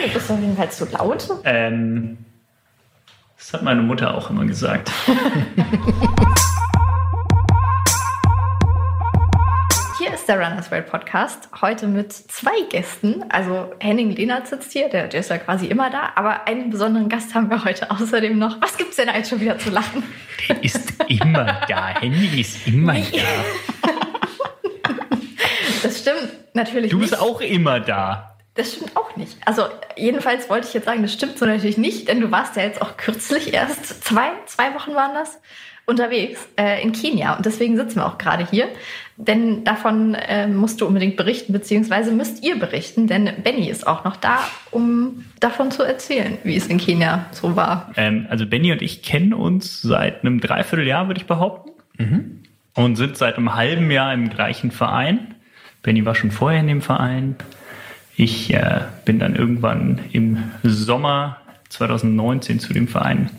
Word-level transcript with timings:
du 0.06 0.12
bist 0.12 0.30
auf 0.30 0.38
jeden 0.40 0.56
Fall 0.56 0.70
zu 0.70 0.86
laut. 0.86 1.28
Ähm, 1.44 2.18
das 3.38 3.52
hat 3.54 3.62
meine 3.62 3.82
Mutter 3.82 4.14
auch 4.14 4.30
immer 4.30 4.44
gesagt. 4.44 4.90
Hier 9.98 10.14
ist 10.14 10.26
der 10.28 10.36
Runners 10.40 10.70
World 10.70 10.86
Podcast. 10.86 11.50
Heute 11.60 11.86
mit 11.86 12.10
zwei 12.12 12.62
Gästen. 12.70 13.24
Also 13.28 13.70
Henning 13.80 14.10
Lehnert 14.10 14.46
sitzt 14.46 14.72
hier, 14.72 14.88
der, 14.88 15.08
der 15.08 15.20
ist 15.20 15.28
ja 15.30 15.36
quasi 15.38 15.66
immer 15.66 15.90
da. 15.90 16.12
Aber 16.14 16.46
einen 16.46 16.70
besonderen 16.70 17.08
Gast 17.10 17.34
haben 17.34 17.50
wir 17.50 17.64
heute 17.64 17.90
außerdem 17.90 18.38
noch. 18.38 18.60
Was 18.62 18.78
gibt's 18.78 18.96
denn 18.96 19.10
eigentlich 19.10 19.28
schon 19.28 19.40
wieder 19.40 19.58
zu 19.58 19.68
lachen? 19.70 20.02
Der 20.48 20.64
ist 20.64 20.94
immer 21.08 21.60
da. 21.68 21.88
Henning 22.00 22.38
ist 22.38 22.66
immer 22.66 22.94
da. 22.94 23.00
Das 25.82 25.98
stimmt 26.00 26.28
natürlich 26.54 26.90
Du 26.90 26.98
bist 26.98 27.12
nicht. 27.12 27.22
auch 27.22 27.40
immer 27.40 27.80
da. 27.80 28.29
Das 28.60 28.74
stimmt 28.74 28.94
auch 28.94 29.16
nicht. 29.16 29.38
Also 29.46 29.62
jedenfalls 29.96 30.50
wollte 30.50 30.68
ich 30.68 30.74
jetzt 30.74 30.84
sagen, 30.84 31.00
das 31.00 31.14
stimmt 31.14 31.38
so 31.38 31.46
natürlich 31.46 31.78
nicht, 31.78 32.08
denn 32.08 32.20
du 32.20 32.30
warst 32.30 32.56
ja 32.56 32.62
jetzt 32.62 32.82
auch 32.82 32.98
kürzlich 32.98 33.54
erst 33.54 34.04
zwei, 34.04 34.32
zwei 34.44 34.74
Wochen 34.74 34.94
waren 34.94 35.14
das 35.14 35.40
unterwegs 35.86 36.46
äh, 36.58 36.82
in 36.82 36.92
Kenia 36.92 37.36
und 37.36 37.46
deswegen 37.46 37.78
sitzen 37.78 37.96
wir 37.96 38.06
auch 38.06 38.18
gerade 38.18 38.46
hier, 38.46 38.68
denn 39.16 39.64
davon 39.64 40.14
äh, 40.14 40.46
musst 40.46 40.82
du 40.82 40.86
unbedingt 40.86 41.16
berichten 41.16 41.54
beziehungsweise 41.54 42.12
müsst 42.12 42.44
ihr 42.44 42.58
berichten, 42.58 43.06
denn 43.06 43.30
Benny 43.42 43.70
ist 43.70 43.86
auch 43.86 44.04
noch 44.04 44.16
da, 44.16 44.40
um 44.70 45.24
davon 45.40 45.70
zu 45.70 45.82
erzählen, 45.82 46.36
wie 46.44 46.56
es 46.56 46.66
in 46.66 46.76
Kenia 46.76 47.24
so 47.32 47.56
war. 47.56 47.92
Ähm, 47.96 48.26
also 48.28 48.44
Benny 48.44 48.72
und 48.72 48.82
ich 48.82 49.02
kennen 49.02 49.32
uns 49.32 49.80
seit 49.80 50.20
einem 50.20 50.38
Dreivierteljahr, 50.42 51.06
würde 51.06 51.18
ich 51.18 51.26
behaupten. 51.26 51.70
Und 52.74 52.96
sind 52.96 53.16
seit 53.16 53.38
einem 53.38 53.54
halben 53.54 53.90
Jahr 53.90 54.12
im 54.12 54.28
gleichen 54.28 54.70
Verein. 54.70 55.34
Benny 55.82 56.04
war 56.04 56.14
schon 56.14 56.30
vorher 56.30 56.60
in 56.60 56.66
dem 56.66 56.82
Verein. 56.82 57.36
Ich 58.16 58.52
äh, 58.52 58.82
bin 59.04 59.18
dann 59.18 59.34
irgendwann 59.36 60.00
im 60.12 60.42
Sommer 60.62 61.38
2019 61.68 62.60
zu 62.60 62.72
dem 62.72 62.88
Verein 62.88 63.30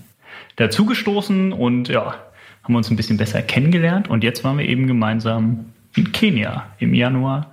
dazugestoßen 0.56 1.54
und 1.54 1.90
ja, 1.90 2.16
haben 2.64 2.76
uns 2.76 2.90
ein 2.90 2.96
bisschen 2.96 3.18
besser 3.18 3.42
kennengelernt. 3.42 4.10
Und 4.10 4.24
jetzt 4.24 4.44
waren 4.44 4.58
wir 4.58 4.66
eben 4.66 4.88
gemeinsam 4.88 5.66
in 5.96 6.12
Kenia 6.12 6.68
im 6.80 6.94
Januar, 6.94 7.52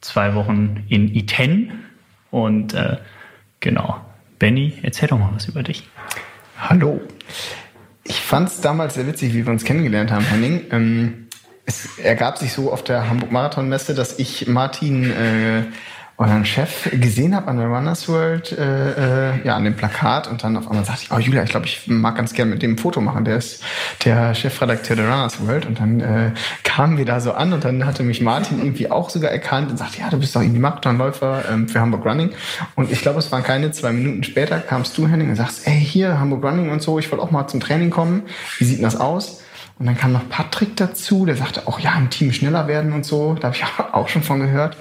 zwei 0.00 0.34
Wochen 0.34 0.84
in 0.88 1.14
Iten. 1.14 1.84
Und 2.30 2.74
äh, 2.74 2.98
genau, 3.60 4.00
Benny, 4.38 4.74
erzähl 4.82 5.08
doch 5.08 5.18
mal 5.18 5.30
was 5.34 5.46
über 5.46 5.62
dich. 5.62 5.88
Hallo. 6.58 7.00
Ich 8.04 8.20
fand 8.20 8.48
es 8.48 8.60
damals 8.60 8.94
sehr 8.94 9.06
witzig, 9.06 9.34
wie 9.34 9.44
wir 9.44 9.52
uns 9.52 9.64
kennengelernt 9.64 10.10
haben, 10.10 10.24
Henning. 10.24 10.64
Ähm, 10.70 11.28
es 11.64 11.98
ergab 11.98 12.38
sich 12.38 12.52
so 12.52 12.72
auf 12.72 12.82
der 12.82 13.08
Hamburg 13.08 13.30
Marathon 13.30 13.68
Messe, 13.68 13.94
dass 13.94 14.18
ich 14.18 14.46
Martin, 14.46 15.10
äh, 15.10 15.62
euren 16.20 16.44
Chef, 16.44 16.90
gesehen 16.92 17.34
habe 17.34 17.48
an 17.48 17.56
der 17.56 17.66
Runners 17.66 18.06
World, 18.06 18.52
äh, 18.52 19.30
äh, 19.30 19.42
ja, 19.42 19.56
an 19.56 19.64
dem 19.64 19.74
Plakat 19.74 20.28
und 20.28 20.44
dann 20.44 20.54
auf 20.58 20.68
einmal 20.68 20.84
sagte 20.84 21.04
ich, 21.04 21.12
oh 21.12 21.18
Julia, 21.18 21.42
ich 21.42 21.48
glaube, 21.48 21.64
ich 21.64 21.86
mag 21.86 22.14
ganz 22.14 22.34
gerne 22.34 22.50
mit 22.50 22.62
dem 22.62 22.72
ein 22.72 22.78
Foto 22.78 23.00
machen. 23.00 23.24
Der 23.24 23.38
ist 23.38 23.62
der 24.04 24.34
Chefredakteur 24.34 24.96
der 24.96 25.06
Runners 25.06 25.40
World 25.46 25.64
und 25.64 25.80
dann 25.80 26.00
äh, 26.00 26.32
kamen 26.62 26.98
wir 26.98 27.06
da 27.06 27.20
so 27.20 27.32
an 27.32 27.54
und 27.54 27.64
dann 27.64 27.86
hatte 27.86 28.02
mich 28.02 28.20
Martin 28.20 28.58
irgendwie 28.58 28.90
auch 28.90 29.08
sogar 29.08 29.30
erkannt 29.30 29.70
und 29.70 29.78
sagte, 29.78 30.00
ja, 30.00 30.10
du 30.10 30.18
bist 30.18 30.36
doch 30.36 30.42
irgendwie 30.42 30.60
Marathonläufer 30.60 31.44
ähm, 31.50 31.68
für 31.68 31.80
Hamburg 31.80 32.04
Running 32.04 32.32
und 32.74 32.92
ich 32.92 33.00
glaube, 33.00 33.18
es 33.18 33.32
waren 33.32 33.42
keine 33.42 33.70
zwei 33.72 33.92
Minuten 33.92 34.22
später, 34.22 34.58
kamst 34.58 34.98
du, 34.98 35.08
Henning, 35.08 35.30
und 35.30 35.36
sagst, 35.36 35.66
ey, 35.66 35.80
hier, 35.80 36.20
Hamburg 36.20 36.44
Running 36.44 36.70
und 36.70 36.82
so, 36.82 36.98
ich 36.98 37.10
wollte 37.10 37.24
auch 37.24 37.30
mal 37.30 37.48
zum 37.48 37.60
Training 37.60 37.88
kommen. 37.88 38.24
Wie 38.58 38.64
sieht 38.64 38.76
denn 38.76 38.84
das 38.84 38.96
aus? 38.96 39.40
Und 39.80 39.86
dann 39.86 39.96
kam 39.96 40.12
noch 40.12 40.28
Patrick 40.28 40.76
dazu, 40.76 41.24
der 41.24 41.36
sagte 41.36 41.66
auch, 41.66 41.80
ja, 41.80 41.96
im 41.96 42.10
Team 42.10 42.32
schneller 42.32 42.68
werden 42.68 42.92
und 42.92 43.06
so. 43.06 43.34
Da 43.40 43.48
habe 43.48 43.56
ich 43.56 43.64
auch 43.92 44.08
schon 44.08 44.22
von 44.22 44.38
gehört. 44.40 44.76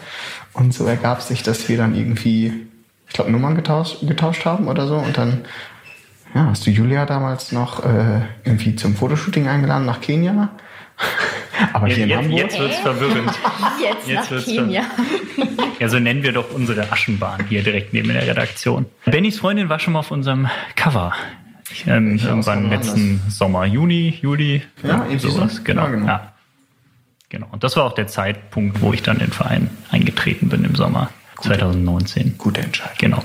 Und 0.54 0.74
so 0.74 0.86
ergab 0.86 1.22
sich, 1.22 1.44
dass 1.44 1.68
wir 1.70 1.78
dann 1.78 1.96
irgendwie, 1.96 2.54
ich 3.08 3.14
glaube, 3.14 3.32
Nummern 3.32 3.56
getauscht, 3.56 3.98
getauscht 4.08 4.46
haben 4.46 4.68
oder 4.68 4.88
so. 4.88 4.96
Und 4.98 5.18
dann 5.18 5.46
ja, 6.34 6.46
hast 6.48 6.66
du 6.66 6.72
Julia 6.72 7.06
damals 7.06 7.52
noch 7.52 7.84
äh, 7.84 8.22
irgendwie 8.44 8.76
zum 8.76 8.96
Fotoshooting 8.96 9.48
eingeladen 9.48 9.86
nach 9.86 10.02
Kenia. 10.02 10.50
Aber 11.74 11.88
hier 11.88 12.04
in 12.04 12.10
Jetzt, 12.10 12.18
Hamburg. 12.20 12.40
jetzt 12.40 12.60
wird's 12.60 12.78
verwirrend. 12.80 13.32
Jetzt, 13.82 14.08
Jetzt 14.08 14.16
nach 14.16 14.32
wird's 14.32 14.46
Kenia. 14.46 14.84
Ja, 15.80 15.90
so 15.90 16.00
nennen 16.00 16.24
wir 16.24 16.32
doch 16.34 16.52
unsere 16.54 16.92
Aschenbahn 16.92 17.46
hier 17.48 17.64
direkt 17.64 17.94
neben 17.94 18.10
der 18.10 18.26
Redaktion. 18.28 18.86
Bennys 19.06 19.40
Freundin 19.40 19.70
war 19.70 19.80
schon 19.80 19.94
mal 19.94 20.00
auf 20.00 20.12
unserem 20.12 20.48
Cover. 20.76 21.14
Ähm, 21.86 22.12
Welche 22.12 22.28
irgendwann 22.28 22.70
letzten 22.70 23.22
Sommer, 23.30 23.66
Juni, 23.66 24.18
Juli. 24.22 24.64
Ja, 24.84 25.06
irgendwie 25.06 25.30
sowas. 25.30 25.56
so. 25.56 25.64
Genau. 25.64 25.84
Ja, 25.84 25.90
genau. 25.90 26.08
Ja. 26.08 26.34
Genau. 27.30 27.48
Und 27.52 27.64
das 27.64 27.76
war 27.76 27.86
auch 27.86 27.94
der 27.94 28.08
Zeitpunkt, 28.08 28.82
wo 28.82 28.94
ich 28.94 29.02
dann 29.02 29.18
in 29.18 29.28
den 29.28 29.32
Verein 29.32 29.70
eingetreten 29.90 30.50
bin 30.50 30.64
im 30.64 30.76
Sommer 30.76 31.10
2019. 31.42 32.38
Gute 32.38 32.62
Entscheidung. 32.62 32.98
Genau. 32.98 33.24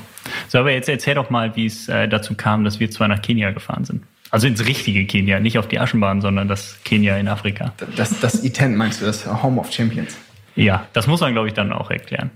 So, 0.48 0.59
aber 0.59 0.72
jetzt 0.72 0.88
erzähl 0.88 1.15
doch 1.15 1.31
mal, 1.31 1.54
wie 1.56 1.66
es 1.66 1.88
äh, 1.88 2.09
dazu 2.09 2.34
kam, 2.34 2.65
dass 2.65 2.81
wir 2.81 2.91
zwei 2.91 3.09
nach 3.09 3.20
Kenia 3.20 3.50
gefahren 3.50 3.84
sind. 3.84 4.04
Also 4.31 4.47
ins 4.47 4.66
richtige 4.66 5.06
Kenia, 5.06 5.38
nicht 5.38 5.59
auf 5.59 5.69
die 5.69 5.78
Aschenbahn, 5.78 6.20
sondern 6.20 6.48
das 6.48 6.82
Kenia 6.84 7.16
in 7.19 7.28
Afrika. 7.28 7.72
Das, 7.97 8.19
das 8.20 8.42
Iten 8.42 8.75
meinst 8.75 9.00
du, 9.00 9.06
das 9.06 9.26
Home 9.42 9.60
of 9.60 9.72
Champions? 9.72 10.16
Ja, 10.56 10.86
das 10.92 11.06
muss 11.06 11.21
man, 11.21 11.32
glaube 11.32 11.48
ich, 11.48 11.54
dann 11.54 11.72
auch 11.72 11.91
erklären. 11.91 12.31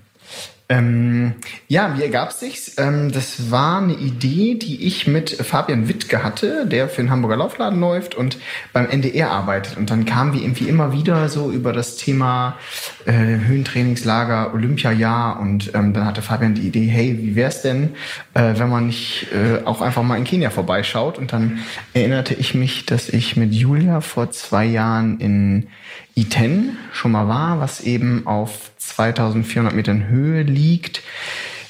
Ähm, 0.71 1.35
ja, 1.67 1.97
wie 1.97 2.03
ergab 2.03 2.29
es 2.29 2.41
sich? 2.41 2.73
Ähm, 2.77 3.11
das 3.11 3.51
war 3.51 3.81
eine 3.81 3.95
Idee, 3.95 4.55
die 4.55 4.87
ich 4.87 5.07
mit 5.07 5.31
Fabian 5.31 5.89
Wittke 5.89 6.23
hatte, 6.23 6.67
der 6.67 6.91
für 6.91 7.01
den 7.01 7.11
Hamburger 7.11 7.39
Laufladen 7.39 7.81
läuft 7.81 8.15
und 8.15 8.37
beim 8.75 8.87
NDR 8.87 9.31
arbeitet. 9.31 9.79
Und 9.79 9.89
dann 9.89 10.05
kamen 10.05 10.35
wir 10.35 10.43
irgendwie 10.43 10.69
immer 10.69 10.93
wieder 10.93 11.31
so 11.31 11.51
über 11.51 11.73
das 11.73 11.97
Thema 11.97 12.59
äh, 13.07 13.13
Höhentrainingslager, 13.13 14.53
Olympiajahr. 14.53 15.41
Und 15.41 15.75
ähm, 15.75 15.95
dann 15.95 16.05
hatte 16.05 16.21
Fabian 16.21 16.55
die 16.55 16.67
Idee, 16.67 16.87
hey, 16.87 17.19
wie 17.19 17.35
wär's 17.35 17.63
denn, 17.63 17.95
äh, 18.35 18.53
wenn 18.59 18.69
man 18.69 18.89
nicht 18.89 19.29
äh, 19.33 19.65
auch 19.65 19.81
einfach 19.81 20.03
mal 20.03 20.19
in 20.19 20.25
Kenia 20.25 20.51
vorbeischaut? 20.51 21.17
Und 21.17 21.33
dann 21.33 21.61
erinnerte 21.95 22.35
ich 22.35 22.55
mich, 22.55 22.85
dass 22.85 23.09
ich 23.09 23.39
mit 23.39 23.55
Julia 23.55 24.03
vor 24.03 24.33
zwei 24.33 24.67
Jahren 24.67 25.19
in 25.19 25.69
Iten 26.19 26.77
schon 26.93 27.13
mal 27.13 27.29
war, 27.29 27.61
was 27.61 27.81
eben 27.81 28.27
auf 28.27 28.73
2400 28.79 29.75
Metern 29.75 30.09
Höhe 30.09 30.43
liegt 30.43 31.03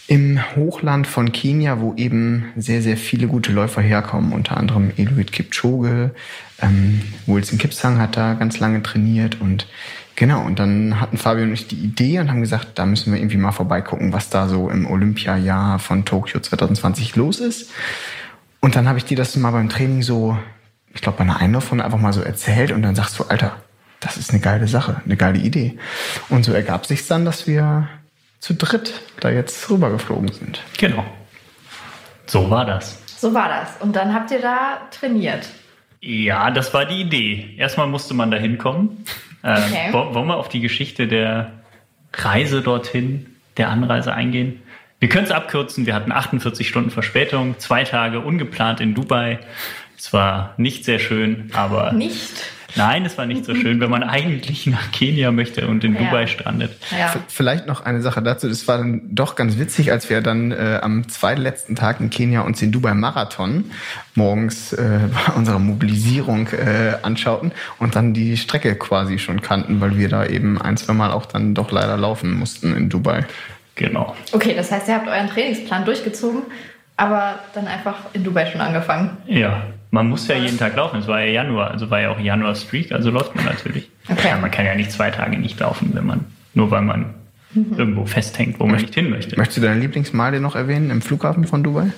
im 0.06 0.40
Hochland 0.56 1.06
von 1.06 1.32
Kenia, 1.32 1.80
wo 1.80 1.92
eben 1.96 2.46
sehr, 2.56 2.80
sehr 2.80 2.96
viele 2.96 3.26
gute 3.26 3.52
Läufer 3.52 3.82
herkommen, 3.82 4.32
unter 4.32 4.56
anderem 4.56 4.90
Eliud 4.96 5.32
Kipchoge, 5.32 6.12
ähm, 6.62 7.02
Wilson 7.26 7.58
Kipsang 7.58 7.98
hat 7.98 8.16
da 8.16 8.32
ganz 8.32 8.58
lange 8.58 8.82
trainiert 8.82 9.38
und 9.38 9.66
genau, 10.16 10.46
und 10.46 10.58
dann 10.58 10.98
hatten 10.98 11.18
Fabio 11.18 11.44
und 11.44 11.52
ich 11.52 11.68
die 11.68 11.76
Idee 11.76 12.20
und 12.20 12.30
haben 12.30 12.40
gesagt, 12.40 12.78
da 12.78 12.86
müssen 12.86 13.12
wir 13.12 13.20
irgendwie 13.20 13.36
mal 13.36 13.52
vorbeigucken, 13.52 14.14
was 14.14 14.30
da 14.30 14.48
so 14.48 14.70
im 14.70 14.86
Olympiajahr 14.86 15.78
von 15.78 16.06
Tokio 16.06 16.40
2020 16.40 17.14
los 17.14 17.38
ist. 17.38 17.70
Und 18.60 18.76
dann 18.76 18.88
habe 18.88 18.96
ich 18.96 19.04
dir 19.04 19.16
das 19.16 19.36
mal 19.36 19.50
beim 19.50 19.68
Training 19.68 20.00
so, 20.00 20.38
ich 20.94 21.02
glaube 21.02 21.18
bei 21.18 21.24
einer 21.24 21.38
Einlaufrunde 21.38 21.84
einfach 21.84 22.00
mal 22.00 22.14
so 22.14 22.22
erzählt 22.22 22.72
und 22.72 22.80
dann 22.80 22.94
sagst 22.94 23.18
du, 23.18 23.24
Alter, 23.24 23.56
das 24.00 24.16
ist 24.16 24.30
eine 24.30 24.40
geile 24.40 24.68
Sache, 24.68 25.00
eine 25.04 25.16
geile 25.16 25.38
Idee. 25.38 25.78
Und 26.28 26.44
so 26.44 26.52
ergab 26.52 26.86
sich 26.86 27.06
dann, 27.06 27.24
dass 27.24 27.46
wir 27.46 27.88
zu 28.40 28.54
dritt 28.54 28.92
da 29.20 29.30
jetzt 29.30 29.68
rübergeflogen 29.70 30.30
sind. 30.32 30.60
Genau. 30.78 31.04
So 32.26 32.50
war 32.50 32.64
das. 32.64 32.98
So 33.18 33.34
war 33.34 33.48
das. 33.48 33.80
Und 33.80 33.96
dann 33.96 34.14
habt 34.14 34.30
ihr 34.30 34.40
da 34.40 34.80
trainiert. 34.90 35.48
Ja, 36.00 36.50
das 36.52 36.72
war 36.74 36.84
die 36.84 37.00
Idee. 37.00 37.54
Erstmal 37.56 37.88
musste 37.88 38.14
man 38.14 38.30
da 38.30 38.36
hinkommen. 38.36 39.04
Äh, 39.42 39.52
Okay. 39.58 39.88
wo- 39.92 40.14
Wollen 40.14 40.26
wir 40.28 40.36
auf 40.36 40.48
die 40.48 40.60
Geschichte 40.60 41.08
der 41.08 41.52
Reise 42.12 42.62
dorthin, 42.62 43.26
der 43.56 43.70
Anreise 43.70 44.12
eingehen? 44.14 44.62
Wir 45.00 45.08
können 45.08 45.24
es 45.24 45.30
abkürzen. 45.32 45.86
Wir 45.86 45.94
hatten 45.94 46.12
48 46.12 46.68
Stunden 46.68 46.90
Verspätung, 46.90 47.58
zwei 47.58 47.84
Tage 47.84 48.20
ungeplant 48.20 48.80
in 48.80 48.94
Dubai. 48.94 49.38
Es 49.98 50.12
war 50.12 50.54
nicht 50.56 50.84
sehr 50.84 50.98
schön, 51.00 51.50
aber 51.54 51.92
Nicht? 51.98 52.30
nein, 52.76 53.04
es 53.04 53.18
war 53.18 53.26
nicht 53.26 53.44
so 53.44 53.54
schön, 53.56 53.80
wenn 53.80 53.90
man 53.90 54.04
eigentlich 54.04 54.66
nach 54.68 54.92
Kenia 54.92 55.32
möchte 55.32 55.66
und 55.66 55.82
in 55.82 55.94
Ja. 55.94 56.00
Dubai 56.02 56.26
strandet. 56.28 56.76
Ja. 56.96 57.12
Vielleicht 57.26 57.66
noch 57.66 57.84
eine 57.84 58.00
Sache 58.00 58.22
dazu. 58.22 58.48
Das 58.48 58.68
war 58.68 58.78
dann 58.78 59.02
doch 59.10 59.34
ganz 59.34 59.58
witzig, 59.58 59.90
als 59.90 60.08
wir 60.08 60.20
dann 60.20 60.52
äh, 60.52 60.78
am 60.80 61.08
zweitletzten 61.08 61.74
Tag 61.74 61.98
in 61.98 62.10
Kenia 62.10 62.42
uns 62.42 62.60
den 62.60 62.70
Dubai 62.70 62.94
Marathon 62.94 63.72
morgens 64.14 64.72
äh, 64.72 65.00
bei 65.26 65.32
unserer 65.36 65.58
Mobilisierung 65.58 66.46
äh, 66.48 66.94
anschauten 67.02 67.50
und 67.80 67.96
dann 67.96 68.14
die 68.14 68.36
Strecke 68.36 68.76
quasi 68.76 69.18
schon 69.18 69.42
kannten, 69.42 69.80
weil 69.80 69.96
wir 69.98 70.08
da 70.08 70.24
eben 70.26 70.62
ein, 70.62 70.76
zwei 70.76 70.92
Mal 70.92 71.10
auch 71.10 71.26
dann 71.26 71.54
doch 71.54 71.72
leider 71.72 71.96
laufen 71.96 72.32
mussten 72.34 72.76
in 72.76 72.88
Dubai. 72.88 73.24
Genau. 73.74 74.14
Okay, 74.32 74.54
das 74.54 74.70
heißt, 74.70 74.86
ihr 74.88 74.94
habt 74.94 75.08
euren 75.08 75.28
Trainingsplan 75.28 75.84
durchgezogen, 75.84 76.42
aber 76.96 77.40
dann 77.54 77.66
einfach 77.66 77.96
in 78.12 78.22
Dubai 78.24 78.46
schon 78.46 78.60
angefangen. 78.60 79.16
Ja, 79.26 79.62
man 79.90 80.08
muss 80.08 80.28
ja 80.28 80.36
jeden 80.36 80.58
Tag 80.58 80.76
laufen. 80.76 81.00
Es 81.00 81.06
war 81.06 81.20
ja 81.20 81.26
Januar, 81.26 81.70
also 81.70 81.90
war 81.90 82.00
ja 82.00 82.10
auch 82.10 82.20
Januar 82.20 82.54
Streak, 82.54 82.92
also 82.92 83.10
läuft 83.10 83.34
man 83.34 83.44
natürlich. 83.44 83.90
Okay. 84.08 84.28
Ja, 84.28 84.38
man 84.38 84.50
kann 84.50 84.66
ja 84.66 84.74
nicht 84.74 84.92
zwei 84.92 85.10
Tage 85.10 85.38
nicht 85.38 85.58
laufen, 85.60 85.90
wenn 85.94 86.06
man, 86.06 86.24
nur 86.54 86.70
weil 86.70 86.82
man 86.82 87.14
irgendwo 87.54 88.04
festhängt, 88.04 88.60
wo 88.60 88.66
man 88.66 88.80
nicht 88.80 88.94
hin 88.94 89.10
möchte. 89.10 89.36
Möchtest 89.36 89.58
du 89.58 89.62
deine 89.62 89.80
Lieblingsmeile 89.80 90.40
noch 90.40 90.54
erwähnen 90.54 90.90
im 90.90 91.00
Flughafen 91.00 91.44
von 91.44 91.62
Dubai? 91.62 91.92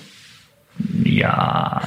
Ja. 1.03 1.81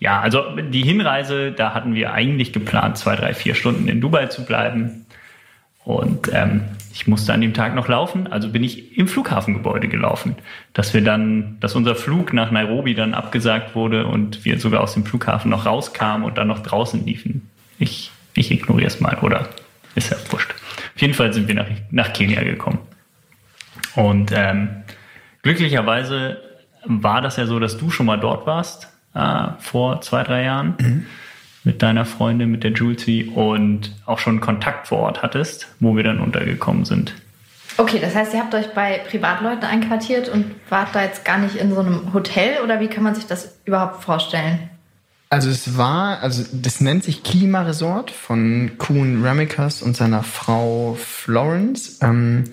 Ja, 0.00 0.20
also 0.20 0.56
die 0.60 0.82
Hinreise, 0.82 1.52
da 1.52 1.74
hatten 1.74 1.94
wir 1.94 2.12
eigentlich 2.12 2.52
geplant, 2.52 2.98
zwei, 2.98 3.16
drei, 3.16 3.34
vier 3.34 3.54
Stunden 3.54 3.88
in 3.88 4.00
Dubai 4.00 4.26
zu 4.26 4.44
bleiben. 4.44 5.06
Und 5.88 6.30
ähm, 6.34 6.64
ich 6.92 7.06
musste 7.06 7.32
an 7.32 7.40
dem 7.40 7.54
Tag 7.54 7.74
noch 7.74 7.88
laufen, 7.88 8.26
also 8.26 8.50
bin 8.50 8.62
ich 8.62 8.98
im 8.98 9.08
Flughafengebäude 9.08 9.88
gelaufen. 9.88 10.36
Dass 10.74 10.92
wir 10.92 11.02
dann, 11.02 11.56
dass 11.60 11.74
unser 11.74 11.94
Flug 11.96 12.34
nach 12.34 12.50
Nairobi 12.50 12.94
dann 12.94 13.14
abgesagt 13.14 13.74
wurde 13.74 14.06
und 14.06 14.44
wir 14.44 14.60
sogar 14.60 14.82
aus 14.82 14.92
dem 14.92 15.06
Flughafen 15.06 15.50
noch 15.50 15.64
rauskamen 15.64 16.26
und 16.26 16.36
dann 16.36 16.46
noch 16.46 16.58
draußen 16.58 17.06
liefen. 17.06 17.48
Ich, 17.78 18.10
ich 18.34 18.50
ignoriere 18.50 18.88
es 18.88 19.00
mal, 19.00 19.16
oder? 19.22 19.48
Ist 19.94 20.10
ja 20.10 20.18
wurscht. 20.28 20.52
Auf 20.94 21.00
jeden 21.00 21.14
Fall 21.14 21.32
sind 21.32 21.48
wir 21.48 21.54
nach, 21.54 21.68
nach 21.90 22.12
Kenia 22.12 22.42
gekommen. 22.42 22.80
Und 23.94 24.30
ähm, 24.34 24.68
glücklicherweise 25.40 26.36
war 26.84 27.22
das 27.22 27.38
ja 27.38 27.46
so, 27.46 27.58
dass 27.58 27.78
du 27.78 27.88
schon 27.88 28.04
mal 28.04 28.20
dort 28.20 28.46
warst, 28.46 28.92
äh, 29.14 29.46
vor 29.58 30.02
zwei, 30.02 30.22
drei 30.22 30.44
Jahren. 30.44 30.74
Mhm 30.78 31.06
mit 31.68 31.82
deiner 31.82 32.06
Freundin, 32.06 32.50
mit 32.50 32.64
der 32.64 32.72
Julesy 32.72 33.30
und 33.34 33.92
auch 34.06 34.18
schon 34.18 34.40
Kontakt 34.40 34.88
vor 34.88 35.00
Ort 35.00 35.22
hattest, 35.22 35.68
wo 35.80 35.94
wir 35.96 36.02
dann 36.02 36.18
untergekommen 36.18 36.86
sind. 36.86 37.12
Okay, 37.76 37.98
das 38.00 38.14
heißt, 38.14 38.32
ihr 38.32 38.40
habt 38.40 38.54
euch 38.54 38.72
bei 38.72 39.02
Privatleuten 39.06 39.64
einquartiert 39.64 40.30
und 40.30 40.46
wart 40.70 40.94
da 40.94 41.04
jetzt 41.04 41.26
gar 41.26 41.36
nicht 41.36 41.56
in 41.56 41.74
so 41.74 41.80
einem 41.80 42.14
Hotel 42.14 42.62
oder 42.64 42.80
wie 42.80 42.88
kann 42.88 43.04
man 43.04 43.14
sich 43.14 43.26
das 43.26 43.58
überhaupt 43.66 44.02
vorstellen? 44.02 44.70
Also 45.28 45.50
es 45.50 45.76
war, 45.76 46.22
also 46.22 46.42
das 46.54 46.80
nennt 46.80 47.04
sich 47.04 47.22
Klimaresort 47.22 48.10
von 48.10 48.70
Kuhn 48.78 49.22
Ramikas 49.22 49.82
und 49.82 49.94
seiner 49.94 50.22
Frau 50.22 50.96
Florence. 50.98 51.98
Ähm, 52.00 52.44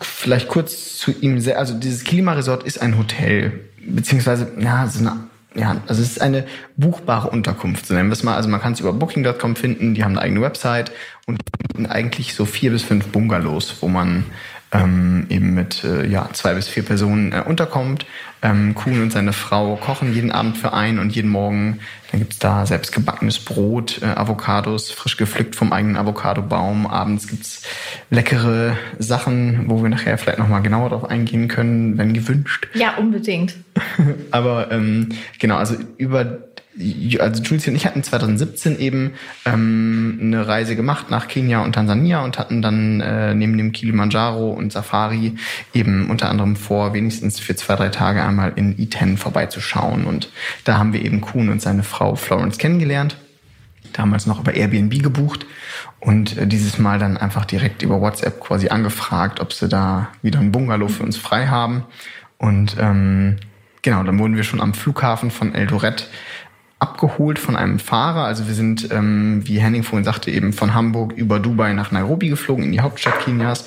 vielleicht 0.00 0.46
kurz 0.46 0.98
zu 0.98 1.10
ihm, 1.10 1.40
sehr, 1.40 1.58
also 1.58 1.74
dieses 1.74 2.04
Klimaresort 2.04 2.62
ist 2.62 2.80
ein 2.80 2.96
Hotel, 2.96 3.58
beziehungsweise, 3.84 4.52
ja, 4.56 4.86
so 4.86 5.00
eine 5.00 5.26
ja, 5.56 5.76
also 5.86 6.02
es 6.02 6.10
ist 6.10 6.20
eine 6.20 6.46
buchbare 6.76 7.30
Unterkunft, 7.30 7.86
so 7.86 7.94
nennen 7.94 8.10
wir 8.10 8.12
es 8.12 8.22
mal. 8.22 8.36
Also 8.36 8.48
man 8.48 8.60
kann 8.60 8.74
es 8.74 8.80
über 8.80 8.92
Booking.com 8.92 9.56
finden, 9.56 9.94
die 9.94 10.04
haben 10.04 10.12
eine 10.12 10.22
eigene 10.22 10.42
Website 10.42 10.92
und 11.26 11.40
bieten 11.58 11.86
eigentlich 11.86 12.34
so 12.34 12.44
vier 12.44 12.70
bis 12.70 12.82
fünf 12.82 13.06
Bungalows, 13.08 13.76
wo 13.80 13.88
man 13.88 14.24
ähm, 14.76 15.26
eben 15.28 15.54
mit 15.54 15.84
äh, 15.84 16.06
ja, 16.06 16.28
zwei 16.32 16.54
bis 16.54 16.68
vier 16.68 16.82
Personen 16.84 17.32
äh, 17.32 17.42
unterkommt. 17.46 18.06
Ähm, 18.42 18.74
Kuhn 18.74 19.02
und 19.02 19.12
seine 19.12 19.32
Frau 19.32 19.76
kochen 19.76 20.12
jeden 20.12 20.30
Abend 20.30 20.58
für 20.58 20.72
einen 20.72 20.98
und 20.98 21.14
jeden 21.14 21.30
Morgen. 21.30 21.80
Dann 22.10 22.20
gibt's 22.20 22.38
da 22.38 22.66
selbst 22.66 22.92
gebackenes 22.92 23.38
Brot, 23.38 24.00
äh, 24.02 24.06
Avocados, 24.06 24.90
frisch 24.90 25.16
gepflückt 25.16 25.56
vom 25.56 25.72
eigenen 25.72 25.96
Avocadobaum. 25.96 26.86
Abends 26.86 27.26
gibt's 27.28 27.62
leckere 28.10 28.76
Sachen, 28.98 29.64
wo 29.68 29.82
wir 29.82 29.88
nachher 29.88 30.18
vielleicht 30.18 30.38
nochmal 30.38 30.62
genauer 30.62 30.90
darauf 30.90 31.08
eingehen 31.08 31.48
können, 31.48 31.98
wenn 31.98 32.12
gewünscht. 32.12 32.68
Ja, 32.74 32.96
unbedingt. 32.96 33.56
Aber 34.30 34.70
ähm, 34.70 35.08
genau, 35.38 35.56
also 35.56 35.74
über 35.96 36.45
also 37.20 37.42
Jules 37.42 37.66
und 37.68 37.74
ich 37.74 37.86
hatten 37.86 38.02
2017 38.02 38.78
eben 38.78 39.12
ähm, 39.44 40.18
eine 40.20 40.46
Reise 40.46 40.76
gemacht 40.76 41.10
nach 41.10 41.28
Kenia 41.28 41.60
und 41.60 41.74
Tansania 41.74 42.22
und 42.22 42.38
hatten 42.38 42.60
dann 42.60 43.00
äh, 43.00 43.34
neben 43.34 43.56
dem 43.56 43.72
Kilimanjaro 43.72 44.50
und 44.50 44.72
Safari 44.72 45.36
eben 45.72 46.10
unter 46.10 46.28
anderem 46.28 46.56
vor, 46.56 46.92
wenigstens 46.92 47.40
für 47.40 47.56
zwei, 47.56 47.76
drei 47.76 47.88
Tage 47.88 48.22
einmal 48.22 48.52
in 48.56 48.78
Iten 48.78 49.16
vorbeizuschauen. 49.16 50.04
Und 50.04 50.30
da 50.64 50.78
haben 50.78 50.92
wir 50.92 51.02
eben 51.02 51.20
Kuhn 51.20 51.48
und 51.48 51.62
seine 51.62 51.82
Frau 51.82 52.14
Florence 52.14 52.58
kennengelernt, 52.58 53.16
damals 53.92 54.26
noch 54.26 54.40
über 54.40 54.54
Airbnb 54.54 55.02
gebucht 55.02 55.46
und 56.00 56.36
äh, 56.36 56.46
dieses 56.46 56.78
Mal 56.78 56.98
dann 56.98 57.16
einfach 57.16 57.44
direkt 57.44 57.82
über 57.82 58.00
WhatsApp 58.00 58.40
quasi 58.40 58.68
angefragt, 58.68 59.40
ob 59.40 59.52
sie 59.52 59.68
da 59.68 60.08
wieder 60.22 60.40
ein 60.40 60.52
Bungalow 60.52 60.88
für 60.88 61.02
uns 61.02 61.16
frei 61.16 61.46
haben. 61.46 61.84
Und 62.38 62.76
ähm, 62.78 63.36
genau, 63.82 64.02
dann 64.02 64.18
wurden 64.18 64.36
wir 64.36 64.44
schon 64.44 64.60
am 64.60 64.74
Flughafen 64.74 65.30
von 65.30 65.54
Eldoret 65.54 66.08
abgeholt 66.86 67.38
von 67.38 67.56
einem 67.56 67.78
Fahrer. 67.78 68.24
Also 68.24 68.46
wir 68.46 68.54
sind, 68.54 68.92
ähm, 68.92 69.42
wie 69.44 69.58
Henning 69.58 69.82
vorhin 69.82 70.04
sagte, 70.04 70.30
eben 70.30 70.52
von 70.52 70.74
Hamburg 70.74 71.12
über 71.12 71.40
Dubai 71.40 71.72
nach 71.72 71.90
Nairobi 71.90 72.28
geflogen, 72.28 72.64
in 72.64 72.72
die 72.72 72.80
Hauptstadt 72.80 73.20
Kenias. 73.20 73.66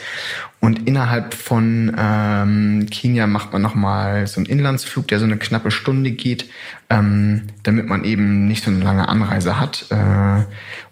Und 0.61 0.87
innerhalb 0.87 1.33
von 1.33 1.95
ähm, 1.97 2.87
Kenia 2.91 3.27
macht 3.27 3.53
man 3.53 3.61
nochmal 3.61 4.27
so 4.27 4.39
einen 4.39 4.45
Inlandsflug, 4.45 5.07
der 5.07 5.19
so 5.19 5.25
eine 5.25 5.37
knappe 5.37 5.71
Stunde 5.71 6.11
geht, 6.11 6.49
ähm, 6.89 7.43
damit 7.63 7.87
man 7.87 8.03
eben 8.03 8.47
nicht 8.47 8.65
so 8.65 8.71
eine 8.71 8.83
lange 8.83 9.07
Anreise 9.07 9.57
hat. 9.57 9.85
Äh, 9.89 10.43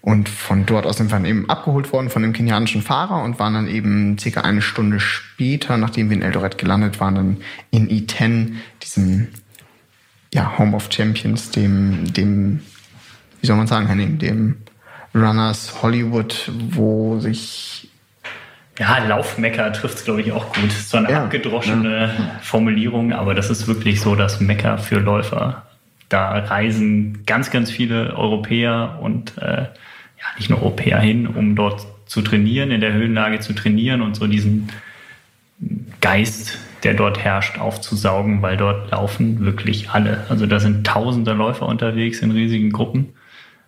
und 0.02 0.30
von 0.30 0.66
dort 0.66 0.86
aus 0.86 0.98
sind 0.98 1.12
wir 1.12 1.18
dann 1.18 1.26
eben 1.26 1.50
abgeholt 1.50 1.92
worden 1.92 2.10
von 2.10 2.22
dem 2.22 2.32
kenianischen 2.32 2.82
Fahrer 2.82 3.24
und 3.24 3.40
waren 3.40 3.56
dann 3.56 3.68
eben 3.68 4.18
circa 4.18 4.42
eine 4.42 4.62
Stunde 4.62 5.02
später, 5.02 5.76
nachdem 5.76 6.10
wir 6.10 6.16
in 6.16 6.24
Eldoret 6.24 6.58
gelandet 6.58 7.02
waren, 7.02 7.16
dann 7.16 7.38
in 7.72 7.90
Iten, 7.90 8.60
diesem 8.84 9.28
ja, 10.38 10.56
Home 10.60 10.76
of 10.76 10.90
Champions, 10.92 11.50
dem, 11.50 12.14
dem, 12.14 12.62
wie 13.42 13.48
soll 13.48 13.58
man 13.58 13.66
sagen, 13.66 13.88
Henning, 13.88 14.20
dem 14.20 14.58
Runners 15.16 15.82
Hollywood, 15.82 16.52
wo 16.70 17.20
sich 17.20 17.90
ja, 18.78 19.00
Laufmecker 19.00 19.74
trifft 19.74 19.98
es, 19.98 20.06
glaube 20.06 20.22
ich, 20.22 20.32
auch 20.32 20.54
gut. 20.54 20.72
So 20.72 20.98
eine 20.98 21.10
ja, 21.10 21.24
abgedroschene 21.24 22.14
ja. 22.16 22.40
Formulierung, 22.44 23.12
aber 23.12 23.34
das 23.34 23.50
ist 23.50 23.66
wirklich 23.66 24.00
so 24.00 24.14
das 24.14 24.40
Mecker 24.40 24.78
für 24.78 25.00
Läufer. 25.00 25.64
Da 26.10 26.30
reisen 26.38 27.26
ganz, 27.26 27.50
ganz 27.50 27.72
viele 27.72 28.16
Europäer 28.16 29.00
und 29.02 29.36
äh, 29.40 29.64
ja, 29.64 30.26
nicht 30.38 30.52
nur 30.52 30.62
Europäer 30.62 31.00
hin, 31.00 31.26
um 31.26 31.56
dort 31.56 31.88
zu 32.06 32.22
trainieren, 32.22 32.70
in 32.70 32.82
der 32.82 32.94
Höhenlage 32.94 33.40
zu 33.40 33.54
trainieren 33.54 34.04
und 34.04 34.16
so 34.16 34.28
diesen 34.28 34.70
Geist 36.00 36.60
der 36.84 36.94
dort 36.94 37.20
herrscht, 37.20 37.60
aufzusaugen, 37.60 38.42
weil 38.42 38.58
dort 38.58 38.92
laufen 38.92 39.46
wirklich 39.46 39.90
alle. 39.90 40.26
Also 40.30 40.46
da 40.46 40.60
sind 40.60 40.86
tausende 40.86 41.34
Läufer 41.34 41.66
unterwegs 41.66 42.22
in 42.22 42.32
riesigen 42.32 42.72
Gruppen. 42.72 43.14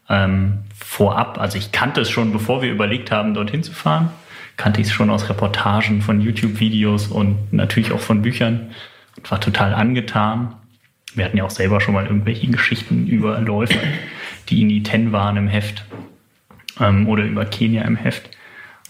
Ähm, 0.10 0.60
vorab, 0.78 1.40
also 1.40 1.58
ich 1.58 1.72
kannte 1.72 2.02
es 2.02 2.10
schon, 2.10 2.32
bevor 2.32 2.62
wir 2.62 2.72
überlegt 2.72 3.12
haben, 3.12 3.34
dorthin 3.34 3.64
zu 3.64 3.74
fahren, 3.74 4.10
kannte 4.58 4.82
ich 4.82 4.88
es 4.88 4.94
schon 4.94 5.10
aus 5.10 5.30
Reportagen, 5.30 6.02
von 6.02 6.20
YouTube-Videos 6.22 7.08
und 7.08 7.54
natürlich 7.54 7.92
auch 7.92 8.00
von 8.00 8.22
Büchern 8.22 8.72
und 9.18 9.30
war 9.32 9.40
total 9.40 9.74
angetan. 9.74 10.56
Wir 11.14 11.26
hatten 11.26 11.38
ja 11.38 11.46
auch 11.46 11.50
selber 11.50 11.82
schon 11.82 11.94
mal 11.94 12.06
irgendwelche 12.06 12.48
Geschichten 12.48 13.08
über 13.08 13.40
Läufer, 13.40 13.80
die 14.50 14.62
in 14.62 14.70
Iten 14.70 15.12
waren 15.12 15.38
im 15.38 15.48
Heft 15.48 15.86
ähm, 16.80 17.08
oder 17.08 17.24
über 17.24 17.46
Kenia 17.46 17.84
im 17.84 17.96
Heft. 17.96 18.30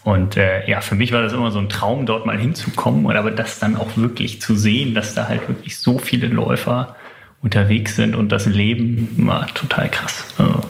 Und 0.03 0.37
äh, 0.37 0.67
ja, 0.67 0.81
für 0.81 0.95
mich 0.95 1.11
war 1.11 1.21
das 1.21 1.33
immer 1.33 1.51
so 1.51 1.59
ein 1.59 1.69
Traum, 1.69 2.05
dort 2.05 2.25
mal 2.25 2.37
hinzukommen, 2.37 3.05
und 3.05 3.15
aber 3.15 3.31
das 3.31 3.59
dann 3.59 3.75
auch 3.75 3.97
wirklich 3.97 4.41
zu 4.41 4.55
sehen, 4.55 4.93
dass 4.95 5.13
da 5.13 5.27
halt 5.27 5.47
wirklich 5.47 5.77
so 5.77 5.97
viele 5.97 6.27
Läufer 6.27 6.95
unterwegs 7.41 7.95
sind 7.95 8.15
und 8.15 8.31
das 8.31 8.45
Leben 8.45 9.27
war 9.27 9.47
total 9.47 9.89
krass. 9.89 10.25
Also. 10.37 10.61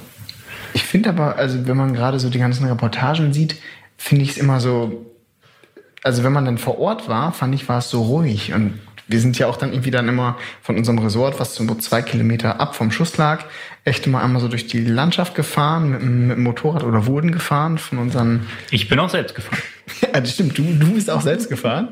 Ich 0.74 0.84
finde 0.84 1.10
aber, 1.10 1.36
also 1.38 1.68
wenn 1.68 1.78
man 1.78 1.94
gerade 1.94 2.20
so 2.20 2.30
die 2.30 2.40
ganzen 2.40 2.68
Reportagen 2.68 3.34
sieht, 3.34 3.56
finde 3.98 4.24
ich 4.24 4.32
es 4.32 4.38
immer 4.38 4.60
so, 4.60 5.06
also 6.04 6.24
wenn 6.24 6.32
man 6.32 6.46
dann 6.46 6.58
vor 6.58 6.80
Ort 6.80 7.10
war, 7.10 7.32
fand 7.34 7.56
ich, 7.56 7.68
war 7.70 7.80
es 7.80 7.90
so 7.90 8.04
ruhig 8.04 8.54
und 8.54 8.80
wir 9.10 9.20
sind 9.20 9.38
ja 9.38 9.48
auch 9.48 9.58
dann 9.58 9.74
irgendwie 9.74 9.92
dann 9.92 10.08
immer 10.08 10.38
von 10.62 10.78
unserem 10.78 11.00
Resort, 11.00 11.40
was 11.40 11.56
so 11.56 11.66
zwei 11.76 12.02
Kilometer 12.02 12.62
ab 12.62 12.76
vom 12.76 12.92
Schuss 12.92 13.18
lag, 13.18 13.44
echt 13.84 14.06
immer 14.06 14.24
einmal 14.24 14.42
so 14.42 14.48
durch 14.48 14.68
die 14.68 14.86
Landschaft 14.86 15.36
gefahren 15.36 15.90
mit, 15.90 16.02
mit 16.02 16.38
dem 16.38 16.44
Motorrad 16.44 16.84
oder 16.84 17.06
wurden 17.08 17.32
gefahren 17.32 17.78
von 17.78 17.98
unseren. 17.98 18.48
Ich 18.72 18.88
bin 18.88 19.00
auch 19.00 19.10
selbst 19.10 19.36
gefahren. 19.36 19.62
ja, 20.02 20.22
das 20.22 20.34
stimmt. 20.34 20.58
Du, 20.58 20.64
du 20.64 20.94
bist 20.94 21.10
auch 21.10 21.22
selbst 21.22 21.50
gefahren. 21.50 21.90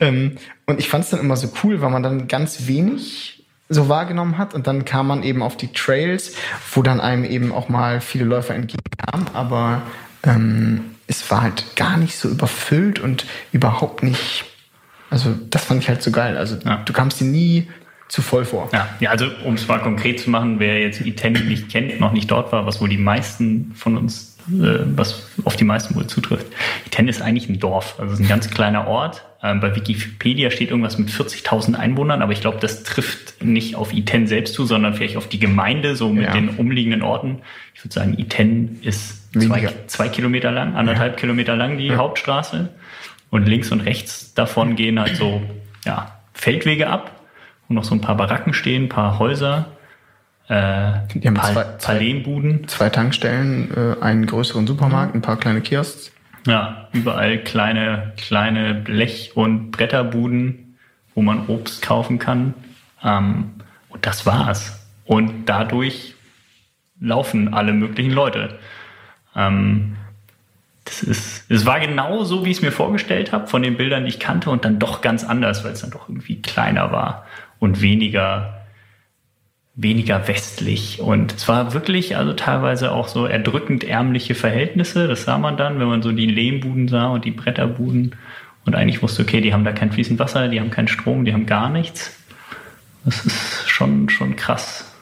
Ähm, 0.00 0.36
und 0.66 0.80
ich 0.80 0.88
fand 0.88 1.04
es 1.04 1.10
dann 1.10 1.20
immer 1.20 1.36
so 1.36 1.52
cool, 1.62 1.80
weil 1.82 1.90
man 1.90 2.02
dann 2.02 2.28
ganz 2.28 2.66
wenig 2.66 3.44
so 3.68 3.88
wahrgenommen 3.88 4.38
hat 4.38 4.54
und 4.54 4.66
dann 4.66 4.84
kam 4.84 5.06
man 5.06 5.22
eben 5.22 5.42
auf 5.42 5.56
die 5.56 5.72
Trails, 5.72 6.34
wo 6.72 6.82
dann 6.82 7.00
einem 7.00 7.24
eben 7.24 7.52
auch 7.52 7.68
mal 7.68 8.00
viele 8.00 8.24
Läufer 8.24 8.54
entgegenkamen, 8.54 9.26
aber 9.32 9.82
ähm, 10.22 10.96
es 11.06 11.30
war 11.30 11.42
halt 11.42 11.76
gar 11.76 11.96
nicht 11.96 12.16
so 12.16 12.28
überfüllt 12.28 12.98
und 12.98 13.26
überhaupt 13.52 14.02
nicht 14.02 14.44
also 15.14 15.32
das 15.48 15.64
fand 15.64 15.80
ich 15.80 15.88
halt 15.88 16.02
so 16.02 16.10
geil. 16.10 16.36
Also 16.36 16.56
ja. 16.64 16.82
du 16.84 16.92
kamst 16.92 17.20
dir 17.20 17.24
nie 17.24 17.68
zu 18.08 18.20
voll 18.20 18.44
vor. 18.44 18.68
Ja, 18.72 18.88
ja 18.98 19.10
also 19.10 19.26
um 19.44 19.54
es 19.54 19.66
mal 19.68 19.78
konkret 19.78 20.18
zu 20.20 20.28
machen, 20.28 20.58
wer 20.58 20.80
jetzt 20.80 21.00
Iten 21.00 21.32
nicht 21.46 21.70
kennt, 21.70 22.00
noch 22.00 22.12
nicht 22.12 22.30
dort 22.30 22.52
war, 22.52 22.66
was 22.66 22.80
wohl 22.80 22.88
die 22.88 22.98
meisten 22.98 23.72
von 23.76 23.96
uns, 23.96 24.36
äh, 24.48 24.80
was 24.96 25.28
auf 25.44 25.56
die 25.56 25.64
meisten 25.64 25.94
wohl 25.94 26.08
zutrifft. 26.08 26.46
Iten 26.86 27.06
ist 27.06 27.22
eigentlich 27.22 27.48
ein 27.48 27.60
Dorf, 27.60 27.94
also 27.98 28.12
es 28.12 28.18
ist 28.18 28.26
ein 28.26 28.28
ganz 28.28 28.50
kleiner 28.50 28.88
Ort. 28.88 29.24
Ähm, 29.40 29.60
bei 29.60 29.76
Wikipedia 29.76 30.50
steht 30.50 30.70
irgendwas 30.70 30.98
mit 30.98 31.10
40.000 31.10 31.74
Einwohnern, 31.74 32.22
aber 32.22 32.32
ich 32.32 32.40
glaube, 32.40 32.58
das 32.60 32.82
trifft 32.82 33.42
nicht 33.42 33.76
auf 33.76 33.92
Iten 33.92 34.26
selbst 34.26 34.54
zu, 34.54 34.66
sondern 34.66 34.94
vielleicht 34.94 35.16
auf 35.16 35.28
die 35.28 35.38
Gemeinde, 35.38 35.94
so 35.94 36.08
mit 36.08 36.24
ja. 36.24 36.32
den 36.32 36.48
umliegenden 36.50 37.02
Orten. 37.02 37.42
Ich 37.74 37.84
würde 37.84 37.94
sagen, 37.94 38.18
Iten 38.18 38.80
ist 38.82 39.32
zwei, 39.32 39.72
zwei, 39.86 40.08
Kilometer 40.08 40.50
lang, 40.50 40.74
anderthalb 40.74 41.12
ja. 41.12 41.20
Kilometer 41.20 41.54
lang 41.54 41.78
die 41.78 41.94
Hauptstraße. 41.94 42.68
Und 43.34 43.46
links 43.46 43.72
und 43.72 43.80
rechts 43.80 44.32
davon 44.34 44.76
gehen 44.76 45.00
halt 45.00 45.16
so 45.16 45.42
ja, 45.84 46.20
Feldwege 46.34 46.88
ab, 46.88 47.10
wo 47.66 47.74
noch 47.74 47.82
so 47.82 47.92
ein 47.92 48.00
paar 48.00 48.16
Baracken 48.16 48.54
stehen, 48.54 48.84
ein 48.84 48.88
paar 48.88 49.18
Häuser, 49.18 49.72
äh, 50.46 50.54
ein 50.54 51.34
paar, 51.34 51.50
zwei, 51.50 51.64
paar 51.64 51.94
Lehmbuden. 51.96 52.68
Zwei 52.68 52.90
Tankstellen, 52.90 53.72
äh, 53.76 54.00
einen 54.00 54.26
größeren 54.26 54.68
Supermarkt, 54.68 55.16
ein 55.16 55.20
paar 55.20 55.36
kleine 55.36 55.62
Kiosks. 55.62 56.12
Ja, 56.46 56.86
überall 56.92 57.38
kleine, 57.38 58.12
kleine 58.18 58.72
Blech- 58.72 59.32
und 59.34 59.72
Bretterbuden, 59.72 60.78
wo 61.16 61.22
man 61.22 61.48
Obst 61.48 61.82
kaufen 61.82 62.20
kann. 62.20 62.54
Ähm, 63.02 63.54
und 63.88 64.06
das 64.06 64.26
war's. 64.26 64.86
Und 65.06 65.46
dadurch 65.46 66.14
laufen 67.00 67.52
alle 67.52 67.72
möglichen 67.72 68.12
Leute. 68.12 68.60
Ähm, 69.34 69.96
das 70.84 71.02
ist, 71.02 71.50
es 71.50 71.64
war 71.64 71.80
genau 71.80 72.24
so, 72.24 72.44
wie 72.44 72.50
ich 72.50 72.58
es 72.58 72.62
mir 72.62 72.72
vorgestellt 72.72 73.32
habe, 73.32 73.46
von 73.46 73.62
den 73.62 73.76
Bildern, 73.76 74.04
die 74.04 74.10
ich 74.10 74.20
kannte, 74.20 74.50
und 74.50 74.64
dann 74.64 74.78
doch 74.78 75.00
ganz 75.00 75.24
anders, 75.24 75.64
weil 75.64 75.72
es 75.72 75.80
dann 75.80 75.90
doch 75.90 76.08
irgendwie 76.08 76.42
kleiner 76.42 76.92
war 76.92 77.26
und 77.58 77.80
weniger, 77.80 78.66
weniger 79.74 80.28
westlich. 80.28 81.00
Und 81.00 81.34
es 81.34 81.48
war 81.48 81.72
wirklich, 81.72 82.16
also 82.16 82.34
teilweise 82.34 82.92
auch 82.92 83.08
so 83.08 83.26
erdrückend 83.26 83.84
ärmliche 83.84 84.34
Verhältnisse. 84.34 85.08
Das 85.08 85.24
sah 85.24 85.38
man 85.38 85.56
dann, 85.56 85.80
wenn 85.80 85.88
man 85.88 86.02
so 86.02 86.12
die 86.12 86.26
Lehmbuden 86.26 86.88
sah 86.88 87.06
und 87.06 87.24
die 87.24 87.30
Bretterbuden 87.30 88.14
und 88.66 88.74
eigentlich 88.74 89.02
wusste, 89.02 89.22
okay, 89.22 89.40
die 89.40 89.54
haben 89.54 89.64
da 89.64 89.72
kein 89.72 89.90
fließend 89.90 90.18
Wasser, 90.18 90.48
die 90.48 90.60
haben 90.60 90.70
keinen 90.70 90.88
Strom, 90.88 91.24
die 91.24 91.32
haben 91.32 91.46
gar 91.46 91.70
nichts. 91.70 92.14
Das 93.04 93.24
ist 93.24 93.68
schon, 93.68 94.08
schon 94.08 94.36
krass 94.36 94.94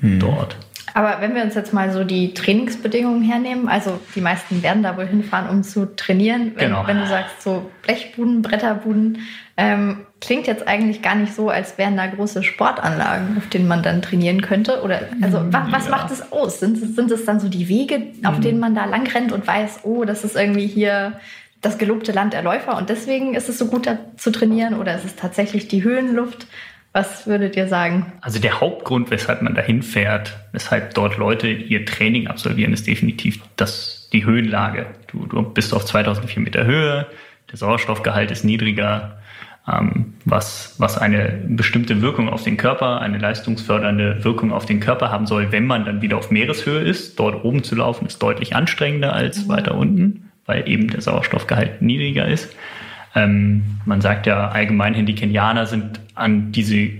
hm. 0.00 0.18
dort. 0.20 0.56
Aber 0.94 1.20
wenn 1.20 1.34
wir 1.34 1.42
uns 1.42 1.54
jetzt 1.54 1.72
mal 1.72 1.92
so 1.92 2.04
die 2.04 2.34
Trainingsbedingungen 2.34 3.22
hernehmen, 3.22 3.68
also 3.68 4.00
die 4.14 4.20
meisten 4.20 4.62
werden 4.62 4.82
da 4.82 4.96
wohl 4.96 5.06
hinfahren, 5.06 5.48
um 5.48 5.62
zu 5.62 5.94
trainieren. 5.96 6.52
Wenn, 6.56 6.68
genau. 6.68 6.86
wenn 6.86 6.98
du 6.98 7.06
sagst, 7.06 7.42
so 7.42 7.70
Blechbuden, 7.82 8.42
Bretterbuden, 8.42 9.18
ähm, 9.56 10.06
klingt 10.20 10.46
jetzt 10.46 10.66
eigentlich 10.66 11.02
gar 11.02 11.14
nicht 11.14 11.34
so, 11.34 11.48
als 11.48 11.78
wären 11.78 11.96
da 11.96 12.06
große 12.06 12.42
Sportanlagen, 12.42 13.36
auf 13.36 13.48
denen 13.48 13.68
man 13.68 13.82
dann 13.82 14.02
trainieren 14.02 14.42
könnte. 14.42 14.82
Oder 14.82 15.02
also 15.20 15.40
was, 15.50 15.72
was 15.72 15.84
ja. 15.84 15.90
macht 15.90 16.10
es 16.10 16.32
aus? 16.32 16.60
Sind, 16.60 16.76
sind 16.76 17.10
es 17.10 17.24
dann 17.24 17.40
so 17.40 17.48
die 17.48 17.68
Wege, 17.68 18.02
auf 18.24 18.38
mhm. 18.38 18.42
denen 18.42 18.60
man 18.60 18.74
da 18.74 18.84
lang 18.84 19.06
rennt 19.06 19.32
und 19.32 19.46
weiß, 19.46 19.80
oh, 19.84 20.04
das 20.04 20.24
ist 20.24 20.36
irgendwie 20.36 20.66
hier 20.66 21.14
das 21.60 21.78
gelobte 21.78 22.12
Land 22.12 22.34
der 22.34 22.42
Läufer 22.42 22.76
und 22.76 22.88
deswegen 22.88 23.34
ist 23.34 23.48
es 23.48 23.58
so 23.58 23.66
gut 23.66 23.86
da 23.86 23.98
zu 24.16 24.30
trainieren 24.30 24.74
oder 24.74 24.94
ist 24.94 25.04
es 25.04 25.16
tatsächlich 25.16 25.66
die 25.66 25.82
Höhenluft? 25.82 26.46
Was 26.98 27.28
würdet 27.28 27.54
ihr 27.54 27.68
sagen? 27.68 28.12
Also 28.22 28.40
der 28.40 28.60
Hauptgrund, 28.60 29.12
weshalb 29.12 29.40
man 29.40 29.54
dahin 29.54 29.82
fährt, 29.82 30.36
weshalb 30.50 30.94
dort 30.94 31.16
Leute 31.16 31.46
ihr 31.46 31.86
Training 31.86 32.26
absolvieren, 32.26 32.72
ist 32.72 32.88
definitiv 32.88 33.38
das, 33.54 34.08
die 34.12 34.24
Höhenlage. 34.24 34.86
Du, 35.06 35.24
du 35.26 35.42
bist 35.42 35.72
auf 35.72 35.84
2004 35.84 36.42
Meter 36.42 36.64
Höhe, 36.64 37.06
der 37.52 37.56
Sauerstoffgehalt 37.56 38.32
ist 38.32 38.44
niedriger, 38.44 39.16
ähm, 39.72 40.14
was, 40.24 40.74
was 40.78 40.98
eine 40.98 41.40
bestimmte 41.46 42.02
Wirkung 42.02 42.28
auf 42.28 42.42
den 42.42 42.56
Körper, 42.56 43.00
eine 43.00 43.18
leistungsfördernde 43.18 44.24
Wirkung 44.24 44.50
auf 44.50 44.66
den 44.66 44.80
Körper 44.80 45.12
haben 45.12 45.28
soll, 45.28 45.52
wenn 45.52 45.68
man 45.68 45.84
dann 45.84 46.02
wieder 46.02 46.16
auf 46.16 46.32
Meereshöhe 46.32 46.80
ist. 46.80 47.20
Dort 47.20 47.44
oben 47.44 47.62
zu 47.62 47.76
laufen 47.76 48.06
ist 48.06 48.20
deutlich 48.20 48.56
anstrengender 48.56 49.12
als 49.12 49.44
mhm. 49.44 49.48
weiter 49.50 49.76
unten, 49.76 50.30
weil 50.46 50.68
eben 50.68 50.88
der 50.88 51.00
Sauerstoffgehalt 51.00 51.80
niedriger 51.80 52.26
ist. 52.26 52.56
Ähm, 53.14 53.62
man 53.84 54.00
sagt 54.00 54.26
ja 54.26 54.48
allgemein, 54.48 55.06
die 55.06 55.14
Kenianer 55.14 55.66
sind 55.66 56.00
an 56.14 56.52
diese, 56.52 56.90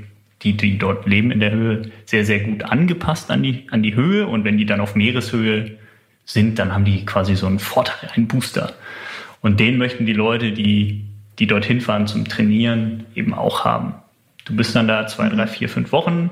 die, 0.43 0.57
die 0.57 0.79
dort 0.79 1.07
leben 1.07 1.31
in 1.31 1.41
der 1.41 1.51
Höhe, 1.51 1.91
sehr, 2.07 2.25
sehr 2.25 2.41
gut 2.41 2.65
angepasst 2.65 3.31
an 3.31 3.43
die, 3.43 3.67
an 3.71 3.83
die 3.83 3.95
Höhe. 3.95 4.27
Und 4.27 4.45
wenn 4.45 4.59
die 4.59 4.67
dann 4.67 4.81
auf 4.81 4.95
Meereshöhe 4.95 5.73
sind, 6.25 6.59
dann 6.59 6.73
haben 6.73 6.85
die 6.85 7.05
quasi 7.05 7.37
so 7.37 7.47
einen 7.47 7.59
Vorteil, 7.59 8.11
einen 8.15 8.29
Booster. 8.29 8.73
Und 9.41 9.61
den 9.61 9.79
möchten 9.79 10.07
die 10.07 10.13
Leute, 10.13 10.53
die, 10.53 11.05
die 11.39 11.47
dorthin 11.47 11.81
fahren 11.81 12.07
zum 12.07 12.27
Trainieren, 12.27 13.07
eben 13.15 13.35
auch 13.35 13.65
haben. 13.65 13.95
Du 14.45 14.57
bist 14.57 14.75
dann 14.75 14.89
da 14.89 15.07
zwei, 15.07 15.29
drei, 15.29 15.47
vier, 15.47 15.69
fünf 15.69 15.93
Wochen. 15.93 16.31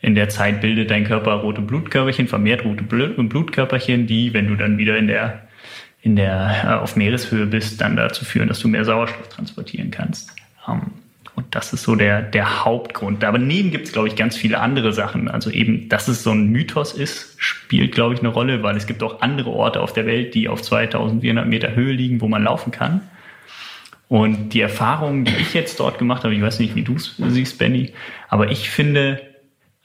In 0.00 0.14
der 0.14 0.28
Zeit 0.28 0.60
bildet 0.60 0.90
dein 0.90 1.04
Körper 1.04 1.34
rote 1.34 1.60
Blutkörperchen, 1.60 2.28
vermehrt 2.28 2.64
rote 2.64 2.84
Blutkörperchen, 2.84 4.06
die, 4.06 4.32
wenn 4.32 4.46
du 4.46 4.56
dann 4.56 4.78
wieder 4.78 4.96
in 4.96 5.08
der 5.08 5.42
in 6.02 6.16
der, 6.16 6.64
äh, 6.64 6.66
auf 6.74 6.96
Meereshöhe 6.96 7.46
bist, 7.46 7.80
dann 7.80 7.96
dazu 7.96 8.24
führen, 8.24 8.48
dass 8.48 8.60
du 8.60 8.68
mehr 8.68 8.84
Sauerstoff 8.84 9.28
transportieren 9.28 9.90
kannst. 9.90 10.30
Ähm, 10.68 10.92
und 11.36 11.54
das 11.54 11.72
ist 11.72 11.84
so 11.84 11.94
der, 11.94 12.22
der 12.22 12.64
Hauptgrund. 12.64 13.24
Aber 13.24 13.38
neben 13.38 13.70
gibt 13.70 13.86
es, 13.86 13.92
glaube 13.92 14.08
ich, 14.08 14.16
ganz 14.16 14.36
viele 14.36 14.60
andere 14.60 14.92
Sachen. 14.92 15.28
Also 15.28 15.50
eben, 15.50 15.88
dass 15.88 16.08
es 16.08 16.22
so 16.22 16.32
ein 16.32 16.48
Mythos 16.48 16.92
ist, 16.92 17.34
spielt, 17.38 17.92
glaube 17.94 18.14
ich, 18.14 18.20
eine 18.20 18.28
Rolle, 18.28 18.62
weil 18.62 18.76
es 18.76 18.86
gibt 18.86 19.02
auch 19.02 19.22
andere 19.22 19.50
Orte 19.50 19.80
auf 19.80 19.92
der 19.92 20.06
Welt, 20.06 20.34
die 20.34 20.48
auf 20.48 20.60
2400 20.60 21.46
Meter 21.46 21.74
Höhe 21.74 21.92
liegen, 21.92 22.20
wo 22.20 22.28
man 22.28 22.44
laufen 22.44 22.72
kann. 22.72 23.00
Und 24.08 24.50
die 24.50 24.60
Erfahrungen, 24.60 25.24
die 25.24 25.36
ich 25.36 25.54
jetzt 25.54 25.78
dort 25.78 25.98
gemacht 25.98 26.24
habe, 26.24 26.34
ich 26.34 26.42
weiß 26.42 26.58
nicht, 26.58 26.74
wie 26.74 26.82
du 26.82 26.96
es 26.96 27.14
siehst, 27.16 27.58
Benny, 27.58 27.92
aber 28.28 28.50
ich 28.50 28.68
finde, 28.68 29.22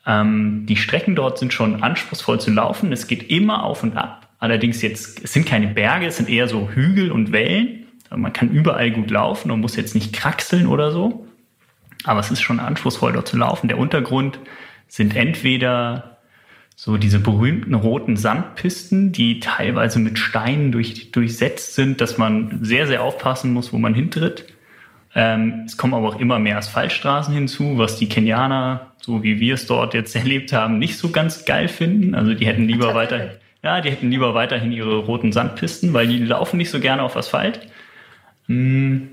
ähm, 0.08 0.66
die 0.68 0.78
Strecken 0.78 1.16
dort 1.16 1.38
sind 1.38 1.54
schon 1.54 1.84
anspruchsvoll 1.84 2.40
zu 2.40 2.52
laufen. 2.52 2.92
Es 2.92 3.08
geht 3.08 3.30
immer 3.30 3.64
auf 3.64 3.84
und 3.84 3.96
ab. 3.98 4.25
Allerdings 4.39 4.82
jetzt, 4.82 5.24
es 5.24 5.34
sind 5.34 5.46
keine 5.46 5.68
Berge, 5.68 6.08
es 6.08 6.18
sind 6.18 6.30
eher 6.30 6.48
so 6.48 6.70
Hügel 6.70 7.12
und 7.12 7.32
Wellen. 7.32 7.86
Man 8.10 8.34
kann 8.34 8.51
überall 8.51 8.92
gut 8.92 9.10
laufen 9.10 9.51
und 9.51 9.62
muss 9.62 9.75
jetzt 9.75 9.96
nicht 9.96 10.13
kraxeln 10.13 10.68
oder 10.68 10.92
so. 10.92 11.27
Aber 12.04 12.20
es 12.20 12.32
ist 12.32 12.42
schon 12.42 12.60
anspruchsvoll, 12.60 13.13
dort 13.13 13.27
zu 13.27 13.38
laufen. 13.38 13.68
Der 13.68 13.80
Untergrund 13.80 14.39
sind 14.88 15.15
entweder 15.15 16.15
so 16.75 16.98
diese 16.98 17.20
berühmten 17.20 17.74
roten 17.74 18.18
Sandpisten, 18.18 19.12
die 19.12 19.39
teilweise 19.39 20.00
mit 20.00 20.20
Steinen 20.20 20.72
durch, 20.72 21.12
durchsetzt 21.12 21.74
sind, 21.74 22.01
dass 22.01 22.18
man 22.18 22.60
sehr, 22.63 22.86
sehr 22.86 23.01
aufpassen 23.01 23.54
muss, 23.54 23.72
wo 23.72 23.77
man 23.77 23.96
hintritt. 23.96 24.46
Ähm, 25.15 25.63
es 25.65 25.77
kommen 25.77 25.94
aber 25.94 26.10
auch 26.10 26.20
immer 26.20 26.38
mehr 26.38 26.58
Asphaltstraßen 26.58 27.34
hinzu, 27.34 27.77
was 27.77 27.98
die 27.98 28.10
Kenianer, 28.10 28.92
so 29.01 29.24
wie 29.24 29.39
wir 29.39 29.54
es 29.54 29.65
dort 29.65 29.94
jetzt 29.94 30.15
erlebt 30.18 30.51
haben, 30.51 30.77
nicht 30.77 30.98
so 30.98 31.10
ganz 31.10 31.46
geil 31.46 31.70
finden. 31.70 32.13
Also 32.13 32.34
die 32.34 32.46
hätten 32.46 32.68
lieber 32.68 32.94
weiter, 32.94 33.39
ja, 33.66 33.82
die 33.82 33.90
hätten 33.90 34.12
lieber 34.12 34.36
weiterhin 34.36 34.72
ihre 34.72 34.96
roten 34.96 35.32
Sandpisten, 35.32 35.92
weil 35.92 36.08
die 36.08 36.20
laufen 36.20 36.58
nicht 36.58 36.70
so 36.70 36.80
gerne 36.80 37.02
auf 37.02 37.18
Asphalt. 37.18 37.60
Hm. 38.46 39.10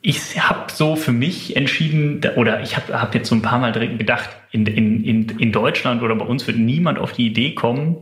Ich 0.00 0.40
habe 0.40 0.70
so 0.70 0.94
für 0.94 1.10
mich 1.10 1.56
entschieden, 1.56 2.20
oder 2.36 2.62
ich 2.62 2.76
habe 2.76 3.00
hab 3.00 3.14
jetzt 3.14 3.28
so 3.28 3.34
ein 3.34 3.42
paar 3.42 3.58
Mal 3.58 3.72
gedacht, 3.72 4.30
in, 4.52 4.66
in, 4.66 5.02
in, 5.02 5.28
in 5.38 5.50
Deutschland 5.50 6.02
oder 6.02 6.14
bei 6.14 6.26
uns 6.26 6.46
wird 6.46 6.58
niemand 6.58 6.98
auf 6.98 7.12
die 7.12 7.26
Idee 7.26 7.54
kommen, 7.54 7.96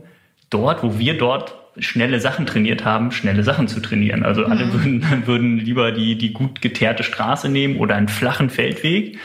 dort, 0.51 0.83
wo 0.83 0.99
wir 0.99 1.17
dort 1.17 1.55
schnelle 1.79 2.19
Sachen 2.19 2.45
trainiert 2.45 2.85
haben, 2.85 3.11
schnelle 3.11 3.41
Sachen 3.41 3.67
zu 3.67 3.79
trainieren. 3.79 4.23
Also 4.23 4.45
alle 4.45 4.65
mhm. 4.65 4.73
würden, 4.73 5.03
würden 5.25 5.57
lieber 5.57 5.91
die, 5.91 6.15
die 6.15 6.31
gut 6.31 6.61
geteerte 6.61 7.01
Straße 7.03 7.49
nehmen 7.49 7.77
oder 7.77 7.95
einen 7.95 8.09
flachen 8.09 8.51
Feldweg. 8.51 9.17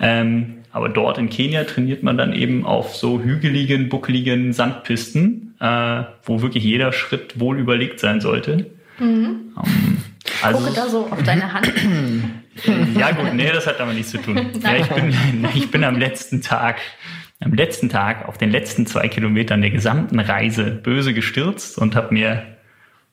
Ähm, 0.00 0.61
aber 0.72 0.88
dort 0.88 1.18
in 1.18 1.28
Kenia 1.28 1.64
trainiert 1.64 2.02
man 2.02 2.16
dann 2.16 2.32
eben 2.32 2.64
auf 2.64 2.96
so 2.96 3.20
hügeligen, 3.20 3.88
buckeligen 3.88 4.52
Sandpisten, 4.52 5.54
äh, 5.60 6.04
wo 6.24 6.42
wirklich 6.42 6.64
jeder 6.64 6.92
Schritt 6.92 7.38
wohl 7.38 7.58
überlegt 7.58 8.00
sein 8.00 8.20
sollte. 8.20 8.70
Mhm. 8.98 9.52
Ähm, 9.56 9.98
also, 10.42 10.64
Gucke 10.64 10.74
da 10.74 10.88
so 10.88 11.06
auf 11.10 11.22
deine 11.22 11.52
Hand. 11.52 11.72
ja 12.96 13.12
gut, 13.12 13.34
nee, 13.34 13.50
das 13.52 13.66
hat 13.66 13.80
aber 13.80 13.92
nichts 13.92 14.10
zu 14.10 14.18
tun. 14.18 14.50
Ja, 14.62 14.76
ich, 14.76 14.88
bin, 14.88 15.14
ich 15.54 15.70
bin 15.70 15.84
am 15.84 15.98
letzten 15.98 16.40
Tag, 16.40 16.80
am 17.40 17.52
letzten 17.52 17.88
Tag 17.88 18.28
auf 18.28 18.38
den 18.38 18.50
letzten 18.50 18.86
zwei 18.86 19.08
Kilometern 19.08 19.60
der 19.60 19.70
gesamten 19.70 20.20
Reise 20.20 20.64
böse 20.64 21.12
gestürzt 21.12 21.78
und 21.78 21.94
habe 21.94 22.14
mir 22.14 22.44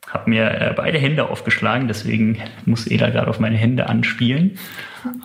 habe 0.09 0.29
mir 0.29 0.49
äh, 0.49 0.73
beide 0.75 0.97
Hände 0.97 1.29
aufgeschlagen, 1.29 1.87
deswegen 1.87 2.39
muss 2.65 2.87
Eda 2.87 3.09
gerade 3.09 3.27
auf 3.27 3.39
meine 3.39 3.57
Hände 3.57 3.87
anspielen. 3.87 4.57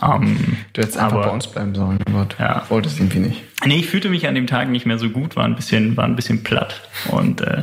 Ähm, 0.02 0.56
du 0.72 0.82
hättest 0.82 0.98
einfach 0.98 1.16
aber, 1.16 1.26
bei 1.26 1.32
uns 1.32 1.46
bleiben 1.46 1.74
sollen, 1.74 1.98
du 2.06 2.26
ja. 2.38 2.64
wolltest 2.68 3.00
irgendwie 3.00 3.18
nicht. 3.20 3.42
Nee, 3.64 3.76
ich 3.76 3.86
fühlte 3.86 4.08
mich 4.08 4.28
an 4.28 4.34
dem 4.34 4.46
Tag 4.46 4.68
nicht 4.68 4.86
mehr 4.86 4.98
so 4.98 5.10
gut, 5.10 5.36
war 5.36 5.44
ein 5.44 5.56
bisschen, 5.56 5.96
war 5.96 6.04
ein 6.04 6.16
bisschen 6.16 6.44
platt 6.44 6.82
und 7.10 7.40
äh, 7.40 7.62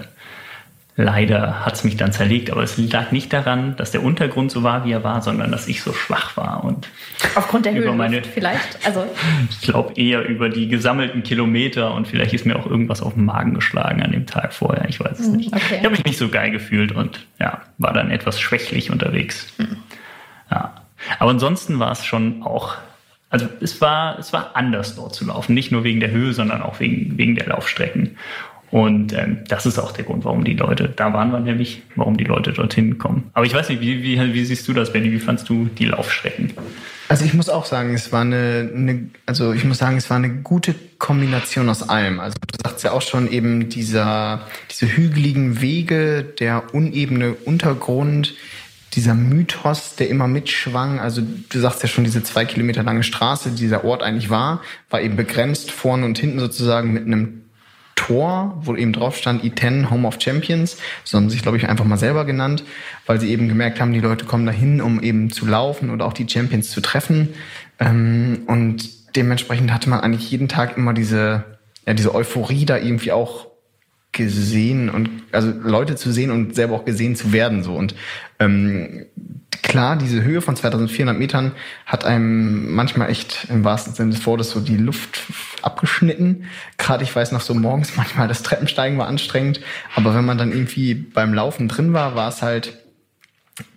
leider 1.01 1.65
hat 1.65 1.73
es 1.73 1.83
mich 1.83 1.97
dann 1.97 2.11
zerlegt. 2.11 2.51
Aber 2.51 2.63
es 2.63 2.77
lag 2.77 3.11
nicht 3.11 3.33
daran, 3.33 3.75
dass 3.75 3.91
der 3.91 4.03
Untergrund 4.03 4.51
so 4.51 4.63
war, 4.63 4.85
wie 4.85 4.91
er 4.91 5.03
war, 5.03 5.21
sondern 5.21 5.51
dass 5.51 5.67
ich 5.67 5.81
so 5.81 5.93
schwach 5.93 6.37
war 6.37 6.63
und 6.63 6.87
aufgrund 7.35 7.65
der 7.65 7.73
Höhe 7.73 7.91
meine, 7.91 8.23
vielleicht. 8.23 8.85
Also 8.85 9.05
ich 9.49 9.61
glaube 9.61 9.93
eher 9.95 10.27
über 10.27 10.49
die 10.49 10.67
gesammelten 10.67 11.23
Kilometer 11.23 11.93
und 11.93 12.07
vielleicht 12.07 12.33
ist 12.33 12.45
mir 12.45 12.57
auch 12.57 12.65
irgendwas 12.65 13.01
auf 13.01 13.13
den 13.13 13.25
Magen 13.25 13.53
geschlagen 13.53 14.01
an 14.01 14.11
dem 14.11 14.25
Tag 14.25 14.53
vorher. 14.53 14.87
Ich 14.89 14.99
weiß 14.99 15.19
es 15.19 15.27
hm, 15.27 15.35
nicht. 15.37 15.53
Okay. 15.53 15.77
Ich 15.77 15.83
habe 15.83 15.91
mich 15.91 16.05
nicht 16.05 16.17
so 16.17 16.29
geil 16.29 16.51
gefühlt 16.51 16.91
und 16.91 17.25
ja, 17.39 17.61
war 17.77 17.93
dann 17.93 18.11
etwas 18.11 18.39
schwächlich 18.39 18.91
unterwegs. 18.91 19.53
Hm. 19.57 19.77
Ja. 20.49 20.75
Aber 21.19 21.31
ansonsten 21.31 21.79
war 21.79 21.91
es 21.91 22.05
schon 22.05 22.43
auch, 22.43 22.75
also 23.29 23.47
es 23.59 23.81
war, 23.81 24.19
es 24.19 24.33
war 24.33 24.55
anders 24.55 24.95
dort 24.95 25.15
zu 25.15 25.25
laufen. 25.25 25.53
Nicht 25.53 25.71
nur 25.71 25.83
wegen 25.83 25.99
der 25.99 26.11
Höhe, 26.11 26.33
sondern 26.33 26.61
auch 26.61 26.79
wegen, 26.79 27.17
wegen 27.17 27.35
der 27.35 27.47
Laufstrecken. 27.47 28.17
Und 28.71 29.11
ähm, 29.13 29.39
das 29.49 29.65
ist 29.65 29.77
auch 29.77 29.91
der 29.91 30.05
Grund, 30.05 30.23
warum 30.23 30.45
die 30.45 30.53
Leute, 30.53 30.87
da 30.95 31.13
waren 31.13 31.31
wir 31.31 31.39
nämlich, 31.39 31.83
warum 31.95 32.15
die 32.15 32.23
Leute 32.23 32.53
dorthin 32.53 32.97
kommen. 32.97 33.29
Aber 33.33 33.45
ich 33.45 33.53
weiß 33.53 33.67
nicht, 33.67 33.81
wie, 33.81 34.01
wie, 34.01 34.33
wie 34.33 34.45
siehst 34.45 34.65
du 34.67 34.73
das, 34.73 34.93
Benny? 34.93 35.11
Wie 35.11 35.19
fandst 35.19 35.49
du 35.49 35.65
die 35.65 35.85
Laufstrecken? 35.85 36.53
Also 37.09 37.25
ich 37.25 37.33
muss 37.33 37.49
auch 37.49 37.65
sagen, 37.65 37.93
es 37.93 38.13
war 38.13 38.21
eine, 38.21 38.71
eine, 38.73 39.09
also 39.25 39.51
ich 39.51 39.65
muss 39.65 39.79
sagen, 39.79 39.97
es 39.97 40.09
war 40.09 40.15
eine 40.15 40.29
gute 40.29 40.73
Kombination 40.97 41.67
aus 41.67 41.87
allem. 41.89 42.21
Also 42.21 42.37
du 42.47 42.57
sagst 42.63 42.85
ja 42.85 42.93
auch 42.93 43.01
schon 43.01 43.29
eben 43.29 43.67
dieser, 43.67 44.47
diese 44.69 44.87
hügeligen 44.87 45.59
Wege, 45.59 46.23
der 46.23 46.73
unebene 46.73 47.33
Untergrund, 47.33 48.35
dieser 48.93 49.13
Mythos, 49.13 49.95
der 49.97 50.07
immer 50.07 50.27
mitschwang. 50.27 51.01
Also 51.01 51.21
du 51.21 51.59
sagst 51.59 51.83
ja 51.83 51.89
schon, 51.89 52.05
diese 52.05 52.23
zwei 52.23 52.45
Kilometer 52.45 52.83
lange 52.83 53.03
Straße, 53.03 53.49
die 53.49 53.63
dieser 53.63 53.83
Ort 53.83 54.03
eigentlich 54.03 54.29
war, 54.29 54.61
war 54.89 55.01
eben 55.01 55.17
begrenzt 55.17 55.71
vorne 55.71 56.05
und 56.05 56.17
hinten 56.17 56.39
sozusagen 56.39 56.93
mit 56.93 57.05
einem 57.05 57.40
Tor, 58.01 58.59
wo 58.63 58.75
eben 58.75 58.93
drauf 58.93 59.15
stand 59.15 59.43
E10 59.43 59.91
Home 59.91 60.07
of 60.07 60.17
Champions. 60.19 60.77
So 61.03 61.17
haben 61.17 61.29
sie 61.29 61.33
sich, 61.33 61.43
glaube 61.43 61.57
ich, 61.57 61.69
einfach 61.69 61.85
mal 61.85 61.97
selber 61.97 62.25
genannt, 62.25 62.63
weil 63.05 63.19
sie 63.19 63.29
eben 63.29 63.47
gemerkt 63.47 63.79
haben, 63.79 63.93
die 63.93 63.99
Leute 63.99 64.25
kommen 64.25 64.47
dahin, 64.47 64.81
um 64.81 65.03
eben 65.03 65.29
zu 65.29 65.45
laufen 65.45 65.91
oder 65.91 66.05
auch 66.05 66.13
die 66.13 66.27
Champions 66.27 66.71
zu 66.71 66.81
treffen. 66.81 67.29
Ähm, 67.79 68.39
und 68.47 69.15
dementsprechend 69.15 69.71
hatte 69.71 69.87
man 69.87 69.99
eigentlich 69.99 70.31
jeden 70.31 70.47
Tag 70.47 70.77
immer 70.77 70.93
diese, 70.93 71.43
ja, 71.85 71.93
diese 71.93 72.15
Euphorie 72.15 72.65
da 72.65 72.77
irgendwie 72.77 73.11
auch 73.11 73.47
gesehen 74.13 74.89
und 74.89 75.09
also 75.31 75.51
Leute 75.51 75.95
zu 75.95 76.11
sehen 76.11 76.31
und 76.31 76.55
selber 76.55 76.75
auch 76.75 76.85
gesehen 76.85 77.15
zu 77.15 77.31
werden 77.31 77.63
so 77.63 77.75
und 77.75 77.95
ähm, 78.39 79.05
klar 79.63 79.95
diese 79.95 80.23
Höhe 80.23 80.41
von 80.41 80.55
2400 80.55 81.17
Metern 81.17 81.51
hat 81.85 82.05
einem 82.05 82.73
manchmal 82.73 83.09
echt 83.09 83.47
im 83.49 83.63
wahrsten 83.63 83.93
Sinne 83.93 84.11
des 84.11 84.25
Wortes 84.25 84.51
so 84.51 84.59
die 84.59 84.77
Luft 84.77 85.21
abgeschnitten. 85.61 86.45
Gerade 86.77 87.03
ich 87.03 87.15
weiß 87.15 87.31
noch 87.31 87.41
so 87.41 87.53
morgens 87.53 87.95
manchmal 87.97 88.27
das 88.27 88.43
Treppensteigen 88.43 88.97
war 88.97 89.07
anstrengend. 89.07 89.61
Aber 89.95 90.15
wenn 90.15 90.25
man 90.25 90.37
dann 90.37 90.51
irgendwie 90.51 90.93
beim 90.93 91.33
Laufen 91.33 91.67
drin 91.67 91.93
war 91.93 92.15
war 92.15 92.29
es 92.29 92.41
halt 92.41 92.80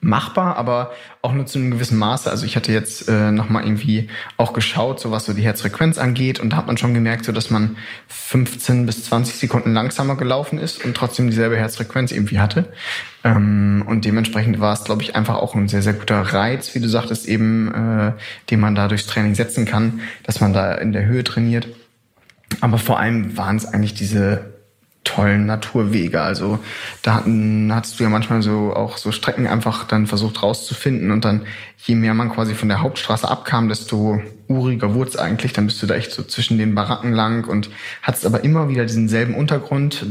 machbar, 0.01 0.57
aber 0.57 0.93
auch 1.21 1.33
nur 1.33 1.47
zu 1.47 1.59
einem 1.59 1.71
gewissen 1.71 1.99
Maße. 1.99 2.31
Also 2.31 2.47
ich 2.47 2.57
hatte 2.57 2.73
jetzt 2.73 3.09
äh, 3.09 3.33
nochmal 3.33 3.65
irgendwie 3.65 4.09
auch 4.37 4.53
geschaut, 4.53 5.01
so 5.01 5.11
was 5.11 5.25
so 5.25 5.33
die 5.33 5.43
Herzfrequenz 5.43 5.99
angeht 5.99 6.39
und 6.39 6.51
da 6.51 6.59
hat 6.59 6.67
man 6.67 6.77
schon 6.77 6.95
gemerkt, 6.95 7.25
so 7.25 7.33
dass 7.33 7.51
man 7.51 7.77
15 8.09 8.87
bis 8.87 9.05
20 9.05 9.35
Sekunden 9.35 9.75
langsamer 9.75 10.17
gelaufen 10.17 10.59
ist 10.59 10.85
und 10.85 10.97
trotzdem 10.97 11.29
dieselbe 11.29 11.57
Herzfrequenz 11.57 12.13
irgendwie 12.13 12.39
hatte. 12.39 12.73
Ähm, 13.25 13.85
und 13.87 14.05
dementsprechend 14.05 14.61
war 14.61 14.75
es, 14.75 14.85
glaube 14.85 15.03
ich, 15.03 15.17
einfach 15.17 15.37
auch 15.37 15.55
ein 15.55 15.69
sehr, 15.69 15.83
sehr 15.83 15.95
guter 15.95 16.21
Reiz, 16.21 16.75
wie 16.75 16.81
du 16.81 16.89
sagtest, 16.89 17.27
eben, 17.27 17.73
äh, 17.75 18.13
den 18.51 18.61
man 18.61 18.75
da 18.75 18.89
durchs 18.89 19.07
Training 19.07 19.35
setzen 19.35 19.65
kann, 19.65 20.01
dass 20.23 20.41
man 20.41 20.53
da 20.53 20.75
in 20.75 20.93
der 20.93 21.07
Höhe 21.07 21.25
trainiert. 21.25 21.69
Aber 22.61 22.79
vor 22.79 23.01
allem 23.01 23.37
waren 23.37 23.57
es 23.57 23.67
eigentlich 23.67 23.95
diese 23.95 24.54
tollen 25.05 25.47
Naturwege. 25.47 26.23
Also 26.23 26.59
da 27.03 27.15
hatten, 27.15 27.73
hattest 27.73 28.01
du 28.01 28.05
ja 28.05 28.11
manchmal 28.11 28.43
so 28.43 28.75
auch 28.75 28.97
so 28.97 29.13
Strecken 29.13 29.47
einfach 29.47 29.85
dann 29.85 30.07
versucht 30.07 30.43
rauszufinden 30.43 31.11
und 31.11 31.25
dann 31.25 31.43
je 31.79 31.95
mehr 31.95 32.15
man 32.15 32.31
quasi 32.31 32.55
von 32.55 32.69
der 32.69 32.81
Hauptstraße 32.81 33.29
abkam, 33.29 33.69
desto 33.69 34.21
uriger 34.49 34.95
wurde 34.95 35.11
es 35.11 35.17
eigentlich. 35.17 35.53
Dann 35.53 35.67
bist 35.67 35.83
du 35.83 35.87
da 35.87 35.95
echt 35.95 36.13
so 36.13 36.23
zwischen 36.23 36.59
den 36.59 36.75
Baracken 36.75 37.13
lang 37.13 37.47
und 37.47 37.71
hattest 38.03 38.27
aber 38.27 38.43
immer 38.43 38.69
wieder 38.69 38.87
diesen 38.87 39.09
selben 39.09 39.35
Untergrund, 39.35 40.07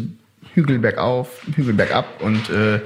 Hügel 0.54 0.80
bergauf, 0.80 1.30
Hügel 1.56 1.74
bergab 1.74 2.22
und 2.22 2.50
äh, 2.50 2.80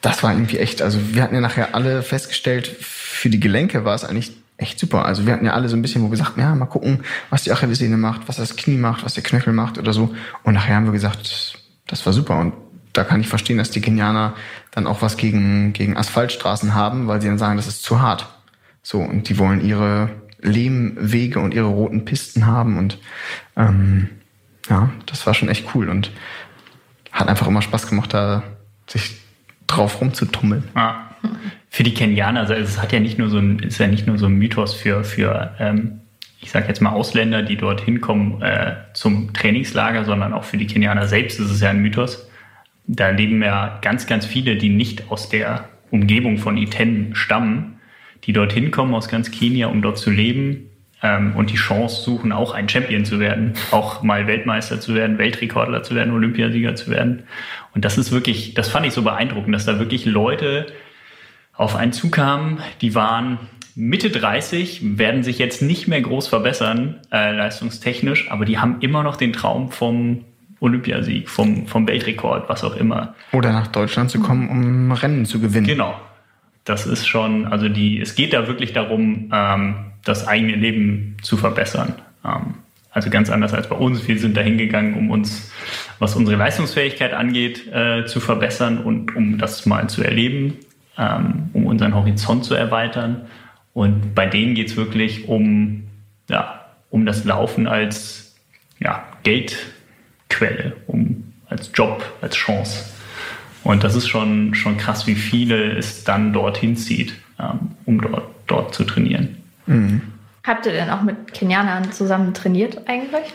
das 0.00 0.22
war 0.22 0.32
irgendwie 0.32 0.58
echt, 0.58 0.82
also 0.82 0.98
wir 1.12 1.22
hatten 1.22 1.34
ja 1.34 1.40
nachher 1.40 1.74
alle 1.74 2.02
festgestellt, 2.02 2.66
für 2.68 3.30
die 3.30 3.40
Gelenke 3.40 3.84
war 3.84 3.94
es 3.94 4.04
eigentlich 4.04 4.32
echt 4.56 4.78
super. 4.78 5.04
Also 5.04 5.26
wir 5.26 5.32
hatten 5.32 5.46
ja 5.46 5.52
alle 5.52 5.68
so 5.68 5.76
ein 5.76 5.82
bisschen, 5.82 6.02
wo 6.02 6.06
wir 6.06 6.12
gesagt, 6.12 6.36
ja, 6.36 6.54
mal 6.54 6.66
gucken, 6.66 7.00
was 7.30 7.42
die 7.42 7.52
Achillessehne 7.52 7.96
macht, 7.96 8.28
was 8.28 8.36
das 8.36 8.56
Knie 8.56 8.76
macht, 8.76 9.04
was 9.04 9.14
der 9.14 9.22
Knöchel 9.22 9.52
macht 9.52 9.78
oder 9.78 9.92
so. 9.92 10.14
Und 10.42 10.54
nachher 10.54 10.76
haben 10.76 10.86
wir 10.86 10.92
gesagt, 10.92 11.58
das 11.86 12.06
war 12.06 12.12
super. 12.12 12.38
Und 12.38 12.54
da 12.92 13.02
kann 13.02 13.20
ich 13.20 13.28
verstehen, 13.28 13.58
dass 13.58 13.70
die 13.70 13.80
Kenianer 13.80 14.34
dann 14.70 14.86
auch 14.86 15.02
was 15.02 15.16
gegen, 15.16 15.72
gegen 15.72 15.96
Asphaltstraßen 15.96 16.74
haben, 16.74 17.08
weil 17.08 17.20
sie 17.20 17.28
dann 17.28 17.38
sagen, 17.38 17.56
das 17.56 17.66
ist 17.66 17.82
zu 17.82 18.00
hart. 18.00 18.28
So, 18.82 19.00
und 19.00 19.28
die 19.28 19.38
wollen 19.38 19.64
ihre 19.64 20.10
Lehmwege 20.40 21.40
und 21.40 21.54
ihre 21.54 21.66
roten 21.66 22.04
Pisten 22.04 22.46
haben. 22.46 22.78
Und 22.78 22.98
ähm, 23.56 24.10
ja, 24.68 24.90
das 25.06 25.26
war 25.26 25.34
schon 25.34 25.48
echt 25.48 25.74
cool 25.74 25.88
und 25.88 26.12
hat 27.10 27.28
einfach 27.28 27.48
immer 27.48 27.62
Spaß 27.62 27.88
gemacht, 27.88 28.14
da 28.14 28.44
sich 28.86 29.16
drauf 29.66 30.00
rumzutummeln. 30.00 30.64
Ah 30.74 31.13
für 31.70 31.82
die 31.82 31.94
Kenianer, 31.94 32.40
also 32.40 32.54
es 32.54 32.80
hat 32.80 32.92
ja 32.92 33.00
nicht 33.00 33.18
nur 33.18 33.28
so 33.28 33.38
ein, 33.38 33.58
ist 33.58 33.78
ja 33.78 33.86
nicht 33.86 34.06
nur 34.06 34.18
so 34.18 34.26
ein 34.26 34.34
Mythos 34.34 34.74
für, 34.74 35.04
für 35.04 35.54
ähm, 35.58 36.00
ich 36.40 36.50
sage 36.50 36.68
jetzt 36.68 36.82
mal 36.82 36.92
Ausländer, 36.92 37.42
die 37.42 37.56
dorthin 37.56 38.00
kommen 38.00 38.42
äh, 38.42 38.74
zum 38.92 39.32
Trainingslager, 39.32 40.04
sondern 40.04 40.34
auch 40.34 40.44
für 40.44 40.58
die 40.58 40.66
Kenianer 40.66 41.08
selbst 41.08 41.40
ist 41.40 41.50
es 41.50 41.60
ja 41.60 41.70
ein 41.70 41.80
Mythos. 41.80 42.28
Da 42.86 43.08
leben 43.08 43.42
ja 43.42 43.78
ganz, 43.80 44.06
ganz 44.06 44.26
viele, 44.26 44.56
die 44.56 44.68
nicht 44.68 45.10
aus 45.10 45.30
der 45.30 45.68
Umgebung 45.90 46.36
von 46.36 46.58
Iten 46.58 47.14
stammen, 47.14 47.78
die 48.24 48.34
dorthin 48.34 48.70
kommen 48.70 48.94
aus 48.94 49.08
ganz 49.08 49.30
Kenia, 49.30 49.68
um 49.68 49.80
dort 49.80 49.96
zu 49.96 50.10
leben 50.10 50.68
ähm, 51.02 51.34
und 51.34 51.50
die 51.50 51.56
Chance 51.56 52.02
suchen, 52.02 52.30
auch 52.30 52.52
ein 52.52 52.68
Champion 52.68 53.06
zu 53.06 53.20
werden, 53.20 53.54
auch 53.70 54.02
mal 54.02 54.26
Weltmeister 54.26 54.80
zu 54.80 54.94
werden, 54.94 55.16
Weltrekordler 55.16 55.82
zu 55.82 55.94
werden, 55.94 56.12
Olympiasieger 56.12 56.74
zu 56.74 56.90
werden. 56.90 57.22
Und 57.74 57.84
das 57.86 57.96
ist 57.96 58.12
wirklich, 58.12 58.52
das 58.54 58.68
fand 58.68 58.86
ich 58.86 58.92
so 58.92 59.02
beeindruckend, 59.02 59.54
dass 59.54 59.64
da 59.64 59.78
wirklich 59.78 60.04
Leute 60.04 60.66
auf 61.56 61.76
einen 61.76 61.92
zukamen. 61.92 62.58
Die 62.80 62.94
waren 62.94 63.38
Mitte 63.76 64.10
30, 64.10 64.98
werden 64.98 65.22
sich 65.22 65.38
jetzt 65.38 65.62
nicht 65.62 65.88
mehr 65.88 66.00
groß 66.00 66.28
verbessern, 66.28 67.00
äh, 67.10 67.34
leistungstechnisch, 67.34 68.30
aber 68.30 68.44
die 68.44 68.58
haben 68.58 68.76
immer 68.80 69.02
noch 69.02 69.16
den 69.16 69.32
Traum 69.32 69.70
vom 69.70 70.24
Olympiasieg, 70.60 71.28
vom, 71.28 71.66
vom 71.66 71.86
Weltrekord, 71.88 72.48
was 72.48 72.62
auch 72.62 72.76
immer. 72.76 73.14
Oder 73.32 73.52
nach 73.52 73.66
Deutschland 73.66 74.10
zu 74.10 74.20
kommen, 74.20 74.48
um 74.48 74.92
Rennen 74.92 75.26
zu 75.26 75.40
gewinnen. 75.40 75.66
Genau. 75.66 76.00
Das 76.64 76.86
ist 76.86 77.06
schon, 77.06 77.46
also 77.46 77.68
die, 77.68 78.00
es 78.00 78.14
geht 78.14 78.32
da 78.32 78.46
wirklich 78.46 78.72
darum, 78.72 79.30
ähm, 79.32 79.74
das 80.04 80.26
eigene 80.26 80.54
Leben 80.54 81.16
zu 81.20 81.36
verbessern. 81.36 81.94
Ähm, 82.24 82.54
also 82.90 83.10
ganz 83.10 83.28
anders 83.28 83.52
als 83.52 83.68
bei 83.68 83.76
uns. 83.76 84.06
Wir 84.06 84.18
sind 84.18 84.36
da 84.36 84.40
hingegangen, 84.40 84.94
um 84.94 85.10
uns, 85.10 85.50
was 85.98 86.14
unsere 86.14 86.38
Leistungsfähigkeit 86.38 87.12
angeht, 87.12 87.66
äh, 87.72 88.06
zu 88.06 88.20
verbessern 88.20 88.78
und 88.78 89.14
um 89.16 89.36
das 89.36 89.66
mal 89.66 89.88
zu 89.88 90.02
erleben 90.02 90.58
ähm, 90.98 91.50
um 91.52 91.66
unseren 91.66 91.94
Horizont 91.94 92.44
zu 92.44 92.54
erweitern. 92.54 93.26
Und 93.72 94.14
bei 94.14 94.26
denen 94.26 94.54
geht 94.54 94.68
es 94.68 94.76
wirklich 94.76 95.28
um, 95.28 95.84
ja, 96.28 96.64
um 96.90 97.06
das 97.06 97.24
Laufen 97.24 97.66
als 97.66 98.36
ja, 98.78 99.04
Geldquelle, 99.22 100.76
um, 100.86 101.32
als 101.48 101.70
Job, 101.74 102.04
als 102.20 102.36
Chance. 102.36 102.84
Und 103.64 103.82
das 103.82 103.94
ist 103.94 104.08
schon, 104.08 104.54
schon 104.54 104.76
krass, 104.76 105.06
wie 105.06 105.14
viele 105.14 105.72
es 105.72 106.04
dann 106.04 106.32
dorthin 106.32 106.76
zieht, 106.76 107.14
ähm, 107.40 107.70
um 107.86 108.00
dort, 108.00 108.28
dort 108.46 108.74
zu 108.74 108.84
trainieren. 108.84 109.36
Mhm. 109.66 110.02
Habt 110.44 110.66
ihr 110.66 110.72
denn 110.72 110.90
auch 110.90 111.02
mit 111.02 111.32
Kenianern 111.32 111.90
zusammen 111.90 112.34
trainiert 112.34 112.86
eigentlich? 112.86 113.32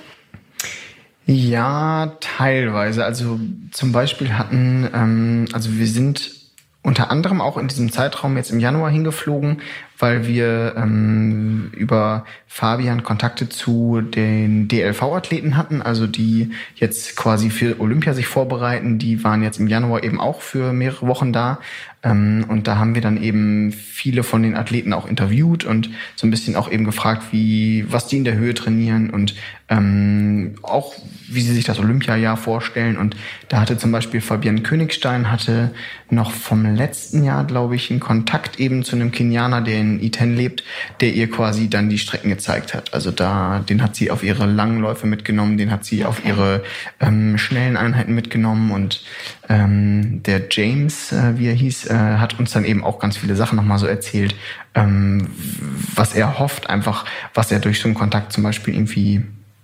Ja, 1.25 2.13
teilweise. 2.21 3.03
Also 3.03 3.39
zum 3.71 3.91
Beispiel 3.91 4.33
hatten, 4.33 4.87
ähm, 4.93 5.45
also 5.51 5.77
wir 5.77 5.87
sind 5.87 6.38
unter 6.81 7.11
anderem 7.11 7.41
auch 7.41 7.57
in 7.57 7.67
diesem 7.67 7.91
Zeitraum 7.91 8.37
jetzt 8.37 8.51
im 8.51 8.59
Januar 8.59 8.89
hingeflogen, 8.89 9.61
weil 9.99 10.25
wir 10.25 10.73
ähm, 10.77 11.71
über 11.75 12.25
Fabian 12.47 13.03
Kontakte 13.03 13.49
zu 13.49 14.01
den 14.01 14.67
DLV-Athleten 14.67 15.57
hatten, 15.57 15.81
also 15.81 16.07
die 16.07 16.51
jetzt 16.75 17.15
quasi 17.15 17.49
für 17.49 17.79
Olympia 17.79 18.13
sich 18.13 18.25
vorbereiten. 18.25 18.97
Die 18.97 19.23
waren 19.23 19.43
jetzt 19.43 19.59
im 19.59 19.67
Januar 19.67 20.03
eben 20.03 20.19
auch 20.19 20.41
für 20.41 20.73
mehrere 20.73 21.05
Wochen 21.07 21.33
da. 21.33 21.59
Ähm, 22.01 22.45
und 22.47 22.67
da 22.67 22.77
haben 22.77 22.95
wir 22.95 23.01
dann 23.01 23.21
eben 23.21 23.73
viele 23.73 24.23
von 24.23 24.41
den 24.41 24.55
Athleten 24.55 24.93
auch 24.93 25.05
interviewt 25.05 25.65
und 25.65 25.89
so 26.15 26.25
ein 26.25 26.31
bisschen 26.31 26.55
auch 26.55 26.71
eben 26.71 26.85
gefragt, 26.85 27.23
wie, 27.31 27.85
was 27.89 28.07
die 28.07 28.17
in 28.17 28.23
der 28.23 28.35
Höhe 28.35 28.53
trainieren 28.53 29.09
und 29.09 29.35
ähm, 29.67 30.55
auch 30.61 30.93
wie 31.27 31.41
sie 31.41 31.53
sich 31.53 31.65
das 31.65 31.79
Olympiajahr 31.79 32.37
vorstellen. 32.37 32.97
Und 32.97 33.15
da 33.49 33.59
hatte 33.59 33.77
zum 33.77 33.91
Beispiel 33.91 34.21
Fabian 34.21 34.63
Königstein 34.63 35.29
hatte 35.29 35.71
noch 36.09 36.31
vom 36.31 36.65
letzten 36.65 37.23
Jahr, 37.23 37.43
glaube 37.43 37.75
ich, 37.75 37.91
einen 37.91 37.99
Kontakt 37.99 38.59
eben 38.59 38.83
zu 38.83 38.95
einem 38.95 39.11
Kenianer, 39.11 39.61
der 39.61 39.79
in 39.79 39.88
Iten 39.99 40.35
lebt, 40.35 40.63
der 40.99 41.13
ihr 41.13 41.31
quasi 41.31 41.69
dann 41.69 41.89
die 41.89 41.97
Strecken 41.97 42.29
gezeigt 42.29 42.73
hat. 42.73 42.93
Also 42.93 43.11
da, 43.11 43.63
den 43.67 43.81
hat 43.81 43.95
sie 43.95 44.11
auf 44.11 44.23
ihre 44.23 44.45
langen 44.45 44.81
Läufe 44.81 45.07
mitgenommen, 45.07 45.57
den 45.57 45.71
hat 45.71 45.85
sie 45.85 46.01
okay. 46.01 46.07
auf 46.07 46.25
ihre 46.25 46.63
ähm, 46.99 47.37
schnellen 47.37 47.77
Einheiten 47.77 48.13
mitgenommen 48.13 48.71
und 48.71 49.03
ähm, 49.47 50.21
der 50.23 50.43
James, 50.51 51.11
äh, 51.11 51.39
wie 51.39 51.47
er 51.47 51.53
hieß, 51.53 51.87
äh, 51.87 51.93
hat 51.93 52.37
uns 52.39 52.51
dann 52.51 52.65
eben 52.65 52.83
auch 52.83 52.99
ganz 52.99 53.17
viele 53.17 53.35
Sachen 53.35 53.55
nochmal 53.55 53.79
so 53.79 53.87
erzählt, 53.87 54.35
ähm, 54.75 55.27
was 55.95 56.13
er 56.13 56.37
hofft, 56.39 56.69
einfach, 56.69 57.05
was 57.33 57.51
er 57.51 57.59
durch 57.59 57.79
so 57.79 57.87
einen 57.87 57.95
Kontakt 57.95 58.31
zum 58.33 58.43
Beispiel 58.43 58.75
irgendwie 58.75 59.23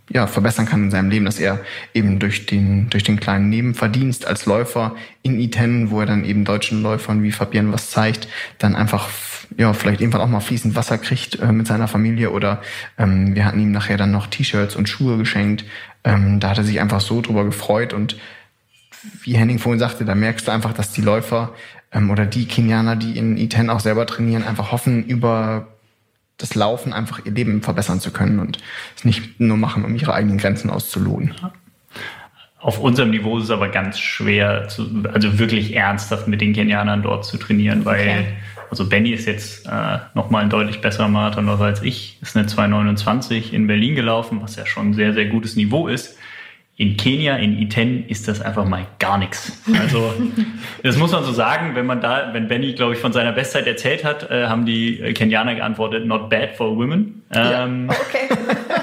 ja, 0.10 0.28
verbessern 0.28 0.66
kann 0.66 0.84
in 0.84 0.92
seinem 0.92 1.10
Leben, 1.10 1.26
dass 1.26 1.40
er 1.40 1.60
eben 1.94 2.20
durch 2.20 2.46
den, 2.46 2.90
durch 2.90 3.04
den 3.04 3.20
kleinen 3.20 3.50
Nebenverdienst 3.50 4.28
als 4.28 4.46
Läufer 4.46 4.96
in 5.24 5.40
I10, 5.40 5.90
wo 5.90 6.00
er 6.00 6.06
dann 6.06 6.26
eben 6.26 6.46
deutschen 6.46 6.84
Läufern 6.84 7.24
wie 7.24 7.32
Fabienne 7.32 7.74
was 7.74 7.90
zeigt, 7.90 8.28
dann 8.60 8.76
einfach 8.76 9.10
ja, 9.58 9.74
vielleicht 9.74 10.02
irgendwann 10.02 10.22
auch 10.22 10.28
mal 10.28 10.40
fließend 10.40 10.76
Wasser 10.76 10.98
kriegt 10.98 11.40
äh, 11.40 11.52
mit 11.52 11.68
seiner 11.68 11.88
Familie 11.88 12.32
oder 12.32 12.62
ähm, 12.98 13.36
wir 13.36 13.46
hatten 13.46 13.60
ihm 13.60 13.72
nachher 13.72 13.98
dann 13.98 14.12
noch 14.12 14.28
T-Shirts 14.28 14.76
und 14.76 14.90
Schuhe 14.90 15.18
geschenkt. 15.18 15.66
Ähm, 16.04 16.40
da 16.40 16.50
hat 16.50 16.58
er 16.58 16.64
sich 16.64 16.80
einfach 16.80 17.02
so 17.02 17.22
drüber 17.22 17.46
gefreut 17.46 17.94
und 17.94 18.18
wie 19.24 19.38
Henning 19.38 19.60
vorhin 19.60 19.80
sagte, 19.80 20.06
da 20.06 20.16
merkst 20.16 20.48
du 20.48 20.52
einfach, 20.52 20.74
dass 20.74 20.92
die 20.92 21.02
Läufer 21.02 21.54
ähm, 21.92 22.10
oder 22.10 22.26
die 22.26 22.48
Kenianer, 22.48 22.96
die 22.96 23.18
in 23.18 23.38
I10 23.38 23.70
auch 23.70 23.80
selber 23.80 24.06
trainieren, 24.06 24.44
einfach 24.44 24.72
hoffen, 24.72 25.06
über 25.06 25.68
das 26.38 26.56
Laufen 26.56 26.92
einfach 26.92 27.26
ihr 27.26 27.32
Leben 27.32 27.62
verbessern 27.62 28.00
zu 28.00 28.12
können 28.12 28.40
und 28.40 28.58
es 28.96 29.06
nicht 29.06 29.40
nur 29.40 29.58
machen, 29.58 29.86
um 29.86 29.96
ihre 29.96 30.14
eigenen 30.14 30.38
Grenzen 30.38 30.70
auszuloten. 30.70 31.34
Auf 32.60 32.80
unserem 32.80 33.12
Niveau 33.12 33.38
ist 33.38 33.46
es 33.46 33.52
aber 33.52 33.70
ganz 33.70 34.00
schwer, 34.00 34.68
zu, 34.68 35.04
also 35.14 35.38
wirklich 35.38 35.76
ernsthaft 35.76 36.28
mit 36.28 36.42
den 36.42 36.54
Kenianern 36.54 37.04
dort 37.04 37.24
zu 37.24 37.38
trainieren, 37.38 37.86
weil 37.86 38.00
okay. 38.02 38.26
Also 38.70 38.88
Benny 38.88 39.12
ist 39.12 39.26
jetzt 39.26 39.68
äh, 39.68 40.00
nochmal 40.14 40.44
ein 40.44 40.50
deutlich 40.50 40.82
besserer 40.82 41.08
Marathonläufer 41.08 41.66
als 41.66 41.82
ich, 41.82 42.18
ist 42.22 42.36
eine 42.36 42.48
229 42.48 43.54
in 43.54 43.68
Berlin 43.68 43.96
gelaufen, 43.96 44.40
was 44.42 44.56
ja 44.56 44.66
schon 44.66 44.90
ein 44.90 44.94
sehr, 44.94 45.14
sehr 45.14 45.26
gutes 45.26 45.56
Niveau 45.56 45.88
ist 45.88 46.18
in 46.78 46.98
Kenia, 46.98 47.38
in 47.38 47.58
Iten, 47.58 48.06
ist 48.08 48.28
das 48.28 48.42
einfach 48.42 48.66
mal 48.66 48.86
gar 49.00 49.18
nichts. 49.18 49.62
Also, 49.80 50.14
das 50.84 50.98
muss 50.98 51.12
man 51.12 51.24
so 51.24 51.32
sagen, 51.32 51.76
wenn 51.76 51.86
man 51.86 52.02
da, 52.02 52.34
wenn 52.34 52.48
Benny, 52.48 52.74
glaube 52.74 52.94
ich, 52.94 53.00
von 53.00 53.14
seiner 53.14 53.32
Bestzeit 53.32 53.66
erzählt 53.66 54.04
hat, 54.04 54.30
äh, 54.30 54.48
haben 54.48 54.66
die 54.66 54.98
Kenianer 55.14 55.56
geantwortet, 55.56 56.06
not 56.06 56.30
bad 56.30 56.56
for 56.56 56.76
women. 56.76 57.24
Ähm, 57.34 57.90
ja, 57.90 57.96
okay. 57.96 58.30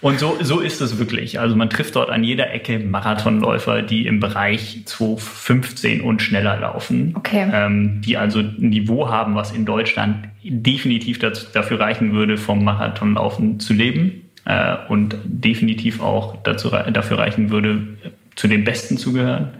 Und 0.00 0.18
so, 0.18 0.38
so 0.40 0.60
ist 0.60 0.80
es 0.80 0.98
wirklich. 0.98 1.40
Also 1.40 1.56
man 1.56 1.68
trifft 1.68 1.96
dort 1.96 2.10
an 2.10 2.24
jeder 2.24 2.52
Ecke 2.52 2.78
Marathonläufer, 2.78 3.82
die 3.82 4.06
im 4.06 4.18
Bereich 4.18 4.82
2,15 4.86 6.00
und 6.00 6.22
schneller 6.22 6.58
laufen. 6.58 7.14
Okay. 7.16 7.46
Ähm, 7.52 8.00
die 8.00 8.16
also 8.16 8.38
ein 8.38 8.70
Niveau 8.70 9.08
haben, 9.08 9.34
was 9.34 9.52
in 9.52 9.66
Deutschland 9.66 10.28
definitiv 10.42 11.18
dazu, 11.18 11.46
dafür 11.52 11.80
reichen 11.80 12.14
würde, 12.14 12.38
vom 12.38 12.64
Marathonlaufen 12.64 13.60
zu 13.60 13.74
leben. 13.74 14.29
Äh, 14.50 14.76
und 14.88 15.16
definitiv 15.24 16.00
auch 16.00 16.36
dazu, 16.42 16.70
dafür 16.70 17.18
reichen 17.18 17.50
würde, 17.50 17.86
zu 18.34 18.48
den 18.48 18.64
Besten 18.64 18.98
zu 18.98 19.12
gehören. 19.12 19.50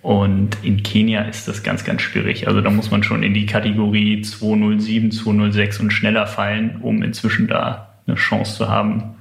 Und 0.00 0.56
in 0.62 0.82
Kenia 0.82 1.22
ist 1.22 1.48
das 1.48 1.62
ganz, 1.62 1.84
ganz 1.84 2.00
schwierig. 2.00 2.48
Also 2.48 2.62
da 2.62 2.70
muss 2.70 2.90
man 2.90 3.02
schon 3.02 3.22
in 3.22 3.34
die 3.34 3.44
Kategorie 3.44 4.22
207, 4.22 5.10
206 5.10 5.80
und 5.80 5.90
schneller 5.90 6.26
fallen, 6.26 6.78
um 6.80 7.02
inzwischen 7.02 7.46
da 7.46 7.94
eine 8.06 8.16
Chance 8.16 8.56
zu 8.56 8.68
haben. 8.70 9.16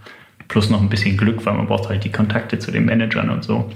Plus 0.48 0.70
noch 0.70 0.82
ein 0.82 0.90
bisschen 0.90 1.18
Glück, 1.18 1.46
weil 1.46 1.56
man 1.56 1.68
braucht 1.68 1.90
halt 1.90 2.06
die 2.06 2.12
Kontakte 2.12 2.60
zu 2.60 2.72
den 2.72 2.86
Managern 2.86 3.30
und 3.30 3.44
so. 3.44 3.70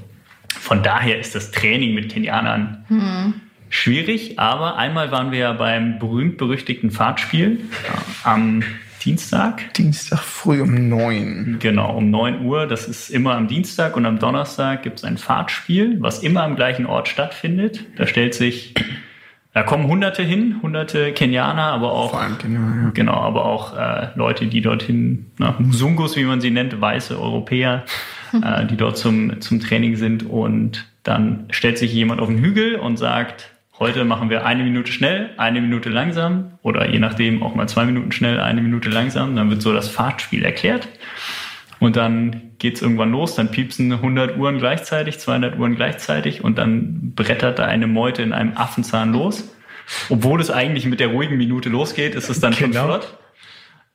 Von 0.58 0.84
daher 0.84 1.20
ist 1.20 1.36
das 1.36 1.52
Training 1.52 1.96
mit 1.96 2.14
Kenianern 2.14 2.86
hm. 2.88 3.34
schwierig. 3.70 4.40
Aber 4.40 4.78
einmal 4.78 5.12
waren 5.12 5.32
wir 5.32 5.40
ja 5.40 5.54
beim 5.54 6.00
berühmt-berüchtigten 6.00 6.92
Fahrtspiel 6.92 7.60
am 8.24 8.64
Dienstag. 9.04 9.74
Dienstag 9.74 10.20
früh 10.20 10.62
um 10.62 10.90
neun. 10.90 11.58
Genau, 11.60 11.96
um 11.96 12.10
neun 12.10 12.46
Uhr. 12.46 12.68
Das 12.68 12.88
ist 12.88 13.10
immer 13.10 13.36
am 13.36 13.48
Dienstag 13.48 13.96
und 13.96 14.06
am 14.06 14.20
Donnerstag 14.20 14.84
gibt 14.84 15.00
es 15.00 15.04
ein 15.06 15.18
Fahrtspiel, 15.18 16.02
was 16.02 16.20
immer 16.20 16.44
am 16.44 16.56
gleichen 16.56 16.86
Ort 16.86 17.08
stattfindet. 17.08 17.86
Da 17.98 18.08
stellt 18.08 18.34
sich, 18.34 18.76
da 19.54 19.64
kommen 19.64 19.88
Hunderte 19.88 20.24
hin, 20.24 20.58
Hunderte 20.62 21.14
Kenianer, 21.14 21.64
aber 21.64 21.94
auch, 21.94 22.38
Kenianer, 22.38 22.84
ja. 22.84 22.90
genau, 22.94 23.16
aber 23.16 23.46
auch 23.46 23.76
äh, 23.78 24.10
Leute, 24.16 24.48
die 24.48 24.62
dorthin, 24.62 25.28
na, 25.38 25.56
Musungus, 25.58 26.16
wie 26.16 26.26
man 26.26 26.42
sie 26.42 26.52
nennt, 26.52 26.80
weiße 26.80 27.20
Europäer, 27.20 27.86
äh, 28.34 28.66
die 28.66 28.76
dort 28.76 28.98
zum, 28.98 29.40
zum 29.42 29.60
Training 29.60 29.96
sind. 29.96 30.30
Und 30.30 30.88
dann 31.04 31.46
stellt 31.52 31.78
sich 31.78 31.94
jemand 31.94 32.22
auf 32.22 32.28
den 32.28 32.40
Hügel 32.40 32.76
und 32.76 32.98
sagt, 32.98 33.50
Heute 33.80 34.04
machen 34.04 34.30
wir 34.30 34.46
eine 34.46 34.64
Minute 34.64 34.92
schnell, 34.92 35.30
eine 35.38 35.62
Minute 35.62 35.90
langsam 35.90 36.60
oder 36.64 36.90
je 36.90 37.00
nachdem 37.00 37.42
auch 37.42 37.56
mal 37.56 37.70
zwei 37.70 37.86
Minuten 37.86 38.12
schnell, 38.12 38.42
eine 38.42 38.62
Minute 38.62 38.90
langsam. 38.90 39.38
Dann 39.38 39.50
wird 39.50 39.62
so 39.62 39.72
das 39.72 39.88
Fahrtspiel 39.88 40.44
erklärt. 40.44 40.90
Und 41.80 41.96
dann 41.96 42.52
geht's 42.58 42.82
irgendwann 42.82 43.14
los, 43.14 43.36
dann 43.36 43.52
piepsen 43.52 43.94
100 43.94 44.38
Uhren 44.38 44.58
gleichzeitig, 44.58 45.18
200 45.18 45.58
Uhren 45.58 45.78
gleichzeitig 45.78 46.44
und 46.44 46.58
dann 46.58 47.14
brettert 47.16 47.58
da 47.58 47.68
eine 47.68 47.88
Meute 47.88 48.22
in 48.22 48.34
einem 48.34 48.58
Affenzahn 48.58 49.14
los. 49.14 49.56
Obwohl 50.10 50.42
es 50.42 50.52
eigentlich 50.52 50.86
mit 50.86 51.00
der 51.00 51.08
ruhigen 51.08 51.38
Minute 51.38 51.70
losgeht, 51.70 52.16
ist 52.16 52.30
es 52.30 52.42
dann 52.42 52.52
schon 52.52 52.72
genau. 52.72 52.84
flott. 52.84 53.18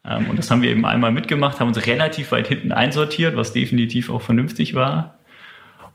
Ähm, 0.09 0.31
und 0.31 0.39
das 0.39 0.51
haben 0.51 0.63
wir 0.63 0.71
eben 0.71 0.87
einmal 0.87 1.13
mitgemacht, 1.13 1.61
haben 1.61 1.69
uns 1.69 1.87
relativ 1.87 2.33
weit 2.33 2.49
hinten 2.49 2.73
einsortiert, 2.73 3.37
was 3.37 3.53
definitiv 3.53 4.09
auch 4.09 4.23
vernünftig 4.23 4.73
war 4.73 5.19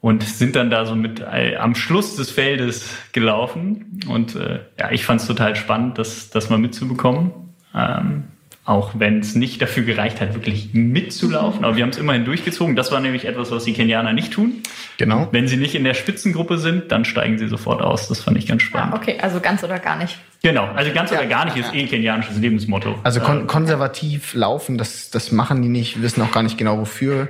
und 0.01 0.23
sind 0.23 0.55
dann 0.55 0.69
da 0.69 0.85
so 0.85 0.95
mit 0.95 1.19
äh, 1.19 1.57
am 1.57 1.75
Schluss 1.75 2.15
des 2.15 2.31
Feldes 2.31 2.89
gelaufen. 3.11 4.01
Und 4.07 4.35
äh, 4.35 4.59
ja, 4.79 4.91
ich 4.91 5.05
fand 5.05 5.21
es 5.21 5.27
total 5.27 5.55
spannend, 5.55 5.97
das, 5.97 6.29
das 6.29 6.49
mal 6.49 6.57
mitzubekommen. 6.57 7.31
Ähm, 7.75 8.23
auch 8.69 8.91
wenn 8.93 9.19
es 9.19 9.33
nicht 9.33 9.61
dafür 9.63 9.83
gereicht 9.83 10.21
hat, 10.21 10.35
wirklich 10.35 10.73
mitzulaufen. 10.73 11.65
Aber 11.65 11.75
wir 11.75 11.81
haben 11.81 11.89
es 11.89 11.97
immerhin 11.97 12.23
durchgezogen. 12.23 12.75
Das 12.75 12.91
war 12.91 12.99
nämlich 12.99 13.25
etwas, 13.25 13.49
was 13.49 13.63
die 13.63 13.73
Kenianer 13.73 14.13
nicht 14.13 14.31
tun. 14.31 14.61
Genau. 14.97 15.27
Wenn 15.31 15.47
sie 15.47 15.57
nicht 15.57 15.73
in 15.73 15.83
der 15.83 15.95
Spitzengruppe 15.95 16.59
sind, 16.59 16.91
dann 16.91 17.03
steigen 17.03 17.39
sie 17.39 17.47
sofort 17.47 17.81
aus. 17.81 18.07
Das 18.07 18.21
fand 18.21 18.37
ich 18.37 18.45
ganz 18.45 18.61
spannend. 18.61 18.93
Ah, 18.93 18.97
okay, 18.97 19.17
also 19.19 19.39
ganz 19.39 19.63
oder 19.63 19.79
gar 19.79 19.97
nicht. 19.97 20.19
Genau, 20.43 20.65
also 20.65 20.93
ganz 20.93 21.09
ja, 21.09 21.17
oder 21.17 21.27
gar 21.27 21.45
nicht 21.45 21.57
ist 21.57 21.73
eh 21.73 21.79
ein 21.79 21.89
kenianisches 21.89 22.37
Lebensmotto. 22.37 22.95
Also 23.03 23.19
kon 23.19 23.47
konservativ 23.47 24.35
laufen, 24.35 24.77
das, 24.77 25.09
das 25.09 25.31
machen 25.31 25.61
die 25.61 25.67
nicht, 25.67 26.01
wissen 26.01 26.21
auch 26.21 26.31
gar 26.31 26.43
nicht 26.43 26.57
genau 26.57 26.77
wofür. 26.77 27.27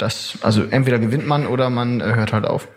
Das, 0.00 0.38
also 0.40 0.64
entweder 0.64 0.98
gewinnt 0.98 1.26
man 1.26 1.46
oder 1.46 1.68
man 1.68 2.00
äh, 2.00 2.14
hört 2.14 2.32
halt 2.32 2.46
auf. 2.46 2.68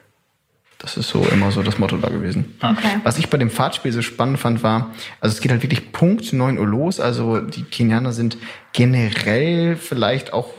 Das 0.77 0.97
ist 0.97 1.07
so 1.07 1.25
immer 1.31 1.49
so 1.51 1.63
das 1.63 1.79
Motto 1.79 1.95
da 1.95 2.09
gewesen. 2.09 2.55
Okay. 2.61 2.99
Was 3.03 3.17
ich 3.17 3.29
bei 3.29 3.37
dem 3.37 3.49
Fahrtspiel 3.49 3.93
so 3.93 4.01
spannend 4.01 4.39
fand, 4.39 4.63
war, 4.63 4.91
also 5.21 5.33
es 5.33 5.39
geht 5.39 5.49
halt 5.49 5.63
wirklich 5.63 5.93
Punkt 5.93 6.33
9 6.33 6.57
Uhr 6.57 6.67
los. 6.67 6.99
Also 6.99 7.39
die 7.39 7.63
Kenianer 7.63 8.11
sind 8.11 8.37
generell 8.73 9.77
vielleicht 9.77 10.33
auch, 10.33 10.49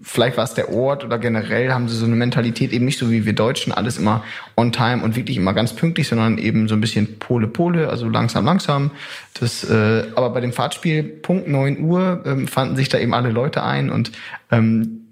vielleicht 0.00 0.36
war 0.36 0.44
es 0.44 0.54
der 0.54 0.72
Ort 0.72 1.04
oder 1.04 1.18
generell 1.18 1.72
haben 1.72 1.88
sie 1.88 1.96
so 1.96 2.06
eine 2.06 2.14
Mentalität 2.14 2.72
eben 2.72 2.84
nicht 2.84 3.00
so 3.00 3.10
wie 3.10 3.26
wir 3.26 3.32
Deutschen, 3.32 3.72
alles 3.72 3.98
immer 3.98 4.22
on 4.56 4.70
time 4.70 5.02
und 5.02 5.16
wirklich 5.16 5.36
immer 5.36 5.54
ganz 5.54 5.72
pünktlich, 5.72 6.06
sondern 6.06 6.38
eben 6.38 6.68
so 6.68 6.76
ein 6.76 6.80
bisschen 6.80 7.18
Pole 7.18 7.48
Pole, 7.48 7.88
also 7.88 8.08
langsam 8.08 8.44
langsam. 8.44 8.92
Das, 9.40 9.68
äh, 9.68 10.04
aber 10.14 10.30
bei 10.30 10.40
dem 10.40 10.52
Fahrtspiel 10.52 11.02
Punkt 11.02 11.48
9 11.48 11.80
Uhr 11.80 12.22
ähm, 12.24 12.46
fanden 12.46 12.76
sich 12.76 12.88
da 12.88 12.98
eben 12.98 13.14
alle 13.14 13.30
Leute 13.30 13.64
ein 13.64 13.90
und 13.90 14.12
ähm, 14.52 15.05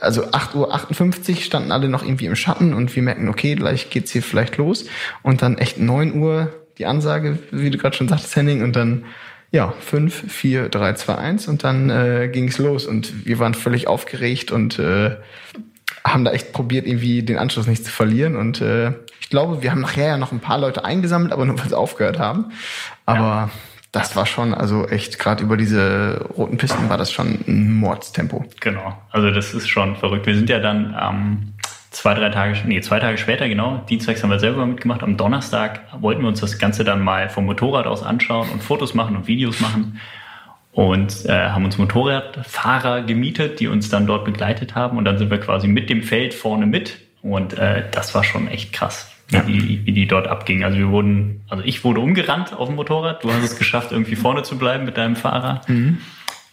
also 0.00 0.24
8.58 0.26 1.30
Uhr 1.30 1.36
standen 1.36 1.72
alle 1.72 1.88
noch 1.88 2.02
irgendwie 2.04 2.26
im 2.26 2.36
Schatten 2.36 2.74
und 2.74 2.94
wir 2.94 3.02
merken, 3.02 3.28
okay, 3.28 3.54
gleich 3.54 3.90
geht's 3.90 4.12
hier 4.12 4.22
vielleicht 4.22 4.56
los. 4.56 4.86
Und 5.22 5.42
dann 5.42 5.58
echt 5.58 5.78
9 5.78 6.14
Uhr 6.14 6.52
die 6.78 6.86
Ansage, 6.86 7.38
wie 7.50 7.70
du 7.70 7.78
gerade 7.78 7.96
schon 7.96 8.08
sagtest, 8.08 8.34
Henning, 8.36 8.62
und 8.62 8.76
dann 8.76 9.04
ja, 9.50 9.72
5, 9.80 10.30
4, 10.30 10.68
3, 10.68 10.92
2, 10.92 11.14
1 11.14 11.48
und 11.48 11.64
dann 11.64 11.88
äh, 11.88 12.28
ging's 12.30 12.58
los 12.58 12.86
und 12.86 13.26
wir 13.26 13.38
waren 13.38 13.54
völlig 13.54 13.88
aufgeregt 13.88 14.52
und 14.52 14.78
äh, 14.78 15.16
haben 16.04 16.24
da 16.24 16.32
echt 16.32 16.52
probiert, 16.52 16.86
irgendwie 16.86 17.22
den 17.22 17.38
Anschluss 17.38 17.66
nicht 17.66 17.84
zu 17.84 17.90
verlieren. 17.90 18.36
Und 18.36 18.60
äh, 18.60 18.92
ich 19.20 19.30
glaube, 19.30 19.62
wir 19.62 19.70
haben 19.70 19.80
nachher 19.80 20.06
ja 20.06 20.16
noch 20.16 20.32
ein 20.32 20.40
paar 20.40 20.58
Leute 20.58 20.84
eingesammelt, 20.84 21.32
aber 21.32 21.44
nur 21.46 21.58
weil 21.58 21.68
sie 21.68 21.76
aufgehört 21.76 22.18
haben. 22.18 22.52
Aber 23.06 23.50
das 23.98 24.16
war 24.16 24.26
schon, 24.26 24.54
also 24.54 24.86
echt, 24.86 25.18
gerade 25.18 25.42
über 25.42 25.56
diese 25.56 26.26
roten 26.36 26.56
Pisten 26.56 26.88
war 26.88 26.98
das 26.98 27.12
schon 27.12 27.40
ein 27.46 27.74
Mordstempo. 27.74 28.44
Genau, 28.60 28.96
also 29.10 29.30
das 29.30 29.54
ist 29.54 29.68
schon 29.68 29.96
verrückt. 29.96 30.26
Wir 30.26 30.34
sind 30.34 30.48
ja 30.48 30.58
dann 30.58 30.96
ähm, 31.00 31.54
zwei, 31.90 32.14
drei 32.14 32.30
Tage, 32.30 32.58
nee, 32.66 32.80
zwei 32.80 33.00
Tage 33.00 33.18
später, 33.18 33.48
genau, 33.48 33.84
Dienstags 33.88 34.22
haben 34.22 34.30
wir 34.30 34.38
selber 34.38 34.66
mitgemacht. 34.66 35.02
Am 35.02 35.16
Donnerstag 35.16 35.80
wollten 36.00 36.22
wir 36.22 36.28
uns 36.28 36.40
das 36.40 36.58
Ganze 36.58 36.84
dann 36.84 37.02
mal 37.02 37.28
vom 37.28 37.46
Motorrad 37.46 37.86
aus 37.86 38.02
anschauen 38.02 38.48
und 38.50 38.62
Fotos 38.62 38.94
machen 38.94 39.16
und 39.16 39.26
Videos 39.26 39.60
machen. 39.60 40.00
Und 40.72 41.26
äh, 41.26 41.48
haben 41.48 41.64
uns 41.64 41.76
Motorradfahrer 41.76 43.02
gemietet, 43.02 43.58
die 43.58 43.66
uns 43.66 43.88
dann 43.88 44.06
dort 44.06 44.24
begleitet 44.24 44.76
haben. 44.76 44.96
Und 44.96 45.06
dann 45.06 45.18
sind 45.18 45.28
wir 45.28 45.40
quasi 45.40 45.66
mit 45.66 45.90
dem 45.90 46.04
Feld 46.04 46.34
vorne 46.34 46.66
mit. 46.66 46.98
Und 47.20 47.54
äh, 47.58 47.84
das 47.90 48.14
war 48.14 48.22
schon 48.22 48.46
echt 48.46 48.72
krass 48.72 49.10
ja. 49.30 49.46
wie, 49.46 49.84
wie 49.84 49.92
die 49.92 50.06
dort 50.06 50.26
abging. 50.26 50.64
Also 50.64 50.78
wir 50.78 50.88
wurden, 50.88 51.42
also 51.48 51.62
ich 51.64 51.84
wurde 51.84 52.00
umgerannt 52.00 52.54
auf 52.54 52.68
dem 52.68 52.76
Motorrad. 52.76 53.22
Du 53.22 53.32
hast 53.32 53.42
es 53.42 53.58
geschafft, 53.58 53.92
irgendwie 53.92 54.16
vorne 54.16 54.42
zu 54.42 54.58
bleiben 54.58 54.84
mit 54.84 54.96
deinem 54.96 55.16
Fahrer. 55.16 55.60
Mhm. 55.66 55.98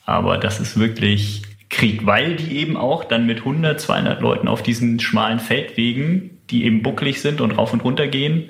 Aber 0.05 0.37
das 0.37 0.59
ist 0.59 0.77
wirklich 0.77 1.43
Krieg, 1.69 2.05
weil 2.05 2.35
die 2.35 2.57
eben 2.57 2.77
auch 2.77 3.03
dann 3.03 3.25
mit 3.25 3.39
100, 3.39 3.79
200 3.79 4.21
Leuten 4.21 4.47
auf 4.47 4.61
diesen 4.61 4.99
schmalen 4.99 5.39
Feldwegen, 5.39 6.37
die 6.49 6.65
eben 6.65 6.83
bucklig 6.83 7.21
sind 7.21 7.41
und 7.41 7.51
rauf 7.51 7.73
und 7.73 7.83
runter 7.83 8.07
gehen, 8.07 8.49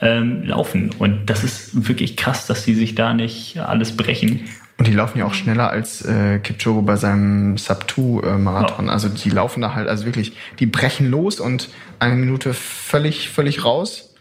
ähm, 0.00 0.44
laufen. 0.44 0.90
Und 0.98 1.30
das 1.30 1.44
ist 1.44 1.88
wirklich 1.88 2.16
krass, 2.16 2.46
dass 2.46 2.64
die 2.64 2.74
sich 2.74 2.94
da 2.94 3.14
nicht 3.14 3.58
alles 3.58 3.96
brechen. 3.96 4.48
Und 4.76 4.86
die 4.86 4.92
laufen 4.92 5.18
ja 5.18 5.24
auch 5.24 5.34
schneller 5.34 5.70
als 5.70 6.04
äh, 6.04 6.38
Kipchoge 6.38 6.82
bei 6.82 6.96
seinem 6.96 7.58
Sub-2-Marathon. 7.58 8.86
Äh, 8.86 8.90
also 8.90 9.08
die 9.08 9.30
laufen 9.30 9.60
da 9.60 9.74
halt, 9.74 9.88
also 9.88 10.04
wirklich, 10.04 10.34
die 10.60 10.66
brechen 10.66 11.10
los 11.10 11.40
und 11.40 11.68
eine 11.98 12.14
Minute 12.14 12.54
völlig, 12.54 13.28
völlig 13.30 13.64
raus. 13.64 14.14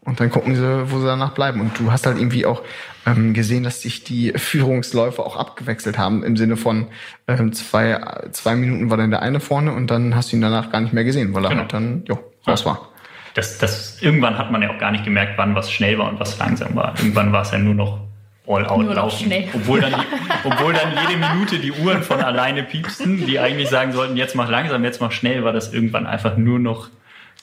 Und 0.00 0.20
dann 0.20 0.30
gucken 0.30 0.54
sie, 0.54 0.90
wo 0.90 0.98
sie 0.98 1.06
danach 1.06 1.32
bleiben. 1.32 1.60
Und 1.60 1.78
du 1.78 1.90
hast 1.90 2.06
halt 2.06 2.18
irgendwie 2.18 2.44
auch 2.44 2.62
ähm, 3.06 3.32
gesehen, 3.32 3.64
dass 3.64 3.80
sich 3.80 4.04
die 4.04 4.32
Führungsläufer 4.36 5.24
auch 5.24 5.36
abgewechselt 5.36 5.96
haben. 5.96 6.22
Im 6.22 6.36
Sinne 6.36 6.56
von 6.56 6.88
ähm, 7.26 7.54
zwei, 7.54 7.98
zwei 8.32 8.54
Minuten 8.54 8.90
war 8.90 8.98
dann 8.98 9.10
der 9.10 9.22
eine 9.22 9.40
vorne 9.40 9.72
und 9.72 9.90
dann 9.90 10.14
hast 10.14 10.30
du 10.30 10.36
ihn 10.36 10.42
danach 10.42 10.70
gar 10.70 10.82
nicht 10.82 10.92
mehr 10.92 11.04
gesehen, 11.04 11.32
weil 11.34 11.44
er 11.44 11.50
genau. 11.50 11.62
halt 11.62 11.72
dann 11.72 12.04
jo, 12.06 12.18
raus 12.46 12.66
war. 12.66 12.90
Das, 13.32 13.58
das, 13.58 14.00
irgendwann 14.00 14.36
hat 14.38 14.50
man 14.52 14.62
ja 14.62 14.70
auch 14.70 14.78
gar 14.78 14.90
nicht 14.90 15.04
gemerkt, 15.04 15.38
wann 15.38 15.54
was 15.54 15.72
schnell 15.72 15.98
war 15.98 16.08
und 16.08 16.20
was 16.20 16.38
langsam 16.38 16.76
war. 16.76 16.94
Irgendwann 16.98 17.32
war 17.32 17.42
es 17.42 17.50
ja 17.50 17.58
nur 17.58 17.74
noch 17.74 18.00
all 18.46 18.66
out 18.66 18.84
Nur 18.84 18.94
laufen. 18.94 19.32
Obwohl 19.54 19.80
dann, 19.80 19.94
obwohl 20.44 20.72
dann 20.72 20.92
jede 21.08 21.18
Minute 21.18 21.58
die 21.58 21.72
Uhren 21.72 22.02
von 22.02 22.20
alleine 22.20 22.62
piepsten, 22.62 23.26
die 23.26 23.40
eigentlich 23.40 23.70
sagen 23.70 23.92
sollten, 23.92 24.16
jetzt 24.16 24.34
mach 24.34 24.48
langsam, 24.48 24.84
jetzt 24.84 25.00
mach 25.00 25.12
schnell, 25.12 25.44
war 25.44 25.52
das 25.52 25.72
irgendwann 25.72 26.06
einfach 26.06 26.36
nur 26.36 26.58
noch, 26.58 26.88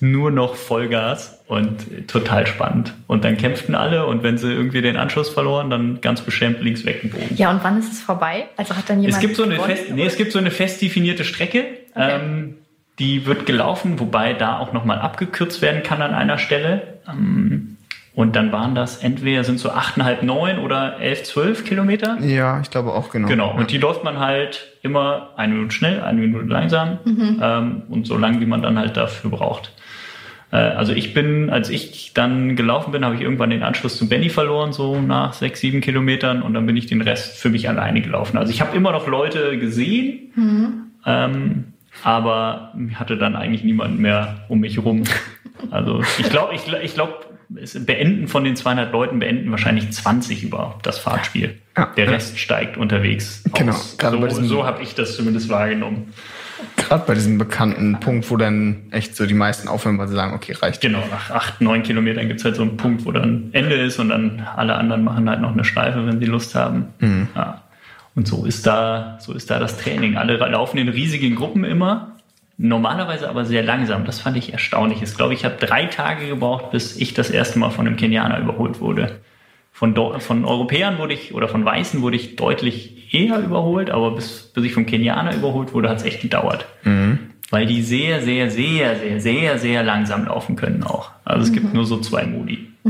nur 0.02 0.32
noch 0.32 0.56
Vollgas 0.56 1.42
und 1.48 2.08
total 2.08 2.48
spannend. 2.48 2.94
Und 3.08 3.24
dann 3.24 3.38
kämpften 3.38 3.76
alle 3.76 4.08
und 4.08 4.24
wenn 4.24 4.38
sie 4.38 4.52
irgendwie 4.52 4.82
den 4.82 4.98
Anschluss 4.98 5.30
verloren, 5.30 5.70
dann 5.70 6.02
ganz 6.02 6.22
beschämt 6.22 6.62
links 6.62 6.86
weggebogen. 6.86 7.38
Ja, 7.38 7.52
und 7.52 7.64
wann 7.64 7.78
ist 7.78 7.92
es 7.92 8.02
vorbei? 8.02 8.48
Also 8.58 8.76
hat 8.76 8.90
dann 8.90 9.00
jemand. 9.00 9.16
Es 9.16 9.22
gibt 9.22 9.36
so 9.36 9.44
eine, 9.44 9.60
fest, 9.60 9.92
nee, 9.94 10.06
es 10.06 10.18
gibt 10.18 10.32
so 10.32 10.40
eine 10.40 10.50
fest 10.50 10.82
definierte 10.82 11.24
Strecke. 11.24 11.66
Okay. 11.94 12.20
Ähm, 12.20 12.58
die 12.98 13.26
wird 13.26 13.46
gelaufen, 13.46 14.00
wobei 14.00 14.34
da 14.34 14.60
auch 14.60 14.74
nochmal 14.74 15.00
abgekürzt 15.00 15.62
werden 15.62 15.84
kann 15.84 16.02
an 16.02 16.14
einer 16.14 16.40
Stelle. 16.40 17.00
Ähm, 17.08 17.78
und 18.14 18.36
dann 18.36 18.52
waren 18.52 18.76
das 18.76 18.98
entweder 18.98 19.44
sind 19.44 19.60
so 19.60 19.72
8,5, 19.72 20.24
9 20.24 20.60
oder 20.60 21.00
11, 21.00 21.24
12 21.24 21.66
Kilometer. 21.66 22.18
Ja, 22.20 22.60
ich 22.60 22.70
glaube 22.70 22.92
auch, 22.94 23.10
genau. 23.10 23.28
Genau. 23.28 23.56
Und 23.56 23.72
die 23.72 23.78
läuft 23.78 24.04
man 24.04 24.20
halt 24.20 24.68
immer 24.82 25.30
eine 25.38 25.54
Minute 25.54 25.74
schnell, 25.74 26.02
eine 26.02 26.20
Minute 26.20 26.48
langsam 26.48 27.00
mhm. 27.06 27.40
ähm, 27.42 27.84
und 27.90 28.08
so 28.08 28.18
lang, 28.18 28.42
wie 28.42 28.46
man 28.46 28.62
dann 28.62 28.78
halt 28.78 28.98
dafür 28.98 29.30
braucht. 29.30 29.72
Äh, 30.52 30.58
also 30.58 30.94
ich 30.94 31.14
bin, 31.14 31.50
als 31.50 31.70
ich 31.70 32.14
dann 32.14 32.56
gelaufen 32.56 32.92
bin, 32.92 33.04
habe 33.06 33.16
ich 33.16 33.22
irgendwann 33.22 33.50
den 33.50 33.64
Anschluss 33.64 33.98
zu 33.98 34.08
Benny 34.08 34.30
verloren, 34.30 34.74
so 34.74 35.00
nach 35.00 35.34
sechs, 35.34 35.60
sieben 35.60 35.82
Kilometern 35.82 36.42
und 36.42 36.54
dann 36.54 36.66
bin 36.66 36.78
ich 36.78 36.86
den 36.88 37.02
Rest 37.02 37.38
für 37.38 37.50
mich 37.50 37.70
alleine 37.70 38.02
gelaufen. 38.02 38.38
Also 38.38 38.52
ich 38.52 38.62
habe 38.62 38.76
immer 38.76 38.92
noch 38.92 39.08
Leute 39.08 39.58
gesehen, 39.58 40.32
mhm. 40.36 40.74
ähm, 41.06 41.64
aber 42.04 42.74
hatte 42.96 43.18
dann 43.18 43.36
eigentlich 43.36 43.64
niemanden 43.64 44.02
mehr 44.02 44.46
um 44.48 44.60
mich 44.60 44.84
rum. 44.84 45.04
Also 45.70 46.02
ich 46.18 46.30
glaube, 46.30 46.56
ich, 46.56 46.74
ich 46.82 46.96
glaube, 46.96 47.14
beenden 47.86 48.28
von 48.28 48.44
den 48.44 48.56
200 48.56 48.92
Leuten 48.92 49.20
beenden 49.20 49.52
wahrscheinlich 49.52 49.92
20 49.92 50.44
überhaupt 50.44 50.86
das 50.86 50.98
Fahrtspiel. 51.00 51.60
Ja, 51.78 51.86
Der 51.98 52.10
Rest 52.10 52.40
steigt 52.40 52.78
unterwegs. 52.78 53.44
Genau. 53.54 53.74
Aus. 53.74 53.98
So, 54.00 54.44
so 54.44 54.66
habe 54.66 54.82
ich 54.82 54.96
das 54.96 55.16
zumindest 55.16 55.50
wahrgenommen. 55.50 56.14
Gerade 56.76 57.04
bei 57.08 57.14
diesem 57.14 57.38
bekannten 57.38 58.00
Punkt, 58.00 58.30
wo 58.30 58.38
dann 58.38 58.84
echt 58.92 59.16
so 59.16 59.26
die 59.26 59.34
meisten 59.34 59.68
aufhören, 59.68 59.98
weil 59.98 60.08
sie 60.08 60.16
sagen, 60.16 60.34
okay, 60.34 60.54
reicht. 60.54 60.82
Genau, 60.82 61.04
nach 61.10 61.30
acht, 61.32 61.62
neun 61.62 61.84
Kilometern 61.84 62.28
gibt 62.28 62.40
es 62.40 62.46
halt 62.46 62.56
so 62.56 62.64
einen 62.64 62.78
Punkt, 62.78 63.06
wo 63.06 63.12
dann 63.12 63.50
Ende 63.54 63.76
ist 63.76 64.00
und 64.00 64.10
dann 64.10 64.46
alle 64.56 64.76
anderen 64.76 65.04
machen 65.04 65.30
halt 65.30 65.42
noch 65.42 65.54
eine 65.54 65.64
Schleife, 65.64 66.06
wenn 66.06 66.20
sie 66.20 66.26
Lust 66.26 66.56
haben. 66.56 66.88
Mhm. 67.00 67.28
Ja. 67.36 67.62
Und 68.16 68.28
so 68.28 68.46
ist 68.46 68.68
da, 68.68 69.18
so 69.20 69.34
ist 69.34 69.50
da 69.50 69.60
das 69.60 69.78
Training. 69.78 70.18
Alle 70.18 70.36
laufen 70.36 70.78
in 70.78 70.90
riesigen 70.90 71.36
Gruppen 71.36 71.64
immer, 71.64 72.12
normalerweise 72.58 73.30
aber 73.30 73.46
sehr 73.46 73.64
langsam. 73.64 74.06
Das 74.06 74.20
fand 74.20 74.38
ich 74.38 74.52
erstaunlich. 74.52 75.02
Ich 75.02 75.16
glaube, 75.16 75.34
ich 75.34 75.46
habe 75.46 75.56
drei 75.60 75.86
Tage 75.86 76.28
gebraucht, 76.28 76.72
bis 76.72 76.98
ich 76.98 77.14
das 77.14 77.30
erste 77.30 77.60
Mal 77.60 77.70
von 77.70 77.88
einem 77.88 77.96
Kenianer 77.96 78.40
überholt 78.40 78.80
wurde. 78.82 79.20
Von, 79.72 79.96
von 80.20 80.46
Europäern 80.46 80.98
wurde 80.98 81.14
ich 81.14 81.34
oder 81.34 81.48
von 81.48 81.64
Weißen 81.64 82.02
wurde 82.02 82.18
ich 82.18 82.36
deutlich 82.36 83.01
eher 83.12 83.40
überholt, 83.40 83.90
aber 83.90 84.12
bis, 84.12 84.52
bis 84.54 84.66
ich 84.66 84.74
vom 84.74 84.86
Kenianer 84.86 85.36
überholt 85.36 85.74
wurde, 85.74 85.90
hat 85.90 85.98
es 85.98 86.04
echt 86.04 86.22
gedauert. 86.22 86.66
Mhm. 86.84 87.20
Weil 87.50 87.66
die 87.66 87.82
sehr, 87.82 88.22
sehr, 88.22 88.50
sehr, 88.50 88.96
sehr, 88.96 89.20
sehr, 89.20 89.60
sehr 89.60 89.84
langsam 89.84 90.26
laufen 90.26 90.56
können 90.56 90.84
auch. 90.84 91.12
Also 91.26 91.44
es 91.44 91.50
mhm. 91.50 91.56
gibt 91.56 91.74
nur 91.74 91.86
so 91.86 92.00
zwei 92.00 92.26
Modi. 92.26 92.68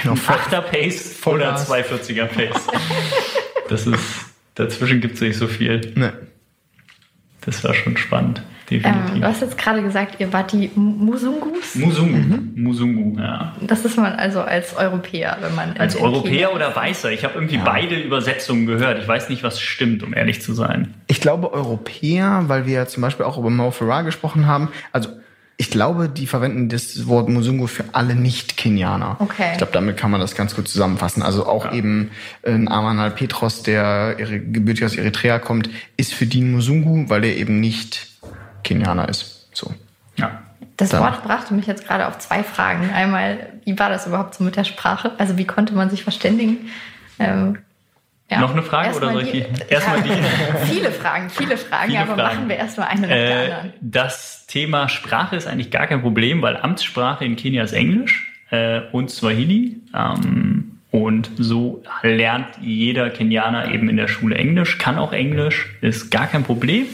Genau, 0.00 0.14
8er 0.14 0.60
Pace 0.60 1.26
oder 1.26 1.56
240er 1.56 2.26
Pace. 2.26 2.66
Das 3.68 3.86
ist, 3.86 4.00
dazwischen 4.54 5.02
gibt 5.02 5.16
es 5.16 5.20
nicht 5.20 5.36
so 5.36 5.46
viel. 5.46 5.92
Nee. 5.94 6.08
Das 7.42 7.62
war 7.64 7.74
schon 7.74 7.98
spannend 7.98 8.40
definitiv. 8.70 9.14
Ähm, 9.14 9.20
du 9.20 9.26
hast 9.26 9.40
jetzt 9.40 9.58
gerade 9.58 9.82
gesagt, 9.82 10.20
ihr 10.20 10.32
wart 10.32 10.52
die 10.52 10.70
Musungus? 10.74 11.74
Musungu, 11.74 12.16
mhm. 12.16 12.52
Musungu, 12.56 13.18
ja. 13.18 13.54
Das 13.60 13.84
ist 13.84 13.96
man 13.96 14.12
also 14.14 14.40
als 14.40 14.76
Europäer, 14.76 15.38
wenn 15.40 15.54
man. 15.54 15.76
Als 15.76 15.96
Europäer 15.96 16.54
oder 16.54 16.74
Weißer? 16.74 17.10
Ich 17.12 17.24
habe 17.24 17.34
irgendwie 17.34 17.56
ja. 17.56 17.64
beide 17.64 17.96
Übersetzungen 17.96 18.66
gehört. 18.66 19.00
Ich 19.00 19.08
weiß 19.08 19.28
nicht, 19.28 19.42
was 19.42 19.60
stimmt, 19.60 20.02
um 20.02 20.14
ehrlich 20.14 20.42
zu 20.42 20.54
sein. 20.54 20.94
Ich 21.06 21.20
glaube 21.20 21.52
Europäer, 21.52 22.44
weil 22.46 22.66
wir 22.66 22.74
ja 22.74 22.86
zum 22.86 23.02
Beispiel 23.02 23.26
auch 23.26 23.38
über 23.38 23.50
Mo 23.50 23.70
Farah 23.70 24.02
gesprochen 24.02 24.46
haben. 24.46 24.68
Also 24.92 25.10
ich 25.60 25.72
glaube, 25.72 26.08
die 26.08 26.28
verwenden 26.28 26.68
das 26.68 27.08
Wort 27.08 27.28
Musungu 27.28 27.66
für 27.66 27.84
alle 27.90 28.14
Nicht-Kenianer. 28.14 29.16
Okay. 29.18 29.48
Ich 29.50 29.58
glaube, 29.58 29.72
damit 29.72 29.96
kann 29.96 30.12
man 30.12 30.20
das 30.20 30.36
ganz 30.36 30.54
gut 30.54 30.68
zusammenfassen. 30.68 31.20
Also 31.20 31.46
auch 31.46 31.64
ja. 31.64 31.72
eben 31.72 32.12
ein 32.46 32.68
Amanal 32.68 33.10
Petros, 33.10 33.64
der 33.64 34.14
gebürtig 34.14 34.84
aus 34.84 34.94
Eritrea 34.94 35.40
kommt, 35.40 35.68
ist 35.96 36.14
für 36.14 36.26
die 36.26 36.42
Musungu, 36.42 37.08
weil 37.08 37.24
er 37.24 37.36
eben 37.36 37.58
nicht 37.58 38.07
Kenianer 38.68 39.08
ist. 39.08 39.48
So. 39.52 39.72
Ja. 40.16 40.42
Das 40.76 40.90
Dann. 40.90 41.02
Wort 41.02 41.24
brachte 41.24 41.54
mich 41.54 41.66
jetzt 41.66 41.86
gerade 41.86 42.06
auf 42.06 42.18
zwei 42.18 42.44
Fragen. 42.44 42.90
Einmal, 42.90 43.38
wie 43.64 43.78
war 43.78 43.88
das 43.88 44.06
überhaupt 44.06 44.34
so 44.34 44.44
mit 44.44 44.56
der 44.56 44.64
Sprache? 44.64 45.12
Also 45.18 45.36
wie 45.38 45.46
konnte 45.46 45.74
man 45.74 45.90
sich 45.90 46.04
verständigen? 46.04 46.70
Ähm, 47.18 47.58
ja. 48.30 48.40
Noch 48.40 48.52
eine 48.52 48.62
Frage 48.62 48.88
erstmal 48.88 49.16
oder 49.16 49.24
soll 49.24 49.34
ich 49.34 49.44
die? 49.44 49.62
Erstmal 49.72 50.02
die. 50.02 50.10
viele 50.66 50.92
Fragen, 50.92 51.30
viele 51.30 51.56
Fragen, 51.56 51.90
viele 51.90 52.02
aber 52.02 52.14
Fragen. 52.14 52.36
machen 52.36 52.48
wir 52.48 52.56
erstmal 52.56 52.88
eine 52.88 53.00
nach 53.02 53.10
äh, 53.10 53.26
der 53.26 53.56
anderen. 53.56 53.72
Das 53.80 54.46
Thema 54.46 54.88
Sprache 54.88 55.34
ist 55.34 55.46
eigentlich 55.46 55.70
gar 55.70 55.86
kein 55.86 56.02
Problem, 56.02 56.42
weil 56.42 56.56
Amtssprache 56.58 57.24
in 57.24 57.36
Kenia 57.36 57.64
ist 57.64 57.72
Englisch 57.72 58.30
äh, 58.50 58.82
und 58.92 59.10
Swahili. 59.10 59.80
Ähm, 59.94 60.78
und 60.90 61.30
so 61.38 61.82
lernt 62.02 62.48
jeder 62.60 63.10
Kenianer 63.10 63.72
eben 63.72 63.88
in 63.88 63.96
der 63.96 64.08
Schule 64.08 64.36
Englisch, 64.36 64.78
kann 64.78 64.98
auch 64.98 65.12
Englisch, 65.12 65.76
ist 65.80 66.10
gar 66.10 66.26
kein 66.26 66.44
Problem. 66.44 66.86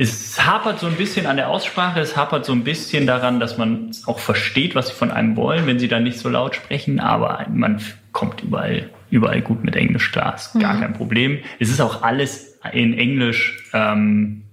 Es 0.00 0.46
hapert 0.46 0.78
so 0.78 0.86
ein 0.86 0.94
bisschen 0.94 1.26
an 1.26 1.36
der 1.38 1.48
Aussprache, 1.48 1.98
es 1.98 2.16
hapert 2.16 2.44
so 2.44 2.52
ein 2.52 2.62
bisschen 2.62 3.04
daran, 3.04 3.40
dass 3.40 3.58
man 3.58 3.90
auch 4.06 4.20
versteht, 4.20 4.76
was 4.76 4.88
sie 4.88 4.94
von 4.94 5.10
einem 5.10 5.34
wollen, 5.34 5.66
wenn 5.66 5.80
sie 5.80 5.88
dann 5.88 6.04
nicht 6.04 6.20
so 6.20 6.28
laut 6.28 6.54
sprechen, 6.54 7.00
aber 7.00 7.44
man 7.52 7.82
kommt 8.12 8.44
überall, 8.44 8.90
überall 9.10 9.40
gut 9.40 9.64
mit 9.64 9.74
Englisch 9.74 10.12
klar, 10.12 10.36
ist 10.36 10.52
gar 10.60 10.74
mhm. 10.74 10.80
kein 10.80 10.92
Problem. 10.92 11.38
Es 11.58 11.68
ist 11.68 11.80
auch 11.80 12.02
alles 12.02 12.60
in 12.72 12.96
Englisch 12.96 13.68
ähm, 13.72 14.44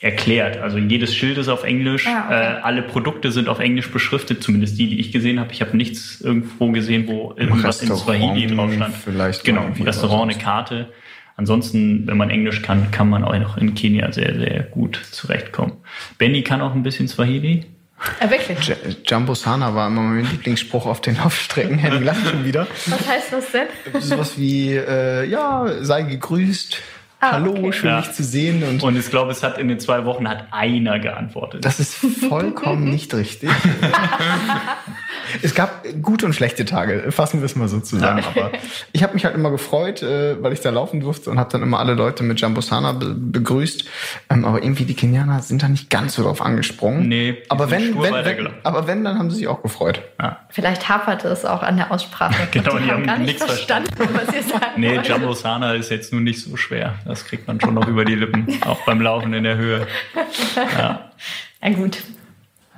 erklärt. 0.00 0.56
Also 0.56 0.78
jedes 0.78 1.14
Schild 1.14 1.38
ist 1.38 1.48
auf 1.48 1.62
Englisch, 1.62 2.08
ah, 2.08 2.24
okay. 2.24 2.34
äh, 2.34 2.60
alle 2.62 2.82
Produkte 2.82 3.30
sind 3.30 3.48
auf 3.48 3.60
Englisch 3.60 3.92
beschriftet, 3.92 4.42
zumindest 4.42 4.80
die, 4.80 4.88
die 4.88 4.98
ich 4.98 5.12
gesehen 5.12 5.38
habe. 5.38 5.52
Ich 5.52 5.60
habe 5.60 5.76
nichts 5.76 6.20
irgendwo 6.20 6.72
gesehen, 6.72 7.06
wo 7.06 7.34
irgendwas 7.36 7.82
in 7.82 7.94
Swahili 7.94 8.48
drauf 8.48 8.72
stand. 8.72 8.96
Vielleicht 8.96 9.44
genau, 9.44 9.70
im 9.72 9.80
Restaurant 9.80 10.32
eine 10.32 10.42
Karte. 10.42 10.88
Ansonsten, 11.38 12.04
wenn 12.08 12.16
man 12.16 12.30
Englisch 12.30 12.62
kann, 12.62 12.90
kann 12.90 13.08
man 13.08 13.22
auch 13.22 13.38
noch 13.38 13.56
in 13.56 13.72
Kenia 13.74 14.10
sehr, 14.10 14.34
sehr 14.34 14.64
gut 14.64 15.00
zurechtkommen. 15.12 15.74
Benny 16.18 16.42
kann 16.42 16.60
auch 16.60 16.74
ein 16.74 16.82
bisschen 16.82 17.06
Swahili. 17.06 17.64
Ja, 18.20 18.28
wirklich? 18.28 18.66
J 18.66 18.76
Jumbo 19.06 19.34
Sana 19.34 19.72
war 19.72 19.86
immer 19.86 20.02
mein 20.02 20.28
Lieblingsspruch 20.28 20.86
auf 20.86 21.00
den 21.00 21.16
Laufstrecken. 21.16 21.78
Henning 21.78 22.02
lacht 22.02 22.26
schon 22.26 22.44
wieder. 22.44 22.66
Was 22.86 23.08
heißt 23.08 23.32
das 23.32 23.52
denn? 23.52 23.68
Sowas 24.00 24.36
wie, 24.36 24.74
äh, 24.74 25.28
ja, 25.28 25.66
sei 25.80 26.02
gegrüßt. 26.02 26.78
Ah, 27.20 27.32
Hallo, 27.32 27.50
okay. 27.50 27.72
schön 27.72 27.90
ja. 27.90 28.00
dich 28.00 28.12
zu 28.12 28.22
sehen. 28.22 28.62
Und, 28.62 28.80
und 28.82 28.96
ich 28.96 29.10
glaube, 29.10 29.32
es 29.32 29.42
hat 29.42 29.58
in 29.58 29.66
den 29.66 29.80
zwei 29.80 30.04
Wochen 30.04 30.28
hat 30.28 30.46
einer 30.52 31.00
geantwortet. 31.00 31.64
Das 31.64 31.80
ist 31.80 31.94
vollkommen 31.94 32.84
nicht 32.90 33.12
richtig. 33.12 33.50
es 35.42 35.54
gab 35.56 35.84
gute 36.00 36.26
und 36.26 36.32
schlechte 36.32 36.64
Tage, 36.64 37.10
fassen 37.10 37.40
wir 37.40 37.46
es 37.46 37.56
mal 37.56 37.66
so 37.66 37.80
zusammen. 37.80 38.22
Ja. 38.22 38.42
Aber 38.42 38.52
ich 38.92 39.02
habe 39.02 39.14
mich 39.14 39.24
halt 39.24 39.34
immer 39.34 39.50
gefreut, 39.50 40.00
äh, 40.00 40.40
weil 40.40 40.52
ich 40.52 40.60
da 40.60 40.70
laufen 40.70 41.00
durfte 41.00 41.30
und 41.30 41.40
habe 41.40 41.50
dann 41.50 41.62
immer 41.62 41.80
alle 41.80 41.94
Leute 41.94 42.22
mit 42.22 42.40
Jambosana 42.40 42.92
be 42.92 43.16
begrüßt. 43.18 43.84
Ähm, 44.30 44.44
aber 44.44 44.62
irgendwie 44.62 44.84
die 44.84 44.94
Kenianer 44.94 45.42
sind 45.42 45.64
da 45.64 45.68
nicht 45.68 45.90
ganz 45.90 46.14
so 46.14 46.22
drauf 46.22 46.40
angesprungen. 46.40 47.08
Nee, 47.08 47.38
aber 47.48 47.70
wenn, 47.72 48.00
wenn, 48.00 48.14
wenn, 48.14 48.48
aber 48.62 48.86
wenn, 48.86 49.02
dann 49.02 49.18
haben 49.18 49.30
sie 49.30 49.38
sich 49.38 49.48
auch 49.48 49.62
gefreut. 49.62 50.02
Ja. 50.20 50.38
Vielleicht 50.50 50.88
haperte 50.88 51.26
es 51.28 51.44
auch 51.44 51.64
an 51.64 51.78
der 51.78 51.90
Aussprache. 51.90 52.46
genau, 52.52 52.78
die, 52.78 52.84
die 52.84 52.90
haben, 52.90 52.98
haben 52.98 53.06
gar 53.06 53.18
nicht 53.18 53.38
verstanden, 53.38 53.92
verstanden, 53.96 54.20
was 54.26 54.34
ihr 54.34 54.42
sagt. 54.44 54.78
Nee, 54.78 55.00
Jambosana 55.02 55.74
ist 55.74 55.90
jetzt 55.90 56.12
nun 56.12 56.22
nicht 56.22 56.40
so 56.40 56.56
schwer. 56.56 56.94
Das 57.08 57.24
kriegt 57.24 57.48
man 57.48 57.58
schon 57.58 57.72
noch 57.72 57.88
über 57.88 58.04
die 58.04 58.14
Lippen, 58.14 58.46
auch 58.66 58.84
beim 58.84 59.00
Laufen 59.00 59.32
in 59.32 59.42
der 59.42 59.56
Höhe. 59.56 59.86
Ja. 60.56 61.10
Na 61.62 61.70
gut. 61.70 62.02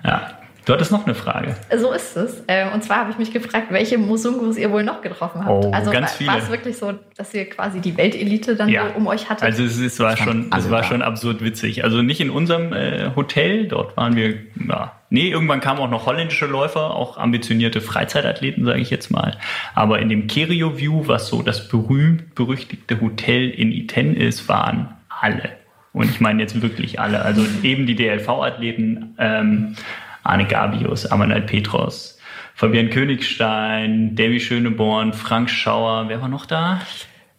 Ja. 0.05 0.31
Du 0.65 0.73
hattest 0.73 0.93
noch 0.93 1.05
eine 1.05 1.17
Frage. 1.17 1.57
So 1.77 1.93
ist 1.93 2.17
es. 2.17 2.45
Ähm, 2.47 2.73
und 2.73 2.85
zwar 2.85 2.99
habe 2.99 3.11
ich 3.11 3.19
mich 3.19 3.33
gefragt, 3.33 3.69
welche 3.71 3.99
Musungus 3.99 4.57
ihr 4.57 4.71
wohl 4.71 4.85
noch 4.85 5.01
getroffen 5.01 5.45
habt. 5.45 5.65
Oh, 5.65 5.71
also 5.73 5.91
ganz 5.91 6.13
viele. 6.13 6.31
war 6.31 6.39
es 6.39 6.49
wirklich 6.49 6.77
so, 6.77 6.93
dass 7.17 7.35
ihr 7.35 7.49
quasi 7.49 7.81
die 7.81 7.97
Weltelite 7.97 8.55
dann 8.55 8.69
ja. 8.69 8.87
um 8.95 9.09
euch 9.09 9.29
hattet? 9.29 9.43
Also 9.43 9.65
es, 9.65 9.79
es 9.79 9.99
war 9.99 10.17
schon, 10.17 10.53
es 10.57 10.71
war 10.71 10.85
schon 10.85 11.03
absurd 11.03 11.43
witzig. 11.43 11.83
Also 11.83 12.03
nicht 12.03 12.21
in 12.21 12.31
unserem 12.31 12.73
äh, 12.73 13.11
Hotel, 13.17 13.67
dort 13.67 13.97
waren 13.97 14.15
wir, 14.15 14.35
ja, 14.69 14.93
nee, 15.11 15.29
irgendwann 15.29 15.61
kamen 15.61 15.81
auch 15.81 15.91
noch 15.91 16.07
holländische 16.07 16.47
Läufer, 16.47 16.95
auch 16.95 17.19
ambitionierte 17.19 17.81
Freizeitathleten, 17.81 18.65
sage 18.65 18.81
ich 18.81 18.91
jetzt 18.91 19.11
mal. 19.11 19.37
Aber 19.75 19.99
in 19.99 20.09
dem 20.09 20.27
Kerio 20.27 20.79
View, 20.79 21.07
was 21.07 21.29
so 21.29 21.43
das 21.43 21.69
berühmt-berüchtigte 21.69 23.01
Hotel 23.01 23.51
in 23.51 23.73
Iten 23.73 24.17
ist, 24.17 24.49
waren 24.49 24.97
alle. 25.09 25.51
Und 25.93 26.09
ich 26.09 26.21
meine 26.21 26.41
jetzt 26.41 26.61
wirklich 26.63 27.01
alle. 27.01 27.23
Also 27.23 27.45
eben 27.63 27.87
die 27.87 27.97
DLV-Athleten, 27.97 29.17
ähm, 29.19 29.75
Arne 30.23 30.47
Gabius, 30.47 31.07
Amanal 31.07 31.43
Petros, 31.43 32.19
Fabian 32.55 32.91
Königstein, 32.91 34.15
Davy 34.15 34.39
Schöneborn, 34.39 35.13
Frank 35.13 35.51
Schauer, 35.51 36.09
wer 36.09 36.21
war 36.21 36.29
noch 36.29 36.47
da? 36.47 36.81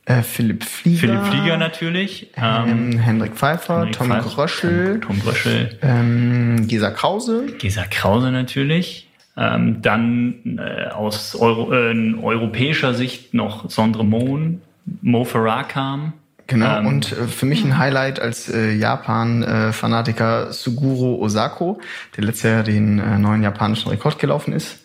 Äh, 0.05 0.23
Philipp 0.23 0.63
Flieger. 0.63 0.99
Philipp 0.99 1.25
Flieger 1.25 1.57
natürlich. 1.57 2.31
Ähm, 2.35 2.97
Hendrik 2.97 3.33
Pfeiffer, 3.33 3.79
Hendrik 3.79 3.97
Tom 3.97 4.07
Pfeiffer, 4.07 4.29
Gröschel. 4.29 4.99
Tom, 4.99 5.01
Tom 5.01 5.19
Gröschel. 5.19 5.77
Ähm, 5.81 6.67
Gesa 6.67 6.89
Krause. 6.89 7.45
Gesa 7.59 7.85
Krause 7.85 8.31
natürlich. 8.31 9.07
Ähm, 9.37 9.81
dann 9.81 10.59
äh, 10.59 10.89
aus 10.89 11.35
Euro, 11.35 11.71
äh, 11.73 12.15
europäischer 12.21 12.93
Sicht 12.93 13.33
noch 13.33 13.69
Sondre 13.69 14.03
Mohn, 14.03 14.61
Mo 15.01 15.23
Farah 15.23 15.63
kam. 15.63 16.13
Genau, 16.47 16.79
ähm, 16.79 16.87
und 16.87 17.11
äh, 17.13 17.27
für 17.27 17.45
mich 17.45 17.63
ein 17.63 17.77
Highlight 17.77 18.19
als 18.19 18.49
äh, 18.49 18.73
Japan-Fanatiker 18.73 20.51
Suguro 20.51 21.15
Osako, 21.23 21.79
der 22.17 22.25
letztes 22.25 22.43
Jahr 22.43 22.63
den 22.63 22.99
äh, 22.99 23.17
neuen 23.17 23.41
japanischen 23.41 23.89
Rekord 23.89 24.19
gelaufen 24.19 24.51
ist. 24.51 24.79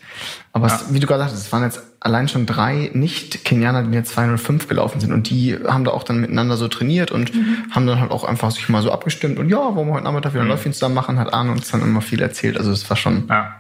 Aber 0.53 0.69
ja. 0.69 0.75
es, 0.75 0.93
wie 0.93 1.01
du 1.01 1.07
gerade 1.07 1.23
sagtest, 1.23 1.47
es 1.47 1.53
waren 1.53 1.63
jetzt 1.63 1.83
allein 2.01 2.29
schon 2.29 2.47
drei 2.47 2.91
Nicht-Kenianer, 2.93 3.83
die 3.83 3.95
jetzt 3.95 4.13
205 4.13 4.69
gelaufen 4.69 5.01
sind. 5.01 5.13
Und 5.13 5.29
die 5.31 5.59
haben 5.67 5.85
da 5.85 5.91
auch 5.91 6.03
dann 6.03 6.21
miteinander 6.21 6.57
so 6.57 6.69
trainiert 6.69 7.11
und 7.11 7.35
mhm. 7.35 7.57
haben 7.71 7.87
dann 7.87 8.01
halt 8.01 8.11
auch 8.11 8.25
einfach 8.25 8.51
sich 8.51 8.69
mal 8.69 8.83
so 8.83 8.93
abgestimmt. 8.93 9.39
Und 9.39 9.49
ja, 9.49 9.75
wollen 9.75 9.89
wir 9.89 9.95
heute 9.95 10.05
Nachmittag 10.05 10.35
wieder 10.35 10.45
mhm. 10.45 10.51
Läufchen 10.51 10.73
zusammen 10.73 10.95
machen, 10.95 11.19
hat 11.19 11.33
Arne 11.33 11.53
uns 11.53 11.71
dann 11.71 11.83
immer 11.83 12.01
viel 12.01 12.23
erzählt. 12.23 12.59
Also 12.59 12.71
es 12.73 12.89
war 12.89 12.97
schon... 12.97 13.25
Ja 13.29 13.57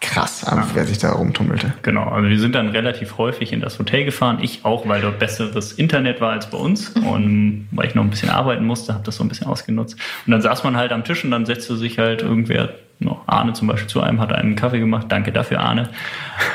krass, 0.00 0.44
ja. 0.46 0.66
wer 0.74 0.84
sich 0.84 0.98
da 0.98 1.12
rumtummelte. 1.12 1.72
Genau, 1.82 2.04
also 2.04 2.28
wir 2.28 2.38
sind 2.38 2.54
dann 2.54 2.68
relativ 2.68 3.18
häufig 3.18 3.52
in 3.52 3.60
das 3.60 3.78
Hotel 3.78 4.04
gefahren. 4.04 4.38
Ich 4.40 4.64
auch, 4.64 4.86
weil 4.88 5.00
dort 5.00 5.18
besseres 5.18 5.72
Internet 5.72 6.20
war 6.20 6.32
als 6.32 6.50
bei 6.50 6.58
uns 6.58 6.94
mhm. 6.94 7.06
und 7.06 7.68
weil 7.72 7.86
ich 7.86 7.94
noch 7.94 8.04
ein 8.04 8.10
bisschen 8.10 8.30
arbeiten 8.30 8.64
musste, 8.64 8.94
habe 8.94 9.04
das 9.04 9.16
so 9.16 9.24
ein 9.24 9.28
bisschen 9.28 9.46
ausgenutzt. 9.46 9.98
Und 10.26 10.32
dann 10.32 10.42
saß 10.42 10.64
man 10.64 10.76
halt 10.76 10.92
am 10.92 11.04
Tisch 11.04 11.24
und 11.24 11.30
dann 11.30 11.46
setzte 11.46 11.76
sich 11.76 11.98
halt 11.98 12.22
irgendwer 12.22 12.70
noch 12.98 13.26
Arne 13.26 13.52
zum 13.52 13.68
Beispiel 13.68 13.88
zu 13.88 14.00
einem, 14.00 14.20
hat 14.20 14.32
einen 14.32 14.56
Kaffee 14.56 14.78
gemacht. 14.78 15.06
Danke 15.08 15.32
dafür, 15.32 15.60
Arne. 15.60 15.90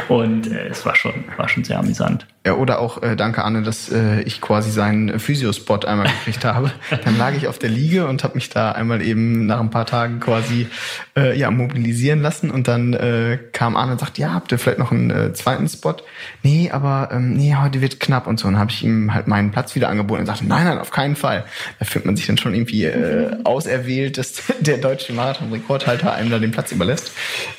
Und 0.07 0.51
äh, 0.51 0.67
es 0.67 0.85
war 0.85 0.95
schon, 0.95 1.13
war 1.37 1.47
schon 1.47 1.63
sehr 1.63 1.79
amüsant. 1.79 2.25
Ja, 2.43 2.53
oder 2.53 2.79
auch 2.79 3.03
äh, 3.03 3.15
danke 3.15 3.43
Arne, 3.43 3.61
dass 3.61 3.91
äh, 3.91 4.21
ich 4.21 4.41
quasi 4.41 4.71
seinen 4.71 5.19
Physiospot 5.19 5.85
einmal 5.85 6.07
gekriegt 6.07 6.43
habe. 6.43 6.71
Dann 7.05 7.15
lag 7.15 7.35
ich 7.35 7.47
auf 7.47 7.59
der 7.59 7.69
Liege 7.69 8.07
und 8.07 8.23
habe 8.23 8.33
mich 8.33 8.49
da 8.49 8.71
einmal 8.71 9.03
eben 9.03 9.45
nach 9.45 9.59
ein 9.59 9.69
paar 9.69 9.85
Tagen 9.85 10.19
quasi 10.19 10.67
äh, 11.15 11.37
ja 11.37 11.51
mobilisieren 11.51 12.21
lassen 12.21 12.49
und 12.49 12.67
dann 12.67 12.93
äh, 12.93 13.37
kam 13.53 13.75
Arne 13.75 13.91
und 13.91 13.99
sagte, 13.99 14.21
ja, 14.21 14.33
habt 14.33 14.51
ihr 14.51 14.57
vielleicht 14.57 14.79
noch 14.79 14.91
einen 14.91 15.11
äh, 15.11 15.33
zweiten 15.33 15.67
Spot? 15.69 15.95
Nee, 16.41 16.71
aber 16.71 17.09
ähm, 17.11 17.33
nee, 17.33 17.55
heute 17.55 17.79
wird 17.79 17.99
knapp 17.99 18.25
und 18.25 18.39
so. 18.39 18.47
Und 18.47 18.57
habe 18.57 18.71
ich 18.71 18.83
ihm 18.83 19.13
halt 19.13 19.27
meinen 19.27 19.51
Platz 19.51 19.75
wieder 19.75 19.89
angeboten 19.89 20.21
und 20.21 20.25
sagte, 20.25 20.45
nein, 20.45 20.65
nein, 20.65 20.79
auf 20.79 20.89
keinen 20.89 21.15
Fall. 21.15 21.45
Da 21.77 21.85
fühlt 21.85 22.05
man 22.05 22.15
sich 22.15 22.25
dann 22.25 22.39
schon 22.39 22.55
irgendwie 22.55 22.85
äh, 22.85 23.37
auserwählt, 23.43 24.17
dass 24.17 24.41
der 24.59 24.77
deutsche 24.77 25.13
Marathon-Rekordhalter 25.13 26.11
einem 26.11 26.30
da 26.31 26.39
den 26.39 26.51
Platz 26.51 26.71
überlässt. 26.71 27.11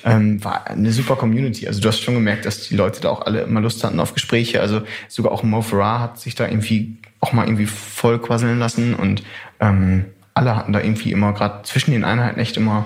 Ähm, 0.05 0.43
war 0.45 0.67
eine 0.67 0.93
super 0.93 1.17
Community. 1.17 1.67
Also 1.67 1.81
du 1.81 1.89
hast 1.89 2.01
schon 2.03 2.15
gemerkt, 2.15 2.47
dass 2.47 2.69
die 2.69 2.77
Leute 2.77 3.01
da 3.01 3.11
auch 3.11 3.23
alle 3.23 3.43
immer 3.43 3.61
Lust 3.61 3.85
hatten 3.85 4.01
auf 4.01 4.15
Gespräche. 4.15 4.61
Also 4.61 4.83
sogar 5.09 5.33
auch 5.33 5.43
Mo 5.43 5.63
Farah 5.63 6.01
hat 6.01 6.19
sich 6.19 6.35
da 6.35 6.47
irgendwie 6.47 6.97
auch 7.21 7.33
mal 7.33 7.47
irgendwie 7.47 7.67
voll 7.67 8.19
quasseln 8.19 8.59
lassen 8.59 8.95
und 8.95 9.23
ähm, 9.61 10.07
alle 10.35 10.57
hatten 10.57 10.73
da 10.73 10.81
irgendwie 10.81 11.13
immer 11.13 11.33
gerade 11.33 11.63
zwischen 11.63 11.93
den 11.93 12.05
Einheiten 12.05 12.41
echt 12.41 12.57
immer 12.57 12.85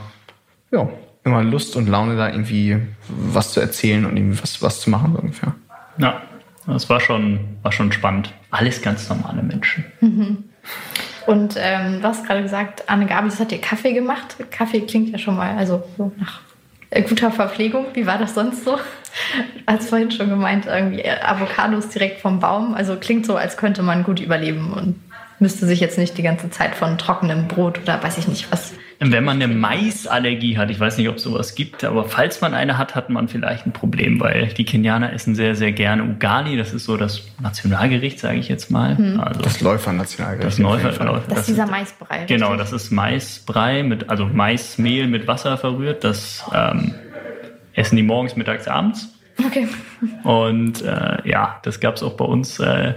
ja 0.70 0.88
immer 1.24 1.42
Lust 1.42 1.74
und 1.74 1.88
Laune 1.88 2.16
da 2.16 2.28
irgendwie 2.28 2.78
was 3.08 3.52
zu 3.52 3.60
erzählen 3.60 4.04
und 4.04 4.16
irgendwie 4.16 4.40
was 4.42 4.62
was 4.62 4.80
zu 4.80 4.90
machen 4.90 5.12
so 5.12 5.18
ungefähr. 5.18 5.54
Ja, 5.98 6.22
das 6.66 6.88
war 6.90 7.00
schon 7.00 7.40
war 7.62 7.72
schon 7.72 7.92
spannend. 7.92 8.32
Alles 8.50 8.82
ganz 8.82 9.08
normale 9.08 9.42
Menschen. 9.42 9.84
Mhm. 10.00 10.44
Und 11.26 11.56
ähm, 11.58 12.00
du 12.00 12.08
hast 12.08 12.24
gerade 12.26 12.42
gesagt, 12.42 12.84
Anne 12.86 13.06
Gabis 13.06 13.40
hat 13.40 13.50
dir 13.50 13.60
Kaffee 13.60 13.92
gemacht. 13.92 14.36
Kaffee 14.50 14.82
klingt 14.82 15.10
ja 15.10 15.18
schon 15.18 15.36
mal 15.36 15.56
also 15.56 15.82
so 15.96 16.12
nach 16.18 16.40
äh, 16.90 17.02
guter 17.02 17.30
Verpflegung. 17.30 17.86
Wie 17.94 18.06
war 18.06 18.18
das 18.18 18.34
sonst 18.34 18.64
so? 18.64 18.78
Als 19.66 19.88
vorhin 19.88 20.10
schon 20.10 20.28
gemeint, 20.28 20.66
irgendwie 20.66 21.00
äh, 21.00 21.20
Avocados 21.20 21.88
direkt 21.88 22.20
vom 22.20 22.38
Baum. 22.40 22.74
Also 22.74 22.96
klingt 22.96 23.26
so, 23.26 23.36
als 23.36 23.56
könnte 23.56 23.82
man 23.82 24.04
gut 24.04 24.20
überleben 24.20 24.72
und 24.72 25.00
müsste 25.38 25.66
sich 25.66 25.80
jetzt 25.80 25.98
nicht 25.98 26.16
die 26.16 26.22
ganze 26.22 26.50
Zeit 26.50 26.74
von 26.74 26.96
trockenem 26.96 27.48
Brot 27.48 27.80
oder 27.82 28.02
weiß 28.02 28.18
ich 28.18 28.28
nicht 28.28 28.50
was 28.50 28.72
wenn 28.98 29.24
man 29.24 29.42
eine 29.42 29.52
Maisallergie 29.52 30.56
hat, 30.56 30.70
ich 30.70 30.80
weiß 30.80 30.96
nicht, 30.96 31.08
ob 31.08 31.16
es 31.16 31.22
sowas 31.22 31.54
gibt, 31.54 31.84
aber 31.84 32.04
falls 32.04 32.40
man 32.40 32.54
eine 32.54 32.78
hat, 32.78 32.94
hat 32.94 33.10
man 33.10 33.28
vielleicht 33.28 33.66
ein 33.66 33.72
Problem, 33.72 34.20
weil 34.20 34.48
die 34.48 34.64
Kenianer 34.64 35.12
essen 35.12 35.34
sehr, 35.34 35.54
sehr 35.54 35.72
gerne 35.72 36.04
Ugali. 36.04 36.56
Das 36.56 36.72
ist 36.72 36.84
so 36.84 36.96
das 36.96 37.22
Nationalgericht, 37.40 38.18
sage 38.18 38.38
ich 38.38 38.48
jetzt 38.48 38.70
mal. 38.70 38.96
Hm. 38.96 39.20
Also 39.20 39.42
das 39.42 39.60
Läufer-Nationalgericht. 39.60 40.46
Das 40.46 40.58
Läufer, 40.58 40.92
das, 40.92 41.26
das 41.28 41.38
ist 41.40 41.48
dieser 41.48 41.66
Maisbrei. 41.66 42.24
Genau, 42.24 42.52
richtig? 42.52 42.70
das 42.70 42.72
ist 42.72 42.90
Maisbrei 42.90 43.82
mit, 43.82 44.08
also 44.08 44.26
Maismehl 44.26 45.08
mit 45.08 45.26
Wasser 45.26 45.58
verrührt. 45.58 46.02
Das 46.02 46.44
ähm, 46.54 46.94
essen 47.74 47.96
die 47.96 48.02
morgens, 48.02 48.34
mittags, 48.36 48.66
abends. 48.66 49.08
Okay. 49.38 49.68
Und 50.22 50.80
äh, 50.82 51.28
ja, 51.28 51.60
das 51.62 51.80
gab 51.80 51.96
es 51.96 52.02
auch 52.02 52.14
bei 52.14 52.24
uns 52.24 52.58
äh, 52.60 52.94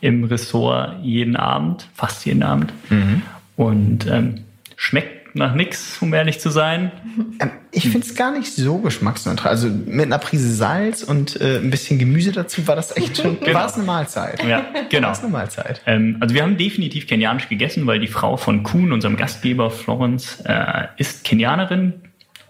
im 0.00 0.24
Ressort 0.24 0.96
jeden 1.02 1.36
Abend, 1.36 1.88
fast 1.94 2.26
jeden 2.26 2.42
Abend. 2.42 2.72
Mhm. 2.90 3.22
Und 3.56 4.06
ähm, 4.08 4.44
schmeckt 4.76 5.17
nach 5.34 5.54
nichts, 5.54 5.98
um 6.00 6.12
ehrlich 6.14 6.40
zu 6.40 6.50
sein. 6.50 6.92
Ähm, 7.40 7.50
ich 7.70 7.84
finde 7.84 8.00
es 8.00 8.14
gar 8.14 8.30
nicht 8.30 8.52
so 8.54 8.78
geschmacksneutral. 8.78 9.50
Also 9.50 9.68
mit 9.68 10.06
einer 10.06 10.18
Prise 10.18 10.52
Salz 10.54 11.02
und 11.02 11.40
äh, 11.40 11.58
ein 11.58 11.70
bisschen 11.70 11.98
Gemüse 11.98 12.32
dazu 12.32 12.66
war 12.66 12.76
das 12.76 12.96
echt 12.96 13.18
schon 13.18 13.40
genau. 13.44 13.58
war 13.58 13.66
es 13.66 13.74
eine 13.74 13.84
Mahlzeit. 13.84 14.42
Ja, 14.44 14.64
genau. 14.90 15.08
War 15.08 15.12
es 15.12 15.20
eine 15.20 15.28
Mahlzeit. 15.28 15.82
Ähm, 15.86 16.16
also 16.20 16.34
wir 16.34 16.42
haben 16.42 16.56
definitiv 16.56 17.06
kenianisch 17.06 17.48
gegessen, 17.48 17.86
weil 17.86 18.00
die 18.00 18.08
Frau 18.08 18.36
von 18.36 18.62
Kuhn, 18.62 18.92
unserem 18.92 19.16
Gastgeber 19.16 19.70
Florence, 19.70 20.42
äh, 20.44 20.88
ist 20.96 21.24
Kenianerin 21.24 21.94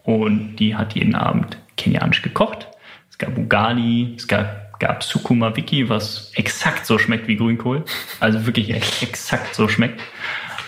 und 0.05 0.57
die 0.57 0.75
hat 0.75 0.95
jeden 0.95 1.15
Abend 1.15 1.59
kenianisch 1.77 2.23
gekocht. 2.23 2.69
Es 3.11 3.19
gab 3.19 3.37
Ugali, 3.37 4.15
es 4.17 4.29
gab, 4.29 4.79
gab 4.79 5.03
Sukuma 5.03 5.57
Wiki, 5.57 5.89
was 5.89 6.31
exakt 6.35 6.87
so 6.87 6.99
schmeckt 6.99 7.27
wie 7.29 7.37
Grünkohl. 7.37 7.85
Also 8.21 8.47
wirklich 8.47 8.71
exakt 8.71 9.55
so 9.55 9.69
schmeckt. 9.69 10.01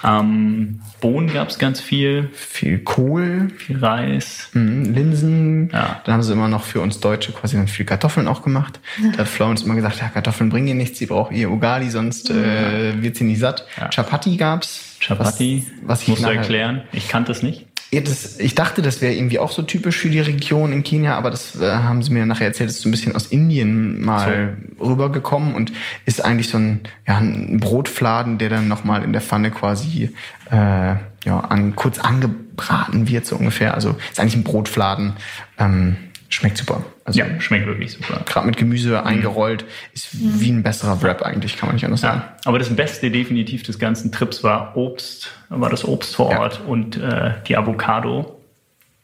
Ähm, 0.04 0.80
Bohnen 1.00 1.32
gab 1.32 1.48
es 1.48 1.58
ganz 1.58 1.80
viel. 1.80 2.28
Viel 2.32 2.78
Kohl. 2.78 3.50
Viel 3.56 3.78
Reis. 3.78 4.48
Mhm, 4.52 4.94
Linsen. 4.94 5.70
Ja. 5.72 6.00
Dann 6.04 6.14
haben 6.14 6.22
sie 6.22 6.32
immer 6.32 6.48
noch 6.48 6.64
für 6.64 6.80
uns 6.80 7.00
Deutsche 7.00 7.32
quasi 7.32 7.56
dann 7.56 7.68
viel 7.68 7.86
Kartoffeln 7.86 8.28
auch 8.28 8.42
gemacht. 8.42 8.80
Da 9.12 9.18
hat 9.18 9.28
Florence 9.28 9.62
immer 9.62 9.74
gesagt, 9.74 10.00
ja, 10.00 10.08
Kartoffeln 10.08 10.50
bringen 10.50 10.68
ihr 10.68 10.74
nichts, 10.74 10.98
sie 10.98 11.06
braucht 11.06 11.32
ihr 11.32 11.50
Ugali, 11.50 11.90
sonst 11.90 12.30
äh, 12.30 13.02
wird 13.02 13.16
sie 13.16 13.24
nicht 13.24 13.40
satt. 13.40 13.66
Ja. 13.78 13.88
Chapati 13.88 14.36
gab's. 14.36 14.96
Chapati, 15.00 15.66
was, 15.82 15.88
was 15.88 16.02
ich 16.02 16.08
musst 16.08 16.24
du 16.24 16.28
erklären. 16.28 16.82
Ich 16.92 17.08
kannte 17.08 17.32
es 17.32 17.42
nicht. 17.42 17.69
Ja, 17.92 18.00
das, 18.00 18.38
ich 18.38 18.54
dachte, 18.54 18.82
das 18.82 19.00
wäre 19.00 19.14
irgendwie 19.14 19.40
auch 19.40 19.50
so 19.50 19.62
typisch 19.62 19.98
für 19.98 20.10
die 20.10 20.20
Region 20.20 20.72
in 20.72 20.84
Kenia, 20.84 21.16
aber 21.16 21.30
das 21.30 21.60
äh, 21.60 21.70
haben 21.70 22.02
sie 22.02 22.12
mir 22.12 22.24
nachher 22.24 22.46
erzählt, 22.46 22.70
das 22.70 22.76
ist 22.76 22.82
so 22.82 22.88
ein 22.88 22.92
bisschen 22.92 23.16
aus 23.16 23.26
Indien 23.26 24.00
mal 24.00 24.56
so. 24.78 24.86
rübergekommen 24.86 25.54
und 25.54 25.72
ist 26.06 26.24
eigentlich 26.24 26.48
so 26.48 26.58
ein, 26.58 26.80
ja, 27.08 27.18
ein 27.18 27.58
Brotfladen, 27.58 28.38
der 28.38 28.48
dann 28.48 28.68
nochmal 28.68 29.02
in 29.02 29.12
der 29.12 29.20
Pfanne 29.20 29.50
quasi 29.50 30.10
äh, 30.52 30.94
ja, 31.24 31.40
an, 31.48 31.74
kurz 31.74 31.98
angebraten 31.98 33.08
wird, 33.08 33.26
so 33.26 33.34
ungefähr. 33.36 33.74
Also 33.74 33.96
ist 34.10 34.20
eigentlich 34.20 34.36
ein 34.36 34.44
Brotfladen. 34.44 35.14
Ähm, 35.58 35.96
Schmeckt 36.32 36.58
super. 36.58 36.84
Also 37.04 37.18
ja, 37.18 37.40
schmeckt 37.40 37.66
wirklich 37.66 37.92
super. 37.92 38.22
Gerade 38.24 38.46
mit 38.46 38.56
Gemüse 38.56 39.00
mhm. 39.00 39.06
eingerollt, 39.06 39.64
ist 39.92 40.14
mhm. 40.14 40.40
wie 40.40 40.52
ein 40.52 40.62
besserer 40.62 41.02
Wrap 41.02 41.22
eigentlich, 41.22 41.56
kann 41.56 41.68
man 41.68 41.74
nicht 41.74 41.84
anders 41.84 42.02
sagen. 42.02 42.22
Ja, 42.24 42.36
aber 42.44 42.60
das 42.60 42.74
Beste 42.74 43.10
definitiv 43.10 43.64
des 43.64 43.80
ganzen 43.80 44.12
Trips 44.12 44.44
war 44.44 44.76
Obst, 44.76 45.32
war 45.48 45.68
das 45.70 45.84
Obst 45.84 46.14
vor 46.14 46.26
Ort 46.38 46.60
ja. 46.62 46.70
und 46.70 46.96
äh, 46.96 47.32
die 47.48 47.56
Avocado, 47.56 48.40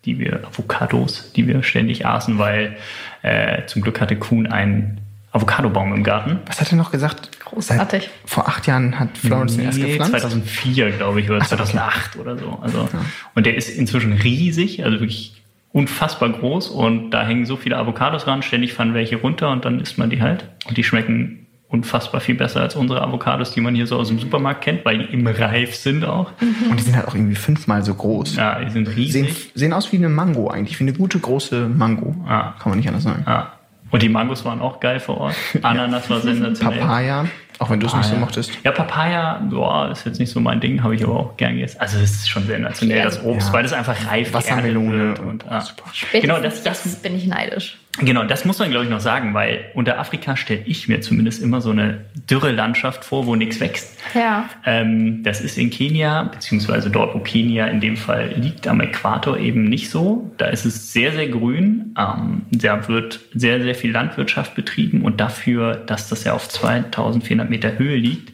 die 0.05 0.21
wir, 0.21 0.47
Avocados, 0.47 1.33
die 1.33 1.49
wir 1.49 1.65
ständig 1.65 2.07
aßen, 2.07 2.39
weil 2.39 2.77
äh, 3.23 3.67
zum 3.67 3.83
Glück 3.83 4.01
hatte 4.01 4.15
Kuhn 4.15 4.47
einen 4.47 5.01
Avocadobaum 5.33 5.95
im 5.95 6.05
Garten. 6.05 6.39
Was 6.47 6.61
hat 6.61 6.73
er 6.73 6.77
noch 6.77 6.93
gesagt? 6.93 7.41
Großartig. 7.45 8.05
Seit 8.05 8.11
vor 8.25 8.49
acht 8.49 8.69
Jahren 8.69 9.01
hat 9.01 9.19
Florence 9.19 9.57
nee, 9.57 9.65
den 9.65 9.67
erst 9.67 9.81
gepflanzt? 9.81 10.13
2004, 10.13 10.93
glaube 10.93 11.21
ich, 11.21 11.29
oder 11.29 11.41
Ach, 11.43 11.49
2008 11.49 12.11
okay. 12.15 12.19
oder 12.21 12.39
so. 12.39 12.59
Also, 12.63 12.79
ja. 12.79 13.05
Und 13.35 13.47
der 13.47 13.57
ist 13.57 13.69
inzwischen 13.69 14.13
riesig, 14.13 14.85
also 14.85 15.01
wirklich 15.01 15.43
unfassbar 15.77 16.31
groß 16.31 16.71
und 16.71 17.11
da 17.11 17.23
hängen 17.23 17.45
so 17.45 17.57
viele 17.57 17.77
Avocados 17.77 18.27
ran, 18.27 18.41
ständig 18.41 18.73
fallen 18.73 18.95
welche 18.95 19.17
runter 19.17 19.51
und 19.51 19.67
dann 19.67 19.79
isst 19.79 19.99
man 19.99 20.09
die 20.09 20.23
halt. 20.23 20.49
Und 20.67 20.79
die 20.79 20.85
schmecken 20.85 21.49
unfassbar 21.69 22.23
viel 22.23 22.35
besser 22.35 22.63
als 22.63 22.77
unsere 22.77 23.03
Avocados, 23.03 23.51
die 23.51 23.61
man 23.61 23.75
hier 23.75 23.87
so 23.87 23.99
aus 23.99 24.09
dem 24.09 24.19
Supermarkt 24.19 24.63
kennt, 24.63 24.87
weil 24.87 25.01
die 25.01 25.13
im 25.13 25.27
Reif 25.27 25.77
sind 25.77 26.07
auch. 26.07 26.33
Mhm. 26.41 26.71
Und 26.71 26.81
die 26.81 26.85
sind 26.85 26.97
halt 26.97 27.07
auch 27.07 27.15
irgendwie 27.15 27.35
fünfmal 27.35 27.85
so 27.85 27.95
groß. 27.95 28.37
Ja, 28.37 28.65
die 28.65 28.71
sind 28.71 28.89
riesig. 28.89 29.35
Sehen, 29.35 29.51
sehen 29.55 29.73
aus 29.75 29.93
wie 29.93 29.97
eine 29.97 30.09
Mango 30.09 30.49
eigentlich, 30.49 30.81
wie 30.81 30.85
eine 30.85 30.95
gute 30.95 31.19
große 31.19 31.69
Mango. 31.69 32.15
Ja. 32.27 32.55
Kann 32.59 32.71
man 32.71 32.79
nicht 32.79 32.89
anders 32.89 33.05
sagen. 33.05 33.25
Ja. 33.27 33.53
Und 33.91 34.03
die 34.03 34.09
Mangos 34.09 34.47
waren 34.47 34.63
auch 34.63 34.81
geil 34.81 34.99
vor 34.99 35.19
Ort. 35.19 35.35
Ananas 35.63 36.09
war 36.09 36.21
sensationell. 36.21 36.81
Papaya. 36.81 37.27
Auch 37.59 37.71
wenn 37.71 37.81
du 37.81 37.87
es 37.87 37.95
nicht 37.95 38.09
so 38.09 38.17
mochtest. 38.17 38.51
Ja, 38.65 38.73
Papaya, 38.73 39.41
boah, 39.51 39.91
ist 39.91 40.05
jetzt 40.05 40.21
nicht 40.21 40.31
so 40.31 40.41
mein 40.41 40.61
Ding, 40.61 40.83
habe 40.83 40.95
ich 40.95 41.03
aber 41.03 41.17
auch 41.19 41.37
gern 41.37 41.55
gegessen. 41.55 41.81
Also 41.81 41.99
es 41.99 42.11
ist 42.11 42.29
schon 42.29 42.47
sensationell, 42.47 43.03
das 43.03 43.23
Obst, 43.25 43.49
ja. 43.49 43.53
weil 43.55 43.63
das 43.63 43.73
einfach 43.73 43.97
reif 44.11 44.33
Wassermelone 44.33 45.11
und, 45.11 45.21
und 45.21 45.51
ah. 45.51 45.61
super. 45.61 45.85
Genau, 46.13 46.39
das, 46.39 46.63
das 46.63 46.85
bin 46.97 47.17
ich 47.17 47.27
neidisch. 47.27 47.79
Genau, 47.99 48.25
das 48.25 48.45
muss 48.45 48.59
man, 48.59 48.71
glaube 48.71 48.85
ich, 48.85 48.91
noch 48.91 49.01
sagen, 49.01 49.33
weil 49.33 49.67
unter 49.75 49.99
Afrika 49.99 50.37
stelle 50.37 50.63
ich 50.67 50.89
mir 50.89 51.01
zumindest 51.01 51.43
immer 51.43 51.61
so 51.61 51.71
eine 51.71 52.05
dürre 52.31 52.53
Landschaft 52.53 53.05
vor, 53.05 53.27
wo 53.27 53.37
nichts 53.37 53.61
wächst. 53.61 53.99
Ja. 54.15 54.49
Ähm, 54.65 55.23
das 55.23 55.41
ist 55.41 55.57
in 55.57 55.71
Kenia, 55.71 56.25
beziehungsweise 56.25 56.91
dort, 56.91 57.15
wo 57.15 57.21
Kenia 57.21 57.67
in 57.67 57.81
dem 57.81 57.97
Fall 57.97 58.35
liegt, 58.37 58.69
am 58.69 58.81
Äquator 58.81 59.39
eben 59.39 59.65
nicht 59.65 59.91
so. 59.91 60.31
Da 60.37 60.47
ist 60.47 60.67
es 60.67 60.93
sehr, 60.93 61.13
sehr 61.13 61.29
grün. 61.29 61.95
Ähm, 61.99 62.43
da 62.51 62.87
wird 62.89 63.21
sehr, 63.35 63.63
sehr 63.63 63.75
viel 63.75 63.93
Landwirtschaft 63.93 64.55
betrieben 64.55 65.03
und 65.03 65.21
dafür, 65.21 65.77
dass 65.77 66.09
das 66.09 66.25
ja 66.25 66.35
auf 66.35 66.49
2400 66.49 67.49
Meter 67.49 67.79
Höhe 67.79 67.97
liegt, 67.97 68.33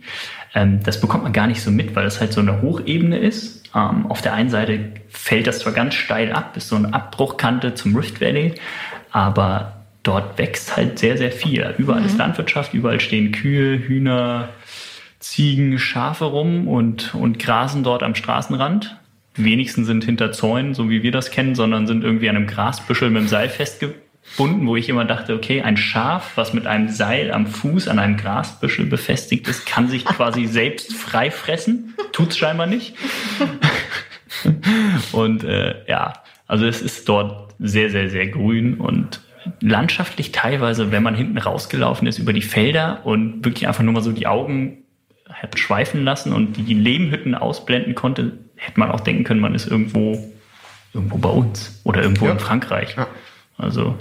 ähm, 0.55 0.81
das 0.85 1.01
bekommt 1.01 1.23
man 1.23 1.33
gar 1.33 1.47
nicht 1.47 1.63
so 1.63 1.71
mit, 1.71 1.95
weil 1.95 2.05
das 2.05 2.21
halt 2.21 2.33
so 2.33 2.41
eine 2.41 2.61
Hochebene 2.63 3.19
ist. 3.19 3.63
Ähm, 3.75 4.07
auf 4.07 4.21
der 4.21 4.35
einen 4.35 4.51
Seite 4.51 4.93
fällt 5.09 5.47
das 5.47 5.61
zwar 5.61 5.73
ganz 5.73 5.95
steil 5.95 6.33
ab, 6.33 6.57
ist 6.57 6.69
so 6.69 6.77
eine 6.77 6.93
Abbruchkante 6.93 7.75
zum 7.75 7.97
Rift 7.97 8.21
Valley 8.21 8.55
aber 9.13 9.83
dort 10.03 10.39
wächst 10.39 10.77
halt 10.77 10.99
sehr, 10.99 11.17
sehr 11.17 11.33
viel. 11.33 11.75
Überall 11.79 12.01
mhm. 12.01 12.07
ist 12.07 12.19
Landwirtschaft, 12.19 12.75
überall 12.75 13.01
stehen 13.01 13.33
Kühe, 13.33 13.79
Hühner, 13.79 14.49
Ziegen, 15.21 15.79
Schafe 15.79 16.25
rum 16.25 16.67
und, 16.67 17.15
und 17.15 17.39
grasen 17.39 17.85
dort 17.85 18.03
am 18.03 18.15
Straßenrand. 18.15 18.97
Die 19.37 19.45
wenigsten 19.45 19.85
sind 19.85 20.05
hinter 20.05 20.33
Zäunen, 20.33 20.75
so 20.75 20.91
wie 20.91 21.03
wir 21.03 21.13
das 21.13 21.31
kennen, 21.31 21.55
sondern 21.55 21.87
sind 21.87 22.05
irgendwie 22.05 22.29
an 22.29 22.37
einem 22.37 22.47
Grasbüschel 22.47 23.11
mit 23.11 23.23
dem 23.23 23.29
Seil 23.29 23.49
festgebunden, 23.49 24.67
wo 24.67 24.77
ich 24.77 24.89
immer 24.89 25.05
dachte, 25.05 25.35
okay, 25.35 25.63
ein 25.63 25.77
Schaf, 25.77 26.33
was 26.35 26.53
mit 26.53 26.67
einem 26.67 26.89
Seil 26.89 27.31
am 27.31 27.47
Fuß 27.47 27.89
an 27.89 27.99
einem 27.99 28.17
Grasbüschel 28.17 28.87
befestigt 28.87 29.49
ist, 29.49 29.65
kann 29.65 29.89
sich 29.89 30.05
quasi 30.05 30.47
selbst 30.49 30.93
frei 30.93 31.31
fressen. 31.31 31.95
Tut's 32.13 32.37
scheinbar 32.37 32.67
nicht. 32.67 32.95
und 35.13 35.45
äh, 35.45 35.77
ja, 35.87 36.15
also 36.47 36.67
es 36.67 36.83
ist 36.83 37.09
dort 37.09 37.52
sehr, 37.63 37.91
sehr, 37.91 38.11
sehr 38.11 38.27
grün 38.29 38.75
und 38.75 39.21
landschaftlich 39.61 40.33
teilweise, 40.33 40.93
wenn 40.93 41.03
man 41.03 41.15
hinten 41.15 41.39
rausgelaufen 41.39 42.07
ist 42.07 42.19
über 42.19 42.33
die 42.33 42.43
Felder 42.43 43.01
und 43.05 43.45
wirklich 43.45 43.67
einfach 43.67 43.83
nur 43.83 43.93
mal 43.93 44.03
so 44.03 44.13
die 44.13 44.27
Augen 44.27 44.79
hat 45.29 45.59
schweifen 45.59 46.05
lassen 46.05 46.33
und 46.33 46.57
die 46.57 46.75
Lehmhütten 46.75 47.35
ausblenden 47.35 47.95
konnte, 47.95 48.33
hätte 48.57 48.79
man 48.79 48.91
auch 48.91 49.01
denken 49.01 49.25
können, 49.25 49.41
man 49.41 49.55
ist 49.55 49.67
irgendwo 49.67 50.31
irgendwo 50.95 51.17
bei 51.17 51.31
uns 51.31 51.81
oder 51.85 52.03
irgendwo 52.03 52.27
Ja. 52.27 52.33
in 52.33 52.39
Frankreich. 52.39 52.95
Ja. 52.97 53.07
Also 53.57 53.97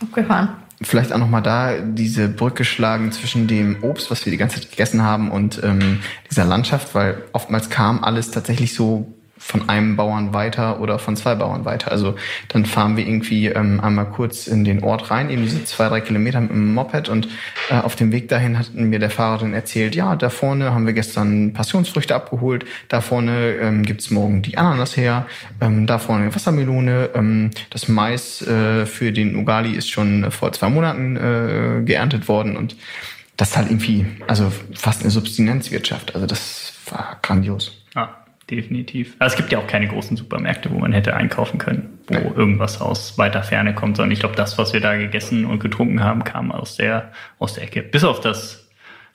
Abgefahren. 0.00 0.48
Vielleicht 0.82 1.12
auch 1.12 1.18
nochmal 1.18 1.42
da 1.42 1.78
diese 1.78 2.28
Brücke 2.28 2.64
schlagen 2.64 3.12
zwischen 3.12 3.46
dem 3.46 3.84
Obst, 3.84 4.10
was 4.10 4.26
wir 4.26 4.32
die 4.32 4.36
ganze 4.36 4.60
Zeit 4.60 4.70
gegessen 4.70 5.02
haben, 5.02 5.30
und 5.30 5.62
ähm, 5.62 6.00
dieser 6.28 6.44
Landschaft, 6.44 6.94
weil 6.96 7.22
oftmals 7.32 7.70
kam 7.70 8.02
alles 8.02 8.32
tatsächlich 8.32 8.74
so 8.74 9.14
von 9.42 9.68
einem 9.68 9.96
Bauern 9.96 10.32
weiter 10.32 10.80
oder 10.80 10.98
von 11.00 11.16
zwei 11.16 11.34
Bauern 11.34 11.64
weiter. 11.64 11.90
Also 11.90 12.14
dann 12.48 12.64
fahren 12.64 12.96
wir 12.96 13.06
irgendwie 13.06 13.48
ähm, 13.48 13.80
einmal 13.80 14.06
kurz 14.06 14.46
in 14.46 14.64
den 14.64 14.84
Ort 14.84 15.10
rein, 15.10 15.30
eben 15.30 15.42
diese 15.42 15.64
zwei, 15.64 15.88
drei 15.88 16.00
Kilometer 16.00 16.40
mit 16.40 16.50
dem 16.50 16.72
Moped 16.72 17.08
und 17.08 17.28
äh, 17.68 17.74
auf 17.74 17.96
dem 17.96 18.12
Weg 18.12 18.28
dahin 18.28 18.58
hat 18.58 18.72
mir 18.72 19.00
der 19.00 19.10
Fahrer 19.10 19.38
dann 19.38 19.52
erzählt, 19.52 19.96
ja, 19.96 20.14
da 20.14 20.30
vorne 20.30 20.72
haben 20.72 20.86
wir 20.86 20.92
gestern 20.92 21.52
Passionsfrüchte 21.52 22.14
abgeholt, 22.14 22.64
da 22.88 23.00
vorne 23.00 23.56
ähm, 23.60 23.82
gibt's 23.82 24.10
morgen 24.10 24.42
die 24.42 24.56
Ananas 24.56 24.96
her, 24.96 25.26
ähm, 25.60 25.86
da 25.86 25.98
vorne 25.98 26.32
Wassermelone, 26.34 27.10
ähm, 27.14 27.50
das 27.70 27.88
Mais 27.88 28.42
äh, 28.42 28.86
für 28.86 29.12
den 29.12 29.34
Ugali 29.34 29.72
ist 29.72 29.90
schon 29.90 30.30
vor 30.30 30.52
zwei 30.52 30.68
Monaten 30.68 31.16
äh, 31.16 31.82
geerntet 31.84 32.28
worden 32.28 32.56
und 32.56 32.76
das 33.36 33.50
ist 33.50 33.56
halt 33.56 33.70
irgendwie, 33.70 34.06
also 34.28 34.52
fast 34.74 35.02
eine 35.02 35.10
Subsistenzwirtschaft. 35.10 36.14
Also 36.14 36.26
das 36.26 36.74
war 36.90 37.18
grandios. 37.22 37.82
Ja, 37.94 38.21
definitiv. 38.56 39.14
Also 39.18 39.34
es 39.34 39.36
gibt 39.36 39.52
ja 39.52 39.58
auch 39.58 39.66
keine 39.66 39.88
großen 39.88 40.16
Supermärkte, 40.16 40.70
wo 40.70 40.78
man 40.78 40.92
hätte 40.92 41.14
einkaufen 41.14 41.58
können, 41.58 41.98
wo 42.08 42.14
Nee. 42.14 42.30
irgendwas 42.36 42.80
aus 42.80 43.18
weiter 43.18 43.42
Ferne 43.42 43.74
kommt, 43.74 43.96
sondern 43.96 44.12
ich 44.12 44.20
glaube, 44.20 44.36
das, 44.36 44.58
was 44.58 44.72
wir 44.72 44.80
da 44.80 44.96
gegessen 44.96 45.44
und 45.46 45.58
getrunken 45.60 46.02
haben, 46.02 46.24
kam 46.24 46.52
aus 46.52 46.76
der, 46.76 47.12
aus 47.38 47.54
der 47.54 47.64
Ecke. 47.64 47.82
Bis 47.82 48.04
auf 48.04 48.20
das, 48.20 48.68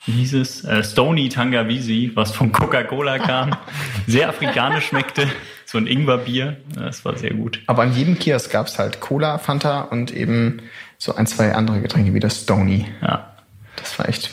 wie 0.06 0.12
hieß 0.12 0.34
es, 0.34 0.64
äh, 0.64 0.82
Stony 0.84 1.28
Tangawisi, 1.28 2.12
was 2.14 2.32
von 2.32 2.52
Coca-Cola 2.52 3.18
kam, 3.18 3.50
sehr 4.06 4.28
afrikanisch 4.28 4.86
schmeckte, 4.86 5.26
so 5.64 5.78
ein 5.78 5.86
Ingwerbier, 5.86 6.56
das 6.74 7.04
war 7.04 7.16
sehr 7.16 7.34
gut. 7.34 7.60
Aber 7.66 7.82
an 7.82 7.92
jedem 7.94 8.18
Kiosk 8.18 8.50
gab's 8.52 8.78
halt 8.78 9.00
Cola, 9.00 9.38
Fanta 9.38 9.82
und 9.82 10.10
eben 10.14 10.62
so 10.96 11.14
ein, 11.14 11.26
zwei 11.26 11.52
andere 11.54 11.80
Getränke 11.80 12.14
wie 12.14 12.20
das 12.20 12.42
Stony. 12.42 12.86
Ja, 13.02 13.34
Das 13.76 13.98
war 13.98 14.08
echt. 14.08 14.30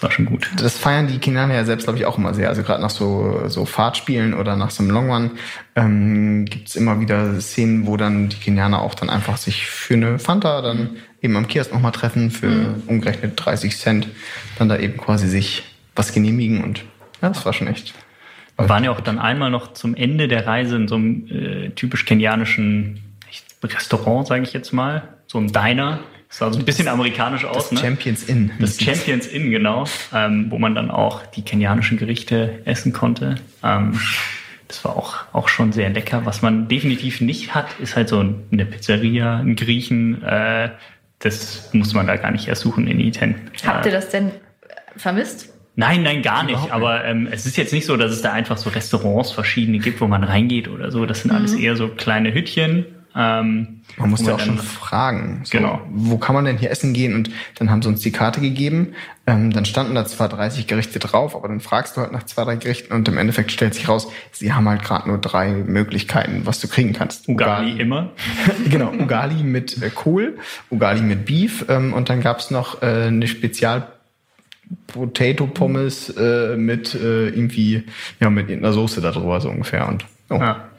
Das 0.00 0.08
war 0.08 0.12
schon 0.12 0.24
gut. 0.24 0.50
Das 0.56 0.78
feiern 0.78 1.08
die 1.08 1.18
Kenianer 1.18 1.52
ja 1.52 1.64
selbst, 1.66 1.84
glaube 1.84 1.98
ich, 1.98 2.06
auch 2.06 2.16
immer 2.16 2.32
sehr. 2.32 2.48
Also 2.48 2.62
gerade 2.62 2.80
nach 2.80 2.88
so, 2.88 3.48
so 3.48 3.66
Fahrtspielen 3.66 4.32
oder 4.32 4.56
nach 4.56 4.70
so 4.70 4.82
einem 4.82 4.92
Long 4.92 5.10
Run 5.10 5.30
ähm, 5.76 6.46
gibt's 6.46 6.74
immer 6.74 7.00
wieder 7.00 7.38
Szenen, 7.38 7.86
wo 7.86 7.98
dann 7.98 8.30
die 8.30 8.38
Kenianer 8.38 8.80
auch 8.80 8.94
dann 8.94 9.10
einfach 9.10 9.36
sich 9.36 9.66
für 9.66 9.94
eine 9.94 10.18
Fanta 10.18 10.62
dann 10.62 10.96
eben 11.20 11.36
am 11.36 11.46
Kiosk 11.46 11.70
nochmal 11.70 11.92
treffen, 11.92 12.30
für 12.30 12.76
umgerechnet 12.86 13.34
30 13.36 13.76
Cent, 13.76 14.08
dann 14.58 14.70
da 14.70 14.78
eben 14.78 14.96
quasi 14.96 15.28
sich 15.28 15.64
was 15.94 16.14
genehmigen 16.14 16.64
und 16.64 16.78
ja, 17.20 17.28
das 17.28 17.44
war 17.44 17.52
schon 17.52 17.66
echt. 17.66 17.92
Wir 18.56 18.70
waren 18.70 18.84
ja 18.84 18.92
auch 18.92 19.00
dann 19.00 19.18
einmal 19.18 19.50
noch 19.50 19.74
zum 19.74 19.94
Ende 19.94 20.28
der 20.28 20.46
Reise 20.46 20.76
in 20.76 20.88
so 20.88 20.94
einem 20.94 21.26
äh, 21.28 21.70
typisch 21.70 22.06
kenianischen 22.06 23.00
Restaurant, 23.62 24.26
sage 24.26 24.44
ich 24.44 24.54
jetzt 24.54 24.72
mal, 24.72 25.16
so 25.26 25.36
ein 25.36 25.52
Diner. 25.52 26.00
Das 26.30 26.38
sah 26.38 26.52
so 26.52 26.60
ein 26.60 26.64
bisschen 26.64 26.86
amerikanisch 26.86 27.44
aus, 27.44 27.70
Das 27.70 27.72
ne? 27.72 27.80
Champions 27.80 28.22
Inn. 28.22 28.52
Das 28.60 28.80
Champions 28.80 29.26
Inn, 29.26 29.50
genau, 29.50 29.84
ähm, 30.14 30.46
wo 30.48 30.58
man 30.58 30.76
dann 30.76 30.90
auch 30.90 31.26
die 31.26 31.42
kenianischen 31.42 31.98
Gerichte 31.98 32.60
essen 32.64 32.92
konnte. 32.92 33.34
Ähm, 33.64 33.98
das 34.68 34.84
war 34.84 34.96
auch, 34.96 35.16
auch 35.32 35.48
schon 35.48 35.72
sehr 35.72 35.90
lecker. 35.90 36.24
Was 36.24 36.40
man 36.40 36.68
definitiv 36.68 37.20
nicht 37.20 37.52
hat, 37.52 37.66
ist 37.80 37.96
halt 37.96 38.08
so 38.08 38.20
eine 38.52 38.64
Pizzeria, 38.64 39.38
ein 39.38 39.56
Griechen. 39.56 40.22
Äh, 40.22 40.70
das 41.18 41.70
muss 41.72 41.94
man 41.94 42.06
da 42.06 42.14
gar 42.16 42.30
nicht 42.30 42.46
erst 42.46 42.62
suchen 42.62 42.86
in 42.86 43.00
Iten. 43.00 43.34
Habt 43.66 43.86
ihr 43.86 43.92
das 43.92 44.10
denn 44.10 44.28
äh, 44.28 44.32
vermisst? 44.96 45.52
Nein, 45.74 46.04
nein, 46.04 46.22
gar 46.22 46.44
nicht. 46.44 46.52
Überhaupt 46.52 46.66
nicht. 46.66 46.74
Aber 46.74 47.04
ähm, 47.04 47.28
es 47.28 47.44
ist 47.44 47.56
jetzt 47.56 47.72
nicht 47.72 47.86
so, 47.86 47.96
dass 47.96 48.12
es 48.12 48.22
da 48.22 48.32
einfach 48.32 48.56
so 48.56 48.70
Restaurants 48.70 49.32
verschiedene 49.32 49.80
gibt, 49.80 50.00
wo 50.00 50.06
man 50.06 50.22
reingeht 50.22 50.68
oder 50.68 50.92
so. 50.92 51.06
Das 51.06 51.22
sind 51.22 51.32
alles 51.32 51.54
eher 51.54 51.74
so 51.74 51.88
kleine 51.88 52.32
Hüttchen. 52.32 52.86
Ähm, 53.16 53.80
Man 53.96 54.10
muss 54.10 54.24
ja 54.24 54.34
auch 54.34 54.40
schon 54.40 54.58
fragen, 54.58 55.40
so, 55.44 55.58
Genau. 55.58 55.80
wo 55.90 56.16
kann 56.16 56.34
man 56.34 56.44
denn 56.44 56.58
hier 56.58 56.70
essen 56.70 56.92
gehen? 56.92 57.14
Und 57.14 57.30
dann 57.56 57.70
haben 57.70 57.82
sie 57.82 57.88
uns 57.88 58.00
die 58.00 58.12
Karte 58.12 58.40
gegeben. 58.40 58.94
Ähm, 59.26 59.52
dann 59.52 59.64
standen 59.64 59.94
da 59.94 60.04
zwar 60.04 60.28
30 60.28 60.66
Gerichte 60.66 60.98
drauf, 61.00 61.34
aber 61.34 61.48
dann 61.48 61.60
fragst 61.60 61.96
du 61.96 62.00
halt 62.02 62.12
nach 62.12 62.22
zwei, 62.24 62.44
drei 62.44 62.56
Gerichten 62.56 62.92
und 62.92 63.08
im 63.08 63.18
Endeffekt 63.18 63.50
stellt 63.52 63.74
sich 63.74 63.88
raus, 63.88 64.08
sie 64.32 64.52
haben 64.52 64.68
halt 64.68 64.82
gerade 64.82 65.08
nur 65.08 65.18
drei 65.18 65.50
Möglichkeiten, 65.50 66.42
was 66.44 66.60
du 66.60 66.68
kriegen 66.68 66.92
kannst. 66.92 67.28
Ugali 67.28 67.80
immer. 67.80 68.10
genau, 68.70 68.92
Ugali 68.92 69.42
mit 69.42 69.82
äh, 69.82 69.90
Kohl, 69.90 70.38
Ugali 70.70 71.02
mit 71.02 71.24
Beef 71.26 71.64
ähm, 71.68 71.92
und 71.92 72.08
dann 72.10 72.20
gab's 72.20 72.50
noch 72.50 72.82
äh, 72.82 73.06
eine 73.06 73.26
Spezial 73.26 73.88
Potato 74.86 75.46
Pommes 75.46 76.10
äh, 76.10 76.56
mit 76.56 76.94
äh, 76.94 77.28
irgendwie 77.28 77.84
ja 78.20 78.30
mit 78.30 78.48
irgendeiner 78.48 78.72
Soße 78.72 79.00
da 79.00 79.10
drüber 79.10 79.40
so 79.40 79.50
ungefähr 79.50 79.88
und 79.88 80.04
oh. 80.28 80.36
Ja. 80.36 80.69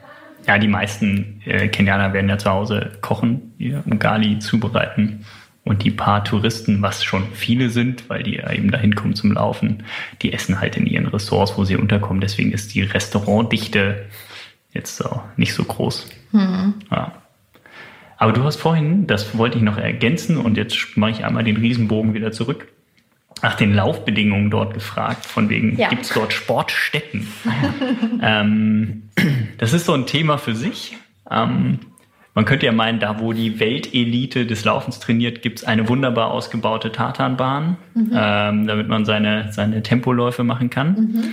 Ja, 0.46 0.58
die 0.58 0.68
meisten 0.68 1.40
äh, 1.44 1.68
Kenianer 1.68 2.12
werden 2.12 2.28
ja 2.28 2.38
zu 2.38 2.50
Hause 2.50 2.92
kochen, 3.00 3.54
ihr 3.58 3.82
Ugali 3.86 4.38
zubereiten. 4.38 5.24
Und 5.64 5.84
die 5.84 5.92
paar 5.92 6.24
Touristen, 6.24 6.82
was 6.82 7.04
schon 7.04 7.24
viele 7.34 7.70
sind, 7.70 8.10
weil 8.10 8.24
die 8.24 8.34
ja 8.34 8.50
eben 8.50 8.72
dahin 8.72 8.96
kommen 8.96 9.14
zum 9.14 9.30
Laufen, 9.30 9.84
die 10.20 10.32
essen 10.32 10.60
halt 10.60 10.76
in 10.76 10.86
ihren 10.86 11.06
Ressorts, 11.06 11.56
wo 11.56 11.64
sie 11.64 11.76
unterkommen. 11.76 12.20
Deswegen 12.20 12.50
ist 12.50 12.74
die 12.74 12.82
Restaurantdichte 12.82 14.06
jetzt 14.72 14.96
so 14.96 15.22
nicht 15.36 15.54
so 15.54 15.62
groß. 15.62 16.08
Ja. 16.90 17.12
Aber 18.16 18.32
du 18.32 18.42
hast 18.42 18.56
vorhin, 18.56 19.06
das 19.06 19.36
wollte 19.36 19.58
ich 19.58 19.64
noch 19.64 19.78
ergänzen 19.78 20.36
und 20.36 20.56
jetzt 20.56 20.96
mache 20.96 21.10
ich 21.12 21.24
einmal 21.24 21.44
den 21.44 21.56
Riesenbogen 21.56 22.14
wieder 22.14 22.32
zurück, 22.32 22.71
nach 23.42 23.54
den 23.56 23.74
Laufbedingungen 23.74 24.50
dort 24.50 24.74
gefragt, 24.74 25.26
von 25.26 25.48
wegen, 25.48 25.76
Ja. 25.76 25.88
gibt 25.88 26.02
es 26.02 26.10
dort 26.10 26.32
Sportstätten? 26.32 27.26
ähm, 28.22 29.02
das 29.58 29.72
ist 29.72 29.86
so 29.86 29.92
ein 29.94 30.06
Thema 30.06 30.38
für 30.38 30.54
sich. 30.54 30.96
Ähm, 31.30 31.80
man 32.34 32.44
könnte 32.46 32.64
ja 32.66 32.72
meinen, 32.72 32.98
da 32.98 33.20
wo 33.20 33.32
die 33.34 33.60
Weltelite 33.60 34.46
des 34.46 34.64
Laufens 34.64 35.00
trainiert, 35.00 35.42
gibt 35.42 35.58
es 35.58 35.64
eine 35.64 35.88
wunderbar 35.88 36.30
ausgebaute 36.30 36.90
Tatanbahn, 36.90 37.76
ähm, 37.94 38.66
damit 38.66 38.88
man 38.88 39.04
seine, 39.04 39.52
seine 39.52 39.82
Tempoläufe 39.82 40.42
machen 40.42 40.70
kann. 40.70 41.24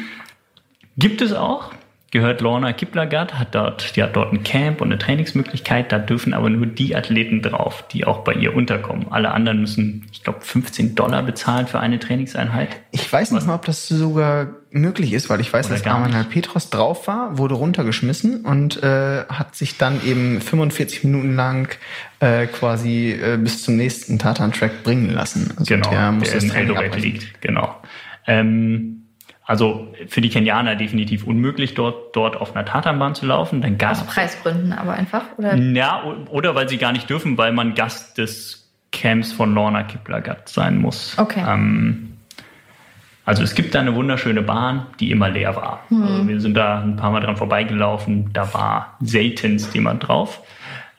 Gibt 0.97 1.21
es 1.21 1.31
auch. 1.33 1.71
Gehört 2.11 2.41
Lorna 2.41 2.73
Kiplagat, 2.73 3.37
hat 3.37 3.53
dort, 3.53 3.95
die 3.95 4.01
hat 4.01 4.15
dort 4.15 4.33
ein 4.33 4.43
Camp 4.43 4.81
und 4.81 4.87
eine 4.87 4.97
Trainingsmöglichkeit. 4.97 5.91
Da 5.91 5.99
dürfen 5.99 6.33
aber 6.33 6.49
nur 6.49 6.65
die 6.65 6.95
Athleten 6.95 7.43
drauf, 7.43 7.83
die 7.91 8.05
auch 8.05 8.23
bei 8.23 8.33
ihr 8.33 8.55
unterkommen. 8.55 9.11
Alle 9.11 9.29
anderen 9.29 9.61
müssen, 9.61 10.07
ich 10.11 10.23
glaube, 10.23 10.41
15 10.41 10.95
Dollar 10.95 11.21
bezahlen 11.21 11.67
für 11.67 11.79
eine 11.79 11.99
Trainingseinheit. 11.99 12.69
Ich 12.91 13.11
weiß 13.11 13.31
nicht 13.31 13.45
mal, 13.45 13.53
ob 13.53 13.65
das 13.65 13.87
sogar 13.87 14.47
möglich 14.71 15.13
ist, 15.13 15.29
weil 15.29 15.39
ich 15.39 15.53
weiß, 15.53 15.67
Oder 15.67 15.75
dass 15.75 15.85
Armanal. 15.85 16.23
Petros 16.23 16.71
drauf 16.71 17.07
war, 17.07 17.37
wurde 17.37 17.53
runtergeschmissen 17.53 18.43
und 18.43 18.81
äh, 18.81 19.25
hat 19.25 19.55
sich 19.55 19.77
dann 19.77 20.03
eben 20.03 20.41
45 20.41 21.03
Minuten 21.03 21.35
lang 21.35 21.75
äh, 22.21 22.47
quasi 22.47 23.11
äh, 23.11 23.37
bis 23.37 23.63
zum 23.63 23.75
nächsten 23.75 24.17
Tatan-Track 24.17 24.83
bringen 24.83 25.11
lassen. 25.11 25.53
Also 25.57 25.75
Genau, 25.75 25.89
der 25.91 26.11
muss 26.11 26.29
der 26.29 26.35
das 26.35 26.43
in 26.43 26.49
Training 26.49 26.93
liegt. 26.93 27.41
Genau. 27.41 27.75
Ähm, 28.25 28.98
also 29.49 29.87
für 30.07 30.21
die 30.21 30.29
Kenianer 30.29 30.75
definitiv 30.75 31.23
unmöglich, 31.23 31.73
dort, 31.73 32.15
dort 32.15 32.37
auf 32.37 32.55
einer 32.55 32.65
Tatanbahn 32.65 33.15
zu 33.15 33.25
laufen. 33.25 33.61
Dann 33.61 33.81
Aus 33.83 33.97
gab 33.97 34.07
Preisgründen 34.07 34.73
aber 34.73 34.93
einfach? 34.93 35.23
Oder? 35.37 35.55
Ja, 35.55 36.03
oder 36.29 36.53
weil 36.53 36.69
sie 36.69 36.77
gar 36.77 36.91
nicht 36.91 37.09
dürfen, 37.09 37.35
weil 37.35 37.51
man 37.51 37.73
Gast 37.73 38.19
des 38.19 38.69
Camps 38.91 39.31
von 39.31 39.55
Lorna 39.55 39.81
Kiplagat 39.81 40.49
sein 40.49 40.77
muss. 40.77 41.17
Okay. 41.17 41.43
Ähm, 41.47 42.13
also 43.25 43.41
es 43.41 43.55
gibt 43.55 43.73
da 43.73 43.79
eine 43.79 43.95
wunderschöne 43.95 44.43
Bahn, 44.43 44.85
die 44.99 45.09
immer 45.09 45.29
leer 45.29 45.55
war. 45.55 45.83
Also 45.89 46.27
wir 46.27 46.39
sind 46.41 46.55
da 46.55 46.81
ein 46.81 46.97
paar 46.97 47.09
Mal 47.09 47.21
dran 47.21 47.35
vorbeigelaufen, 47.35 48.29
da 48.31 48.53
war 48.53 48.97
seltenst 48.99 49.73
jemand 49.73 50.07
drauf. 50.07 50.43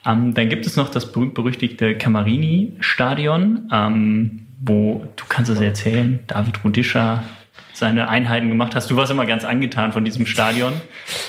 Ähm, 0.04 0.34
dann 0.34 0.48
gibt 0.48 0.66
es 0.66 0.74
noch 0.76 0.88
das 0.88 1.12
berühmt-berüchtigte 1.12 1.96
Camarini-Stadion, 1.96 3.70
ähm, 3.72 4.46
wo, 4.60 5.06
du 5.14 5.24
kannst 5.28 5.52
es 5.52 5.60
erzählen, 5.60 6.18
David 6.26 6.64
Rudisha 6.64 7.22
seine 7.80 8.08
Einheiten 8.08 8.48
gemacht 8.48 8.76
hast. 8.76 8.88
Du 8.90 8.96
warst 8.96 9.10
immer 9.10 9.26
ganz 9.26 9.44
angetan 9.44 9.92
von 9.92 10.04
diesem 10.04 10.26
Stadion. 10.26 10.74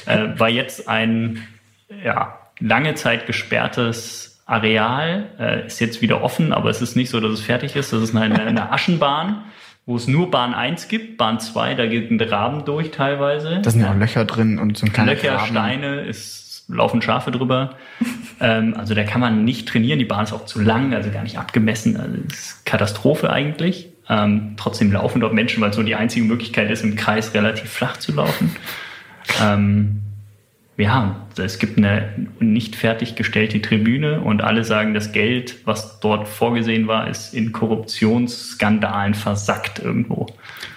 Äh, 0.05 0.27
war 0.37 0.49
jetzt 0.49 0.87
ein 0.87 1.47
ja, 2.03 2.37
lange 2.59 2.93
Zeit 2.93 3.25
gesperrtes 3.25 4.43
Areal, 4.45 5.29
äh, 5.39 5.65
ist 5.65 5.79
jetzt 5.79 6.01
wieder 6.01 6.21
offen, 6.21 6.53
aber 6.53 6.69
es 6.69 6.81
ist 6.81 6.95
nicht 6.95 7.09
so, 7.09 7.19
dass 7.19 7.31
es 7.31 7.41
fertig 7.41 7.75
ist. 7.75 7.93
Das 7.93 8.01
ist 8.01 8.15
eine, 8.15 8.39
eine 8.41 8.71
Aschenbahn, 8.71 9.45
wo 9.85 9.95
es 9.95 10.07
nur 10.07 10.29
Bahn 10.29 10.53
1 10.53 10.87
gibt. 10.89 11.17
Bahn 11.17 11.39
2, 11.39 11.75
da 11.75 11.85
geht 11.85 12.11
ein 12.11 12.19
Raben 12.19 12.65
durch 12.65 12.91
teilweise. 12.91 13.61
Da 13.61 13.71
sind 13.71 13.81
ja 13.81 13.91
auch 13.91 13.97
Löcher 13.97 14.25
drin 14.25 14.59
und 14.59 14.77
so 14.77 14.85
ein 14.85 14.93
kleiner 14.93 15.13
Löcher, 15.13 15.35
Graben. 15.35 15.47
Steine, 15.47 16.01
es 16.01 16.65
laufen 16.67 17.01
Schafe 17.01 17.31
drüber. 17.31 17.75
ähm, 18.41 18.75
also 18.77 18.93
da 18.93 19.03
kann 19.03 19.21
man 19.21 19.45
nicht 19.45 19.67
trainieren. 19.69 19.99
Die 19.99 20.05
Bahn 20.05 20.25
ist 20.25 20.33
auch 20.33 20.45
zu 20.45 20.59
lang, 20.61 20.93
also 20.93 21.11
gar 21.11 21.23
nicht 21.23 21.37
abgemessen. 21.37 21.97
Also 21.97 22.17
ist 22.27 22.65
Katastrophe 22.65 23.29
eigentlich. 23.29 23.90
Ähm, 24.09 24.55
trotzdem 24.57 24.91
laufen 24.91 25.21
dort 25.21 25.33
Menschen, 25.33 25.61
weil 25.61 25.73
so 25.73 25.83
die 25.83 25.95
einzige 25.95 26.25
Möglichkeit 26.25 26.69
ist, 26.69 26.83
im 26.83 26.95
Kreis 26.95 27.33
relativ 27.33 27.69
flach 27.69 27.97
zu 27.97 28.11
laufen. 28.13 28.55
Ähm, 29.41 30.01
ja, 30.77 31.27
es 31.37 31.59
gibt 31.59 31.77
eine 31.77 32.09
nicht 32.39 32.75
fertiggestellte 32.75 33.61
Tribüne 33.61 34.21
und 34.21 34.41
alle 34.41 34.63
sagen, 34.63 34.93
das 34.93 35.11
Geld, 35.11 35.57
was 35.65 35.99
dort 35.99 36.27
vorgesehen 36.27 36.87
war, 36.87 37.07
ist 37.07 37.33
in 37.33 37.51
Korruptionsskandalen 37.51 39.13
versackt 39.13 39.79
irgendwo. 39.79 40.25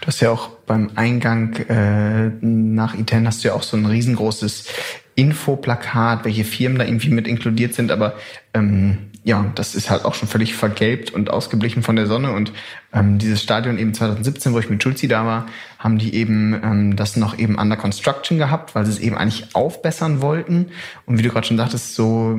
Du 0.00 0.06
hast 0.06 0.20
ja 0.20 0.30
auch 0.30 0.50
beim 0.66 0.90
Eingang 0.94 1.54
äh, 1.68 2.30
nach 2.40 2.94
Iten 2.94 3.26
hast 3.26 3.44
du 3.44 3.48
ja 3.48 3.54
auch 3.54 3.62
so 3.62 3.76
ein 3.76 3.86
riesengroßes 3.86 4.68
Infoplakat, 5.14 6.24
welche 6.24 6.44
Firmen 6.44 6.78
da 6.78 6.84
irgendwie 6.84 7.10
mit 7.10 7.26
inkludiert 7.26 7.74
sind, 7.74 7.90
aber 7.90 8.14
ähm, 8.52 8.98
ja, 9.24 9.50
das 9.54 9.74
ist 9.74 9.88
halt 9.88 10.04
auch 10.04 10.14
schon 10.14 10.28
völlig 10.28 10.54
vergelbt 10.54 11.10
und 11.10 11.30
ausgeblichen 11.30 11.82
von 11.82 11.96
der 11.96 12.06
Sonne. 12.06 12.32
Und 12.32 12.52
ähm, 12.92 13.18
dieses 13.18 13.42
Stadion 13.42 13.78
eben 13.78 13.94
2017, 13.94 14.52
wo 14.52 14.58
ich 14.58 14.68
mit 14.68 14.82
Schulzi 14.82 15.08
da 15.08 15.24
war, 15.24 15.46
haben 15.78 15.96
die 15.96 16.14
eben 16.14 16.52
ähm, 16.62 16.96
das 16.96 17.16
noch 17.16 17.38
eben 17.38 17.58
under 17.58 17.76
construction 17.76 18.36
gehabt, 18.36 18.74
weil 18.74 18.84
sie 18.84 18.92
es 18.92 18.98
eben 18.98 19.16
eigentlich 19.16 19.54
aufbessern 19.54 20.20
wollten. 20.20 20.66
Und 21.06 21.18
wie 21.18 21.22
du 21.22 21.30
gerade 21.30 21.46
schon 21.46 21.56
sagtest, 21.56 21.94
so 21.94 22.38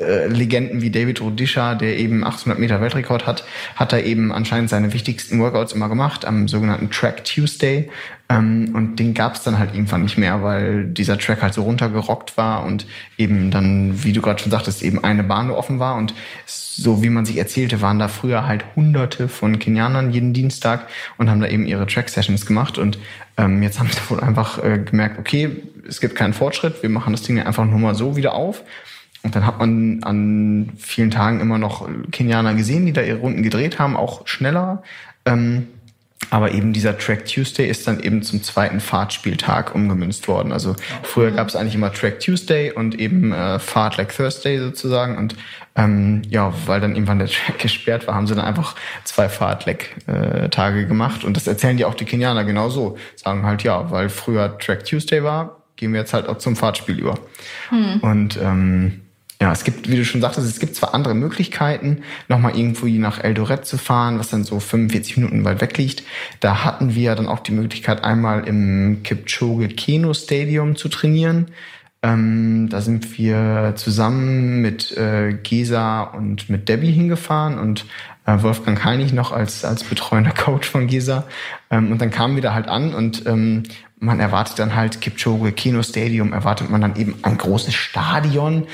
äh, 0.00 0.26
Legenden 0.28 0.80
wie 0.80 0.90
David 0.90 1.20
Rudisha, 1.20 1.74
der 1.74 1.98
eben 1.98 2.24
800 2.24 2.58
Meter 2.58 2.80
Weltrekord 2.80 3.26
hat, 3.26 3.44
hat 3.76 3.92
er 3.92 4.04
eben 4.04 4.32
anscheinend 4.32 4.70
seine 4.70 4.94
wichtigsten 4.94 5.38
Workouts 5.40 5.74
immer 5.74 5.90
gemacht 5.90 6.24
am 6.24 6.48
sogenannten 6.48 6.90
Track 6.90 7.24
Tuesday. 7.24 7.90
Ähm, 8.30 8.72
und 8.74 8.96
den 8.96 9.14
gab 9.14 9.34
es 9.34 9.42
dann 9.42 9.58
halt 9.58 9.74
irgendwann 9.74 10.02
nicht 10.02 10.18
mehr, 10.18 10.42
weil 10.42 10.84
dieser 10.84 11.18
Track 11.18 11.42
halt 11.42 11.54
so 11.54 11.62
runtergerockt 11.62 12.36
war 12.36 12.64
und 12.64 12.86
eben 13.16 13.50
dann, 13.50 14.04
wie 14.04 14.12
du 14.12 14.20
gerade 14.20 14.40
schon 14.40 14.50
sagtest, 14.50 14.82
eben 14.82 15.02
eine 15.02 15.24
Bahn 15.24 15.50
offen 15.50 15.78
war. 15.78 15.96
Und 15.96 16.14
so 16.46 17.02
wie 17.02 17.08
man 17.08 17.24
sich 17.24 17.38
erzählte, 17.38 17.80
waren 17.80 17.98
da 17.98 18.08
früher 18.08 18.46
halt 18.46 18.64
hunderte 18.76 19.28
von 19.28 19.58
Kenianern 19.58 20.12
jeden 20.12 20.34
Dienstag 20.34 20.88
und 21.16 21.30
haben 21.30 21.40
da 21.40 21.48
eben 21.48 21.66
ihre 21.66 21.86
Track-Sessions 21.86 22.44
gemacht. 22.44 22.76
Und 22.76 22.98
ähm, 23.38 23.62
jetzt 23.62 23.78
haben 23.78 23.88
sie 23.90 24.00
wohl 24.10 24.20
einfach 24.20 24.62
äh, 24.62 24.78
gemerkt, 24.78 25.18
okay, 25.18 25.62
es 25.88 26.00
gibt 26.00 26.14
keinen 26.14 26.34
Fortschritt, 26.34 26.82
wir 26.82 26.90
machen 26.90 27.14
das 27.14 27.22
Ding 27.22 27.40
einfach 27.40 27.64
nur 27.64 27.78
mal 27.78 27.94
so 27.94 28.16
wieder 28.16 28.34
auf. 28.34 28.62
Und 29.22 29.34
dann 29.34 29.46
hat 29.46 29.58
man 29.58 30.02
an 30.04 30.72
vielen 30.76 31.10
Tagen 31.10 31.40
immer 31.40 31.58
noch 31.58 31.88
Kenianer 32.12 32.54
gesehen, 32.54 32.86
die 32.86 32.92
da 32.92 33.02
ihre 33.02 33.18
Runden 33.18 33.42
gedreht 33.42 33.78
haben, 33.78 33.96
auch 33.96 34.26
schneller. 34.26 34.82
Ähm, 35.24 35.66
aber 36.30 36.52
eben 36.52 36.72
dieser 36.72 36.98
Track 36.98 37.24
Tuesday 37.26 37.68
ist 37.68 37.86
dann 37.86 38.00
eben 38.00 38.22
zum 38.22 38.42
zweiten 38.42 38.80
Fahrtspieltag 38.80 39.74
umgemünzt 39.74 40.28
worden. 40.28 40.52
Also 40.52 40.76
früher 41.02 41.30
gab 41.30 41.48
es 41.48 41.56
eigentlich 41.56 41.74
immer 41.74 41.92
Track 41.92 42.20
Tuesday 42.20 42.72
und 42.72 42.98
eben 42.98 43.32
äh, 43.32 43.58
Fahrt 43.58 43.96
like 43.96 44.14
Thursday 44.14 44.58
sozusagen. 44.58 45.16
Und 45.16 45.36
ähm, 45.74 46.22
ja, 46.28 46.52
weil 46.66 46.80
dann 46.80 46.94
irgendwann 46.94 47.18
der 47.18 47.28
Track 47.46 47.58
gesperrt 47.58 48.06
war, 48.06 48.14
haben 48.14 48.26
sie 48.26 48.34
dann 48.34 48.44
einfach 48.44 48.74
zwei 49.04 49.28
Fahrtleck-Tage 49.28 50.80
äh, 50.80 50.84
gemacht. 50.84 51.24
Und 51.24 51.36
das 51.36 51.46
erzählen 51.46 51.76
die 51.76 51.84
auch 51.84 51.94
die 51.94 52.04
Kenianer 52.04 52.44
genauso. 52.44 52.98
Sagen 53.16 53.44
halt 53.46 53.62
ja, 53.62 53.90
weil 53.90 54.10
früher 54.10 54.58
Track 54.58 54.84
Tuesday 54.84 55.22
war, 55.22 55.62
gehen 55.76 55.92
wir 55.92 56.00
jetzt 56.00 56.12
halt 56.12 56.28
auch 56.28 56.38
zum 56.38 56.56
Fahrtspiel 56.56 56.98
über. 56.98 57.18
Hm. 57.70 58.00
Und 58.00 58.38
ähm, 58.42 59.00
ja, 59.40 59.52
es 59.52 59.62
gibt, 59.62 59.88
wie 59.88 59.94
du 59.94 60.04
schon 60.04 60.20
sagtest, 60.20 60.48
es 60.48 60.58
gibt 60.58 60.74
zwar 60.74 60.94
andere 60.94 61.14
Möglichkeiten, 61.14 62.02
nochmal 62.26 62.56
irgendwo 62.56 62.86
nach 62.86 63.22
Eldoret 63.22 63.64
zu 63.64 63.78
fahren, 63.78 64.18
was 64.18 64.30
dann 64.30 64.42
so 64.42 64.58
45 64.58 65.16
Minuten 65.16 65.44
weit 65.44 65.60
weg 65.60 65.78
liegt. 65.78 66.02
Da 66.40 66.64
hatten 66.64 66.96
wir 66.96 67.14
dann 67.14 67.28
auch 67.28 67.38
die 67.38 67.52
Möglichkeit, 67.52 68.02
einmal 68.02 68.48
im 68.48 69.02
Kipchoge 69.04 69.68
Keno 69.68 70.12
Stadium 70.12 70.74
zu 70.74 70.88
trainieren. 70.88 71.46
Ähm, 72.02 72.68
da 72.68 72.80
sind 72.80 73.16
wir 73.16 73.74
zusammen 73.76 74.60
mit 74.60 74.96
äh, 74.96 75.34
Gesa 75.34 76.02
und 76.02 76.50
mit 76.50 76.68
Debbie 76.68 76.92
hingefahren 76.92 77.58
und 77.58 77.86
äh, 78.26 78.42
Wolfgang 78.42 78.84
Heinig 78.84 79.12
noch 79.12 79.30
als, 79.30 79.64
als 79.64 79.84
betreuender 79.84 80.32
Coach 80.32 80.68
von 80.68 80.88
Gesa. 80.88 81.24
Ähm, 81.70 81.92
und 81.92 82.00
dann 82.00 82.10
kamen 82.10 82.34
wir 82.34 82.42
da 82.42 82.54
halt 82.54 82.68
an 82.68 82.92
und 82.92 83.24
ähm, 83.26 83.64
man 84.00 84.20
erwartet 84.20 84.58
dann 84.58 84.76
halt 84.76 85.00
Kipchoge 85.00 85.52
Kino 85.52 85.82
Stadium, 85.82 86.32
erwartet 86.32 86.70
man 86.70 86.80
dann 86.80 86.96
eben 86.96 87.16
ein 87.22 87.36
großes 87.36 87.74
Stadion 87.74 88.66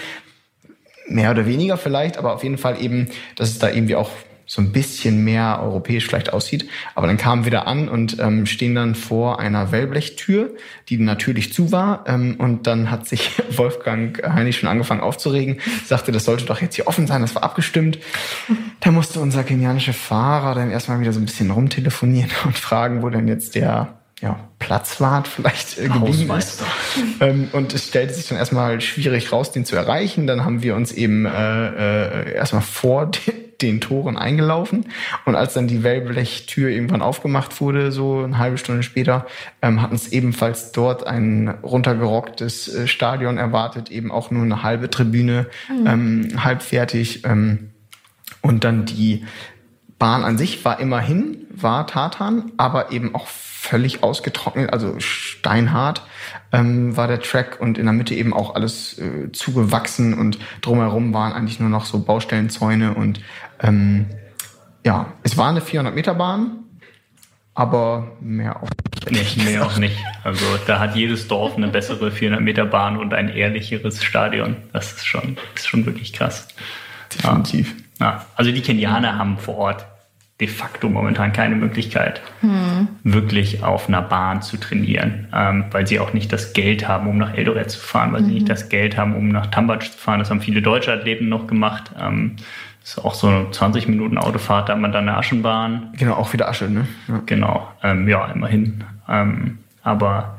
mehr 1.07 1.31
oder 1.31 1.47
weniger 1.47 1.77
vielleicht, 1.77 2.17
aber 2.17 2.35
auf 2.35 2.43
jeden 2.43 2.59
Fall 2.59 2.81
eben, 2.83 3.09
dass 3.37 3.51
es 3.51 3.59
da 3.59 3.71
irgendwie 3.71 3.97
auch 3.97 4.11
so 4.47 4.61
ein 4.61 4.73
bisschen 4.73 5.25
mehr 5.25 5.61
europäisch 5.63 6.07
vielleicht 6.07 6.33
aussieht. 6.33 6.69
Aber 6.95 7.07
dann 7.07 7.17
kamen 7.17 7.45
wir 7.45 7.51
da 7.51 7.63
an 7.63 7.89
und 7.89 8.19
ähm, 8.21 8.45
stehen 8.47 8.75
dann 8.75 8.95
vor 8.95 9.41
einer 9.41 9.73
Wellblechtür, 9.73 10.55
die 10.89 10.99
natürlich 10.99 11.53
zu 11.53 11.73
war. 11.73 12.05
Ähm, 12.07 12.37
und 12.39 12.67
dann 12.67 12.91
hat 12.91 13.07
sich 13.07 13.31
Wolfgang 13.57 14.23
Heinig 14.23 14.57
schon 14.59 14.69
angefangen 14.69 15.01
aufzuregen, 15.01 15.61
sagte, 15.87 16.13
das 16.13 16.25
sollte 16.25 16.45
doch 16.45 16.61
jetzt 16.61 16.77
hier 16.77 16.87
offen 16.87 17.07
sein, 17.07 17.23
das 17.23 17.35
war 17.35 17.43
abgestimmt. 17.43 17.99
Da 18.81 18.91
musste 18.91 19.21
unser 19.21 19.45
kenianischer 19.45 19.95
Fahrer 19.95 20.55
dann 20.55 20.71
erstmal 20.71 21.01
wieder 21.01 21.13
so 21.13 21.21
ein 21.21 21.27
bisschen 21.27 21.51
rumtelefonieren 21.51 22.31
und 22.45 22.59
fragen, 22.59 23.03
wo 23.03 23.09
denn 23.09 23.29
jetzt 23.29 23.55
der 23.55 23.99
ja, 24.21 24.49
Platzwart 24.59 25.29
vielleicht 25.29 25.79
äh, 25.79 25.89
geblieben 25.89 26.31
ist. 26.37 26.63
Ähm, 27.21 27.49
und 27.53 27.75
es 27.75 27.89
stellte 27.89 28.15
sich 28.15 28.29
dann 28.29 28.39
erstmal 28.39 28.81
schwierig 28.81 29.33
raus, 29.33 29.53
den 29.53 29.65
zu 29.65 29.77
erreichen. 29.77 30.27
Dann 30.27 30.45
haben 30.45 30.63
wir 30.63 30.77
uns 30.77 30.93
eben 30.93 31.27
äh, 31.27 32.31
äh, 32.31 32.35
erstmal 32.35 32.63
vor 32.63 33.07
den, 33.11 33.35
den 33.61 33.81
Toren 33.81 34.17
eingelaufen. 34.17 34.87
Und 35.25 35.35
als 35.35 35.55
dann 35.55 35.67
die 35.67 35.83
Wellblechtür 35.83 36.71
irgendwann 36.71 37.03
aufgemacht 37.03 37.61
wurde, 37.61 37.93
so 37.93 38.23
eine 38.23 38.39
halbe 38.39 38.57
Stunde 38.57 38.83
später, 38.83 39.27
ähm, 39.63 39.83
hatten 39.83 39.97
es 39.97 40.09
ebenfalls 40.13 40.73
dort 40.73 41.07
ein 41.07 41.49
runtergerocktes 41.63 42.75
äh, 42.75 42.87
Stadion 42.87 43.37
erwartet, 43.37 43.91
eben 43.91 44.13
auch 44.13 44.31
nur 44.31 44.45
eine 44.45 44.63
halbe 44.63 44.91
Tribüne, 44.91 45.47
mhm. 45.69 45.87
ähm, 45.87 46.45
halb 46.45 46.63
fertig. 46.63 47.25
Ähm, 47.25 47.71
und 48.41 48.65
dann 48.65 48.85
die 48.85 49.25
Bahn 50.05 50.23
an 50.23 50.37
sich 50.37 50.63
war 50.67 50.81
immerhin, 50.81 51.47
war 51.49 51.87
Tartan, 51.87 52.53
aber 52.59 52.93
eben 52.93 53.15
auch 53.15 53.27
völlig 53.27 54.03
ausgetrocknet, 54.03 54.71
also 54.71 54.97
steinhart 54.99 56.03
ähm, 56.53 56.95
war 56.95 57.09
der 57.09 57.23
Track 57.23 57.57
und 57.59 57.79
in 57.79 57.87
der 57.87 57.95
Mitte 57.95 58.15
eben 58.15 58.35
auch 58.35 58.55
alles 58.55 58.99
äh, 58.99 59.33
zugewachsen 59.33 60.13
und 60.13 60.39
drumherum 60.61 61.15
waren 61.15 61.33
eigentlich 61.33 61.59
nur 61.59 61.71
noch 61.71 61.87
so 61.87 62.01
Baustellenzäune 62.01 62.93
und 62.93 63.23
ähm, 63.63 64.05
ja, 64.85 65.07
es 65.23 65.39
war 65.39 65.49
eine 65.49 65.63
400 65.63 65.95
Meter 65.95 66.13
Bahn, 66.13 66.59
aber 67.55 68.13
mehr 68.21 68.63
auch 68.63 68.69
nicht. 69.09 69.43
Mehr 69.43 69.65
auch 69.65 69.79
nicht. 69.79 69.97
Also 70.23 70.45
da 70.67 70.81
hat 70.81 70.97
jedes 70.97 71.29
Dorf 71.29 71.57
eine 71.57 71.69
bessere 71.69 72.11
400 72.11 72.43
Meter 72.43 72.67
Bahn 72.67 72.99
und 72.99 73.15
ein 73.15 73.31
ehrlicheres 73.31 74.05
Stadion. 74.05 74.57
Das 74.75 74.93
ist 74.93 75.07
schon, 75.07 75.39
ist 75.55 75.67
schon 75.67 75.87
wirklich 75.87 76.13
krass. 76.13 76.49
Definitiv. 77.11 77.75
Ja. 78.01 78.27
Also 78.37 78.53
die 78.53 78.61
Kenianer 78.61 79.17
haben 79.17 79.39
vor 79.39 79.57
Ort 79.57 79.87
de 80.41 80.49
facto 80.49 80.89
momentan 80.89 81.33
keine 81.33 81.55
Möglichkeit, 81.55 82.21
hm. 82.41 82.89
wirklich 83.05 83.63
auf 83.63 83.89
einer 83.89 84.03
Bahn 84.03 84.43
zu 84.43 84.57
trainieren, 84.57 85.29
ähm, 85.33 85.67
weil 85.71 85.87
sie 85.87 86.01
auch 86.01 86.13
nicht 86.13 86.33
das 86.33 86.53
Geld 86.53 86.89
haben, 86.89 87.07
um 87.07 87.19
nach 87.19 87.35
Eldoret 87.35 87.71
zu 87.71 87.79
fahren, 87.79 88.13
weil 88.13 88.23
mhm. 88.23 88.27
sie 88.27 88.33
nicht 88.35 88.49
das 88.49 88.69
Geld 88.69 88.97
haben, 88.97 89.15
um 89.15 89.29
nach 89.29 89.47
Tambatsch 89.47 89.93
zu 89.93 89.99
fahren. 89.99 90.19
Das 90.19 90.31
haben 90.31 90.41
viele 90.41 90.61
deutsche 90.61 90.93
Athleten 90.93 91.29
noch 91.29 91.47
gemacht. 91.47 91.93
Ähm, 92.01 92.37
das 92.81 92.99
ist 92.99 93.05
auch 93.05 93.15
so 93.15 93.29
eine 93.29 93.51
20 93.51 93.89
Minuten 93.89 94.19
Autofahrt, 94.19 94.69
da 94.69 94.75
hat 94.75 94.81
man 94.81 94.93
dann 94.93 95.09
eine 95.09 95.17
Aschenbahn. 95.17 95.91
Genau, 95.97 96.15
auch 96.15 96.33
wieder 96.33 96.49
Asche, 96.49 96.69
ne? 96.69 96.87
Ja. 97.09 97.23
Genau, 97.25 97.69
ähm, 97.83 98.09
ja, 98.09 98.27
immerhin. 98.27 98.85
Ähm, 99.09 99.59
aber 99.83 100.39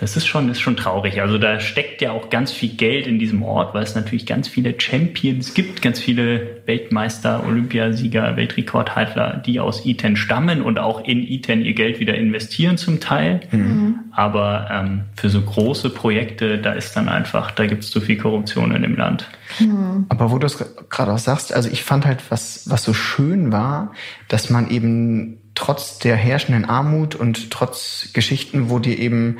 das 0.00 0.16
ist 0.16 0.26
schon, 0.26 0.48
ist 0.48 0.60
schon 0.60 0.76
traurig. 0.76 1.20
Also 1.20 1.38
da 1.38 1.58
steckt 1.58 2.00
ja 2.02 2.12
auch 2.12 2.30
ganz 2.30 2.52
viel 2.52 2.70
Geld 2.70 3.08
in 3.08 3.18
diesem 3.18 3.42
Ort, 3.42 3.74
weil 3.74 3.82
es 3.82 3.96
natürlich 3.96 4.26
ganz 4.26 4.46
viele 4.46 4.80
Champions 4.80 5.54
gibt, 5.54 5.82
ganz 5.82 5.98
viele 5.98 6.62
Weltmeister, 6.66 7.44
Olympiasieger, 7.44 8.36
Weltrekordhalter, 8.36 9.42
die 9.44 9.58
aus 9.58 9.84
Iten 9.84 10.16
stammen 10.16 10.62
und 10.62 10.78
auch 10.78 11.04
in 11.04 11.26
Iten 11.26 11.62
ihr 11.62 11.74
Geld 11.74 11.98
wieder 11.98 12.14
investieren 12.14 12.76
zum 12.76 13.00
Teil. 13.00 13.40
Mhm. 13.50 14.00
Aber 14.12 14.68
ähm, 14.70 15.00
für 15.16 15.30
so 15.30 15.40
große 15.40 15.90
Projekte, 15.90 16.58
da 16.58 16.72
ist 16.72 16.96
dann 16.96 17.08
einfach, 17.08 17.50
da 17.50 17.66
gibt 17.66 17.82
es 17.82 17.90
zu 17.90 18.00
viel 18.00 18.18
Korruption 18.18 18.72
in 18.74 18.82
dem 18.82 18.96
Land. 18.96 19.26
Mhm. 19.58 20.06
Aber 20.08 20.30
wo 20.30 20.38
du 20.38 20.46
es 20.46 20.64
gerade 20.90 21.12
auch 21.12 21.18
sagst, 21.18 21.52
also 21.52 21.68
ich 21.70 21.82
fand 21.82 22.06
halt, 22.06 22.22
was, 22.30 22.70
was 22.70 22.84
so 22.84 22.94
schön 22.94 23.50
war, 23.50 23.92
dass 24.28 24.48
man 24.48 24.70
eben 24.70 25.38
trotz 25.56 25.98
der 25.98 26.14
herrschenden 26.14 26.66
Armut 26.66 27.16
und 27.16 27.50
trotz 27.50 28.10
Geschichten, 28.12 28.70
wo 28.70 28.78
dir 28.78 28.96
eben 28.96 29.38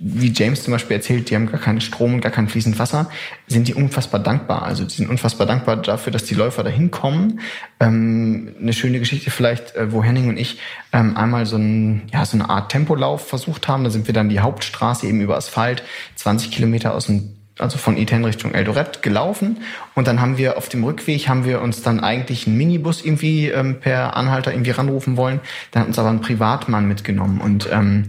wie 0.00 0.32
James 0.32 0.62
zum 0.62 0.72
Beispiel 0.72 0.96
erzählt, 0.96 1.30
die 1.30 1.34
haben 1.34 1.50
gar 1.50 1.60
keinen 1.60 1.80
Strom 1.80 2.14
und 2.14 2.20
gar 2.20 2.30
kein 2.30 2.48
fließend 2.48 2.78
Wasser, 2.78 3.10
sind 3.46 3.68
die 3.68 3.74
unfassbar 3.74 4.20
dankbar. 4.20 4.62
Also 4.62 4.84
die 4.84 4.94
sind 4.94 5.10
unfassbar 5.10 5.46
dankbar 5.46 5.76
dafür, 5.76 6.12
dass 6.12 6.24
die 6.24 6.34
Läufer 6.34 6.62
da 6.62 6.70
hinkommen. 6.70 7.40
Ähm, 7.80 8.54
eine 8.60 8.72
schöne 8.72 8.98
Geschichte 8.98 9.30
vielleicht, 9.30 9.74
äh, 9.74 9.92
wo 9.92 10.02
Henning 10.02 10.28
und 10.28 10.36
ich 10.36 10.58
ähm, 10.92 11.16
einmal 11.16 11.46
so, 11.46 11.56
ein, 11.56 12.02
ja, 12.12 12.24
so 12.24 12.36
eine 12.36 12.48
Art 12.48 12.70
Tempolauf 12.70 13.26
versucht 13.26 13.68
haben. 13.68 13.84
Da 13.84 13.90
sind 13.90 14.06
wir 14.06 14.14
dann 14.14 14.28
die 14.28 14.40
Hauptstraße 14.40 15.06
eben 15.06 15.20
über 15.20 15.36
Asphalt, 15.36 15.82
20 16.16 16.50
Kilometer 16.50 16.94
aus 16.94 17.06
dem 17.06 17.34
also 17.58 17.76
von 17.76 17.96
Iten 17.96 18.24
Richtung 18.24 18.54
Eldoret 18.54 19.02
gelaufen 19.02 19.58
und 19.94 20.06
dann 20.06 20.20
haben 20.20 20.38
wir 20.38 20.56
auf 20.56 20.68
dem 20.68 20.84
Rückweg 20.84 21.28
haben 21.28 21.44
wir 21.44 21.60
uns 21.60 21.82
dann 21.82 22.00
eigentlich 22.00 22.46
einen 22.46 22.56
Minibus 22.56 23.04
irgendwie 23.04 23.48
ähm, 23.48 23.80
per 23.80 24.16
Anhalter 24.16 24.52
irgendwie 24.52 24.70
ranrufen 24.70 25.16
wollen. 25.16 25.40
Dann 25.72 25.80
hat 25.80 25.88
uns 25.88 25.98
aber 25.98 26.10
ein 26.10 26.20
Privatmann 26.20 26.86
mitgenommen 26.86 27.40
und 27.40 27.68
ähm, 27.72 28.04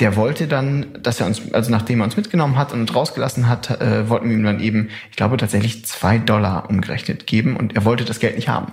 der 0.00 0.16
wollte 0.16 0.46
dann, 0.46 0.86
dass 1.02 1.20
er 1.20 1.26
uns, 1.26 1.40
also 1.52 1.70
nachdem 1.70 2.00
er 2.00 2.04
uns 2.04 2.16
mitgenommen 2.16 2.58
hat 2.58 2.72
und 2.72 2.94
rausgelassen 2.94 3.48
hat, 3.48 3.80
äh, 3.80 4.08
wollten 4.08 4.28
wir 4.28 4.36
ihm 4.36 4.44
dann 4.44 4.60
eben, 4.60 4.90
ich 5.10 5.16
glaube 5.16 5.36
tatsächlich 5.38 5.86
zwei 5.86 6.18
Dollar 6.18 6.68
umgerechnet 6.68 7.26
geben 7.26 7.56
und 7.56 7.74
er 7.74 7.84
wollte 7.84 8.04
das 8.04 8.20
Geld 8.20 8.36
nicht 8.36 8.48
haben. 8.48 8.72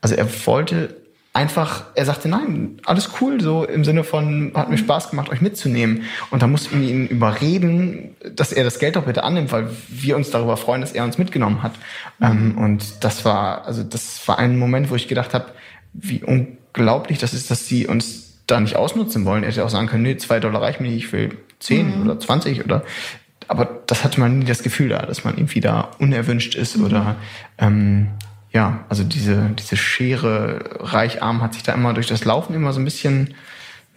Also 0.00 0.14
er 0.14 0.28
wollte 0.46 0.96
einfach, 1.32 1.86
er 1.94 2.04
sagte, 2.04 2.28
nein, 2.28 2.80
alles 2.84 3.10
cool, 3.20 3.40
so 3.40 3.64
im 3.64 3.84
Sinne 3.84 4.04
von, 4.04 4.52
hat 4.54 4.70
mir 4.70 4.78
Spaß 4.78 5.10
gemacht, 5.10 5.28
euch 5.30 5.40
mitzunehmen. 5.40 6.02
Und 6.30 6.42
da 6.42 6.46
mussten 6.46 6.80
wir 6.80 6.88
ihn 6.88 7.06
überreden, 7.06 8.16
dass 8.34 8.52
er 8.52 8.64
das 8.64 8.78
Geld 8.78 8.96
doch 8.96 9.04
bitte 9.04 9.22
annimmt, 9.22 9.52
weil 9.52 9.70
wir 9.88 10.16
uns 10.16 10.30
darüber 10.30 10.56
freuen, 10.56 10.80
dass 10.80 10.92
er 10.92 11.04
uns 11.04 11.18
mitgenommen 11.18 11.62
hat. 11.62 11.72
Mhm. 12.18 12.26
Ähm, 12.26 12.58
und 12.58 13.04
das 13.04 13.24
war, 13.24 13.64
also 13.64 13.82
das 13.82 14.26
war 14.26 14.38
ein 14.38 14.58
Moment, 14.58 14.90
wo 14.90 14.96
ich 14.96 15.08
gedacht 15.08 15.34
habe, 15.34 15.46
wie 15.92 16.22
unglaublich 16.22 17.18
das 17.18 17.32
ist, 17.32 17.50
dass 17.50 17.66
sie 17.66 17.86
uns 17.86 18.29
da 18.50 18.60
nicht 18.60 18.76
ausnutzen 18.76 19.24
wollen. 19.24 19.42
Er 19.42 19.50
hätte 19.50 19.64
auch 19.64 19.70
sagen 19.70 19.86
können, 19.86 20.02
nee, 20.02 20.16
zwei 20.16 20.40
Dollar 20.40 20.62
reichen 20.62 20.82
mir 20.82 20.90
nicht, 20.90 21.06
ich 21.06 21.12
will 21.12 21.38
10 21.60 21.96
mhm. 21.96 22.02
oder 22.02 22.18
20 22.18 22.64
oder 22.64 22.82
aber 23.48 23.82
das 23.86 24.04
hatte 24.04 24.20
man 24.20 24.38
nie 24.38 24.44
das 24.44 24.62
Gefühl 24.62 24.90
da, 24.90 25.04
dass 25.06 25.24
man 25.24 25.36
irgendwie 25.36 25.60
da 25.60 25.90
unerwünscht 25.98 26.54
ist 26.54 26.76
mhm. 26.76 26.84
oder 26.84 27.16
ähm, 27.58 28.08
ja, 28.52 28.84
also 28.88 29.04
diese, 29.04 29.50
diese 29.58 29.76
Schere 29.76 30.78
Reicharm 30.80 31.42
hat 31.42 31.54
sich 31.54 31.62
da 31.62 31.72
immer 31.72 31.92
durch 31.92 32.06
das 32.06 32.24
Laufen 32.24 32.54
immer 32.54 32.72
so 32.72 32.80
ein 32.80 32.84
bisschen, 32.84 33.34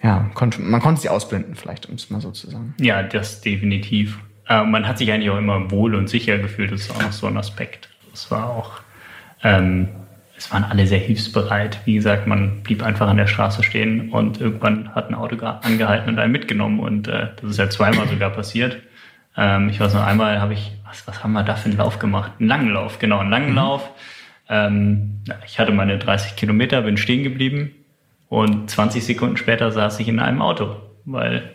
ja, 0.01 0.29
konnte, 0.33 0.61
man 0.61 0.81
konnte 0.81 1.01
sie 1.01 1.09
ausblenden, 1.09 1.55
vielleicht, 1.55 1.87
um 1.89 1.95
es 1.95 2.09
mal 2.09 2.21
so 2.21 2.31
zu 2.31 2.49
sagen. 2.49 2.75
Ja, 2.79 3.03
das 3.03 3.41
definitiv. 3.41 4.19
Äh, 4.47 4.63
man 4.63 4.87
hat 4.87 4.97
sich 4.97 5.11
eigentlich 5.11 5.29
auch 5.29 5.37
immer 5.37 5.71
wohl 5.71 5.95
und 5.95 6.09
sicher 6.09 6.37
gefühlt, 6.37 6.71
das 6.71 6.81
ist 6.81 6.91
auch 6.91 7.01
noch 7.01 7.11
so 7.11 7.27
ein 7.27 7.37
Aspekt. 7.37 7.89
Das 8.11 8.29
war 8.29 8.49
auch, 8.49 8.81
ähm, 9.43 9.89
es 10.43 10.51
waren 10.51 10.65
alle 10.65 10.85
sehr 10.87 10.99
hilfsbereit. 10.99 11.79
Wie 11.85 11.95
gesagt, 11.95 12.27
man 12.27 12.63
blieb 12.63 12.83
einfach 12.83 13.07
an 13.07 13.17
der 13.17 13.27
Straße 13.27 13.63
stehen 13.63 14.09
und 14.09 14.41
irgendwann 14.41 14.93
hat 14.93 15.09
ein 15.09 15.15
Auto 15.15 15.37
angehalten 15.45 16.09
und 16.09 16.19
einen 16.19 16.31
mitgenommen 16.31 16.79
und 16.79 17.07
äh, 17.07 17.29
das 17.39 17.51
ist 17.51 17.59
ja 17.59 17.69
zweimal 17.69 18.07
sogar 18.07 18.31
passiert. 18.31 18.77
Ähm, 19.37 19.69
ich 19.69 19.79
weiß 19.79 19.93
noch 19.93 20.05
einmal 20.05 20.41
habe 20.41 20.53
ich, 20.53 20.71
was, 20.85 21.07
was 21.07 21.23
haben 21.23 21.33
wir 21.33 21.43
da 21.43 21.55
für 21.55 21.69
einen 21.69 21.77
Lauf 21.77 21.99
gemacht? 21.99 22.33
Einen 22.39 22.49
langen 22.49 22.69
Lauf, 22.69 22.99
genau, 22.99 23.19
einen 23.19 23.29
langen 23.29 23.51
mhm. 23.51 23.55
Lauf 23.55 23.89
ähm, 24.49 25.21
ich 25.45 25.59
hatte 25.59 25.71
meine 25.71 25.97
30 25.97 26.35
Kilometer, 26.35 26.81
bin 26.81 26.97
stehen 26.97 27.23
geblieben 27.23 27.71
und 28.29 28.69
20 28.69 29.03
Sekunden 29.03 29.37
später 29.37 29.71
saß 29.71 29.99
ich 29.99 30.07
in 30.07 30.19
einem 30.19 30.41
Auto, 30.41 30.75
weil 31.05 31.51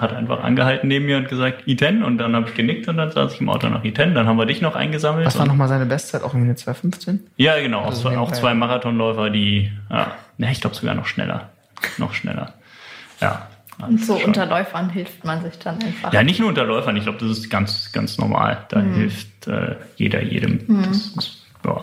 hat 0.00 0.12
einfach 0.12 0.42
angehalten 0.42 0.88
neben 0.88 1.06
mir 1.06 1.16
und 1.16 1.28
gesagt, 1.28 1.66
Iten 1.66 2.02
und 2.02 2.18
dann 2.18 2.34
habe 2.36 2.48
ich 2.48 2.54
genickt 2.54 2.88
und 2.88 2.96
dann 2.96 3.10
saß 3.10 3.34
ich 3.34 3.40
im 3.40 3.48
Auto 3.48 3.68
nach 3.68 3.84
Iten. 3.84 4.14
Dann 4.14 4.26
haben 4.26 4.36
wir 4.36 4.46
dich 4.46 4.60
noch 4.60 4.76
eingesammelt. 4.76 5.26
Was 5.26 5.38
war 5.38 5.46
nochmal 5.46 5.68
seine 5.68 5.86
Bestzeit? 5.86 6.22
Auch 6.22 6.34
irgendwie 6.34 6.50
eine 6.50 6.76
2,15? 6.76 7.20
Ja, 7.36 7.58
genau. 7.60 7.82
Also 7.82 8.08
auch, 8.08 8.16
auch 8.16 8.32
zwei 8.32 8.54
Marathonläufer, 8.54 9.30
die, 9.30 9.70
ja, 9.90 10.12
ja 10.38 10.50
ich 10.50 10.60
glaube 10.60 10.76
sogar 10.76 10.94
noch 10.94 11.06
schneller. 11.06 11.50
Noch 11.98 12.14
schneller. 12.14 12.54
Ja. 13.20 13.48
Und 13.84 14.04
so 14.04 14.16
schon. 14.16 14.28
unter 14.28 14.46
Läufern 14.46 14.90
hilft 14.90 15.24
man 15.24 15.42
sich 15.42 15.58
dann 15.58 15.82
einfach. 15.82 16.12
Ja, 16.12 16.22
nicht 16.22 16.38
nur 16.38 16.48
unter 16.48 16.64
Läufern, 16.64 16.96
ich 16.96 17.02
glaube, 17.02 17.18
das 17.18 17.30
ist 17.30 17.50
ganz, 17.50 17.90
ganz 17.92 18.18
normal. 18.18 18.64
Da 18.68 18.80
mhm. 18.80 18.94
hilft 18.94 19.48
äh, 19.48 19.74
jeder 19.96 20.22
jedem. 20.22 20.60
Mhm. 20.66 20.84
Das 20.84 20.96
ist, 21.16 21.46
ja 21.64 21.80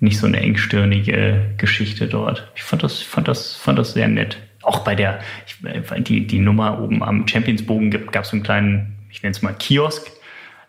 nicht 0.00 0.18
so 0.18 0.26
eine 0.26 0.40
engstirnige 0.40 1.54
Geschichte 1.58 2.08
dort. 2.08 2.50
Ich 2.56 2.62
fand 2.62 2.82
das, 2.82 3.00
fand 3.00 3.28
das, 3.28 3.54
fand 3.54 3.78
das 3.78 3.92
sehr 3.92 4.08
nett. 4.08 4.38
Auch 4.62 4.80
bei 4.80 4.94
der, 4.94 5.20
ich, 5.46 5.56
die, 6.04 6.26
die 6.26 6.38
Nummer 6.38 6.80
oben 6.80 7.02
am 7.02 7.26
Championsbogen 7.26 7.90
gab 7.90 8.24
es 8.24 8.30
so 8.30 8.36
einen 8.36 8.42
kleinen, 8.42 8.96
ich 9.10 9.22
nenne 9.22 9.32
es 9.32 9.42
mal 9.42 9.54
Kiosk, 9.54 10.10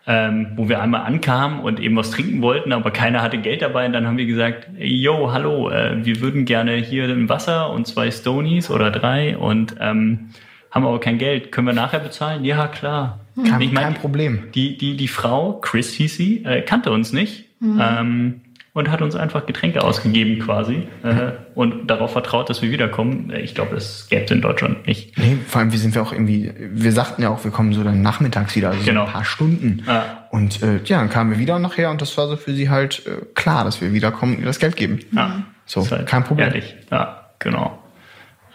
ähm, 0.06 0.48
wo 0.56 0.68
wir 0.68 0.80
einmal 0.80 1.02
ankamen 1.02 1.60
und 1.60 1.78
eben 1.78 1.96
was 1.96 2.10
trinken 2.10 2.42
wollten, 2.42 2.72
aber 2.72 2.90
keiner 2.90 3.22
hatte 3.22 3.38
Geld 3.38 3.62
dabei. 3.62 3.86
Und 3.86 3.92
dann 3.92 4.06
haben 4.06 4.16
wir 4.16 4.26
gesagt, 4.26 4.68
yo, 4.78 5.30
hallo, 5.32 5.70
äh, 5.70 6.04
wir 6.04 6.20
würden 6.20 6.44
gerne 6.44 6.74
hier 6.76 7.04
ein 7.04 7.28
Wasser 7.28 7.70
und 7.70 7.86
zwei 7.86 8.10
Stonies 8.10 8.70
oder 8.70 8.90
drei 8.90 9.36
und 9.36 9.76
ähm, 9.80 10.30
haben 10.70 10.86
aber 10.86 10.98
kein 11.00 11.18
Geld. 11.18 11.52
Können 11.52 11.66
wir 11.68 11.74
nachher 11.74 12.00
bezahlen? 12.00 12.44
Ja, 12.44 12.66
klar. 12.66 13.20
Kein, 13.36 13.60
ich 13.60 13.72
mein, 13.72 13.84
kein 13.84 13.94
Problem. 13.94 14.44
Die, 14.54 14.76
die, 14.76 14.96
die 14.96 15.08
Frau, 15.08 15.54
Chris 15.60 15.92
hieß 15.92 16.16
sie, 16.16 16.44
äh, 16.44 16.62
kannte 16.62 16.90
uns 16.90 17.12
nicht. 17.12 17.44
Mhm. 17.60 17.80
Ähm, 17.80 18.40
und 18.74 18.90
hat 18.90 19.02
uns 19.02 19.14
einfach 19.14 19.44
Getränke 19.44 19.82
ausgegeben 19.82 20.38
quasi 20.38 20.88
äh, 21.02 21.32
und 21.54 21.88
darauf 21.88 22.12
vertraut, 22.12 22.48
dass 22.48 22.62
wir 22.62 22.70
wiederkommen. 22.70 23.30
Ich 23.36 23.54
glaube, 23.54 23.74
das 23.74 24.08
gäbe 24.08 24.24
es 24.24 24.30
in 24.30 24.40
Deutschland 24.40 24.86
nicht. 24.86 25.18
Nee, 25.18 25.36
vor 25.46 25.60
allem, 25.60 25.72
wir 25.72 25.78
sind 25.78 25.94
ja 25.94 26.00
auch 26.00 26.12
irgendwie, 26.12 26.52
wir 26.58 26.92
sagten 26.92 27.22
ja 27.22 27.28
auch, 27.28 27.44
wir 27.44 27.50
kommen 27.50 27.74
so 27.74 27.84
dann 27.84 28.00
nachmittags 28.00 28.56
wieder, 28.56 28.70
also 28.70 28.82
genau. 28.82 29.02
so 29.02 29.06
ein 29.08 29.12
paar 29.12 29.24
Stunden. 29.24 29.82
Ja. 29.86 30.26
Und 30.30 30.62
äh, 30.62 30.80
ja, 30.84 30.98
dann 30.98 31.10
kamen 31.10 31.32
wir 31.32 31.38
wieder 31.38 31.58
nachher 31.58 31.90
und 31.90 32.00
das 32.00 32.16
war 32.16 32.28
so 32.28 32.36
für 32.36 32.54
sie 32.54 32.70
halt 32.70 33.06
äh, 33.06 33.24
klar, 33.34 33.64
dass 33.64 33.82
wir 33.82 33.92
wiederkommen 33.92 34.36
und 34.36 34.40
ihr 34.40 34.46
das 34.46 34.58
Geld 34.58 34.76
geben. 34.76 35.00
Ja. 35.12 35.42
So, 35.66 35.88
halt 35.90 36.06
kein 36.06 36.24
Problem. 36.24 36.48
Ehrlich, 36.48 36.74
ja, 36.90 37.30
genau. 37.38 37.78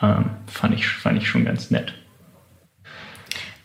Ähm, 0.02 0.26
fand, 0.48 0.74
ich, 0.74 0.88
fand 0.88 1.18
ich 1.18 1.30
schon 1.30 1.46
ganz 1.46 1.70
nett. 1.70 1.94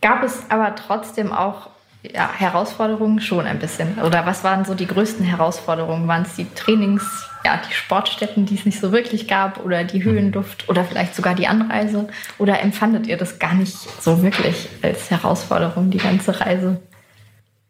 Gab 0.03 0.23
es 0.23 0.45
aber 0.51 0.75
trotzdem 0.75 1.33
auch 1.33 1.71
ja, 2.03 2.31
Herausforderungen 2.33 3.21
schon 3.21 3.47
ein 3.47 3.59
bisschen. 3.59 3.99
Oder 3.99 4.27
was 4.27 4.43
waren 4.43 4.65
so 4.65 4.75
die 4.75 4.87
größten 4.87 5.25
Herausforderungen? 5.25 6.09
Waren 6.09 6.23
es 6.23 6.35
die 6.35 6.47
Trainings, 6.55 7.29
ja, 7.45 7.61
die 7.69 7.73
Sportstätten, 7.73 8.45
die 8.45 8.57
es 8.57 8.65
nicht 8.65 8.81
so 8.81 8.93
wirklich 8.93 9.29
gab, 9.29 9.65
oder 9.65 9.85
die 9.85 10.03
Höhenluft 10.03 10.69
oder 10.69 10.85
vielleicht 10.85 11.15
sogar 11.15 11.35
die 11.35 11.47
Anreise? 11.47 12.09
Oder 12.39 12.61
empfandet 12.61 13.07
ihr 13.07 13.17
das 13.17 13.39
gar 13.39 13.55
nicht 13.55 13.77
so 14.03 14.23
wirklich 14.23 14.69
als 14.83 15.11
Herausforderung, 15.11 15.91
die 15.91 15.99
ganze 15.99 16.41
Reise? 16.41 16.81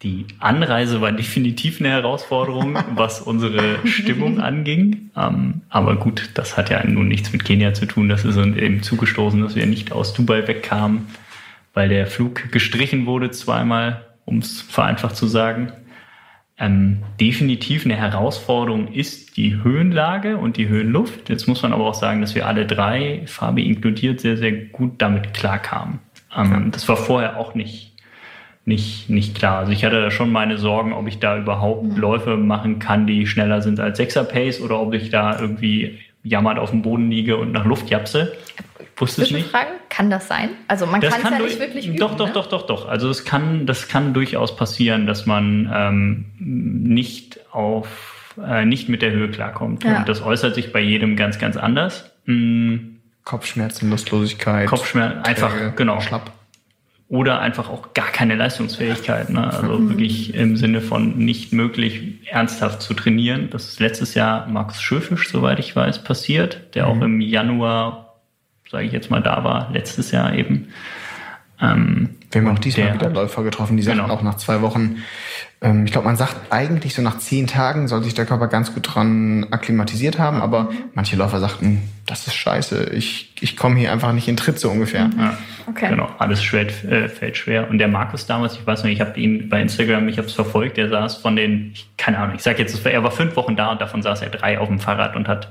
Die 0.02 0.26
Anreise 0.40 1.00
war 1.00 1.12
definitiv 1.12 1.78
eine 1.78 1.90
Herausforderung, 1.90 2.76
was 2.94 3.20
unsere 3.20 3.86
Stimmung 3.86 4.40
anging. 4.40 5.10
Ähm, 5.14 5.60
aber 5.68 5.96
gut, 5.96 6.30
das 6.34 6.56
hat 6.56 6.70
ja 6.70 6.84
nun 6.84 7.06
nichts 7.06 7.32
mit 7.32 7.44
Kenia 7.44 7.74
zu 7.74 7.84
tun. 7.84 8.08
Das 8.08 8.24
ist 8.24 8.36
uns 8.36 8.56
eben 8.56 8.82
zugestoßen, 8.82 9.42
dass 9.42 9.54
wir 9.54 9.66
nicht 9.66 9.92
aus 9.92 10.14
Dubai 10.14 10.48
wegkamen, 10.48 11.06
weil 11.74 11.90
der 11.90 12.06
Flug 12.06 12.50
gestrichen 12.50 13.04
wurde 13.04 13.30
zweimal 13.30 14.06
um 14.24 14.38
es 14.38 14.60
vereinfacht 14.60 15.16
zu 15.16 15.26
sagen. 15.26 15.72
Ähm, 16.58 16.98
definitiv 17.20 17.84
eine 17.84 17.96
Herausforderung 17.96 18.92
ist 18.92 19.36
die 19.36 19.62
Höhenlage 19.62 20.36
und 20.36 20.56
die 20.56 20.68
Höhenluft. 20.68 21.28
Jetzt 21.28 21.48
muss 21.48 21.62
man 21.62 21.72
aber 21.72 21.86
auch 21.86 21.94
sagen, 21.94 22.20
dass 22.20 22.34
wir 22.34 22.46
alle 22.46 22.66
drei, 22.66 23.22
Fabi 23.26 23.66
inkludiert, 23.66 24.20
sehr, 24.20 24.36
sehr 24.36 24.52
gut 24.52 24.94
damit 24.98 25.34
klarkamen. 25.34 25.98
Ähm, 26.36 26.70
das 26.70 26.88
war 26.88 26.96
vorher 26.96 27.36
auch 27.38 27.54
nicht, 27.54 27.96
nicht, 28.64 29.10
nicht 29.10 29.34
klar. 29.34 29.58
Also 29.58 29.72
ich 29.72 29.84
hatte 29.84 30.00
da 30.00 30.10
schon 30.10 30.30
meine 30.30 30.58
Sorgen, 30.58 30.92
ob 30.92 31.08
ich 31.08 31.18
da 31.18 31.38
überhaupt 31.38 31.84
mhm. 31.84 31.96
Läufe 31.96 32.36
machen 32.36 32.78
kann, 32.78 33.06
die 33.06 33.26
schneller 33.26 33.62
sind 33.62 33.80
als 33.80 33.98
6er 33.98 34.24
Pace 34.24 34.60
oder 34.60 34.78
ob 34.80 34.94
ich 34.94 35.10
da 35.10 35.40
irgendwie 35.40 35.98
jammert 36.22 36.58
auf 36.58 36.70
dem 36.70 36.82
Boden 36.82 37.10
liege 37.10 37.36
und 37.36 37.52
nach 37.52 37.64
Luft 37.64 37.90
japse. 37.90 38.36
Wusste 38.96 39.22
es 39.22 39.30
nicht. 39.30 39.48
Fragen? 39.48 39.70
Kann 39.88 40.10
das 40.10 40.28
sein? 40.28 40.50
Also 40.68 40.86
man 40.86 41.00
kann 41.00 41.20
es 41.22 41.30
ja 41.30 41.38
nicht 41.38 41.60
wirklich 41.60 41.88
üben. 41.88 41.98
Doch, 41.98 42.16
doch, 42.16 42.28
ne? 42.28 42.32
doch, 42.32 42.46
doch, 42.46 42.66
doch. 42.66 42.88
Also 42.88 43.08
es 43.08 43.24
kann, 43.24 43.66
das 43.66 43.88
kann 43.88 44.12
durchaus 44.14 44.56
passieren, 44.56 45.06
dass 45.06 45.26
man 45.26 45.70
ähm, 45.74 46.26
nicht 46.38 47.40
auf, 47.52 48.34
äh, 48.42 48.64
nicht 48.64 48.88
mit 48.88 49.02
der 49.02 49.12
Höhe 49.12 49.30
klarkommt. 49.30 49.84
Ja. 49.84 49.98
Und 49.98 50.08
das 50.08 50.22
äußert 50.22 50.54
sich 50.54 50.72
bei 50.72 50.80
jedem 50.80 51.16
ganz, 51.16 51.38
ganz 51.38 51.56
anders. 51.56 52.10
Mhm. 52.26 52.98
Kopfschmerzen, 53.24 53.88
Lustlosigkeit. 53.90 54.68
Kopfschmerzen, 54.68 55.24
einfach, 55.24 55.52
Träge, 55.52 55.72
genau. 55.76 56.00
Schlapp. 56.00 56.32
Oder 57.08 57.40
einfach 57.40 57.68
auch 57.68 57.92
gar 57.92 58.10
keine 58.10 58.36
Leistungsfähigkeit. 58.36 59.28
Ne? 59.28 59.52
Also 59.52 59.78
mhm. 59.78 59.90
wirklich 59.90 60.34
im 60.34 60.56
Sinne 60.56 60.80
von 60.80 61.18
nicht 61.18 61.52
möglich, 61.52 62.26
ernsthaft 62.26 62.80
zu 62.80 62.94
trainieren. 62.94 63.50
Das 63.50 63.68
ist 63.68 63.80
letztes 63.80 64.14
Jahr 64.14 64.46
Max 64.48 64.80
Schöfisch, 64.80 65.28
soweit 65.28 65.58
ich 65.58 65.76
weiß, 65.76 66.04
passiert, 66.04 66.74
der 66.74 66.86
mhm. 66.86 66.90
auch 66.90 67.04
im 67.04 67.20
Januar 67.20 68.11
sage 68.72 68.86
ich 68.86 68.92
jetzt 68.92 69.10
mal, 69.10 69.22
da 69.22 69.44
war, 69.44 69.70
letztes 69.72 70.10
Jahr 70.10 70.34
eben. 70.34 70.72
Ähm, 71.62 72.10
wir 72.30 72.40
haben 72.40 72.48
auch 72.48 72.58
diesmal 72.58 72.86
der, 72.86 72.94
wieder 72.94 73.10
Läufer 73.10 73.42
getroffen, 73.42 73.76
die 73.76 73.82
sagten 73.82 74.02
genau. 74.02 74.12
auch 74.14 74.22
nach 74.22 74.36
zwei 74.36 74.62
Wochen, 74.62 74.96
ähm, 75.62 75.84
ich 75.84 75.92
glaube, 75.92 76.06
man 76.06 76.16
sagt 76.16 76.36
eigentlich 76.50 76.94
so 76.94 77.02
nach 77.02 77.18
zehn 77.18 77.46
Tagen 77.46 77.86
soll 77.86 78.02
sich 78.02 78.14
der 78.14 78.26
Körper 78.26 78.48
ganz 78.48 78.74
gut 78.74 78.94
dran 78.94 79.46
akklimatisiert 79.50 80.18
haben, 80.18 80.42
aber 80.42 80.70
manche 80.94 81.16
Läufer 81.16 81.38
sagten, 81.38 81.82
das 82.06 82.26
ist 82.26 82.34
scheiße, 82.34 82.90
ich, 82.92 83.32
ich 83.40 83.56
komme 83.56 83.76
hier 83.76 83.92
einfach 83.92 84.12
nicht 84.12 84.26
in 84.26 84.36
Tritt 84.36 84.58
so 84.58 84.70
ungefähr. 84.70 85.04
Mhm. 85.04 85.20
Ja, 85.20 85.38
okay. 85.68 85.88
Genau, 85.90 86.08
alles 86.18 86.42
schwer, 86.42 86.66
äh, 86.66 87.08
fällt 87.08 87.36
schwer. 87.36 87.70
Und 87.70 87.78
der 87.78 87.86
Markus 87.86 88.26
damals, 88.26 88.54
ich 88.54 88.66
weiß 88.66 88.82
nicht, 88.82 88.94
ich 88.94 89.00
habe 89.00 89.18
ihn 89.20 89.48
bei 89.48 89.62
Instagram, 89.62 90.08
ich 90.08 90.18
habe 90.18 90.26
es 90.26 90.34
verfolgt, 90.34 90.78
der 90.78 90.88
saß 90.88 91.18
von 91.18 91.36
den, 91.36 91.70
ich, 91.74 91.88
keine 91.96 92.18
Ahnung, 92.18 92.34
ich 92.34 92.42
sage 92.42 92.58
jetzt, 92.58 92.84
er 92.84 93.04
war 93.04 93.12
fünf 93.12 93.36
Wochen 93.36 93.54
da 93.54 93.70
und 93.70 93.80
davon 93.80 94.02
saß 94.02 94.22
er 94.22 94.30
drei 94.30 94.58
auf 94.58 94.66
dem 94.66 94.80
Fahrrad 94.80 95.14
und 95.14 95.28
hat 95.28 95.48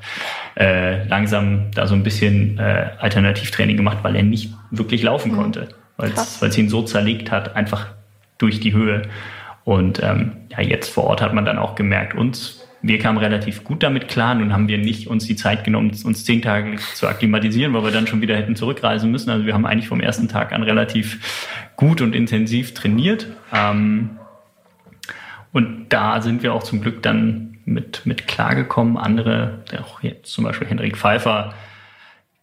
äh, 0.56 1.06
langsam 1.08 1.72
da 1.74 1.88
so 1.88 1.96
ein 1.96 2.04
bisschen 2.04 2.60
äh, 2.60 2.90
Alternativtraining 3.00 3.78
gemacht, 3.78 4.00
weil 4.02 4.18
er 4.18 4.24
nicht 4.24 4.54
wirklich 4.72 5.04
laufen 5.04 5.32
mhm. 5.32 5.38
konnte, 5.38 5.70
weil 6.02 6.50
es 6.50 6.58
ihn 6.58 6.70
so 6.70 6.82
zerlegt 6.82 7.32
hat, 7.32 7.56
einfach 7.56 7.88
durch 8.38 8.60
die 8.60 8.74
Höhe. 8.74 9.04
Und 9.64 10.02
ähm, 10.04 10.34
ja, 10.50 10.62
jetzt 10.62 10.90
vor 10.90 11.06
Ort 11.06 11.22
hat 11.22 11.34
man 11.34 11.46
dann 11.46 11.60
auch 11.60 11.76
gemerkt, 11.76 12.16
uns, 12.16 12.66
wir 12.82 12.98
kamen 12.98 13.20
relativ 13.20 13.64
gut 13.64 13.84
damit 13.84 14.08
klar. 14.08 14.34
Nun 14.34 14.54
haben 14.54 14.68
wir 14.68 14.80
nicht 14.80 15.08
uns 15.08 15.28
die 15.28 15.36
Zeit 15.36 15.64
genommen, 15.64 15.92
uns 16.04 16.26
zehn 16.26 16.42
Tage 16.42 16.78
zu 16.96 17.08
akklimatisieren, 17.08 17.74
weil 17.74 17.84
wir 17.84 17.92
dann 17.92 18.08
schon 18.08 18.22
wieder 18.22 18.36
hätten 18.36 18.56
zurückreisen 18.56 19.12
müssen. 19.12 19.30
Also 19.30 19.46
wir 19.46 19.54
haben 19.54 19.66
eigentlich 19.66 19.88
vom 19.88 20.02
ersten 20.02 20.28
Tag 20.28 20.52
an 20.52 20.64
relativ 20.64 21.68
gut 21.76 22.02
und 22.02 22.16
intensiv 22.16 22.74
trainiert. 22.74 23.28
Ähm, 23.54 24.18
und 25.52 25.88
da 25.90 26.22
sind 26.22 26.44
wir 26.44 26.54
auch 26.54 26.64
zum 26.64 26.82
Glück 26.82 27.04
dann 27.04 27.58
mit, 27.66 28.06
mit 28.06 28.28
klargekommen. 28.28 28.98
Andere, 28.98 29.60
auch 29.82 30.02
jetzt 30.02 30.32
zum 30.32 30.46
Beispiel 30.46 30.68
Hendrik 30.68 30.98
Pfeiffer, 30.98 31.54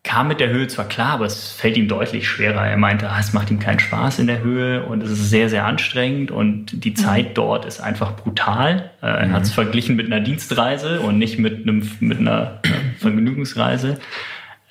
kam 0.08 0.26
mit 0.28 0.40
der 0.40 0.48
Höhe 0.48 0.66
zwar 0.68 0.86
klar, 0.86 1.10
aber 1.10 1.26
es 1.26 1.52
fällt 1.52 1.76
ihm 1.76 1.86
deutlich 1.86 2.26
schwerer. 2.26 2.66
Er 2.66 2.78
meinte, 2.78 3.10
ah, 3.10 3.20
es 3.20 3.34
macht 3.34 3.50
ihm 3.50 3.58
keinen 3.58 3.78
Spaß 3.78 4.20
in 4.20 4.26
der 4.26 4.40
Höhe 4.40 4.82
und 4.86 5.02
es 5.02 5.10
ist 5.10 5.28
sehr, 5.28 5.50
sehr 5.50 5.66
anstrengend 5.66 6.30
und 6.30 6.82
die 6.82 6.90
mhm. 6.92 6.96
Zeit 6.96 7.36
dort 7.36 7.66
ist 7.66 7.80
einfach 7.80 8.16
brutal. 8.16 8.90
Äh, 9.02 9.06
er 9.06 9.28
mhm. 9.28 9.32
hat 9.34 9.42
es 9.42 9.52
verglichen 9.52 9.96
mit 9.96 10.06
einer 10.06 10.20
Dienstreise 10.20 11.00
und 11.00 11.18
nicht 11.18 11.38
mit, 11.38 11.68
einem, 11.68 11.90
mit 12.00 12.20
einer 12.20 12.62
Vergnügungsreise. 12.98 13.98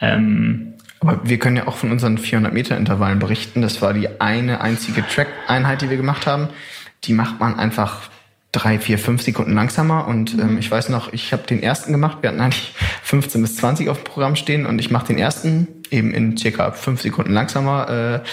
Ähm, 0.01 0.73
aber 1.01 1.19
wir 1.23 1.37
können 1.37 1.57
ja 1.57 1.67
auch 1.67 1.75
von 1.75 1.91
unseren 1.91 2.17
400 2.17 2.51
Meter 2.51 2.75
Intervallen 2.75 3.19
berichten. 3.19 3.61
Das 3.61 3.79
war 3.79 3.93
die 3.93 4.19
eine 4.19 4.61
einzige 4.61 5.05
Track-Einheit, 5.05 5.83
die 5.83 5.91
wir 5.91 5.97
gemacht 5.97 6.25
haben. 6.25 6.49
Die 7.03 7.13
macht 7.13 7.39
man 7.39 7.59
einfach 7.59 8.09
drei, 8.57 8.79
vier, 8.79 8.97
fünf 8.97 9.21
Sekunden 9.21 9.53
langsamer. 9.53 10.07
Und 10.07 10.33
ähm, 10.33 10.53
mhm. 10.53 10.57
ich 10.57 10.69
weiß 10.69 10.89
noch, 10.89 11.13
ich 11.13 11.31
habe 11.33 11.43
den 11.43 11.61
ersten 11.61 11.91
gemacht. 11.91 12.17
Wir 12.21 12.29
hatten 12.29 12.41
eigentlich 12.41 12.73
15 13.03 13.41
bis 13.41 13.55
20 13.57 13.89
auf 13.89 13.97
dem 14.01 14.05
Programm 14.05 14.35
stehen 14.35 14.65
und 14.65 14.79
ich 14.79 14.91
mache 14.91 15.07
den 15.07 15.17
ersten 15.17 15.67
eben 15.89 16.11
in 16.11 16.35
circa 16.37 16.71
fünf 16.71 17.01
Sekunden 17.01 17.31
langsamer, 17.31 18.23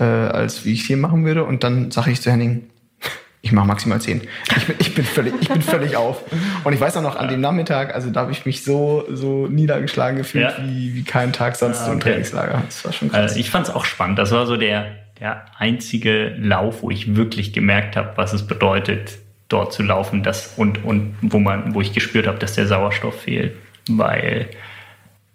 äh, 0.00 0.02
äh, 0.02 0.28
als 0.28 0.64
wie 0.64 0.72
ich 0.72 0.82
es 0.82 0.86
hier 0.86 0.96
machen 0.96 1.24
würde. 1.24 1.44
Und 1.44 1.64
dann 1.64 1.90
sage 1.90 2.10
ich 2.10 2.22
zu 2.22 2.30
Henning, 2.30 2.70
ich 3.42 3.52
mache 3.52 3.66
maximal 3.66 4.00
zehn. 4.00 4.22
Ich 4.56 4.66
bin, 4.66 4.76
ich 4.78 4.94
bin 4.94 5.04
völlig, 5.04 5.34
ich 5.40 5.48
bin 5.48 5.62
völlig 5.62 5.96
auf. 5.96 6.22
Und 6.64 6.72
ich 6.72 6.80
weiß 6.80 6.96
auch 6.96 7.02
noch 7.02 7.16
an 7.16 7.28
dem 7.28 7.40
Nachmittag, 7.40 7.94
also 7.94 8.10
da 8.10 8.20
habe 8.20 8.32
ich 8.32 8.46
mich 8.46 8.64
so, 8.64 9.04
so 9.10 9.46
niedergeschlagen 9.48 10.16
gefühlt 10.16 10.54
ja. 10.56 10.64
wie, 10.64 10.94
wie 10.94 11.02
keinen 11.02 11.32
Tag 11.32 11.56
sonst 11.56 11.80
ah, 11.80 11.86
okay. 11.86 11.92
im 11.92 12.00
Trainingslager. 12.00 12.62
Das 12.64 12.84
war 12.84 12.92
schon 12.92 13.10
krass. 13.10 13.20
Also 13.20 13.40
ich 13.40 13.50
fand 13.50 13.68
es 13.68 13.74
auch 13.74 13.84
spannend. 13.84 14.18
Das 14.18 14.30
war 14.30 14.46
so 14.46 14.56
der, 14.56 14.86
der 15.20 15.44
einzige 15.58 16.34
Lauf, 16.38 16.82
wo 16.82 16.90
ich 16.90 17.16
wirklich 17.16 17.52
gemerkt 17.52 17.96
habe, 17.96 18.12
was 18.16 18.32
es 18.32 18.46
bedeutet, 18.46 19.18
dort 19.52 19.72
zu 19.72 19.82
laufen, 19.82 20.22
das 20.22 20.54
und, 20.56 20.84
und 20.84 21.14
wo 21.20 21.38
man, 21.38 21.74
wo 21.74 21.80
ich 21.80 21.92
gespürt 21.92 22.26
habe, 22.26 22.38
dass 22.38 22.54
der 22.54 22.66
Sauerstoff 22.66 23.22
fehlt. 23.22 23.56
Weil 23.88 24.48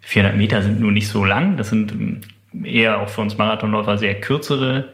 400 0.01 0.37
Meter 0.37 0.61
sind 0.61 0.79
nur 0.79 0.91
nicht 0.91 1.07
so 1.07 1.23
lang. 1.23 1.57
Das 1.57 1.69
sind 1.69 1.93
eher 2.63 2.99
auch 3.01 3.09
für 3.09 3.21
uns 3.21 3.37
Marathonläufer 3.37 3.97
sehr 3.97 4.19
kürzere 4.19 4.93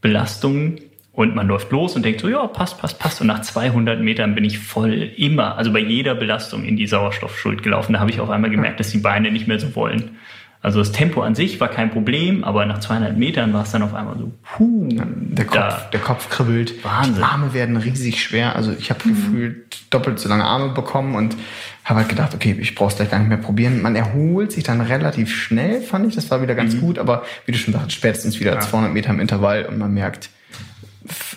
Belastungen. 0.00 0.80
Und 1.12 1.34
man 1.34 1.48
läuft 1.48 1.72
los 1.72 1.96
und 1.96 2.04
denkt 2.04 2.20
so, 2.20 2.28
ja, 2.28 2.46
passt, 2.46 2.78
passt, 2.78 2.98
passt. 2.98 3.22
Und 3.22 3.26
nach 3.26 3.40
200 3.40 4.00
Metern 4.00 4.34
bin 4.34 4.44
ich 4.44 4.58
voll 4.58 4.92
immer, 5.16 5.56
also 5.56 5.72
bei 5.72 5.78
jeder 5.78 6.14
Belastung 6.14 6.64
in 6.64 6.76
die 6.76 6.86
Sauerstoffschuld 6.86 7.62
gelaufen. 7.62 7.94
Da 7.94 8.00
habe 8.00 8.10
ich 8.10 8.20
auf 8.20 8.28
einmal 8.28 8.50
gemerkt, 8.50 8.80
dass 8.80 8.90
die 8.90 8.98
Beine 8.98 9.30
nicht 9.30 9.48
mehr 9.48 9.58
so 9.58 9.74
wollen. 9.74 10.18
Also 10.66 10.80
das 10.80 10.90
Tempo 10.90 11.22
an 11.22 11.36
sich 11.36 11.60
war 11.60 11.68
kein 11.68 11.92
Problem, 11.92 12.42
aber 12.42 12.66
nach 12.66 12.80
200 12.80 13.16
Metern 13.16 13.52
war 13.52 13.62
es 13.62 13.70
dann 13.70 13.82
auf 13.82 13.94
einmal 13.94 14.18
so, 14.18 14.32
puh. 14.42 14.88
Ja, 14.90 15.04
der, 15.06 15.44
Kopf, 15.44 15.90
der 15.90 16.00
Kopf 16.00 16.28
kribbelt. 16.28 16.84
Wahnsinn. 16.84 17.14
Die 17.14 17.22
Arme 17.22 17.54
werden 17.54 17.76
riesig 17.76 18.20
schwer. 18.20 18.56
Also 18.56 18.72
ich 18.76 18.90
habe 18.90 18.98
mhm. 19.04 19.14
gefühlt 19.14 19.94
doppelt 19.94 20.18
so 20.18 20.28
lange 20.28 20.42
Arme 20.42 20.70
bekommen 20.70 21.14
und 21.14 21.36
habe 21.84 22.00
halt 22.00 22.08
gedacht, 22.08 22.34
okay, 22.34 22.56
ich 22.58 22.74
brauche 22.74 22.90
es 22.90 22.96
gleich 22.96 23.12
gar 23.12 23.20
nicht 23.20 23.28
mehr 23.28 23.38
probieren. 23.38 23.80
Man 23.80 23.94
erholt 23.94 24.50
sich 24.50 24.64
dann 24.64 24.80
relativ 24.80 25.32
schnell, 25.32 25.82
fand 25.82 26.08
ich. 26.08 26.16
Das 26.16 26.32
war 26.32 26.42
wieder 26.42 26.56
ganz 26.56 26.74
mhm. 26.74 26.80
gut, 26.80 26.98
aber 26.98 27.22
wie 27.44 27.52
du 27.52 27.58
schon 27.58 27.72
sagst, 27.72 27.92
spätestens 27.92 28.40
wieder 28.40 28.54
ja. 28.54 28.58
200 28.58 28.92
Meter 28.92 29.10
im 29.10 29.20
Intervall 29.20 29.66
und 29.66 29.78
man 29.78 29.94
merkt, 29.94 30.30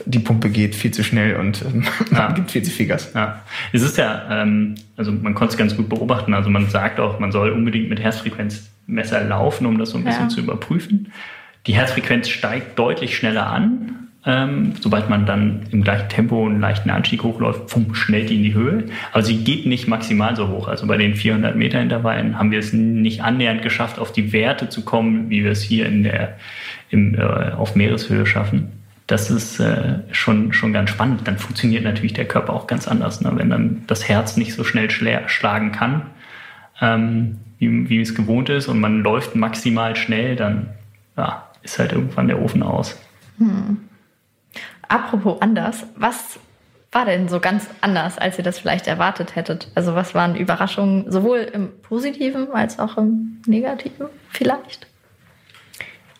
die 0.05 0.19
Pumpe 0.19 0.49
geht 0.49 0.75
viel 0.75 0.91
zu 0.91 1.03
schnell 1.03 1.35
und 1.37 1.63
ähm, 1.63 1.83
man 2.11 2.21
ja. 2.21 2.31
gibt 2.31 2.51
viel 2.51 2.63
zu 2.63 2.71
viel 2.71 2.87
Gas. 2.87 3.11
Ja. 3.13 3.41
Es 3.71 3.81
ist 3.81 3.97
ja, 3.97 4.41
ähm, 4.41 4.75
also 4.97 5.11
man 5.11 5.33
konnte 5.33 5.53
es 5.53 5.57
ganz 5.57 5.75
gut 5.75 5.89
beobachten. 5.89 6.33
Also 6.33 6.49
man 6.49 6.69
sagt 6.69 6.99
auch, 6.99 7.19
man 7.19 7.31
soll 7.31 7.51
unbedingt 7.51 7.89
mit 7.89 7.99
Herzfrequenzmesser 7.99 9.23
laufen, 9.23 9.65
um 9.65 9.77
das 9.77 9.91
so 9.91 9.97
ein 9.97 10.03
bisschen 10.03 10.23
ja. 10.23 10.29
zu 10.29 10.39
überprüfen. 10.41 11.11
Die 11.67 11.73
Herzfrequenz 11.73 12.29
steigt 12.29 12.79
deutlich 12.79 13.15
schneller 13.15 13.47
an. 13.47 13.95
Ähm, 14.25 14.73
sobald 14.81 15.09
man 15.09 15.25
dann 15.25 15.61
im 15.71 15.81
gleichen 15.81 16.09
Tempo 16.09 16.45
einen 16.45 16.59
leichten 16.59 16.89
Anstieg 16.89 17.23
hochläuft, 17.23 17.67
pum, 17.67 17.95
schnellt 17.95 18.29
die 18.29 18.35
in 18.35 18.43
die 18.43 18.53
Höhe. 18.53 18.83
Aber 19.13 19.23
sie 19.23 19.37
geht 19.43 19.65
nicht 19.65 19.87
maximal 19.87 20.35
so 20.35 20.49
hoch. 20.49 20.67
Also 20.67 20.87
bei 20.87 20.97
den 20.97 21.15
400 21.15 21.55
Meter 21.55 21.81
Intervallen 21.81 22.37
haben 22.37 22.51
wir 22.51 22.59
es 22.59 22.73
nicht 22.73 23.23
annähernd 23.23 23.61
geschafft, 23.61 23.97
auf 23.97 24.11
die 24.11 24.33
Werte 24.33 24.67
zu 24.67 24.83
kommen, 24.83 25.29
wie 25.29 25.45
wir 25.45 25.51
es 25.51 25.61
hier 25.61 25.85
in 25.85 26.03
der, 26.03 26.37
im, 26.89 27.15
äh, 27.15 27.21
auf 27.21 27.75
Meereshöhe 27.75 28.25
schaffen 28.25 28.78
das 29.09 29.31
ist 29.31 29.59
äh, 29.59 30.01
schon, 30.11 30.53
schon 30.53 30.71
ganz 30.71 30.91
spannend. 30.91 31.27
Dann 31.27 31.39
funktioniert 31.39 31.83
natürlich 31.83 32.13
der 32.13 32.27
Körper 32.27 32.53
auch 32.53 32.67
ganz 32.67 32.87
anders. 32.87 33.21
Ne? 33.21 33.31
Wenn 33.33 33.49
dann 33.49 33.83
das 33.87 34.07
Herz 34.07 34.37
nicht 34.37 34.53
so 34.53 34.63
schnell 34.63 34.89
schlagen 34.91 35.71
kann, 35.71 36.05
ähm, 36.79 37.39
wie, 37.57 37.89
wie 37.89 38.01
es 38.01 38.13
gewohnt 38.13 38.49
ist, 38.49 38.67
und 38.67 38.79
man 38.79 39.01
läuft 39.01 39.35
maximal 39.35 39.95
schnell, 39.95 40.35
dann 40.35 40.69
ja, 41.17 41.49
ist 41.63 41.79
halt 41.79 41.91
irgendwann 41.91 42.27
der 42.27 42.39
Ofen 42.39 42.61
aus. 42.61 42.99
Hm. 43.39 43.79
Apropos 44.87 45.41
anders, 45.41 45.87
was 45.95 46.39
war 46.91 47.05
denn 47.05 47.29
so 47.29 47.39
ganz 47.39 47.67
anders, 47.81 48.19
als 48.19 48.37
ihr 48.37 48.43
das 48.43 48.59
vielleicht 48.59 48.87
erwartet 48.87 49.35
hättet? 49.35 49.71
Also 49.73 49.95
was 49.95 50.13
waren 50.13 50.35
Überraschungen 50.35 51.11
sowohl 51.11 51.39
im 51.39 51.69
Positiven 51.81 52.51
als 52.51 52.77
auch 52.77 52.97
im 52.97 53.41
Negativen 53.47 54.05
vielleicht? 54.29 54.88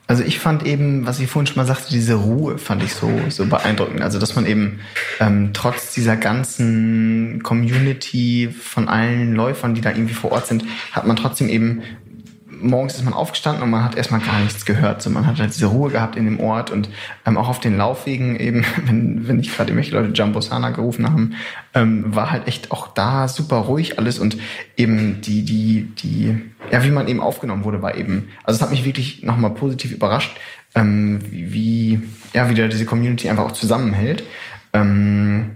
Also 0.09 0.23
ich 0.23 0.39
fand 0.39 0.65
eben, 0.65 1.05
was 1.05 1.19
ich 1.19 1.29
vorhin 1.29 1.45
schon 1.45 1.57
mal 1.57 1.67
sagte, 1.67 1.91
diese 1.91 2.15
Ruhe 2.15 2.57
fand 2.57 2.81
ich 2.81 2.95
so, 2.95 3.11
so 3.29 3.45
beeindruckend. 3.45 4.01
Also 4.01 4.17
dass 4.17 4.35
man 4.35 4.47
eben 4.47 4.79
ähm, 5.19 5.51
trotz 5.53 5.93
dieser 5.93 6.17
ganzen 6.17 7.43
Community 7.43 8.49
von 8.51 8.89
allen 8.89 9.35
Läufern, 9.35 9.75
die 9.75 9.81
da 9.81 9.91
irgendwie 9.91 10.15
vor 10.15 10.31
Ort 10.31 10.47
sind, 10.47 10.65
hat 10.93 11.05
man 11.05 11.15
trotzdem 11.15 11.47
eben 11.47 11.83
morgens 12.61 12.95
ist 12.95 13.03
man 13.03 13.13
aufgestanden 13.13 13.63
und 13.63 13.69
man 13.69 13.83
hat 13.83 13.95
erstmal 13.95 14.21
gar 14.21 14.39
nichts 14.39 14.65
gehört. 14.65 15.01
So, 15.01 15.09
man 15.09 15.25
hat 15.25 15.39
halt 15.39 15.53
diese 15.53 15.67
Ruhe 15.67 15.91
gehabt 15.91 16.15
in 16.15 16.25
dem 16.25 16.39
Ort 16.39 16.71
und 16.71 16.89
ähm, 17.25 17.37
auch 17.37 17.47
auf 17.47 17.59
den 17.59 17.77
Laufwegen 17.77 18.39
eben, 18.39 18.65
wenn, 18.85 19.27
wenn 19.27 19.39
ich 19.39 19.55
gerade 19.55 19.71
irgendwelche 19.71 19.95
Leute 19.95 20.13
Jumbo 20.13 20.41
Sana 20.41 20.71
gerufen 20.71 21.09
haben, 21.09 21.35
ähm, 21.73 22.15
war 22.15 22.31
halt 22.31 22.47
echt 22.47 22.71
auch 22.71 22.87
da 22.87 23.27
super 23.27 23.57
ruhig 23.57 23.97
alles 23.97 24.19
und 24.19 24.37
eben 24.77 25.21
die, 25.21 25.43
die, 25.43 25.91
die, 25.97 26.41
ja, 26.71 26.83
wie 26.83 26.91
man 26.91 27.07
eben 27.07 27.21
aufgenommen 27.21 27.63
wurde, 27.63 27.81
war 27.81 27.95
eben, 27.95 28.29
also 28.43 28.57
es 28.57 28.61
hat 28.61 28.71
mich 28.71 28.85
wirklich 28.85 29.23
nochmal 29.23 29.51
positiv 29.51 29.91
überrascht, 29.91 30.37
ähm, 30.75 31.19
wie, 31.29 31.53
wie, 31.53 32.01
ja, 32.33 32.49
wie 32.49 32.55
da 32.55 32.67
diese 32.67 32.85
Community 32.85 33.29
einfach 33.29 33.45
auch 33.45 33.53
zusammenhält. 33.53 34.23
Ähm, 34.73 35.55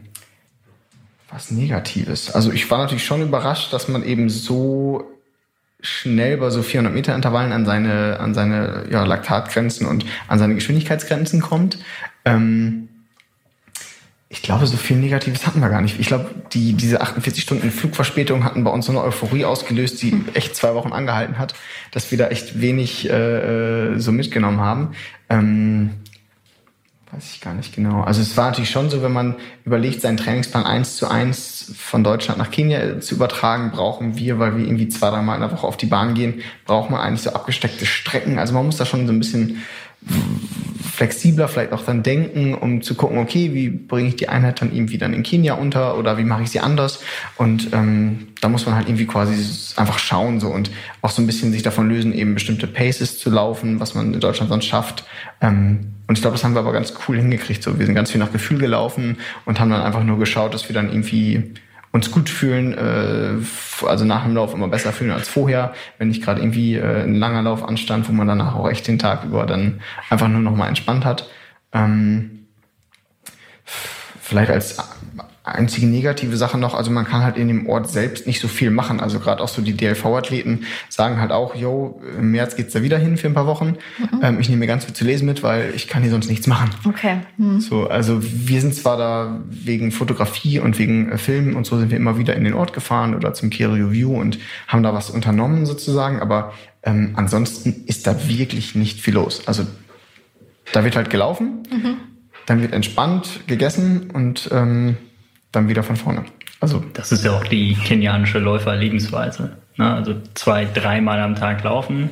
was 1.33 1.49
Negatives. 1.49 2.29
Also 2.31 2.51
ich 2.51 2.69
war 2.69 2.77
natürlich 2.77 3.05
schon 3.05 3.23
überrascht, 3.23 3.73
dass 3.73 3.87
man 3.87 4.03
eben 4.03 4.29
so 4.29 5.12
schnell 5.83 6.37
bei 6.37 6.49
so 6.49 6.63
400 6.63 6.93
Meter 6.93 7.13
Intervallen 7.13 7.51
an 7.51 7.65
seine, 7.65 8.19
an 8.19 8.33
seine 8.33 8.85
ja, 8.89 9.03
Laktatgrenzen 9.03 9.85
und 9.85 10.05
an 10.27 10.39
seine 10.39 10.55
Geschwindigkeitsgrenzen 10.55 11.41
kommt. 11.41 11.77
Ähm, 12.25 12.87
ich 14.29 14.41
glaube, 14.41 14.65
so 14.65 14.77
viel 14.77 14.97
Negatives 14.97 15.45
hatten 15.45 15.59
wir 15.59 15.69
gar 15.69 15.81
nicht. 15.81 15.99
Ich 15.99 16.07
glaube, 16.07 16.31
die, 16.53 16.73
diese 16.73 17.01
48 17.01 17.43
Stunden 17.43 17.69
Flugverspätung 17.69 18.43
hatten 18.43 18.63
bei 18.63 18.71
uns 18.71 18.87
so 18.87 18.91
eine 18.91 19.03
Euphorie 19.03 19.45
ausgelöst, 19.45 20.01
die 20.01 20.23
echt 20.33 20.55
zwei 20.55 20.73
Wochen 20.73 20.91
angehalten 20.91 21.37
hat, 21.37 21.53
dass 21.91 22.09
wir 22.09 22.17
da 22.17 22.29
echt 22.29 22.59
wenig 22.59 23.07
äh, 23.09 23.91
äh 23.93 23.99
so 23.99 24.11
mitgenommen 24.11 24.59
haben. 24.59 24.95
Ähm, 25.29 25.91
Weiß 27.13 27.35
ich 27.35 27.41
gar 27.41 27.53
nicht 27.53 27.75
genau. 27.75 28.01
Also 28.01 28.21
es 28.21 28.35
war 28.37 28.45
natürlich 28.45 28.71
schon 28.71 28.89
so, 28.89 29.03
wenn 29.03 29.13
man 29.13 29.35
überlegt, 29.65 30.01
seinen 30.01 30.17
Trainingsplan 30.17 30.65
eins 30.65 30.95
zu 30.95 31.07
eins 31.07 31.71
von 31.77 32.03
Deutschland 32.03 32.39
nach 32.39 32.49
Kenia 32.49 33.01
zu 33.01 33.13
übertragen, 33.13 33.69
brauchen 33.71 34.17
wir, 34.17 34.39
weil 34.39 34.57
wir 34.57 34.65
irgendwie 34.65 34.87
zwei, 34.87 35.11
dreimal 35.11 35.35
in 35.35 35.41
der 35.41 35.51
Woche 35.51 35.67
auf 35.67 35.77
die 35.77 35.85
Bahn 35.85 36.15
gehen, 36.15 36.41
braucht 36.65 36.89
man 36.89 37.01
eigentlich 37.01 37.21
so 37.21 37.31
abgesteckte 37.31 37.85
Strecken. 37.85 38.39
Also 38.39 38.55
man 38.55 38.65
muss 38.65 38.77
da 38.77 38.85
schon 38.85 39.05
so 39.05 39.13
ein 39.13 39.19
bisschen 39.19 39.61
flexibler 40.91 41.47
vielleicht 41.47 41.71
auch 41.71 41.85
dann 41.85 42.01
denken, 42.01 42.55
um 42.55 42.81
zu 42.81 42.95
gucken, 42.95 43.19
okay, 43.19 43.53
wie 43.53 43.69
bringe 43.69 44.09
ich 44.09 44.15
die 44.15 44.29
Einheit 44.29 44.61
dann 44.61 44.73
irgendwie 44.73 44.97
dann 44.97 45.13
in 45.13 45.21
Kenia 45.21 45.53
unter 45.53 45.97
oder 45.99 46.17
wie 46.17 46.23
mache 46.23 46.43
ich 46.43 46.49
sie 46.49 46.61
anders? 46.61 46.99
Und 47.37 47.73
ähm, 47.73 48.29
da 48.41 48.49
muss 48.49 48.65
man 48.65 48.75
halt 48.75 48.87
irgendwie 48.89 49.05
quasi 49.05 49.33
einfach 49.79 49.99
schauen 49.99 50.39
so 50.39 50.47
und 50.47 50.71
auch 51.03 51.11
so 51.11 51.21
ein 51.21 51.27
bisschen 51.27 51.51
sich 51.51 51.61
davon 51.61 51.89
lösen, 51.89 52.11
eben 52.11 52.33
bestimmte 52.33 52.65
Paces 52.65 53.19
zu 53.19 53.29
laufen, 53.29 53.79
was 53.79 53.93
man 53.93 54.15
in 54.15 54.19
Deutschland 54.19 54.49
sonst 54.49 54.65
schafft. 54.65 55.05
Ähm, 55.41 55.92
und 56.07 56.17
ich 56.17 56.21
glaube, 56.21 56.35
das 56.35 56.43
haben 56.43 56.53
wir 56.53 56.59
aber 56.59 56.73
ganz 56.73 56.93
cool 57.07 57.17
hingekriegt. 57.17 57.63
So, 57.63 57.79
wir 57.79 57.85
sind 57.85 57.95
ganz 57.95 58.11
viel 58.11 58.19
nach 58.19 58.31
Gefühl 58.31 58.59
gelaufen 58.59 59.17
und 59.45 59.59
haben 59.59 59.69
dann 59.69 59.81
einfach 59.81 60.03
nur 60.03 60.19
geschaut, 60.19 60.53
dass 60.53 60.67
wir 60.67 60.73
dann 60.73 60.89
irgendwie 60.89 61.53
uns 61.91 62.09
gut 62.11 62.27
fühlen, 62.27 62.73
äh, 62.73 63.85
also 63.85 64.03
nach 64.03 64.23
dem 64.23 64.33
Lauf 64.33 64.53
immer 64.53 64.67
besser 64.67 64.91
fühlen 64.91 65.11
als 65.11 65.29
vorher, 65.29 65.73
wenn 65.99 66.07
nicht 66.07 66.23
gerade 66.23 66.41
irgendwie 66.41 66.75
äh, 66.75 67.03
ein 67.03 67.15
langer 67.15 67.43
Lauf 67.43 67.63
anstand, 67.63 68.09
wo 68.09 68.13
man 68.13 68.27
danach 68.27 68.55
auch 68.55 68.69
echt 68.69 68.87
den 68.87 68.99
Tag 68.99 69.23
über 69.23 69.45
dann 69.45 69.79
einfach 70.09 70.27
nur 70.27 70.41
noch 70.41 70.55
mal 70.55 70.67
entspannt 70.67 71.05
hat. 71.05 71.29
Ähm, 71.71 72.47
vielleicht 73.63 74.49
als 74.49 74.77
einzige 75.43 75.87
negative 75.87 76.37
Sache 76.37 76.57
noch, 76.57 76.73
also 76.73 76.89
man 76.89 77.05
kann 77.05 77.21
halt 77.21 77.35
in 77.35 77.49
dem 77.49 77.67
Ort 77.67 77.89
selbst 77.89 78.25
nicht 78.25 78.39
so 78.39 78.47
viel 78.47 78.71
machen. 78.71 79.01
Also 79.01 79.19
gerade 79.19 79.43
auch 79.43 79.49
so 79.49 79.61
die 79.61 79.75
DLV-Athleten 79.75 80.65
sagen 80.87 81.19
halt 81.19 81.31
auch, 81.31 81.53
yo, 81.53 82.01
im 82.17 82.31
März 82.31 82.55
geht's 82.55 82.71
da 82.71 82.81
wieder 82.81 82.97
hin 82.97 83.17
für 83.17 83.27
ein 83.27 83.33
paar 83.33 83.45
Wochen. 83.45 83.75
Mhm. 83.99 84.19
Ähm, 84.21 84.39
ich 84.39 84.47
nehme 84.47 84.61
mir 84.61 84.67
ganz 84.67 84.85
viel 84.85 84.93
zu 84.93 85.03
lesen 85.03 85.25
mit, 85.25 85.43
weil 85.43 85.73
ich 85.75 85.89
kann 85.89 86.01
hier 86.01 86.11
sonst 86.11 86.29
nichts 86.29 86.47
machen. 86.47 86.69
Okay. 86.87 87.17
Mhm. 87.37 87.59
So, 87.59 87.87
also 87.87 88.19
wir 88.21 88.61
sind 88.61 88.73
zwar 88.73 88.97
da 88.97 89.41
wegen 89.49 89.91
Fotografie 89.91 90.59
und 90.59 90.79
wegen 90.79 91.11
äh, 91.11 91.17
Filmen 91.17 91.55
und 91.57 91.65
so 91.65 91.77
sind 91.77 91.91
wir 91.91 91.97
immer 91.97 92.17
wieder 92.17 92.35
in 92.35 92.45
den 92.45 92.53
Ort 92.53 92.71
gefahren 92.71 93.13
oder 93.13 93.33
zum 93.33 93.49
Care 93.49 93.73
Review 93.73 94.17
und 94.17 94.39
haben 94.69 94.81
da 94.81 94.93
was 94.93 95.09
unternommen 95.09 95.65
sozusagen, 95.65 96.21
aber 96.21 96.53
ähm, 96.83 97.13
ansonsten 97.15 97.83
ist 97.85 98.07
da 98.07 98.29
wirklich 98.29 98.75
nicht 98.75 99.01
viel 99.01 99.15
los. 99.15 99.45
Also 99.45 99.65
da 100.71 100.85
wird 100.85 100.95
halt 100.95 101.09
gelaufen, 101.09 101.63
mhm. 101.69 101.95
dann 102.45 102.61
wird 102.61 102.71
entspannt 102.71 103.41
gegessen 103.47 104.09
und 104.11 104.49
ähm, 104.53 104.95
dann 105.53 105.69
wieder 105.69 105.83
von 105.83 105.95
vorne. 105.95 106.25
Also 106.59 106.83
das 106.93 107.11
ist 107.11 107.23
ja 107.23 107.31
auch 107.31 107.45
die 107.45 107.75
kenianische 107.75 108.39
Läufer-Lebensweise. 108.39 109.57
Ne? 109.77 109.93
Also 109.93 110.15
zwei, 110.33 110.65
dreimal 110.65 111.21
am 111.21 111.35
Tag 111.35 111.63
laufen, 111.63 112.09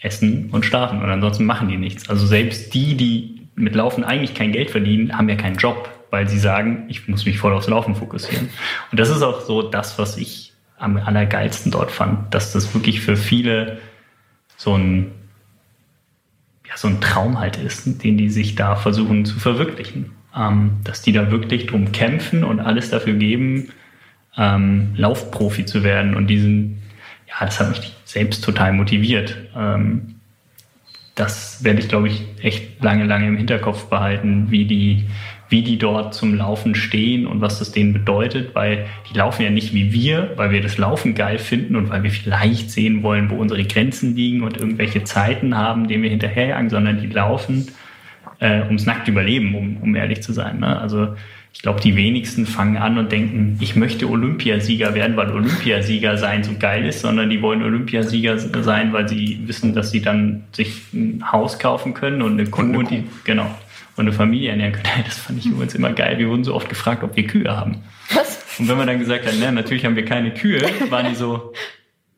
essen 0.00 0.50
und 0.50 0.64
schlafen 0.64 1.02
und 1.02 1.10
ansonsten 1.10 1.44
machen 1.44 1.68
die 1.68 1.76
nichts. 1.76 2.08
Also 2.08 2.26
selbst 2.26 2.74
die, 2.74 2.96
die 2.96 3.48
mit 3.54 3.74
Laufen 3.74 4.04
eigentlich 4.04 4.34
kein 4.34 4.52
Geld 4.52 4.70
verdienen, 4.70 5.16
haben 5.16 5.28
ja 5.28 5.36
keinen 5.36 5.56
Job, 5.56 5.88
weil 6.10 6.28
sie 6.28 6.38
sagen, 6.38 6.84
ich 6.88 7.08
muss 7.08 7.24
mich 7.26 7.38
voll 7.38 7.52
aufs 7.52 7.68
Laufen 7.68 7.94
fokussieren. 7.94 8.50
Und 8.90 9.00
das 9.00 9.08
ist 9.08 9.22
auch 9.22 9.40
so 9.40 9.62
das, 9.62 9.98
was 9.98 10.16
ich 10.18 10.52
am 10.78 10.98
allergeilsten 10.98 11.72
dort 11.72 11.90
fand, 11.90 12.34
dass 12.34 12.52
das 12.52 12.74
wirklich 12.74 13.00
für 13.00 13.16
viele 13.16 13.78
so 14.58 14.74
ein, 14.74 15.12
ja, 16.68 16.76
so 16.76 16.88
ein 16.88 17.00
Traum 17.00 17.38
halt 17.38 17.56
ist, 17.56 18.02
den 18.02 18.18
die 18.18 18.28
sich 18.28 18.56
da 18.56 18.76
versuchen 18.76 19.24
zu 19.24 19.38
verwirklichen 19.38 20.15
ähm, 20.36 20.78
dass 20.84 21.02
die 21.02 21.12
da 21.12 21.30
wirklich 21.30 21.66
drum 21.66 21.92
kämpfen 21.92 22.44
und 22.44 22.60
alles 22.60 22.90
dafür 22.90 23.14
geben, 23.14 23.70
ähm, 24.36 24.92
Laufprofi 24.96 25.64
zu 25.64 25.82
werden. 25.82 26.14
Und 26.14 26.26
diesen, 26.28 26.82
ja, 27.26 27.46
das 27.46 27.58
hat 27.58 27.70
mich 27.70 27.92
selbst 28.04 28.44
total 28.44 28.72
motiviert. 28.72 29.36
Ähm, 29.56 30.16
das 31.14 31.64
werde 31.64 31.80
ich, 31.80 31.88
glaube 31.88 32.08
ich, 32.08 32.22
echt 32.42 32.82
lange, 32.82 33.04
lange 33.04 33.28
im 33.28 33.38
Hinterkopf 33.38 33.86
behalten, 33.86 34.50
wie 34.50 34.66
die, 34.66 35.06
wie 35.48 35.62
die 35.62 35.78
dort 35.78 36.12
zum 36.12 36.34
Laufen 36.34 36.74
stehen 36.74 37.26
und 37.26 37.40
was 37.40 37.58
das 37.58 37.72
denen 37.72 37.94
bedeutet, 37.94 38.54
weil 38.54 38.86
die 39.08 39.16
laufen 39.16 39.42
ja 39.42 39.50
nicht 39.50 39.72
wie 39.72 39.92
wir, 39.92 40.32
weil 40.36 40.50
wir 40.50 40.60
das 40.60 40.76
Laufen 40.76 41.14
geil 41.14 41.38
finden 41.38 41.74
und 41.74 41.88
weil 41.88 42.02
wir 42.02 42.10
vielleicht 42.10 42.70
sehen 42.70 43.02
wollen, 43.02 43.30
wo 43.30 43.36
unsere 43.36 43.64
Grenzen 43.64 44.14
liegen 44.14 44.42
und 44.42 44.58
irgendwelche 44.58 45.04
Zeiten 45.04 45.56
haben, 45.56 45.88
denen 45.88 46.02
wir 46.02 46.10
hinterherjagen, 46.10 46.68
sondern 46.68 47.00
die 47.00 47.06
laufen 47.06 47.68
äh, 48.40 48.62
ums 48.62 48.86
nackte 48.86 49.10
Überleben, 49.10 49.54
um, 49.54 49.76
um 49.78 49.94
ehrlich 49.94 50.22
zu 50.22 50.32
sein. 50.32 50.60
Ne? 50.60 50.78
Also 50.78 51.14
ich 51.56 51.62
glaube, 51.62 51.80
die 51.80 51.96
wenigsten 51.96 52.44
fangen 52.44 52.76
an 52.76 52.98
und 52.98 53.10
denken, 53.10 53.56
ich 53.60 53.76
möchte 53.76 54.10
Olympiasieger 54.10 54.94
werden, 54.94 55.16
weil 55.16 55.30
Olympiasieger 55.30 56.18
sein 56.18 56.44
so 56.44 56.52
geil 56.58 56.84
ist, 56.84 57.00
sondern 57.00 57.30
die 57.30 57.40
wollen 57.40 57.62
Olympiasieger 57.62 58.38
sein, 58.38 58.92
weil 58.92 59.08
sie 59.08 59.40
wissen, 59.46 59.74
dass 59.74 59.90
sie 59.90 60.02
dann 60.02 60.44
sich 60.52 60.92
ein 60.92 61.32
Haus 61.32 61.58
kaufen 61.58 61.94
können 61.94 62.20
und 62.20 62.32
eine 62.38 62.50
Kuh 62.50 62.60
und, 62.60 62.68
eine 62.68 62.78
und 62.78 62.90
die, 62.90 63.04
genau, 63.24 63.50
und 63.96 64.04
eine 64.04 64.12
Familie 64.12 64.50
ernähren 64.50 64.72
können. 64.72 64.86
Das 65.06 65.16
fand 65.16 65.38
ich 65.38 65.46
übrigens 65.46 65.74
immer 65.74 65.92
geil. 65.92 66.18
Wir 66.18 66.28
wurden 66.28 66.44
so 66.44 66.54
oft 66.54 66.68
gefragt, 66.68 67.02
ob 67.02 67.16
wir 67.16 67.26
Kühe 67.26 67.56
haben. 67.56 67.78
Was? 68.14 68.44
Und 68.58 68.68
wenn 68.68 68.76
man 68.76 68.86
dann 68.86 68.98
gesagt 68.98 69.26
hat, 69.26 69.34
ne, 69.38 69.50
natürlich 69.50 69.86
haben 69.86 69.96
wir 69.96 70.04
keine 70.04 70.32
Kühe, 70.32 70.60
waren 70.90 71.08
die 71.08 71.14
so, 71.14 71.54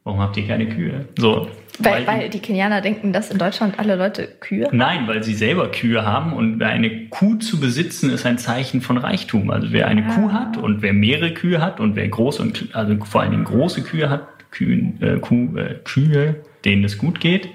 warum 0.08 0.20
habt 0.20 0.38
ihr 0.38 0.46
keine 0.46 0.66
Kühe? 0.66 1.04
So. 1.18 1.48
Weil, 1.80 2.06
weil 2.06 2.28
die 2.30 2.40
Kenianer 2.40 2.80
denken, 2.80 3.12
dass 3.12 3.30
in 3.30 3.38
Deutschland 3.38 3.78
alle 3.78 3.94
Leute 3.94 4.26
Kühe 4.40 4.66
haben? 4.66 4.76
Nein, 4.76 5.06
weil 5.06 5.22
sie 5.22 5.34
selber 5.34 5.70
Kühe 5.70 6.04
haben 6.04 6.32
und 6.32 6.62
eine 6.62 7.08
Kuh 7.08 7.36
zu 7.36 7.60
besitzen 7.60 8.10
ist 8.10 8.24
ein 8.24 8.38
Zeichen 8.38 8.80
von 8.80 8.96
Reichtum. 8.96 9.50
Also 9.50 9.68
wer 9.70 9.86
eine 9.86 10.06
ah. 10.06 10.14
Kuh 10.14 10.32
hat 10.32 10.56
und 10.56 10.80
wer 10.80 10.94
mehrere 10.94 11.34
Kühe 11.34 11.60
hat 11.60 11.78
und 11.78 11.94
wer 11.94 12.08
große 12.08 12.42
und 12.42 12.70
also 12.72 12.96
vor 13.04 13.20
allen 13.20 13.32
Dingen 13.32 13.44
große 13.44 13.82
Kühe 13.82 14.08
hat, 14.08 14.26
Kühen, 14.50 15.00
äh, 15.02 15.18
Kuh, 15.20 15.56
äh, 15.56 15.74
Kühe, 15.84 16.36
denen 16.64 16.84
es 16.84 16.96
gut 16.96 17.20
geht, 17.20 17.50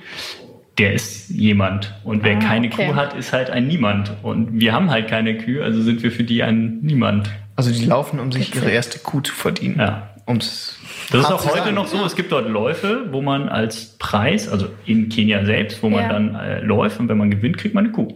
der 0.77 0.93
ist 0.93 1.29
jemand. 1.29 1.95
Und 2.03 2.23
wer 2.23 2.37
ah, 2.37 2.39
keine 2.39 2.67
okay. 2.67 2.87
Kuh 2.87 2.95
hat, 2.95 3.15
ist 3.15 3.33
halt 3.33 3.49
ein 3.49 3.67
Niemand. 3.67 4.13
Und 4.21 4.59
wir 4.59 4.73
haben 4.73 4.91
halt 4.91 5.07
keine 5.07 5.37
Kühe, 5.37 5.63
also 5.63 5.81
sind 5.81 6.03
wir 6.03 6.11
für 6.11 6.23
die 6.23 6.43
ein 6.43 6.79
Niemand. 6.81 7.31
Also 7.55 7.71
die 7.71 7.85
laufen, 7.85 8.19
um 8.19 8.31
sich 8.31 8.55
ihre 8.55 8.69
erste 8.69 8.99
Kuh 8.99 9.21
zu 9.21 9.33
verdienen. 9.33 9.79
Ja. 9.79 10.12
Ums 10.27 10.77
das 11.11 11.21
ist 11.21 11.31
auch 11.31 11.45
heute 11.45 11.59
sagen. 11.59 11.75
noch 11.75 11.87
so. 11.87 12.03
Es 12.05 12.15
gibt 12.15 12.31
dort 12.31 12.49
Läufe, 12.49 13.07
wo 13.11 13.21
man 13.21 13.49
als 13.49 13.97
Preis, 13.99 14.47
also 14.47 14.69
in 14.85 15.09
Kenia 15.09 15.45
selbst, 15.45 15.83
wo 15.83 15.89
man 15.89 16.03
ja. 16.03 16.09
dann 16.09 16.35
äh, 16.35 16.59
läuft 16.61 16.99
und 16.99 17.09
wenn 17.09 17.17
man 17.17 17.29
gewinnt, 17.29 17.57
kriegt 17.57 17.75
man 17.75 17.85
eine 17.85 17.93
Kuh. 17.93 18.13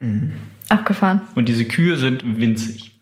Mhm. 0.00 0.32
Abgefahren. 0.68 1.22
Und 1.34 1.48
diese 1.48 1.64
Kühe 1.64 1.96
sind 1.96 2.22
winzig. 2.38 2.92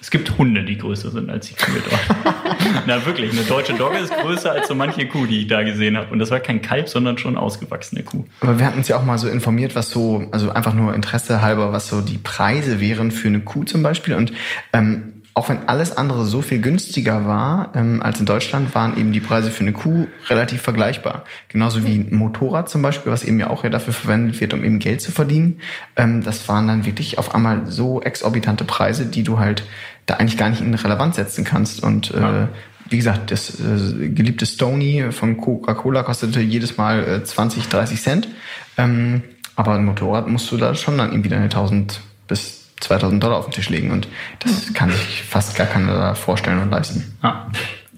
Es 0.00 0.10
gibt 0.10 0.36
Hunde, 0.36 0.64
die 0.64 0.76
größer 0.76 1.10
sind 1.10 1.30
als 1.30 1.46
die 1.46 1.54
Kühe 1.54 1.80
dort. 1.88 2.44
Na 2.86 3.06
wirklich, 3.06 3.32
eine 3.32 3.42
deutsche 3.42 3.74
Dogge 3.74 3.98
ist 3.98 4.12
größer 4.12 4.50
als 4.50 4.68
so 4.68 4.74
manche 4.74 5.06
Kuh, 5.06 5.26
die 5.26 5.42
ich 5.42 5.46
da 5.46 5.62
gesehen 5.62 5.96
habe. 5.96 6.12
Und 6.12 6.18
das 6.18 6.30
war 6.30 6.40
kein 6.40 6.60
Kalb, 6.60 6.88
sondern 6.88 7.18
schon 7.18 7.36
ausgewachsene 7.36 8.02
Kuh. 8.02 8.24
Aber 8.40 8.58
wir 8.58 8.66
hatten 8.66 8.78
uns 8.78 8.88
ja 8.88 8.98
auch 8.98 9.04
mal 9.04 9.16
so 9.18 9.28
informiert, 9.28 9.74
was 9.74 9.90
so, 9.90 10.26
also 10.32 10.50
einfach 10.50 10.74
nur 10.74 10.94
Interesse 10.94 11.40
halber, 11.40 11.72
was 11.72 11.88
so 11.88 12.00
die 12.00 12.18
Preise 12.18 12.80
wären 12.80 13.10
für 13.10 13.28
eine 13.28 13.40
Kuh 13.40 13.64
zum 13.64 13.82
Beispiel. 13.82 14.14
Und 14.14 14.32
ähm, 14.72 15.21
auch 15.34 15.48
wenn 15.48 15.66
alles 15.68 15.96
andere 15.96 16.26
so 16.26 16.42
viel 16.42 16.60
günstiger 16.60 17.26
war 17.26 17.72
ähm, 17.74 18.02
als 18.02 18.20
in 18.20 18.26
Deutschland, 18.26 18.74
waren 18.74 18.98
eben 18.98 19.12
die 19.12 19.20
Preise 19.20 19.50
für 19.50 19.62
eine 19.62 19.72
Kuh 19.72 20.06
relativ 20.28 20.60
vergleichbar. 20.60 21.24
Genauso 21.48 21.86
wie 21.86 21.94
ein 21.94 22.14
Motorrad 22.14 22.68
zum 22.68 22.82
Beispiel, 22.82 23.10
was 23.10 23.24
eben 23.24 23.40
ja 23.40 23.48
auch 23.48 23.64
ja 23.64 23.70
dafür 23.70 23.94
verwendet 23.94 24.40
wird, 24.40 24.52
um 24.52 24.62
eben 24.62 24.78
Geld 24.78 25.00
zu 25.00 25.10
verdienen. 25.10 25.60
Ähm, 25.96 26.22
das 26.22 26.48
waren 26.48 26.68
dann 26.68 26.84
wirklich 26.84 27.16
auf 27.16 27.34
einmal 27.34 27.62
so 27.66 28.02
exorbitante 28.02 28.64
Preise, 28.64 29.06
die 29.06 29.22
du 29.22 29.38
halt 29.38 29.64
da 30.04 30.14
eigentlich 30.14 30.36
gar 30.36 30.50
nicht 30.50 30.60
in 30.60 30.74
Relevanz 30.74 31.16
setzen 31.16 31.44
kannst. 31.44 31.82
Und 31.82 32.12
äh, 32.12 32.20
ja. 32.20 32.48
wie 32.90 32.98
gesagt, 32.98 33.30
das 33.30 33.58
äh, 33.58 34.08
geliebte 34.10 34.44
Stony 34.44 35.12
von 35.12 35.38
Coca-Cola 35.38 36.02
kostete 36.02 36.40
jedes 36.40 36.76
Mal 36.76 37.08
äh, 37.08 37.24
20, 37.24 37.68
30 37.68 38.02
Cent. 38.02 38.28
Ähm, 38.76 39.22
aber 39.56 39.74
ein 39.74 39.84
Motorrad 39.86 40.28
musst 40.28 40.50
du 40.52 40.58
da 40.58 40.74
schon 40.74 40.98
dann 40.98 41.10
irgendwie 41.10 41.30
deine 41.30 41.44
1000 41.44 42.00
bis 42.28 42.61
2000 42.82 43.22
Dollar 43.22 43.38
auf 43.38 43.46
den 43.46 43.52
Tisch 43.52 43.68
legen 43.68 43.90
und 43.90 44.08
das 44.40 44.72
kann 44.74 44.90
sich 44.90 45.22
fast 45.22 45.56
gar 45.56 45.66
keiner 45.66 46.14
vorstellen 46.14 46.60
und 46.60 46.70
leisten. 46.70 47.16
Ja, 47.22 47.50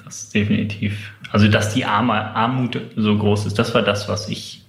das 0.04 0.24
ist 0.24 0.34
definitiv. 0.34 1.12
Also, 1.32 1.48
dass 1.48 1.74
die 1.74 1.84
Armut 1.84 2.80
so 2.94 3.18
groß 3.18 3.46
ist, 3.46 3.58
das 3.58 3.74
war 3.74 3.82
das, 3.82 4.08
was 4.08 4.28
ich, 4.28 4.64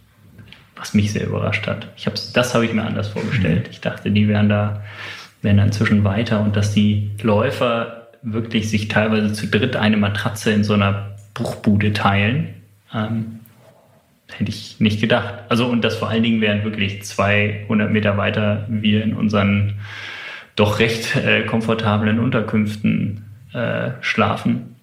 was 0.75 0.93
mich 0.93 1.11
sehr 1.11 1.27
überrascht 1.27 1.67
hat. 1.67 1.87
Ich 1.95 2.07
hab's, 2.07 2.33
das 2.33 2.55
habe 2.55 2.65
ich 2.65 2.73
mir 2.73 2.83
anders 2.83 3.09
vorgestellt. 3.09 3.67
Mhm. 3.67 3.71
Ich 3.71 3.81
dachte, 3.81 4.09
die 4.09 4.27
wären 4.27 4.49
da, 4.49 4.81
wären 5.41 5.57
da 5.57 5.63
inzwischen 5.63 6.03
weiter 6.03 6.41
und 6.41 6.55
dass 6.55 6.73
die 6.73 7.11
Läufer 7.21 8.07
wirklich 8.23 8.69
sich 8.69 8.87
teilweise 8.87 9.31
zu 9.33 9.47
dritt 9.47 9.75
eine 9.75 9.97
Matratze 9.97 10.51
in 10.51 10.63
so 10.63 10.73
einer 10.73 11.11
Bruchbude 11.35 11.93
teilen. 11.93 12.55
Ähm, 12.91 13.34
hätte 14.31 14.49
ich 14.49 14.79
nicht 14.79 15.01
gedacht. 15.01 15.33
Also 15.49 15.67
und 15.67 15.81
das 15.81 15.95
vor 15.95 16.09
allen 16.09 16.23
Dingen 16.23 16.41
wären 16.41 16.63
wirklich 16.63 17.03
200 17.03 17.91
Meter 17.91 18.17
weiter 18.17 18.65
wir 18.69 19.03
in 19.03 19.13
unseren 19.13 19.75
doch 20.55 20.79
recht 20.79 21.15
äh, 21.15 21.43
komfortablen 21.43 22.19
Unterkünften 22.19 23.25
äh, 23.53 23.91
schlafen. 24.01 24.75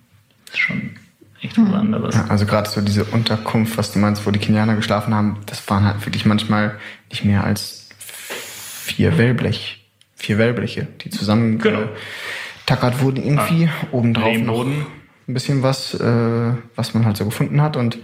Das 0.47 0.55
ist 0.55 0.61
schon 0.61 0.91
echt 1.41 1.59
was 1.59 1.73
anderes. 1.73 2.15
Ja, 2.15 2.27
also 2.29 2.47
gerade 2.47 2.69
so 2.69 2.81
diese 2.81 3.05
Unterkunft, 3.05 3.77
was 3.77 3.93
du 3.93 3.99
meinst, 3.99 4.27
wo 4.27 4.31
die 4.31 4.39
Kenianer 4.39 4.77
geschlafen 4.77 5.15
haben, 5.15 5.41
das 5.47 5.69
waren 5.69 5.85
halt 5.85 6.05
wirklich 6.07 6.25
manchmal 6.25 6.77
nicht 7.11 7.25
mehr 7.25 7.45
als 7.45 7.89
vier 7.99 9.19
Wellblech, 9.19 9.85
vier 10.15 10.39
Wellbleche, 10.39 10.87
die 11.03 11.11
zusammen 11.11 11.59
genau. 11.59 11.89
tackert 12.67 13.01
wurden 13.01 13.23
irgendwie. 13.23 13.69
Ah, 13.69 13.87
Obendrauf 13.93 14.39
noch 14.39 14.67
ein 14.67 15.35
bisschen 15.35 15.63
was, 15.63 15.95
äh, 15.95 16.53
was 16.77 16.95
man 16.95 17.05
halt 17.05 17.17
so 17.17 17.25
gefunden 17.25 17.63
hat 17.63 17.77
und 17.77 17.99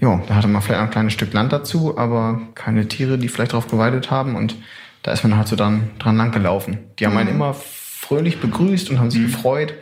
ja, 0.00 0.22
da 0.26 0.34
hatte 0.34 0.48
man 0.48 0.62
vielleicht 0.62 0.82
ein 0.82 0.90
kleines 0.90 1.12
Stück 1.12 1.32
Land 1.32 1.52
dazu, 1.52 1.96
aber 1.96 2.40
keine 2.54 2.88
Tiere, 2.88 3.18
die 3.18 3.28
vielleicht 3.28 3.52
drauf 3.52 3.68
geweidet 3.68 4.10
haben. 4.10 4.34
Und 4.34 4.56
da 5.02 5.12
ist 5.12 5.22
man 5.22 5.36
halt 5.36 5.48
so 5.48 5.56
dann 5.56 5.90
dran 5.98 6.16
lang 6.16 6.32
gelaufen. 6.32 6.78
Die 6.98 7.06
haben 7.06 7.12
mhm. 7.12 7.18
einen 7.18 7.30
immer 7.30 7.54
fröhlich 7.54 8.40
begrüßt 8.40 8.90
und 8.90 8.98
haben 8.98 9.10
sich 9.10 9.20
mhm. 9.20 9.26
gefreut. 9.26 9.74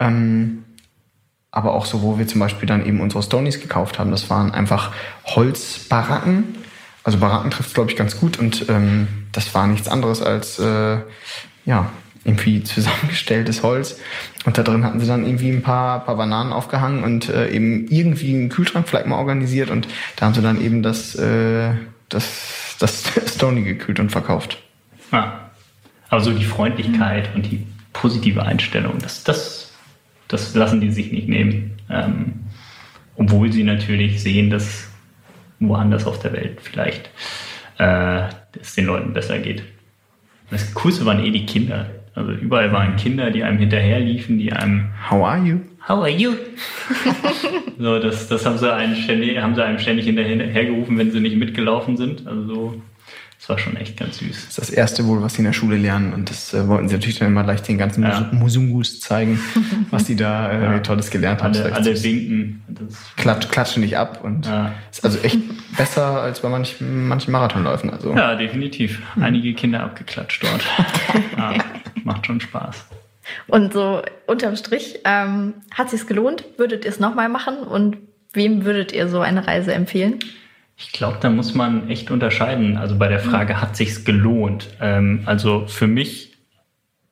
Ähm, 0.00 0.64
aber 1.50 1.74
auch 1.74 1.86
so, 1.86 2.02
wo 2.02 2.18
wir 2.18 2.26
zum 2.26 2.40
Beispiel 2.40 2.68
dann 2.68 2.86
eben 2.86 3.00
unsere 3.00 3.22
Stonies 3.22 3.60
gekauft 3.60 3.98
haben, 3.98 4.10
das 4.10 4.30
waren 4.30 4.52
einfach 4.52 4.92
Holzbaracken. 5.24 6.56
Also 7.04 7.18
Baracken 7.18 7.50
trifft 7.50 7.74
glaube 7.74 7.90
ich 7.90 7.96
ganz 7.96 8.20
gut 8.20 8.38
und 8.38 8.68
ähm, 8.68 9.08
das 9.32 9.54
war 9.54 9.66
nichts 9.66 9.88
anderes 9.88 10.20
als 10.20 10.58
äh, 10.58 10.98
ja 11.64 11.90
irgendwie 12.24 12.62
zusammengestelltes 12.62 13.62
Holz. 13.62 14.00
Und 14.44 14.58
da 14.58 14.62
drin 14.62 14.84
hatten 14.84 15.00
sie 15.00 15.06
dann 15.06 15.24
irgendwie 15.24 15.50
ein 15.50 15.62
paar, 15.62 16.04
paar 16.04 16.16
Bananen 16.16 16.52
aufgehangen 16.52 17.04
und 17.04 17.28
äh, 17.28 17.50
eben 17.50 17.86
irgendwie 17.88 18.34
einen 18.34 18.48
Kühlschrank 18.48 18.88
vielleicht 18.88 19.06
mal 19.06 19.18
organisiert. 19.18 19.70
Und 19.70 19.88
da 20.16 20.26
haben 20.26 20.34
sie 20.34 20.42
dann 20.42 20.60
eben 20.60 20.82
das, 20.82 21.14
äh, 21.14 21.72
das, 22.08 22.76
das 22.78 23.04
Stony 23.26 23.62
gekühlt 23.62 24.00
und 24.00 24.10
verkauft. 24.10 24.58
Ah. 25.10 25.32
Also 26.10 26.32
die 26.32 26.44
Freundlichkeit 26.44 27.34
und 27.34 27.50
die 27.50 27.66
positive 27.92 28.42
Einstellung, 28.42 28.98
das, 28.98 29.24
das, 29.24 29.72
das 30.26 30.54
lassen 30.54 30.80
die 30.80 30.90
sich 30.90 31.12
nicht 31.12 31.28
nehmen. 31.28 31.76
Ähm, 31.90 32.32
obwohl 33.16 33.52
sie 33.52 33.64
natürlich 33.64 34.22
sehen, 34.22 34.48
dass 34.48 34.88
woanders 35.60 36.06
auf 36.06 36.20
der 36.20 36.32
Welt 36.32 36.60
vielleicht 36.62 37.10
äh, 37.78 38.28
es 38.60 38.74
den 38.74 38.86
Leuten 38.86 39.12
besser 39.12 39.38
geht. 39.38 39.64
Das 40.50 40.72
Coolste 40.74 41.04
waren 41.04 41.24
eh 41.24 41.30
die 41.30 41.46
Kinder. 41.46 41.90
Also 42.18 42.32
überall 42.32 42.72
waren 42.72 42.96
Kinder, 42.96 43.30
die 43.30 43.44
einem 43.44 43.58
hinterherliefen, 43.58 44.38
die 44.38 44.52
einem 44.52 44.86
How 45.08 45.24
are 45.24 45.38
you? 45.38 45.60
How 45.86 46.00
are 46.00 46.10
you? 46.10 46.32
so, 47.78 48.00
das, 48.00 48.26
das 48.26 48.44
haben 48.44 48.58
sie, 48.58 48.72
einen 48.72 48.96
ständig, 48.96 49.38
haben 49.38 49.54
sie 49.54 49.62
einem 49.64 49.78
ständig 49.78 50.06
hinterhergerufen, 50.06 50.98
wenn 50.98 51.12
sie 51.12 51.20
nicht 51.20 51.36
mitgelaufen 51.36 51.96
sind. 51.96 52.26
Also 52.26 52.44
so 52.44 52.82
das 53.38 53.48
war 53.48 53.58
schon 53.58 53.76
echt 53.76 53.96
ganz 53.96 54.18
süß. 54.18 54.28
Das 54.28 54.44
ist 54.46 54.58
das 54.58 54.70
erste 54.70 55.06
wohl, 55.06 55.22
was 55.22 55.34
sie 55.34 55.38
in 55.38 55.44
der 55.44 55.52
Schule 55.52 55.76
lernen. 55.76 56.12
Und 56.12 56.28
das 56.28 56.52
äh, 56.52 56.66
wollten 56.66 56.88
sie 56.88 56.96
natürlich 56.96 57.20
dann 57.20 57.28
immer 57.28 57.44
leicht 57.44 57.68
den 57.68 57.78
ganzen 57.78 58.02
ja. 58.02 58.28
Musungus 58.32 58.98
zeigen, 58.98 59.38
was 59.90 60.06
sie 60.06 60.16
da 60.16 60.50
äh, 60.50 60.62
ja. 60.62 60.78
Tolles 60.80 61.08
gelernt 61.10 61.42
haben. 61.42 61.54
Alle, 61.54 61.72
alle 61.72 62.02
winken. 62.02 62.62
Klatsch, 63.16 63.48
klatschen 63.48 63.82
nicht 63.82 63.96
ab. 63.96 64.24
Und 64.24 64.46
ja. 64.46 64.72
ist 64.90 65.04
also 65.04 65.18
echt 65.20 65.38
besser 65.76 66.20
als 66.20 66.40
bei 66.40 66.48
manch, 66.48 66.76
manchen 66.80 67.30
Marathonläufen. 67.30 67.90
Also. 67.90 68.12
Ja, 68.12 68.34
definitiv. 68.34 69.00
Einige 69.20 69.54
Kinder 69.54 69.84
abgeklatscht 69.84 70.42
dort. 70.42 70.64
ja, 71.38 71.54
macht 72.08 72.26
schon 72.26 72.40
Spaß. 72.40 72.86
Und 73.46 73.72
so 73.72 74.02
unterm 74.26 74.56
Strich, 74.56 75.00
ähm, 75.04 75.54
hat 75.72 75.86
es 75.86 75.92
sich 75.92 76.06
gelohnt? 76.06 76.44
Würdet 76.56 76.84
ihr 76.84 76.90
es 76.90 76.98
nochmal 76.98 77.28
machen? 77.28 77.58
Und 77.58 77.98
wem 78.32 78.64
würdet 78.64 78.92
ihr 78.92 79.08
so 79.08 79.20
eine 79.20 79.46
Reise 79.46 79.72
empfehlen? 79.72 80.18
Ich 80.76 80.92
glaube, 80.92 81.18
da 81.20 81.28
muss 81.28 81.54
man 81.54 81.90
echt 81.90 82.10
unterscheiden. 82.10 82.76
Also 82.76 82.96
bei 82.96 83.08
der 83.08 83.20
Frage, 83.20 83.60
hat 83.60 83.76
sich's 83.76 84.04
gelohnt? 84.04 84.68
Ähm, 84.80 85.22
also 85.26 85.66
für 85.66 85.86
mich, 85.86 86.36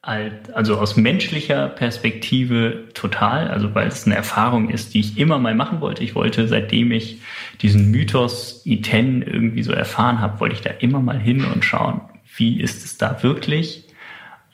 also 0.00 0.78
aus 0.78 0.96
menschlicher 0.96 1.68
Perspektive 1.68 2.84
total, 2.94 3.48
also 3.48 3.74
weil 3.74 3.88
es 3.88 4.06
eine 4.06 4.14
Erfahrung 4.14 4.70
ist, 4.70 4.94
die 4.94 5.00
ich 5.00 5.18
immer 5.18 5.40
mal 5.40 5.56
machen 5.56 5.80
wollte. 5.80 6.04
Ich 6.04 6.14
wollte, 6.14 6.46
seitdem 6.46 6.92
ich 6.92 7.20
diesen 7.60 7.90
Mythos 7.90 8.62
Iten 8.64 9.22
irgendwie 9.22 9.64
so 9.64 9.72
erfahren 9.72 10.20
habe, 10.20 10.38
wollte 10.38 10.54
ich 10.54 10.60
da 10.60 10.70
immer 10.70 11.00
mal 11.00 11.18
hin 11.18 11.44
und 11.44 11.64
schauen, 11.64 12.02
wie 12.36 12.60
ist 12.60 12.84
es 12.84 12.98
da 12.98 13.22
wirklich? 13.24 13.85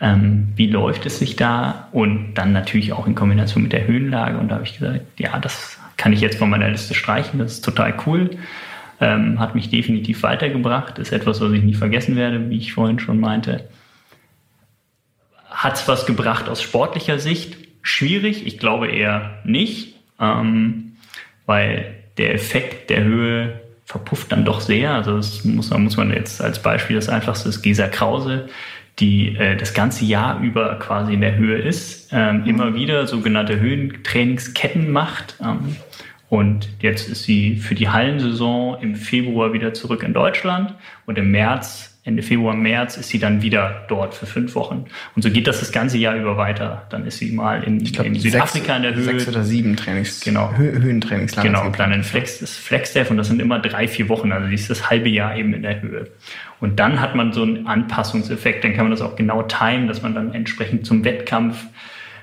Ähm, 0.02 0.48
wie 0.56 0.66
läuft 0.66 1.06
es 1.06 1.20
sich 1.20 1.36
da? 1.36 1.88
Und 1.92 2.34
dann 2.34 2.52
natürlich 2.52 2.92
auch 2.92 3.06
in 3.06 3.14
Kombination 3.14 3.62
mit 3.62 3.72
der 3.72 3.86
Höhenlage. 3.86 4.36
Und 4.36 4.48
da 4.48 4.56
habe 4.56 4.64
ich 4.64 4.78
gesagt, 4.78 5.00
ja, 5.16 5.38
das 5.38 5.78
kann 5.96 6.12
ich 6.12 6.20
jetzt 6.20 6.38
von 6.38 6.50
meiner 6.50 6.68
Liste 6.68 6.94
streichen, 6.94 7.38
das 7.38 7.52
ist 7.52 7.64
total 7.64 7.94
cool. 8.06 8.30
Ähm, 9.00 9.38
hat 9.38 9.54
mich 9.54 9.70
definitiv 9.70 10.24
weitergebracht, 10.24 10.98
ist 10.98 11.12
etwas, 11.12 11.40
was 11.40 11.52
ich 11.52 11.62
nie 11.62 11.74
vergessen 11.74 12.16
werde, 12.16 12.50
wie 12.50 12.58
ich 12.58 12.72
vorhin 12.72 12.98
schon 12.98 13.20
meinte. 13.20 13.68
Hat 15.48 15.74
es 15.74 15.86
was 15.86 16.04
gebracht 16.04 16.48
aus 16.48 16.60
sportlicher 16.60 17.20
Sicht? 17.20 17.56
Schwierig, 17.82 18.46
ich 18.46 18.58
glaube 18.58 18.88
eher 18.88 19.38
nicht, 19.44 19.94
ähm, 20.20 20.96
weil 21.46 21.94
der 22.18 22.34
Effekt 22.34 22.90
der 22.90 23.04
Höhe 23.04 23.60
verpufft 23.84 24.32
dann 24.32 24.44
doch 24.44 24.60
sehr. 24.60 24.92
Also 24.92 25.16
das 25.16 25.44
muss, 25.44 25.70
muss 25.70 25.96
man 25.96 26.12
jetzt 26.12 26.40
als 26.40 26.60
Beispiel 26.60 26.96
das 26.96 27.08
einfachste 27.08 27.48
ist 27.48 27.62
Gesa 27.62 27.88
Krause, 27.88 28.48
die 28.98 29.36
äh, 29.36 29.56
das 29.56 29.74
ganze 29.74 30.04
Jahr 30.04 30.40
über 30.40 30.78
quasi 30.78 31.14
in 31.14 31.20
der 31.20 31.36
Höhe 31.36 31.58
ist, 31.58 32.10
ähm, 32.12 32.44
immer 32.46 32.74
wieder 32.74 33.06
sogenannte 33.06 33.58
Höhentrainingsketten 33.58 34.90
macht. 34.90 35.36
Ähm, 35.40 35.76
und 36.28 36.68
jetzt 36.80 37.08
ist 37.08 37.24
sie 37.24 37.56
für 37.56 37.74
die 37.74 37.90
Hallensaison 37.90 38.80
im 38.80 38.94
Februar 38.94 39.52
wieder 39.52 39.74
zurück 39.74 40.02
in 40.02 40.14
Deutschland 40.14 40.74
und 41.04 41.18
im 41.18 41.30
März 41.30 41.91
Ende 42.04 42.24
Februar, 42.24 42.56
März 42.56 42.96
ist 42.96 43.10
sie 43.10 43.20
dann 43.20 43.42
wieder 43.42 43.84
dort 43.88 44.14
für 44.14 44.26
fünf 44.26 44.56
Wochen. 44.56 44.86
Und 45.14 45.22
so 45.22 45.30
geht 45.30 45.46
das 45.46 45.60
das 45.60 45.70
ganze 45.70 45.98
Jahr 45.98 46.16
über 46.16 46.36
weiter. 46.36 46.84
Dann 46.90 47.06
ist 47.06 47.18
sie 47.18 47.30
mal 47.30 47.62
in, 47.62 47.78
glaub, 47.84 48.04
in 48.04 48.16
Südafrika 48.16 48.74
sechs, 48.74 48.76
in 48.76 48.82
der 48.82 48.94
Höhe. 48.96 49.04
Sechs 49.04 49.28
oder 49.28 49.44
sieben 49.44 49.76
Trainings. 49.76 50.20
Genau. 50.20 50.52
Hö 50.56 50.72
Höhentrainingslager. 50.82 51.48
Genau, 51.48 51.64
und 51.64 51.78
dann 51.78 51.92
in 51.92 52.02
Flex, 52.02 52.40
das 52.40 52.56
Flexdev 52.56 53.08
und 53.12 53.18
das 53.18 53.28
sind 53.28 53.40
immer 53.40 53.60
drei, 53.60 53.86
vier 53.86 54.08
Wochen. 54.08 54.32
Also 54.32 54.48
sie 54.48 54.54
ist 54.54 54.68
das 54.68 54.90
halbe 54.90 55.10
Jahr 55.10 55.36
eben 55.36 55.54
in 55.54 55.62
der 55.62 55.80
Höhe. 55.80 56.08
Und 56.58 56.80
dann 56.80 57.00
hat 57.00 57.14
man 57.14 57.32
so 57.32 57.42
einen 57.42 57.68
Anpassungseffekt. 57.68 58.64
Dann 58.64 58.74
kann 58.74 58.86
man 58.86 58.90
das 58.90 59.00
auch 59.00 59.14
genau 59.14 59.44
timen, 59.44 59.86
dass 59.86 60.02
man 60.02 60.12
dann 60.12 60.34
entsprechend 60.34 60.84
zum 60.84 61.04
Wettkampf, 61.04 61.66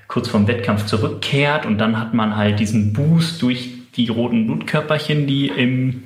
kurz 0.10 0.28
vorm 0.28 0.46
Wettkampf 0.50 0.88
zurückkehrt. 0.88 1.66
Und 1.66 1.78
dann 1.78 1.98
hat 1.98 2.14
man 2.14 2.36
halt 2.36 2.60
diesen 2.60 2.92
Boost 2.92 3.42
durch 3.42 3.70
die 3.96 4.10
roten 4.10 4.46
Blutkörperchen, 4.46 5.26
die 5.26 5.48
im 5.48 6.04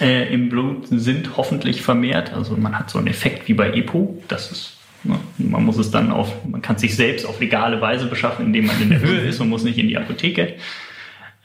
äh, 0.00 0.32
im 0.32 0.48
Blut 0.48 0.86
sind 0.88 1.36
hoffentlich 1.36 1.82
vermehrt. 1.82 2.32
Also 2.32 2.56
man 2.56 2.78
hat 2.78 2.90
so 2.90 2.98
einen 2.98 3.06
Effekt 3.06 3.48
wie 3.48 3.54
bei 3.54 3.72
EPO. 3.72 4.22
Das 4.28 4.50
ist, 4.50 4.76
ne, 5.04 5.18
man 5.38 5.64
muss 5.64 5.78
es 5.78 5.90
dann 5.90 6.10
auf, 6.10 6.32
man 6.44 6.62
kann 6.62 6.76
es 6.76 6.82
sich 6.82 6.96
selbst 6.96 7.26
auf 7.26 7.40
legale 7.40 7.80
Weise 7.80 8.06
beschaffen, 8.06 8.46
indem 8.46 8.66
man 8.66 8.80
in 8.80 8.90
der 8.90 9.00
Höhe 9.00 9.20
ist 9.28 9.40
und 9.40 9.48
muss 9.48 9.64
nicht 9.64 9.78
in 9.78 9.88
die 9.88 9.96
Apotheke. 9.96 10.54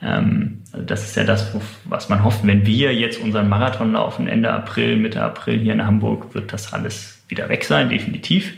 Ähm, 0.01 0.61
also 0.71 0.85
das 0.85 1.03
ist 1.03 1.15
ja 1.15 1.23
das, 1.23 1.53
was 1.85 2.09
man 2.09 2.23
hofft. 2.23 2.45
Wenn 2.45 2.65
wir 2.65 2.93
jetzt 2.93 3.21
unseren 3.21 3.49
Marathon 3.49 3.93
laufen, 3.93 4.27
Ende 4.27 4.51
April, 4.51 4.97
Mitte 4.97 5.21
April 5.21 5.59
hier 5.59 5.73
in 5.73 5.85
Hamburg, 5.85 6.33
wird 6.33 6.53
das 6.53 6.73
alles 6.73 7.23
wieder 7.27 7.49
weg 7.49 7.63
sein, 7.63 7.89
definitiv. 7.89 8.53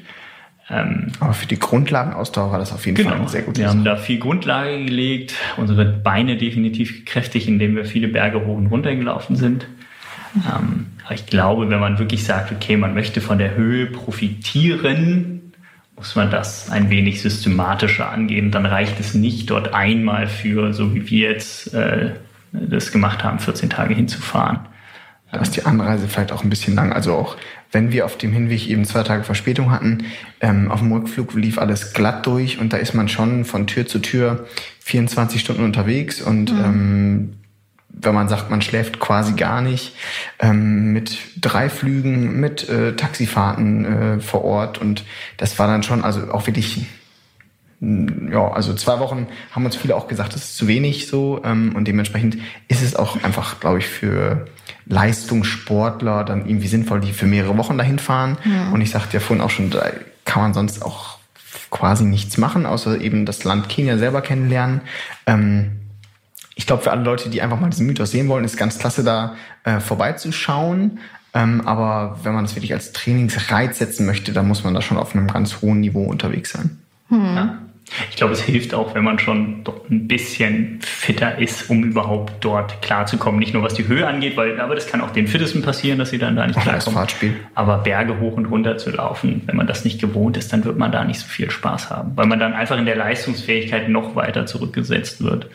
Ähm, 0.69 1.07
Aber 1.19 1.33
für 1.33 1.47
die 1.47 1.57
Grundlagenausdauer 1.57 2.51
war 2.51 2.59
das 2.59 2.73
auf 2.73 2.85
jeden 2.85 2.97
genau, 2.97 3.15
Fall 3.15 3.27
sehr 3.29 3.41
gut. 3.43 3.57
Wir 3.57 3.69
haben 3.69 3.85
da 3.85 3.95
viel 3.95 4.19
Grundlage 4.19 4.83
gelegt, 4.83 5.35
unsere 5.55 5.85
Beine 5.85 6.35
definitiv 6.35 7.05
kräftig, 7.05 7.47
indem 7.47 7.75
wir 7.75 7.85
viele 7.85 8.09
Berge 8.09 8.45
hoch 8.45 8.57
und 8.57 8.67
runter 8.67 8.93
gelaufen 8.93 9.37
sind. 9.37 9.67
Ähm, 10.35 10.87
aber 11.05 11.15
ich 11.15 11.25
glaube, 11.25 11.69
wenn 11.69 11.79
man 11.79 11.99
wirklich 11.99 12.25
sagt, 12.25 12.51
okay, 12.51 12.77
man 12.77 12.93
möchte 12.93 13.21
von 13.21 13.37
der 13.37 13.55
Höhe 13.55 13.87
profitieren, 13.87 15.53
muss 15.95 16.15
man 16.15 16.29
das 16.29 16.69
ein 16.69 16.89
wenig 16.89 17.21
systematischer 17.21 18.09
angehen. 18.09 18.51
Dann 18.51 18.65
reicht 18.65 18.99
es 18.99 19.13
nicht, 19.13 19.49
dort 19.49 19.73
einmal 19.73 20.27
für, 20.27 20.73
so 20.73 20.93
wie 20.93 21.09
wir 21.09 21.31
jetzt 21.31 21.73
äh, 21.73 22.11
das 22.51 22.91
gemacht 22.91 23.23
haben, 23.23 23.39
14 23.39 23.69
Tage 23.69 23.95
hinzufahren. 23.95 24.59
Da 25.31 25.41
ist 25.41 25.57
die 25.57 25.65
Anreise 25.65 26.07
vielleicht 26.07 26.31
auch 26.31 26.43
ein 26.43 26.49
bisschen 26.49 26.75
lang. 26.75 26.93
Also 26.93 27.13
auch 27.13 27.35
wenn 27.71 27.91
wir 27.91 28.05
auf 28.05 28.17
dem 28.17 28.31
Hinweg 28.31 28.67
eben 28.69 28.85
zwei 28.85 29.03
Tage 29.03 29.23
Verspätung 29.23 29.71
hatten, 29.71 30.05
ähm, 30.39 30.71
auf 30.71 30.79
dem 30.79 30.91
Rückflug 30.91 31.33
lief 31.33 31.57
alles 31.57 31.93
glatt 31.93 32.25
durch 32.25 32.59
und 32.59 32.71
da 32.71 32.77
ist 32.77 32.93
man 32.93 33.09
schon 33.09 33.43
von 33.43 33.67
Tür 33.67 33.87
zu 33.87 33.99
Tür 33.99 34.47
24 34.79 35.41
Stunden 35.41 35.63
unterwegs 35.63 36.21
und 36.21 36.53
mhm. 36.53 36.63
ähm, 36.63 37.33
wenn 37.89 38.13
man 38.13 38.27
sagt, 38.27 38.49
man 38.49 38.61
schläft 38.61 38.99
quasi 38.99 39.33
gar 39.33 39.61
nicht, 39.61 39.93
ähm, 40.39 40.93
mit 40.93 41.17
drei 41.39 41.69
Flügen, 41.69 42.39
mit 42.39 42.67
äh, 42.69 42.95
Taxifahrten 42.95 43.85
äh, 43.85 44.19
vor 44.19 44.43
Ort. 44.43 44.77
Und 44.79 45.03
das 45.37 45.57
war 45.57 45.67
dann 45.67 45.83
schon, 45.83 46.03
also 46.03 46.31
auch 46.31 46.45
wirklich, 46.47 46.85
mm, 47.79 48.31
ja, 48.31 48.51
also 48.51 48.73
zwei 48.73 48.99
Wochen 48.99 49.27
haben 49.51 49.65
uns 49.65 49.75
viele 49.75 49.95
auch 49.95 50.07
gesagt, 50.07 50.35
das 50.35 50.43
ist 50.43 50.57
zu 50.57 50.67
wenig 50.67 51.07
so. 51.07 51.41
Ähm, 51.43 51.75
und 51.75 51.87
dementsprechend 51.87 52.37
ist 52.67 52.83
es 52.83 52.95
auch 52.95 53.23
einfach, 53.23 53.59
glaube 53.59 53.79
ich, 53.79 53.87
für 53.87 54.45
Leistungssportler 54.85 56.23
dann 56.23 56.47
irgendwie 56.47 56.67
sinnvoll, 56.67 56.99
die 56.99 57.13
für 57.13 57.25
mehrere 57.25 57.57
Wochen 57.57 57.77
dahin 57.77 57.99
fahren. 57.99 58.37
Ja. 58.45 58.69
Und 58.71 58.81
ich 58.81 58.91
sagte 58.91 59.13
ja 59.15 59.19
vorhin 59.19 59.43
auch 59.43 59.49
schon, 59.49 59.69
da 59.69 59.91
kann 60.25 60.43
man 60.43 60.53
sonst 60.53 60.83
auch 60.83 61.17
quasi 61.71 62.05
nichts 62.05 62.37
machen, 62.37 62.65
außer 62.65 63.01
eben 63.01 63.25
das 63.25 63.43
Land 63.43 63.69
Kenia 63.69 63.97
selber 63.97 64.21
kennenlernen. 64.21 64.81
Ähm, 65.25 65.71
ich 66.57 66.65
glaube, 66.65 66.83
für 66.83 66.91
alle 66.91 67.03
Leute, 67.03 67.29
die 67.29 67.41
einfach 67.41 67.59
mal 67.59 67.69
diesen 67.69 67.85
Mythos 67.85 68.11
sehen 68.11 68.27
wollen, 68.27 68.43
ist 68.43 68.57
ganz 68.57 68.79
klasse, 68.79 69.03
da 69.03 69.35
äh, 69.63 69.79
vorbeizuschauen. 69.79 70.99
Ähm, 71.33 71.61
aber 71.65 72.19
wenn 72.23 72.33
man 72.33 72.43
das 72.43 72.55
wirklich 72.55 72.73
als 72.73 72.91
Trainingsreiz 72.93 73.77
setzen 73.77 74.05
möchte, 74.07 74.33
dann 74.33 74.47
muss 74.47 74.63
man 74.63 74.73
da 74.73 74.81
schon 74.81 74.97
auf 74.97 75.15
einem 75.15 75.27
ganz 75.27 75.61
hohen 75.61 75.79
Niveau 75.79 76.03
unterwegs 76.03 76.51
sein. 76.51 76.79
Hm. 77.09 77.35
Ja. 77.35 77.57
Ich 78.09 78.17
glaube, 78.17 78.33
es 78.33 78.41
hilft 78.41 78.73
auch, 78.73 78.95
wenn 78.95 79.03
man 79.03 79.17
schon 79.17 79.63
ein 79.89 80.07
bisschen 80.07 80.79
fitter 80.81 81.37
ist, 81.37 81.69
um 81.69 81.83
überhaupt 81.83 82.33
dort 82.43 82.81
klarzukommen. 82.81 83.39
Nicht 83.39 83.53
nur 83.53 83.63
was 83.63 83.75
die 83.75 83.87
Höhe 83.87 84.05
angeht, 84.05 84.35
weil, 84.35 84.59
aber 84.59 84.75
das 84.75 84.87
kann 84.87 84.99
auch 84.99 85.11
den 85.11 85.27
Fittesten 85.27 85.61
passieren, 85.61 85.97
dass 85.97 86.09
sie 86.09 86.17
dann 86.17 86.35
da 86.35 86.45
nicht 86.45 86.59
klarkommen. 86.59 86.97
Fahrtspiel. 86.97 87.35
Aber 87.55 87.77
Berge 87.77 88.19
hoch 88.19 88.33
und 88.33 88.47
runter 88.47 88.77
zu 88.77 88.89
laufen, 88.89 89.43
wenn 89.45 89.55
man 89.55 89.67
das 89.67 89.85
nicht 89.85 90.01
gewohnt 90.01 90.35
ist, 90.35 90.51
dann 90.51 90.65
wird 90.65 90.77
man 90.77 90.91
da 90.91 91.05
nicht 91.05 91.19
so 91.21 91.27
viel 91.27 91.49
Spaß 91.49 91.89
haben, 91.89 92.11
weil 92.15 92.25
man 92.25 92.39
dann 92.39 92.53
einfach 92.53 92.77
in 92.77 92.85
der 92.85 92.97
Leistungsfähigkeit 92.97 93.87
noch 93.87 94.15
weiter 94.15 94.45
zurückgesetzt 94.45 95.23
wird. 95.23 95.49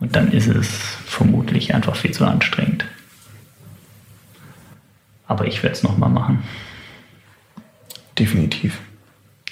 Und 0.00 0.14
dann 0.14 0.32
ist 0.32 0.46
es 0.46 0.68
vermutlich 1.06 1.74
einfach 1.74 1.96
viel 1.96 2.12
zu 2.12 2.24
anstrengend. 2.24 2.84
Aber 5.26 5.46
ich 5.46 5.62
werde 5.62 5.74
es 5.74 5.82
nochmal 5.82 6.10
machen. 6.10 6.44
Definitiv. 8.18 8.78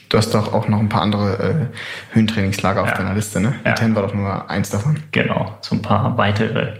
Du 0.09 0.19
hast 0.19 0.33
doch 0.35 0.53
auch 0.53 0.69
noch 0.69 0.79
ein 0.79 0.89
paar 0.89 1.03
andere 1.03 1.71
äh, 1.73 2.15
Höhentrainingslager 2.15 2.83
auf 2.83 2.91
ja. 2.91 2.97
deiner 2.97 3.15
Liste, 3.15 3.41
ne? 3.41 3.55
Ja. 3.65 3.73
Ten 3.73 3.95
war 3.95 4.03
doch 4.03 4.15
nur 4.15 4.49
eins 4.49 4.71
davon. 4.71 5.03
Genau, 5.11 5.59
so 5.61 5.75
ein 5.75 5.83
paar 5.83 6.17
weitere 6.17 6.75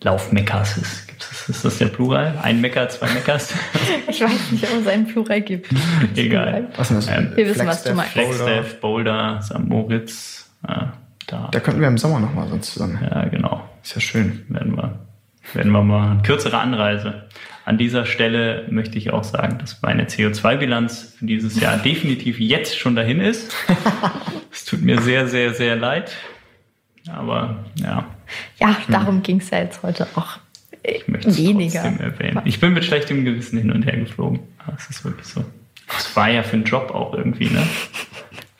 Laufmeckers. 0.00 0.78
Ist, 0.78 1.10
ist, 1.10 1.48
ist 1.48 1.64
das 1.64 1.78
der 1.78 1.86
Plural? 1.86 2.38
Ein 2.42 2.60
Mecker, 2.60 2.88
zwei 2.88 3.10
Meckers? 3.12 3.54
ich 4.08 4.20
weiß 4.20 4.50
nicht, 4.50 4.64
ob 4.64 4.80
es 4.80 4.86
einen 4.86 5.06
Plural 5.06 5.42
gibt. 5.42 5.70
Egal. 6.16 6.68
Was 6.76 6.90
ist 6.90 7.08
das? 7.08 7.16
Ähm, 7.16 7.32
Wir 7.34 7.46
wissen, 7.46 7.66
was 7.66 7.84
du 7.84 7.94
meinst. 7.94 8.12
Flagstaff, 8.12 8.80
Boulder, 8.80 9.40
St. 9.42 9.60
Moritz. 9.60 10.50
Äh, 10.66 10.86
da, 11.32 11.48
da 11.50 11.60
könnten 11.60 11.80
wir 11.80 11.88
im 11.88 11.98
Sommer 11.98 12.20
nochmal 12.20 12.48
sonst 12.48 12.72
zusammen. 12.72 12.98
Ja, 13.02 13.24
genau. 13.24 13.66
Ist 13.82 13.94
ja 13.94 14.00
schön. 14.00 14.44
Werden 14.48 14.76
wir, 14.76 15.00
werden 15.54 15.72
wir 15.72 15.82
mal 15.82 16.10
eine 16.12 16.22
kürzere 16.22 16.58
Anreise. 16.58 17.28
An 17.64 17.78
dieser 17.78 18.04
Stelle 18.04 18.66
möchte 18.70 18.98
ich 18.98 19.12
auch 19.12 19.24
sagen, 19.24 19.58
dass 19.58 19.80
meine 19.80 20.04
CO2-Bilanz 20.04 21.14
für 21.18 21.24
dieses 21.24 21.58
Jahr 21.58 21.76
definitiv 21.84 22.38
jetzt 22.38 22.78
schon 22.78 22.96
dahin 22.96 23.20
ist. 23.20 23.54
Es 24.54 24.66
tut 24.66 24.82
mir 24.82 25.00
sehr, 25.00 25.28
sehr, 25.28 25.54
sehr 25.54 25.76
leid. 25.76 26.14
Aber 27.10 27.64
ja. 27.76 28.04
Ja, 28.60 28.76
darum 28.86 29.16
hm. 29.16 29.22
ging 29.22 29.38
es 29.38 29.48
ja 29.48 29.60
jetzt 29.60 29.82
heute 29.82 30.06
auch. 30.14 30.40
Ich 30.82 31.08
möchte 31.08 31.30
es 31.30 31.38
weniger. 31.38 31.80
trotzdem 31.80 32.00
erwähnen. 32.00 32.42
Ich 32.44 32.60
bin 32.60 32.74
mit 32.74 32.84
schlechtem 32.84 33.24
Gewissen 33.24 33.58
hin 33.58 33.72
und 33.72 33.84
her 33.84 33.96
geflogen. 33.96 34.40
Das 34.66 34.90
ist 34.90 35.06
wirklich 35.06 35.26
so. 35.26 35.42
Das 35.86 36.14
war 36.14 36.28
ja 36.28 36.42
für 36.42 36.52
einen 36.52 36.64
Job 36.64 36.90
auch 36.90 37.14
irgendwie, 37.14 37.48
ne? 37.48 37.66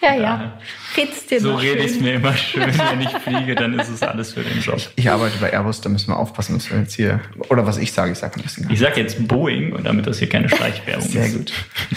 Ja, 0.03 0.15
ja. 0.15 0.59
Red's 0.97 1.27
dir 1.27 1.41
so 1.41 1.55
rede 1.55 1.85
ich 1.85 1.93
es 1.93 2.01
mir 2.01 2.15
immer 2.15 2.35
schön, 2.35 2.63
wenn 2.91 3.01
ich 3.01 3.09
fliege, 3.09 3.55
dann 3.55 3.79
ist 3.79 3.89
es 3.89 4.03
alles 4.03 4.33
für 4.33 4.41
den 4.41 4.61
Job. 4.61 4.81
Ich 4.97 5.09
arbeite 5.09 5.39
bei 5.39 5.53
Airbus, 5.53 5.81
da 5.81 5.89
müssen 5.89 6.09
wir 6.09 6.19
aufpassen, 6.19 6.55
dass 6.55 6.71
wir 6.71 6.81
jetzt 6.81 6.95
hier, 6.95 7.21
oder 7.49 7.67
was 7.67 7.79
ich 7.79 7.93
sage, 7.93 8.11
ich 8.11 8.19
sage 8.19 8.37
ein 8.37 8.43
bisschen. 8.43 8.69
Ich 8.69 8.81
sage 8.81 9.01
jetzt 9.01 9.29
Boeing, 9.29 9.73
und 9.73 9.85
damit 9.85 10.09
das 10.09 10.19
hier 10.19 10.29
keine 10.29 10.49
Schleichwerbung 10.49 11.05
ist. 11.05 11.13
Sehr 11.13 11.29
gut. 11.29 11.53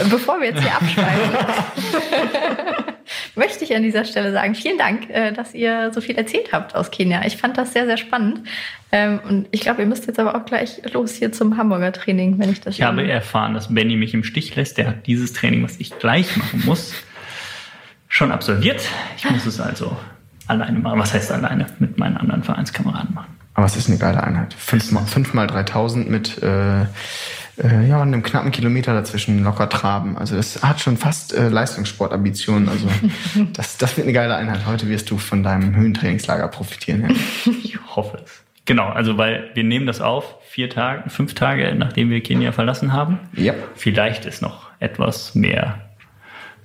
Bevor 0.10 0.40
wir 0.40 0.50
jetzt 0.50 0.62
hier 0.62 0.76
abschweifen, 0.76 1.36
möchte 3.36 3.64
ich 3.64 3.76
an 3.76 3.82
dieser 3.82 4.06
Stelle 4.06 4.32
sagen, 4.32 4.54
vielen 4.54 4.78
Dank, 4.78 5.10
äh, 5.10 5.34
dass 5.34 5.56
ihr 5.56 5.92
so 5.92 6.00
viel 6.00 6.16
erzählt 6.16 6.54
habt 6.54 6.76
aus 6.76 6.92
Kenia. 6.92 7.26
Ich 7.26 7.38
fand 7.38 7.58
das 7.58 7.74
sehr, 7.74 7.88
sehr 7.88 7.98
spannend. 7.98 8.42
Ähm, 8.92 9.20
und 9.28 9.48
ich 9.50 9.62
glaube, 9.62 9.82
ihr 9.82 9.88
müsst 9.88 10.06
jetzt 10.06 10.20
aber 10.20 10.36
auch 10.36 10.46
gleich 10.46 10.80
los 10.94 11.16
hier 11.16 11.32
zum 11.32 11.58
Hamburger 11.58 11.92
Training, 11.92 12.38
wenn 12.38 12.52
ich 12.52 12.62
das 12.62 12.76
Ich 12.76 12.84
habe 12.84 13.06
erfahren, 13.08 13.56
dass 13.56 13.74
Benny 13.74 13.96
mich 13.96 14.14
im 14.14 14.24
Stich 14.24 14.56
lässt. 14.56 14.78
Der 14.78 14.88
hat 14.88 15.08
dieses 15.08 15.34
Training, 15.34 15.64
was 15.64 15.80
ich 15.80 15.98
gleich 15.98 16.38
machen 16.38 16.62
muss 16.66 16.94
schon 18.16 18.32
absolviert. 18.32 18.82
Ich 19.18 19.30
muss 19.30 19.46
es 19.46 19.60
also 19.60 19.96
alleine 20.48 20.80
machen. 20.80 21.00
Was 21.00 21.14
heißt 21.14 21.32
alleine? 21.34 21.66
Mit 21.80 21.98
meinen 21.98 22.16
anderen 22.16 22.44
Vereinskameraden 22.44 23.14
machen. 23.14 23.36
Aber 23.54 23.66
es 23.66 23.76
ist 23.76 23.90
eine 23.90 23.98
geile 23.98 24.24
Einheit. 24.24 24.54
Fünf 24.54 24.92
mal, 24.92 25.06
fünf 25.06 25.34
mal 25.34 25.48
3000 25.48 26.10
mit 26.10 26.42
äh, 26.42 26.84
äh, 26.84 26.86
ja, 27.88 28.02
einem 28.02 28.24
knappen 28.24 28.52
Kilometer 28.52 28.94
dazwischen 28.94 29.44
locker 29.44 29.68
traben. 29.68 30.18
Also 30.18 30.38
das 30.38 30.64
hat 30.64 30.80
schon 30.80 30.96
fast 30.96 31.34
äh, 31.34 31.50
Leistungssportambitionen. 31.50 32.70
Also 32.70 32.88
das, 33.54 33.78
das 33.78 33.98
wird 33.98 34.06
eine 34.06 34.14
geile 34.14 34.36
Einheit. 34.36 34.66
Heute 34.66 34.88
wirst 34.88 35.12
du 35.12 35.18
von 35.18 35.44
deinem 35.44 35.76
Höhentrainingslager 35.76 36.48
profitieren. 36.48 37.10
Ja. 37.10 37.52
Ich 37.64 37.78
hoffe 37.96 38.20
es. 38.24 38.44
Genau, 38.64 38.88
also 38.88 39.18
weil 39.18 39.52
wir 39.54 39.64
nehmen 39.64 39.86
das 39.86 40.00
auf, 40.00 40.38
vier 40.50 40.70
Tage, 40.70 41.10
fünf 41.10 41.34
Tage, 41.36 41.76
nachdem 41.78 42.10
wir 42.10 42.24
Kenia 42.24 42.54
verlassen 42.54 42.94
haben. 42.94 43.20
Ja. 43.34 43.54
Vielleicht 43.76 44.26
ist 44.26 44.42
noch 44.42 44.70
etwas 44.80 45.36
mehr 45.36 45.85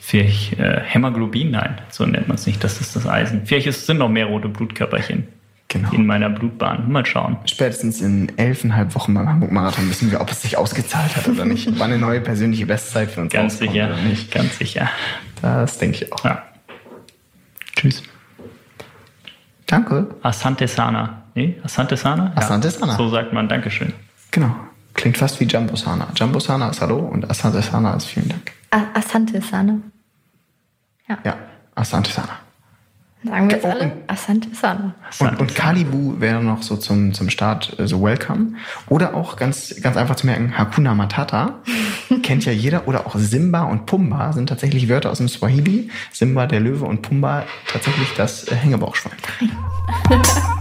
Vielleicht 0.01 0.59
äh, 0.59 0.81
Hämoglobin, 0.83 1.53
nein, 1.53 1.81
so 1.91 2.05
nennt 2.07 2.27
man 2.27 2.37
es 2.37 2.47
nicht, 2.47 2.65
das 2.65 2.81
ist 2.81 2.97
das 2.97 3.07
Eisen. 3.07 3.43
Vielleicht 3.45 3.67
ist, 3.67 3.87
sind 3.87 3.99
noch 3.99 4.09
mehr 4.09 4.27
rote 4.27 4.49
Blutkörperchen. 4.49 5.29
Genau. 5.73 5.93
in 5.93 6.05
meiner 6.05 6.29
Blutbahn. 6.29 6.91
Mal 6.91 7.07
schauen. 7.07 7.37
Spätestens 7.47 8.01
in 8.01 8.37
elfeinhalb 8.37 8.93
Wochen 8.97 9.15
beim 9.15 9.29
Hamburg-Marathon 9.29 9.89
wissen 9.89 10.11
wir, 10.11 10.21
ob 10.21 10.29
es 10.29 10.43
sich 10.43 10.57
ausgezahlt 10.57 11.15
hat 11.15 11.29
oder 11.29 11.45
nicht. 11.45 11.79
War 11.79 11.87
eine 11.87 11.97
neue 11.97 12.21
persönliche 12.21 12.67
Bestzeit 12.67 13.09
für 13.09 13.21
uns 13.21 13.33
Ganz 13.33 13.59
sicher. 13.59 13.87
oder 13.87 13.97
nicht. 13.99 14.33
Ganz 14.33 14.59
sicher. 14.59 14.91
Das 15.41 15.79
denke 15.79 16.05
ich 16.05 16.13
auch. 16.13 16.25
Ja. 16.25 16.43
Tschüss. 17.77 18.03
Danke. 19.67 20.09
Asante 20.23 20.67
Sana. 20.67 21.23
Nee, 21.37 21.57
Asante 21.63 21.97
Sana? 21.97 22.33
Asante 22.35 22.69
Sana. 22.69 22.97
So 22.97 23.09
sagt 23.09 23.33
man 23.33 23.49
Dankeschön. 23.49 23.93
Genau. 24.33 24.53
Klingt 24.95 25.17
fast 25.19 25.41
wie 25.41 25.45
Jumbo 25.45 25.77
Sana. 25.77 26.09
Jumbo 26.15 26.41
Sana 26.41 26.69
ist 26.71 26.81
Hallo 26.81 26.99
und 26.99 27.29
Asante 27.31 27.63
Sana 27.63 27.95
ist 27.95 28.07
vielen 28.07 28.29
Dank. 28.29 28.53
A- 28.71 28.99
Asante 28.99 29.41
Sahne. 29.41 29.81
Ja, 31.25 31.37
Asante 31.75 32.11
Sana. 32.13 32.39
Sagen 33.23 33.49
wir 33.51 33.57
jetzt 33.57 33.67
Oh, 33.67 33.71
alle? 33.71 33.93
Asante 34.07 34.49
Sahne. 34.55 34.95
Und, 35.19 35.41
und 35.41 35.55
Kalibu 35.55 36.21
wäre 36.21 36.43
noch 36.43 36.63
so 36.63 36.77
zum, 36.77 37.13
zum 37.13 37.29
Start 37.29 37.79
äh, 37.79 37.87
so 37.87 38.03
welcome. 38.03 38.55
Oder 38.89 39.15
auch 39.15 39.37
ganz, 39.37 39.75
ganz 39.83 39.97
einfach 39.99 40.17
zu 40.17 40.27
merken, 40.27 40.57
Hakuna 40.57 40.95
Matata 40.95 41.59
kennt 42.23 42.45
ja 42.47 42.53
jeder. 42.53 42.89
Oder 42.89 43.07
auch 43.07 43.15
Simba 43.17 43.63
und 43.65 43.85
Pumba 43.87 44.33
sind 44.33 44.49
tatsächlich 44.49 44.89
Wörter 44.89 45.11
aus 45.11 45.19
dem 45.19 45.29
Swahili. 45.29 45.91
Simba 46.13 46.47
der 46.47 46.61
Löwe 46.61 46.87
und 46.87 47.03
Pumba 47.03 47.45
tatsächlich 47.71 48.09
das 48.17 48.45
äh, 48.49 48.55
Hängebauchschwein. 48.55 49.13